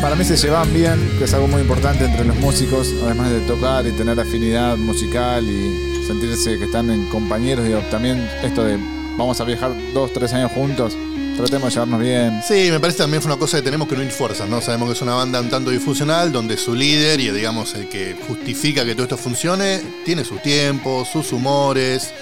Para 0.00 0.14
mí 0.14 0.24
se 0.24 0.36
llevan 0.36 0.72
bien, 0.72 1.10
que 1.18 1.24
es 1.24 1.34
algo 1.34 1.48
muy 1.48 1.62
importante 1.62 2.04
entre 2.04 2.24
los 2.24 2.36
músicos, 2.36 2.94
además 3.02 3.32
de 3.32 3.40
tocar 3.40 3.84
y 3.88 3.90
tener 3.90 4.20
afinidad 4.20 4.76
musical 4.76 5.44
y 5.44 5.89
sentirse 6.10 6.58
que 6.58 6.64
están 6.64 6.90
en 6.90 7.06
compañeros. 7.06 7.64
Digo, 7.64 7.80
también 7.90 8.28
esto 8.42 8.64
de 8.64 8.78
vamos 9.16 9.40
a 9.40 9.44
viajar 9.44 9.72
dos, 9.94 10.12
tres 10.12 10.32
años 10.32 10.50
juntos, 10.52 10.96
tratemos 11.36 11.68
de 11.68 11.70
llevarnos 11.70 12.00
bien. 12.00 12.42
Sí, 12.46 12.68
me 12.70 12.80
parece 12.80 12.98
también 12.98 13.22
fue 13.22 13.30
una 13.30 13.38
cosa 13.38 13.58
que 13.58 13.62
tenemos 13.62 13.86
que 13.86 13.94
unir 13.94 14.10
fuerzas, 14.10 14.48
¿no? 14.48 14.60
Sabemos 14.60 14.88
que 14.88 14.94
es 14.94 15.02
una 15.02 15.14
banda 15.14 15.40
un 15.40 15.50
tanto 15.50 15.70
disfuncional, 15.70 16.32
donde 16.32 16.56
su 16.56 16.74
líder 16.74 17.20
y 17.20 17.30
digamos 17.30 17.74
el 17.74 17.88
que 17.88 18.16
justifica 18.26 18.84
que 18.84 18.94
todo 18.94 19.04
esto 19.04 19.16
funcione, 19.16 19.80
tiene 20.04 20.24
sus 20.24 20.42
tiempos, 20.42 21.08
sus 21.08 21.32
humores, 21.32 22.12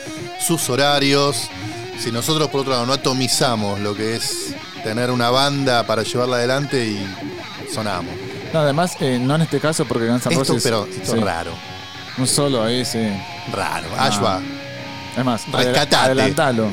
sus 0.40 0.68
horarios. 0.68 1.48
Si 1.98 2.12
nosotros 2.12 2.48
por 2.48 2.60
otro 2.60 2.72
lado 2.72 2.86
no 2.86 2.92
atomizamos 2.92 3.80
lo 3.80 3.94
que 3.94 4.16
es 4.16 4.54
tener 4.84 5.10
una 5.10 5.30
banda 5.30 5.86
para 5.86 6.02
llevarla 6.02 6.36
adelante 6.36 6.86
y 6.86 7.72
sonamos. 7.72 8.12
No, 8.52 8.60
además, 8.60 8.96
eh, 9.00 9.18
no 9.20 9.34
en 9.34 9.42
este 9.42 9.60
caso 9.60 9.84
porque 9.84 10.06
Guns 10.08 10.26
N' 10.26 10.34
Roses... 10.36 10.62
pero 10.62 10.86
esto 10.90 11.12
sí, 11.12 11.18
es 11.18 11.24
raro, 11.24 11.52
Un 12.18 12.26
solo 12.26 12.62
ahí, 12.62 12.84
sí. 12.84 13.08
raro. 13.52 13.86
Ashwa, 13.98 14.40
Es 15.16 15.24
más, 15.24 15.50
Rescatate. 15.50 15.96
adelantalo. 15.96 16.68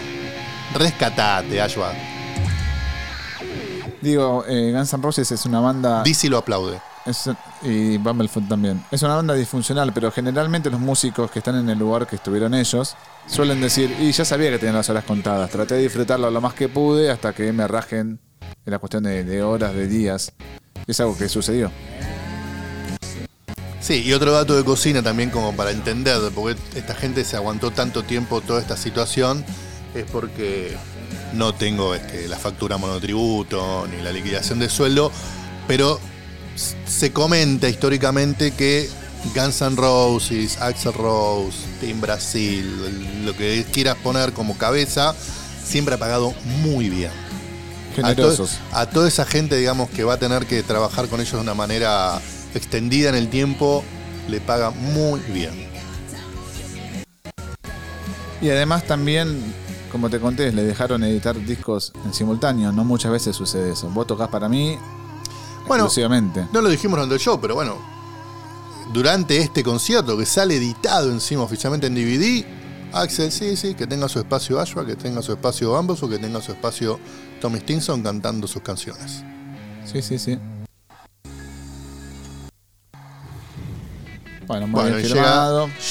rescatate, 0.74 1.62
Ashwa. 1.62 1.92
Digo, 4.02 4.44
eh, 4.48 4.72
Guns 4.74 4.94
N' 4.94 5.02
Roses 5.04 5.32
es 5.32 5.46
una 5.46 5.60
banda. 5.60 6.04
Dizzy 6.04 6.28
lo 6.30 6.38
aplaude. 6.40 6.80
es- 7.06 7.30
y 7.62 7.98
Bumblefoot 7.98 8.48
también. 8.48 8.84
Es 8.92 9.02
una 9.04 9.16
banda 9.16 9.34
disfuncional, 9.36 9.94
pero 9.94 10.12
generalmente 10.12 10.70
los 10.72 10.80
músicos 10.80 11.30
que 11.30 11.38
están 11.40 11.56
en 11.56 11.70
el 11.70 11.78
lugar 11.78 12.08
que 12.08 12.16
estuvieron 12.16 12.54
ellos 12.56 12.96
suelen 13.28 13.62
decir, 13.62 13.96
y 14.00 14.12
ya 14.12 14.26
sabía 14.26 14.50
que 14.50 14.58
tenían 14.60 14.76
las 14.76 14.90
horas 14.90 15.04
contadas, 15.04 15.50
traté 15.52 15.76
de 15.76 15.82
disfrutarlo 15.84 16.30
lo 16.32 16.42
más 16.42 16.54
que 16.56 16.68
pude 16.68 17.12
hasta 17.12 17.32
que 17.34 17.52
me 17.54 17.68
rajen 17.68 18.20
en 18.66 18.72
la 18.72 18.80
cuestión 18.80 19.04
de, 19.04 19.24
de 19.24 19.44
horas, 19.44 19.74
de 19.76 19.88
días. 19.88 20.32
Es 20.88 21.00
algo 21.00 21.16
que 21.18 21.30
sucedió. 21.30 21.72
Sí, 23.86 24.02
y 24.04 24.14
otro 24.14 24.32
dato 24.32 24.56
de 24.56 24.64
cocina 24.64 25.04
también 25.04 25.30
como 25.30 25.56
para 25.56 25.70
entender 25.70 26.20
de 26.20 26.32
por 26.32 26.56
qué 26.56 26.80
esta 26.80 26.96
gente 26.96 27.24
se 27.24 27.36
aguantó 27.36 27.70
tanto 27.70 28.04
tiempo 28.04 28.42
toda 28.42 28.60
esta 28.60 28.76
situación, 28.78 29.46
es 29.94 30.06
porque 30.12 30.76
no 31.34 31.54
tengo 31.54 31.94
este, 31.94 32.28
la 32.28 32.38
factura 32.40 32.78
monotributo 32.78 33.86
ni 33.88 34.02
la 34.02 34.12
liquidación 34.12 34.58
de 34.58 34.70
sueldo, 34.70 35.12
pero 35.68 36.00
se 36.88 37.12
comenta 37.12 37.70
históricamente 37.70 38.52
que 38.52 38.90
Guns 39.36 39.62
N' 39.62 39.76
Roses, 39.76 40.60
Axel 40.62 40.94
Rose, 40.94 41.58
Team 41.80 42.02
Brasil, 42.02 43.24
lo 43.24 43.36
que 43.38 43.66
quieras 43.72 43.98
poner 44.04 44.34
como 44.34 44.58
cabeza, 44.58 45.14
siempre 45.64 45.94
ha 45.94 45.98
pagado 46.00 46.34
muy 46.64 46.90
bien. 46.90 47.12
A, 47.12 48.14
to- 48.16 48.24
Generosos. 48.24 48.58
a 48.72 48.88
toda 48.88 49.08
esa 49.08 49.26
gente, 49.26 49.56
digamos, 49.58 49.90
que 49.92 50.04
va 50.04 50.16
a 50.16 50.18
tener 50.20 50.48
que 50.48 50.64
trabajar 50.64 51.08
con 51.08 51.20
ellos 51.22 51.34
de 51.34 51.40
una 51.40 51.54
manera 51.54 52.20
extendida 52.56 53.10
en 53.10 53.16
el 53.16 53.30
tiempo, 53.30 53.84
le 54.28 54.42
paga 54.42 54.72
muy 54.72 55.20
bien. 55.32 55.54
Y 58.42 58.50
además 58.50 58.86
también, 58.86 59.42
como 59.92 60.10
te 60.10 60.20
conté, 60.20 60.52
le 60.52 60.64
dejaron 60.64 61.04
editar 61.04 61.36
discos 61.46 61.94
en 62.06 62.14
simultáneo. 62.14 62.72
No 62.72 62.84
muchas 62.84 63.12
veces 63.12 63.36
sucede 63.36 63.72
eso. 63.74 63.90
Vos 63.90 64.08
tocas 64.08 64.28
para 64.30 64.50
mí 64.50 64.78
Bueno, 65.68 65.86
exclusivamente. 65.86 66.46
no 66.52 66.62
lo 66.62 66.70
dijimos 66.70 66.98
durante 66.98 67.16
el 67.16 67.22
show, 67.22 67.40
pero 67.42 67.56
bueno, 67.56 67.78
durante 68.94 69.38
este 69.38 69.64
concierto 69.64 70.18
que 70.18 70.26
sale 70.26 70.58
editado 70.58 71.12
encima 71.12 71.44
oficialmente 71.44 71.88
en 71.88 71.96
DVD, 71.96 72.46
Axel, 72.94 73.32
sí, 73.32 73.58
sí, 73.58 73.74
que 73.74 73.88
tenga 73.88 74.08
su 74.08 74.20
espacio 74.20 74.60
Ashwa, 74.60 74.86
que 74.86 74.96
tenga 74.96 75.22
su 75.22 75.32
espacio 75.34 75.76
ambos 75.76 76.02
o 76.04 76.08
que 76.10 76.18
tenga 76.20 76.42
su 76.42 76.52
espacio 76.52 77.00
Tommy 77.42 77.60
Stinson 77.60 78.04
cantando 78.04 78.48
sus 78.48 78.62
canciones. 78.62 79.24
Sí, 79.86 80.02
sí, 80.02 80.18
sí. 80.20 80.38
Bueno, 84.48 84.68
muy 84.68 84.82
Bueno, 84.82 84.98
bien 84.98 85.10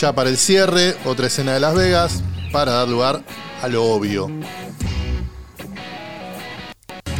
ya 0.01 0.13
para 0.15 0.31
el 0.31 0.37
cierre, 0.37 0.97
otra 1.05 1.27
escena 1.27 1.55
de 1.55 1.61
Las 1.61 1.75
Vegas, 1.75 2.23
para 2.53 2.73
dar 2.73 2.89
lugar 2.89 3.23
a 3.63 3.69
lo 3.69 3.85
obvio. 3.85 4.31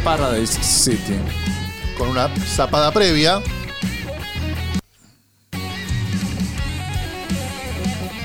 Paradise 0.03 0.61
City. 0.63 1.17
Con 1.97 2.09
una 2.09 2.29
zapada 2.55 2.91
previa, 2.91 3.41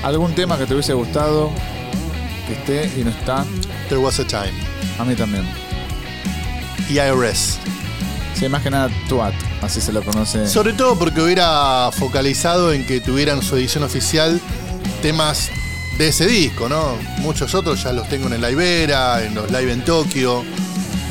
¿Algún 0.03 0.33
tema 0.33 0.57
que 0.57 0.65
te 0.65 0.73
hubiese 0.73 0.93
gustado 0.93 1.51
que 2.47 2.53
esté 2.53 2.99
y 2.99 3.03
no 3.03 3.11
está? 3.11 3.45
There 3.87 4.01
Was 4.01 4.19
a 4.19 4.25
Time. 4.25 4.53
A 4.97 5.05
mí 5.05 5.13
también. 5.13 5.45
Y 6.89 6.99
IRS. 6.99 7.59
Sí, 8.41 8.49
más 8.49 8.63
que 8.63 8.71
nada 8.71 8.89
Tuat, 9.07 9.35
así 9.61 9.79
se 9.79 9.93
lo 9.93 10.01
conoce. 10.01 10.47
Sobre 10.47 10.73
todo 10.73 10.97
porque 10.97 11.21
hubiera 11.21 11.91
focalizado 11.91 12.73
en 12.73 12.87
que 12.87 12.99
tuvieran 12.99 13.43
su 13.43 13.55
edición 13.55 13.83
oficial 13.83 14.41
temas 15.03 15.51
de 15.99 16.07
ese 16.07 16.25
disco, 16.25 16.67
¿no? 16.67 16.95
Muchos 17.19 17.53
otros 17.53 17.83
ya 17.83 17.93
los 17.93 18.09
tengo 18.09 18.25
en 18.25 18.33
el 18.33 18.41
Live 18.41 18.81
Era, 18.81 19.23
en 19.23 19.35
los 19.35 19.51
Live 19.51 19.71
en 19.71 19.85
Tokio. 19.85 20.43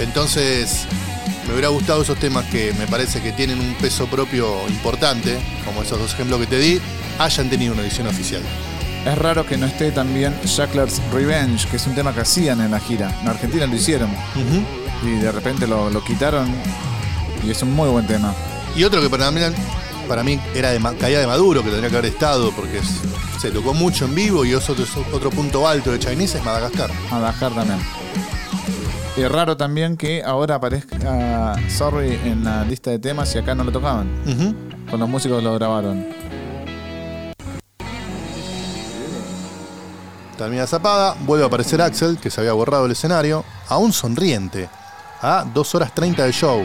Entonces, 0.00 0.86
me 1.46 1.52
hubiera 1.52 1.68
gustado 1.68 2.02
esos 2.02 2.18
temas 2.18 2.46
que 2.46 2.72
me 2.72 2.88
parece 2.88 3.22
que 3.22 3.30
tienen 3.30 3.60
un 3.60 3.74
peso 3.74 4.08
propio 4.08 4.66
importante, 4.66 5.38
como 5.64 5.82
esos 5.82 6.00
dos 6.00 6.12
ejemplos 6.12 6.40
que 6.40 6.48
te 6.48 6.58
di, 6.58 6.80
hayan 7.20 7.48
tenido 7.48 7.74
una 7.74 7.82
edición 7.82 8.08
oficial. 8.08 8.42
Es 9.06 9.16
raro 9.16 9.46
que 9.46 9.56
no 9.56 9.66
esté 9.66 9.92
también 9.92 10.34
Shackler's 10.44 11.00
Revenge, 11.12 11.68
que 11.68 11.76
es 11.76 11.86
un 11.86 11.94
tema 11.94 12.12
que 12.12 12.22
hacían 12.22 12.60
en 12.60 12.72
la 12.72 12.80
gira. 12.80 13.16
En 13.22 13.28
Argentina 13.28 13.68
lo 13.68 13.76
hicieron. 13.76 14.10
Y 15.04 15.10
de 15.10 15.30
repente 15.30 15.68
lo, 15.68 15.90
lo 15.90 16.02
quitaron. 16.02 16.52
Y 17.44 17.50
es 17.50 17.62
un 17.62 17.72
muy 17.74 17.88
buen 17.88 18.06
tema. 18.06 18.34
Y 18.76 18.84
otro 18.84 19.00
que 19.00 19.08
para 19.10 19.30
mí, 19.30 19.40
para 20.08 20.22
mí 20.22 20.40
era 20.54 20.70
de, 20.70 20.80
caída 20.98 21.20
de 21.20 21.26
Maduro, 21.26 21.62
que 21.62 21.70
tendría 21.70 21.90
que 21.90 21.96
haber 21.96 22.10
estado, 22.12 22.52
porque 22.52 22.78
es- 22.78 23.00
se 23.40 23.50
tocó 23.50 23.72
mucho 23.72 24.04
en 24.04 24.14
vivo 24.14 24.44
y 24.44 24.54
otro, 24.54 24.74
otro 25.12 25.30
punto 25.30 25.66
alto 25.66 25.90
de 25.92 25.98
Chinese 25.98 26.38
es 26.38 26.44
Madagascar. 26.44 26.90
Madagascar 27.10 27.52
también. 27.54 27.78
Y 29.16 29.24
raro 29.24 29.56
también 29.56 29.96
que 29.96 30.22
ahora 30.22 30.54
aparezca 30.56 31.54
Sorry 31.68 32.14
en 32.24 32.44
la 32.44 32.64
lista 32.64 32.90
de 32.90 32.98
temas 32.98 33.34
y 33.34 33.38
acá 33.38 33.54
no 33.54 33.64
lo 33.64 33.72
tocaban. 33.72 34.08
Con 34.90 35.00
los 35.00 35.08
músicos 35.08 35.42
lo 35.42 35.54
grabaron. 35.54 36.06
Termina 40.38 40.66
zapada, 40.66 41.16
vuelve 41.26 41.44
a 41.44 41.48
aparecer 41.48 41.82
Axel, 41.82 42.18
que 42.18 42.30
se 42.30 42.40
había 42.40 42.52
borrado 42.54 42.86
el 42.86 42.92
escenario, 42.92 43.44
aún 43.68 43.92
sonriente, 43.92 44.68
a 45.20 45.44
2 45.52 45.74
horas 45.74 45.94
30 45.94 46.24
de 46.24 46.32
show. 46.32 46.62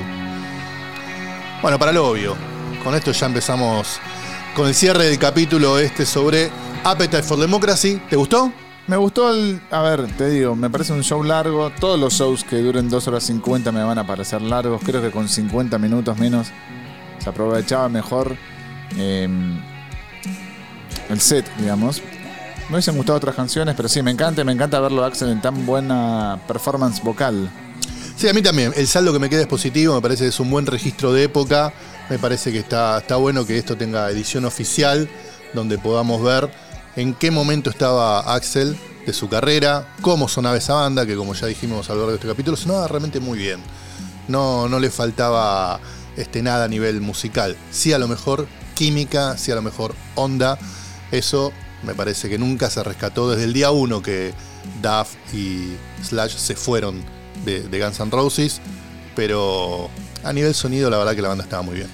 Bueno, 1.65 1.79
para 1.79 1.91
lo 1.91 2.07
obvio, 2.07 2.35
con 2.83 2.93
esto 2.93 3.11
ya 3.11 3.25
empezamos 3.25 3.99
con 4.55 4.67
el 4.67 4.75
cierre 4.75 5.05
del 5.05 5.17
capítulo 5.17 5.79
este 5.79 6.05
sobre 6.05 6.51
Appetite 6.83 7.23
for 7.23 7.39
Democracy. 7.39 7.99
¿Te 8.07 8.15
gustó? 8.15 8.53
Me 8.85 8.95
gustó 8.97 9.33
el. 9.33 9.59
A 9.71 9.81
ver, 9.81 10.05
te 10.15 10.29
digo, 10.29 10.55
me 10.55 10.69
parece 10.69 10.93
un 10.93 11.01
show 11.01 11.23
largo. 11.23 11.71
Todos 11.71 11.99
los 11.99 12.13
shows 12.13 12.43
que 12.43 12.57
duren 12.57 12.87
2 12.87 13.07
horas 13.07 13.23
50 13.23 13.71
me 13.71 13.83
van 13.83 13.97
a 13.97 14.05
parecer 14.05 14.43
largos. 14.43 14.79
Creo 14.85 15.01
que 15.01 15.09
con 15.09 15.27
50 15.27 15.79
minutos 15.79 16.15
menos 16.19 16.49
se 17.17 17.29
aprovechaba 17.31 17.89
mejor 17.89 18.37
eh, 18.95 19.27
el 21.09 21.19
set, 21.19 21.47
digamos. 21.57 21.99
Me 22.69 22.75
hubiesen 22.75 22.95
gustado 22.95 23.17
otras 23.17 23.33
canciones, 23.33 23.73
pero 23.75 23.89
sí, 23.89 24.03
me 24.03 24.11
encanta, 24.11 24.43
me 24.43 24.51
encanta 24.51 24.79
verlo 24.79 25.03
Axel 25.03 25.31
en 25.31 25.41
tan 25.41 25.65
buena 25.65 26.39
performance 26.47 27.01
vocal. 27.01 27.49
Sí, 28.17 28.29
a 28.29 28.33
mí 28.33 28.41
también. 28.41 28.71
El 28.77 28.87
saldo 28.87 29.11
que 29.11 29.19
me 29.19 29.29
queda 29.29 29.41
es 29.41 29.47
positivo, 29.47 29.93
me 29.93 30.01
parece 30.01 30.23
que 30.23 30.29
es 30.29 30.39
un 30.39 30.49
buen 30.49 30.65
registro 30.65 31.11
de 31.11 31.23
época. 31.23 31.73
Me 32.09 32.17
parece 32.17 32.51
que 32.51 32.59
está, 32.59 32.97
está 32.97 33.17
bueno 33.17 33.45
que 33.45 33.57
esto 33.57 33.75
tenga 33.75 34.09
edición 34.09 34.45
oficial, 34.45 35.09
donde 35.53 35.77
podamos 35.77 36.23
ver 36.23 36.49
en 36.95 37.13
qué 37.13 37.29
momento 37.29 37.69
estaba 37.69 38.33
Axel 38.33 38.77
de 39.05 39.11
su 39.11 39.27
carrera, 39.27 39.93
cómo 40.01 40.29
sonaba 40.29 40.55
esa 40.55 40.75
banda, 40.75 41.05
que 41.05 41.15
como 41.15 41.33
ya 41.33 41.47
dijimos 41.47 41.89
a 41.89 41.93
lo 41.93 41.99
largo 41.99 42.11
de 42.11 42.15
este 42.15 42.27
capítulo, 42.27 42.55
sonaba 42.55 42.87
realmente 42.87 43.19
muy 43.19 43.37
bien. 43.37 43.59
No, 44.29 44.69
no 44.69 44.79
le 44.79 44.89
faltaba 44.91 45.81
este, 46.15 46.41
nada 46.41 46.65
a 46.65 46.67
nivel 46.69 47.01
musical. 47.01 47.57
Sí 47.69 47.91
a 47.91 47.99
lo 47.99 48.07
mejor 48.07 48.47
química, 48.75 49.37
sí 49.37 49.51
a 49.51 49.55
lo 49.55 49.61
mejor 49.61 49.93
onda. 50.15 50.57
Eso 51.11 51.51
me 51.83 51.93
parece 51.93 52.29
que 52.29 52.37
nunca 52.37 52.69
se 52.69 52.81
rescató 52.81 53.29
desde 53.29 53.43
el 53.43 53.51
día 53.51 53.71
uno 53.71 54.01
que 54.01 54.33
Duff 54.81 55.15
y 55.33 55.75
Slash 56.01 56.37
se 56.37 56.55
fueron 56.55 57.03
de, 57.45 57.61
de 57.61 57.79
Guns 57.79 57.99
N' 57.99 58.11
Roses. 58.11 58.59
Pero 59.15 59.89
a 60.23 60.33
nivel 60.33 60.53
sonido 60.53 60.89
la 60.89 60.97
verdad 60.97 61.15
que 61.15 61.21
la 61.21 61.29
banda 61.29 61.43
estaba 61.43 61.61
muy 61.61 61.75
bien. 61.75 61.87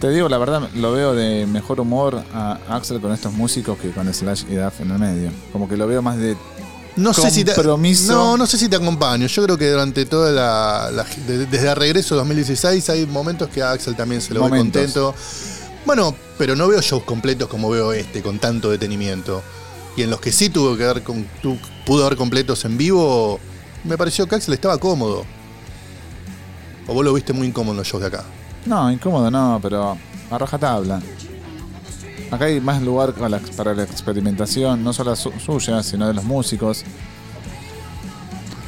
Te 0.00 0.10
digo, 0.10 0.28
la 0.28 0.38
verdad, 0.38 0.68
lo 0.76 0.92
veo 0.92 1.14
de 1.14 1.44
mejor 1.46 1.80
humor 1.80 2.22
a 2.32 2.58
Axel 2.68 3.00
con 3.00 3.12
estos 3.12 3.32
músicos 3.32 3.76
que 3.78 3.90
con 3.90 4.12
Slash 4.12 4.44
y 4.48 4.54
Duff 4.54 4.80
en 4.80 4.92
el 4.92 4.98
medio. 4.98 5.30
Como 5.52 5.68
que 5.68 5.76
lo 5.76 5.86
veo 5.88 6.02
más 6.02 6.16
de. 6.18 6.36
No 6.94 7.12
sé 7.14 7.30
si 7.30 7.44
te, 7.44 7.54
Compromiso. 7.54 8.12
no, 8.12 8.36
no 8.36 8.46
sé 8.46 8.58
si 8.58 8.68
te 8.68 8.76
acompaño. 8.76 9.26
Yo 9.26 9.42
creo 9.44 9.56
que 9.56 9.70
durante 9.70 10.04
toda 10.06 10.30
la, 10.32 10.90
la- 10.92 11.04
de- 11.26 11.46
desde 11.46 11.68
el 11.70 11.76
regreso 11.76 12.14
de 12.14 12.18
2016 12.20 12.88
hay 12.90 13.06
momentos 13.06 13.48
que 13.48 13.62
a 13.62 13.72
Axel 13.72 13.94
también 13.96 14.20
se 14.20 14.34
lo 14.34 14.42
ve 14.44 14.50
contento. 14.58 15.14
Bueno, 15.84 16.14
pero 16.36 16.54
no 16.56 16.68
veo 16.68 16.80
shows 16.80 17.04
completos 17.04 17.48
como 17.48 17.70
veo 17.70 17.92
este 17.92 18.20
con 18.22 18.38
tanto 18.38 18.70
detenimiento. 18.70 19.42
Y 19.96 20.02
en 20.02 20.10
los 20.10 20.20
que 20.20 20.30
sí 20.32 20.48
tuvo 20.50 20.76
que 20.76 20.84
ver 20.84 21.02
con 21.02 21.24
tu- 21.42 21.58
pudo 21.86 22.04
haber 22.06 22.16
completos 22.18 22.64
en 22.64 22.76
vivo, 22.78 23.40
me 23.84 23.96
pareció 23.98 24.26
que 24.26 24.34
Axel 24.36 24.54
estaba 24.54 24.78
cómodo. 24.78 25.24
O 26.86 26.94
vos 26.94 27.04
lo 27.04 27.12
viste 27.12 27.32
muy 27.32 27.46
incómodo 27.48 27.72
en 27.72 27.78
los 27.78 27.86
shows 27.86 28.00
de 28.00 28.08
acá. 28.08 28.24
No, 28.66 28.90
incómodo 28.90 29.30
no, 29.30 29.58
pero 29.62 29.96
a 30.30 30.38
rajatabla. 30.38 31.00
Acá 32.30 32.44
hay 32.46 32.60
más 32.60 32.82
lugar 32.82 33.14
para 33.14 33.28
la, 33.30 33.38
para 33.38 33.74
la 33.74 33.84
experimentación, 33.84 34.84
no 34.84 34.92
solo 34.92 35.16
su- 35.16 35.32
suya, 35.38 35.82
sino 35.82 36.06
de 36.06 36.14
los 36.14 36.24
músicos. 36.24 36.84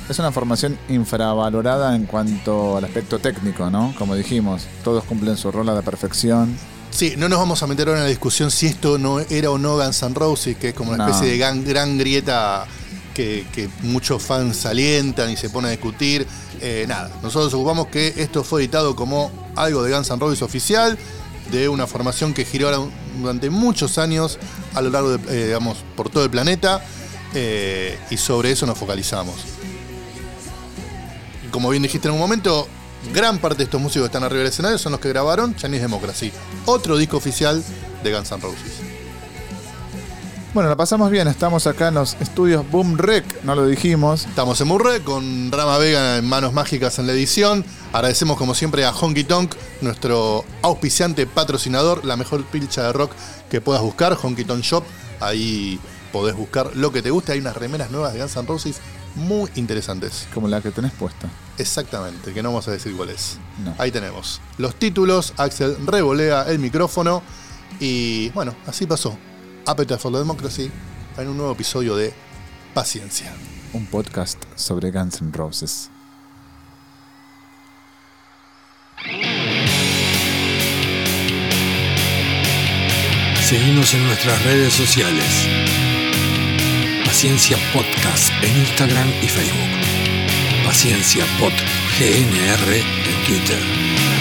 Es 0.08 0.18
una 0.18 0.32
formación 0.32 0.76
infravalorada 0.88 1.94
en 1.94 2.04
cuanto 2.06 2.76
al 2.78 2.84
aspecto 2.84 3.18
técnico, 3.18 3.70
¿no? 3.70 3.94
Como 3.98 4.14
dijimos, 4.16 4.62
todos 4.82 5.04
cumplen 5.04 5.36
su 5.36 5.52
rol 5.52 5.68
a 5.68 5.74
la 5.74 5.82
perfección. 5.82 6.56
Sí, 6.90 7.14
no 7.16 7.28
nos 7.28 7.38
vamos 7.38 7.62
a 7.62 7.66
meter 7.68 7.86
ahora 7.86 8.00
en 8.00 8.04
la 8.04 8.10
discusión 8.10 8.50
si 8.50 8.66
esto 8.66 8.98
no 8.98 9.20
era 9.20 9.50
o 9.50 9.58
no 9.58 9.76
Guns 9.76 10.02
N' 10.02 10.14
Roses, 10.14 10.56
que 10.56 10.70
es 10.70 10.74
como 10.74 10.90
una 10.90 11.04
No. 11.06 11.10
especie 11.12 11.30
de 11.30 11.38
gran, 11.38 11.64
gran 11.64 11.96
grieta 11.96 12.66
que, 13.14 13.68
muchos 13.82 14.22
fans 14.22 14.66
alientan 14.66 15.30
y 15.30 15.36
se 15.36 15.50
ponen 15.50 15.68
a 15.68 15.70
discutir. 15.72 16.26
Eh, 16.60 16.84
nada, 16.88 17.10
nosotros 17.22 17.52
ocupamos 17.54 17.88
que 17.88 18.14
esto 18.16 18.44
fue 18.44 18.62
editado 18.62 18.94
como 18.96 19.30
algo 19.56 19.82
de 19.82 19.92
Guns 19.92 20.10
N' 20.10 20.18
Roses 20.20 20.42
oficial, 20.42 20.98
de 21.50 21.68
una 21.68 21.86
formación 21.86 22.32
que 22.32 22.44
giró 22.44 22.90
durante 23.20 23.50
muchos 23.50 23.98
años 23.98 24.38
a 24.74 24.82
lo 24.82 24.90
largo 24.90 25.16
de, 25.16 25.42
eh, 25.42 25.46
digamos, 25.46 25.78
por 25.96 26.10
todo 26.10 26.24
el 26.24 26.30
planeta, 26.30 26.84
eh, 27.34 27.98
y 28.10 28.16
sobre 28.16 28.52
eso 28.52 28.66
nos 28.66 28.78
focalizamos. 28.78 29.36
Como 31.50 31.70
bien 31.70 31.82
dijiste 31.82 32.08
en 32.08 32.14
un 32.14 32.20
momento, 32.20 32.68
gran 33.12 33.38
parte 33.38 33.58
de 33.58 33.64
estos 33.64 33.80
músicos 33.80 34.02
que 34.02 34.06
están 34.06 34.22
arriba 34.22 34.40
del 34.40 34.48
escenario 34.48 34.78
son 34.78 34.92
los 34.92 35.00
que 35.00 35.08
grabaron 35.08 35.56
Chinese 35.56 35.82
Democracy, 35.82 36.32
otro 36.66 36.96
disco 36.96 37.16
oficial 37.16 37.62
de 38.02 38.12
Guns 38.12 38.30
N' 38.30 38.40
Roses. 38.40 38.79
Bueno, 40.52 40.68
la 40.68 40.76
pasamos 40.76 41.12
bien, 41.12 41.28
estamos 41.28 41.68
acá 41.68 41.88
en 41.88 41.94
los 41.94 42.16
estudios 42.18 42.68
Boom 42.68 42.98
Rec, 42.98 43.24
no 43.44 43.54
lo 43.54 43.68
dijimos. 43.68 44.26
Estamos 44.26 44.60
en 44.60 44.66
Murre 44.66 45.00
con 45.00 45.52
Rama 45.52 45.78
Vega 45.78 46.16
en 46.16 46.28
manos 46.28 46.52
mágicas 46.52 46.98
en 46.98 47.06
la 47.06 47.12
edición. 47.12 47.64
Agradecemos 47.92 48.36
como 48.36 48.56
siempre 48.56 48.84
a 48.84 48.90
Honky 48.90 49.22
Tonk, 49.22 49.54
nuestro 49.80 50.44
auspiciante 50.62 51.24
patrocinador, 51.28 52.04
la 52.04 52.16
mejor 52.16 52.42
pilcha 52.46 52.82
de 52.82 52.92
rock 52.92 53.12
que 53.48 53.60
puedas 53.60 53.80
buscar, 53.80 54.18
Honky 54.20 54.44
Tonk 54.44 54.64
Shop. 54.64 54.82
Ahí 55.20 55.78
podés 56.10 56.34
buscar 56.34 56.74
lo 56.74 56.90
que 56.90 57.00
te 57.00 57.12
guste. 57.12 57.30
Hay 57.30 57.38
unas 57.38 57.56
remeras 57.56 57.92
nuevas 57.92 58.12
de 58.12 58.18
Guns 58.18 58.36
N' 58.36 58.48
Roses 58.48 58.80
muy 59.14 59.48
interesantes. 59.54 60.26
Como 60.34 60.48
la 60.48 60.60
que 60.60 60.72
tenés 60.72 60.90
puesta. 60.90 61.28
Exactamente, 61.58 62.34
que 62.34 62.42
no 62.42 62.48
vamos 62.48 62.66
a 62.66 62.72
decir 62.72 62.96
cuál 62.96 63.10
es. 63.10 63.38
No. 63.64 63.76
Ahí 63.78 63.92
tenemos 63.92 64.40
los 64.58 64.74
títulos, 64.74 65.32
Axel 65.36 65.76
revolea 65.86 66.42
el 66.48 66.58
micrófono 66.58 67.22
y 67.78 68.30
bueno, 68.30 68.56
así 68.66 68.86
pasó. 68.86 69.16
Appetite 69.66 69.98
for 69.98 70.10
the 70.12 70.18
Democracy 70.18 70.70
en 71.16 71.28
un 71.28 71.36
nuevo 71.36 71.52
episodio 71.52 71.96
de 71.96 72.12
Paciencia. 72.74 73.32
Un 73.72 73.86
podcast 73.86 74.42
sobre 74.56 74.90
Guns 74.90 75.20
N' 75.20 75.32
Roses. 75.32 75.90
Seguimos 83.44 83.92
en 83.94 84.06
nuestras 84.06 84.44
redes 84.44 84.72
sociales. 84.72 85.48
Paciencia 87.04 87.56
Podcast 87.72 88.30
en 88.42 88.58
Instagram 88.58 89.08
y 89.22 89.26
Facebook. 89.26 90.64
Paciencia 90.64 91.24
Pod 91.38 91.52
GNR 91.98 92.76
en 92.76 93.26
Twitter. 93.26 94.19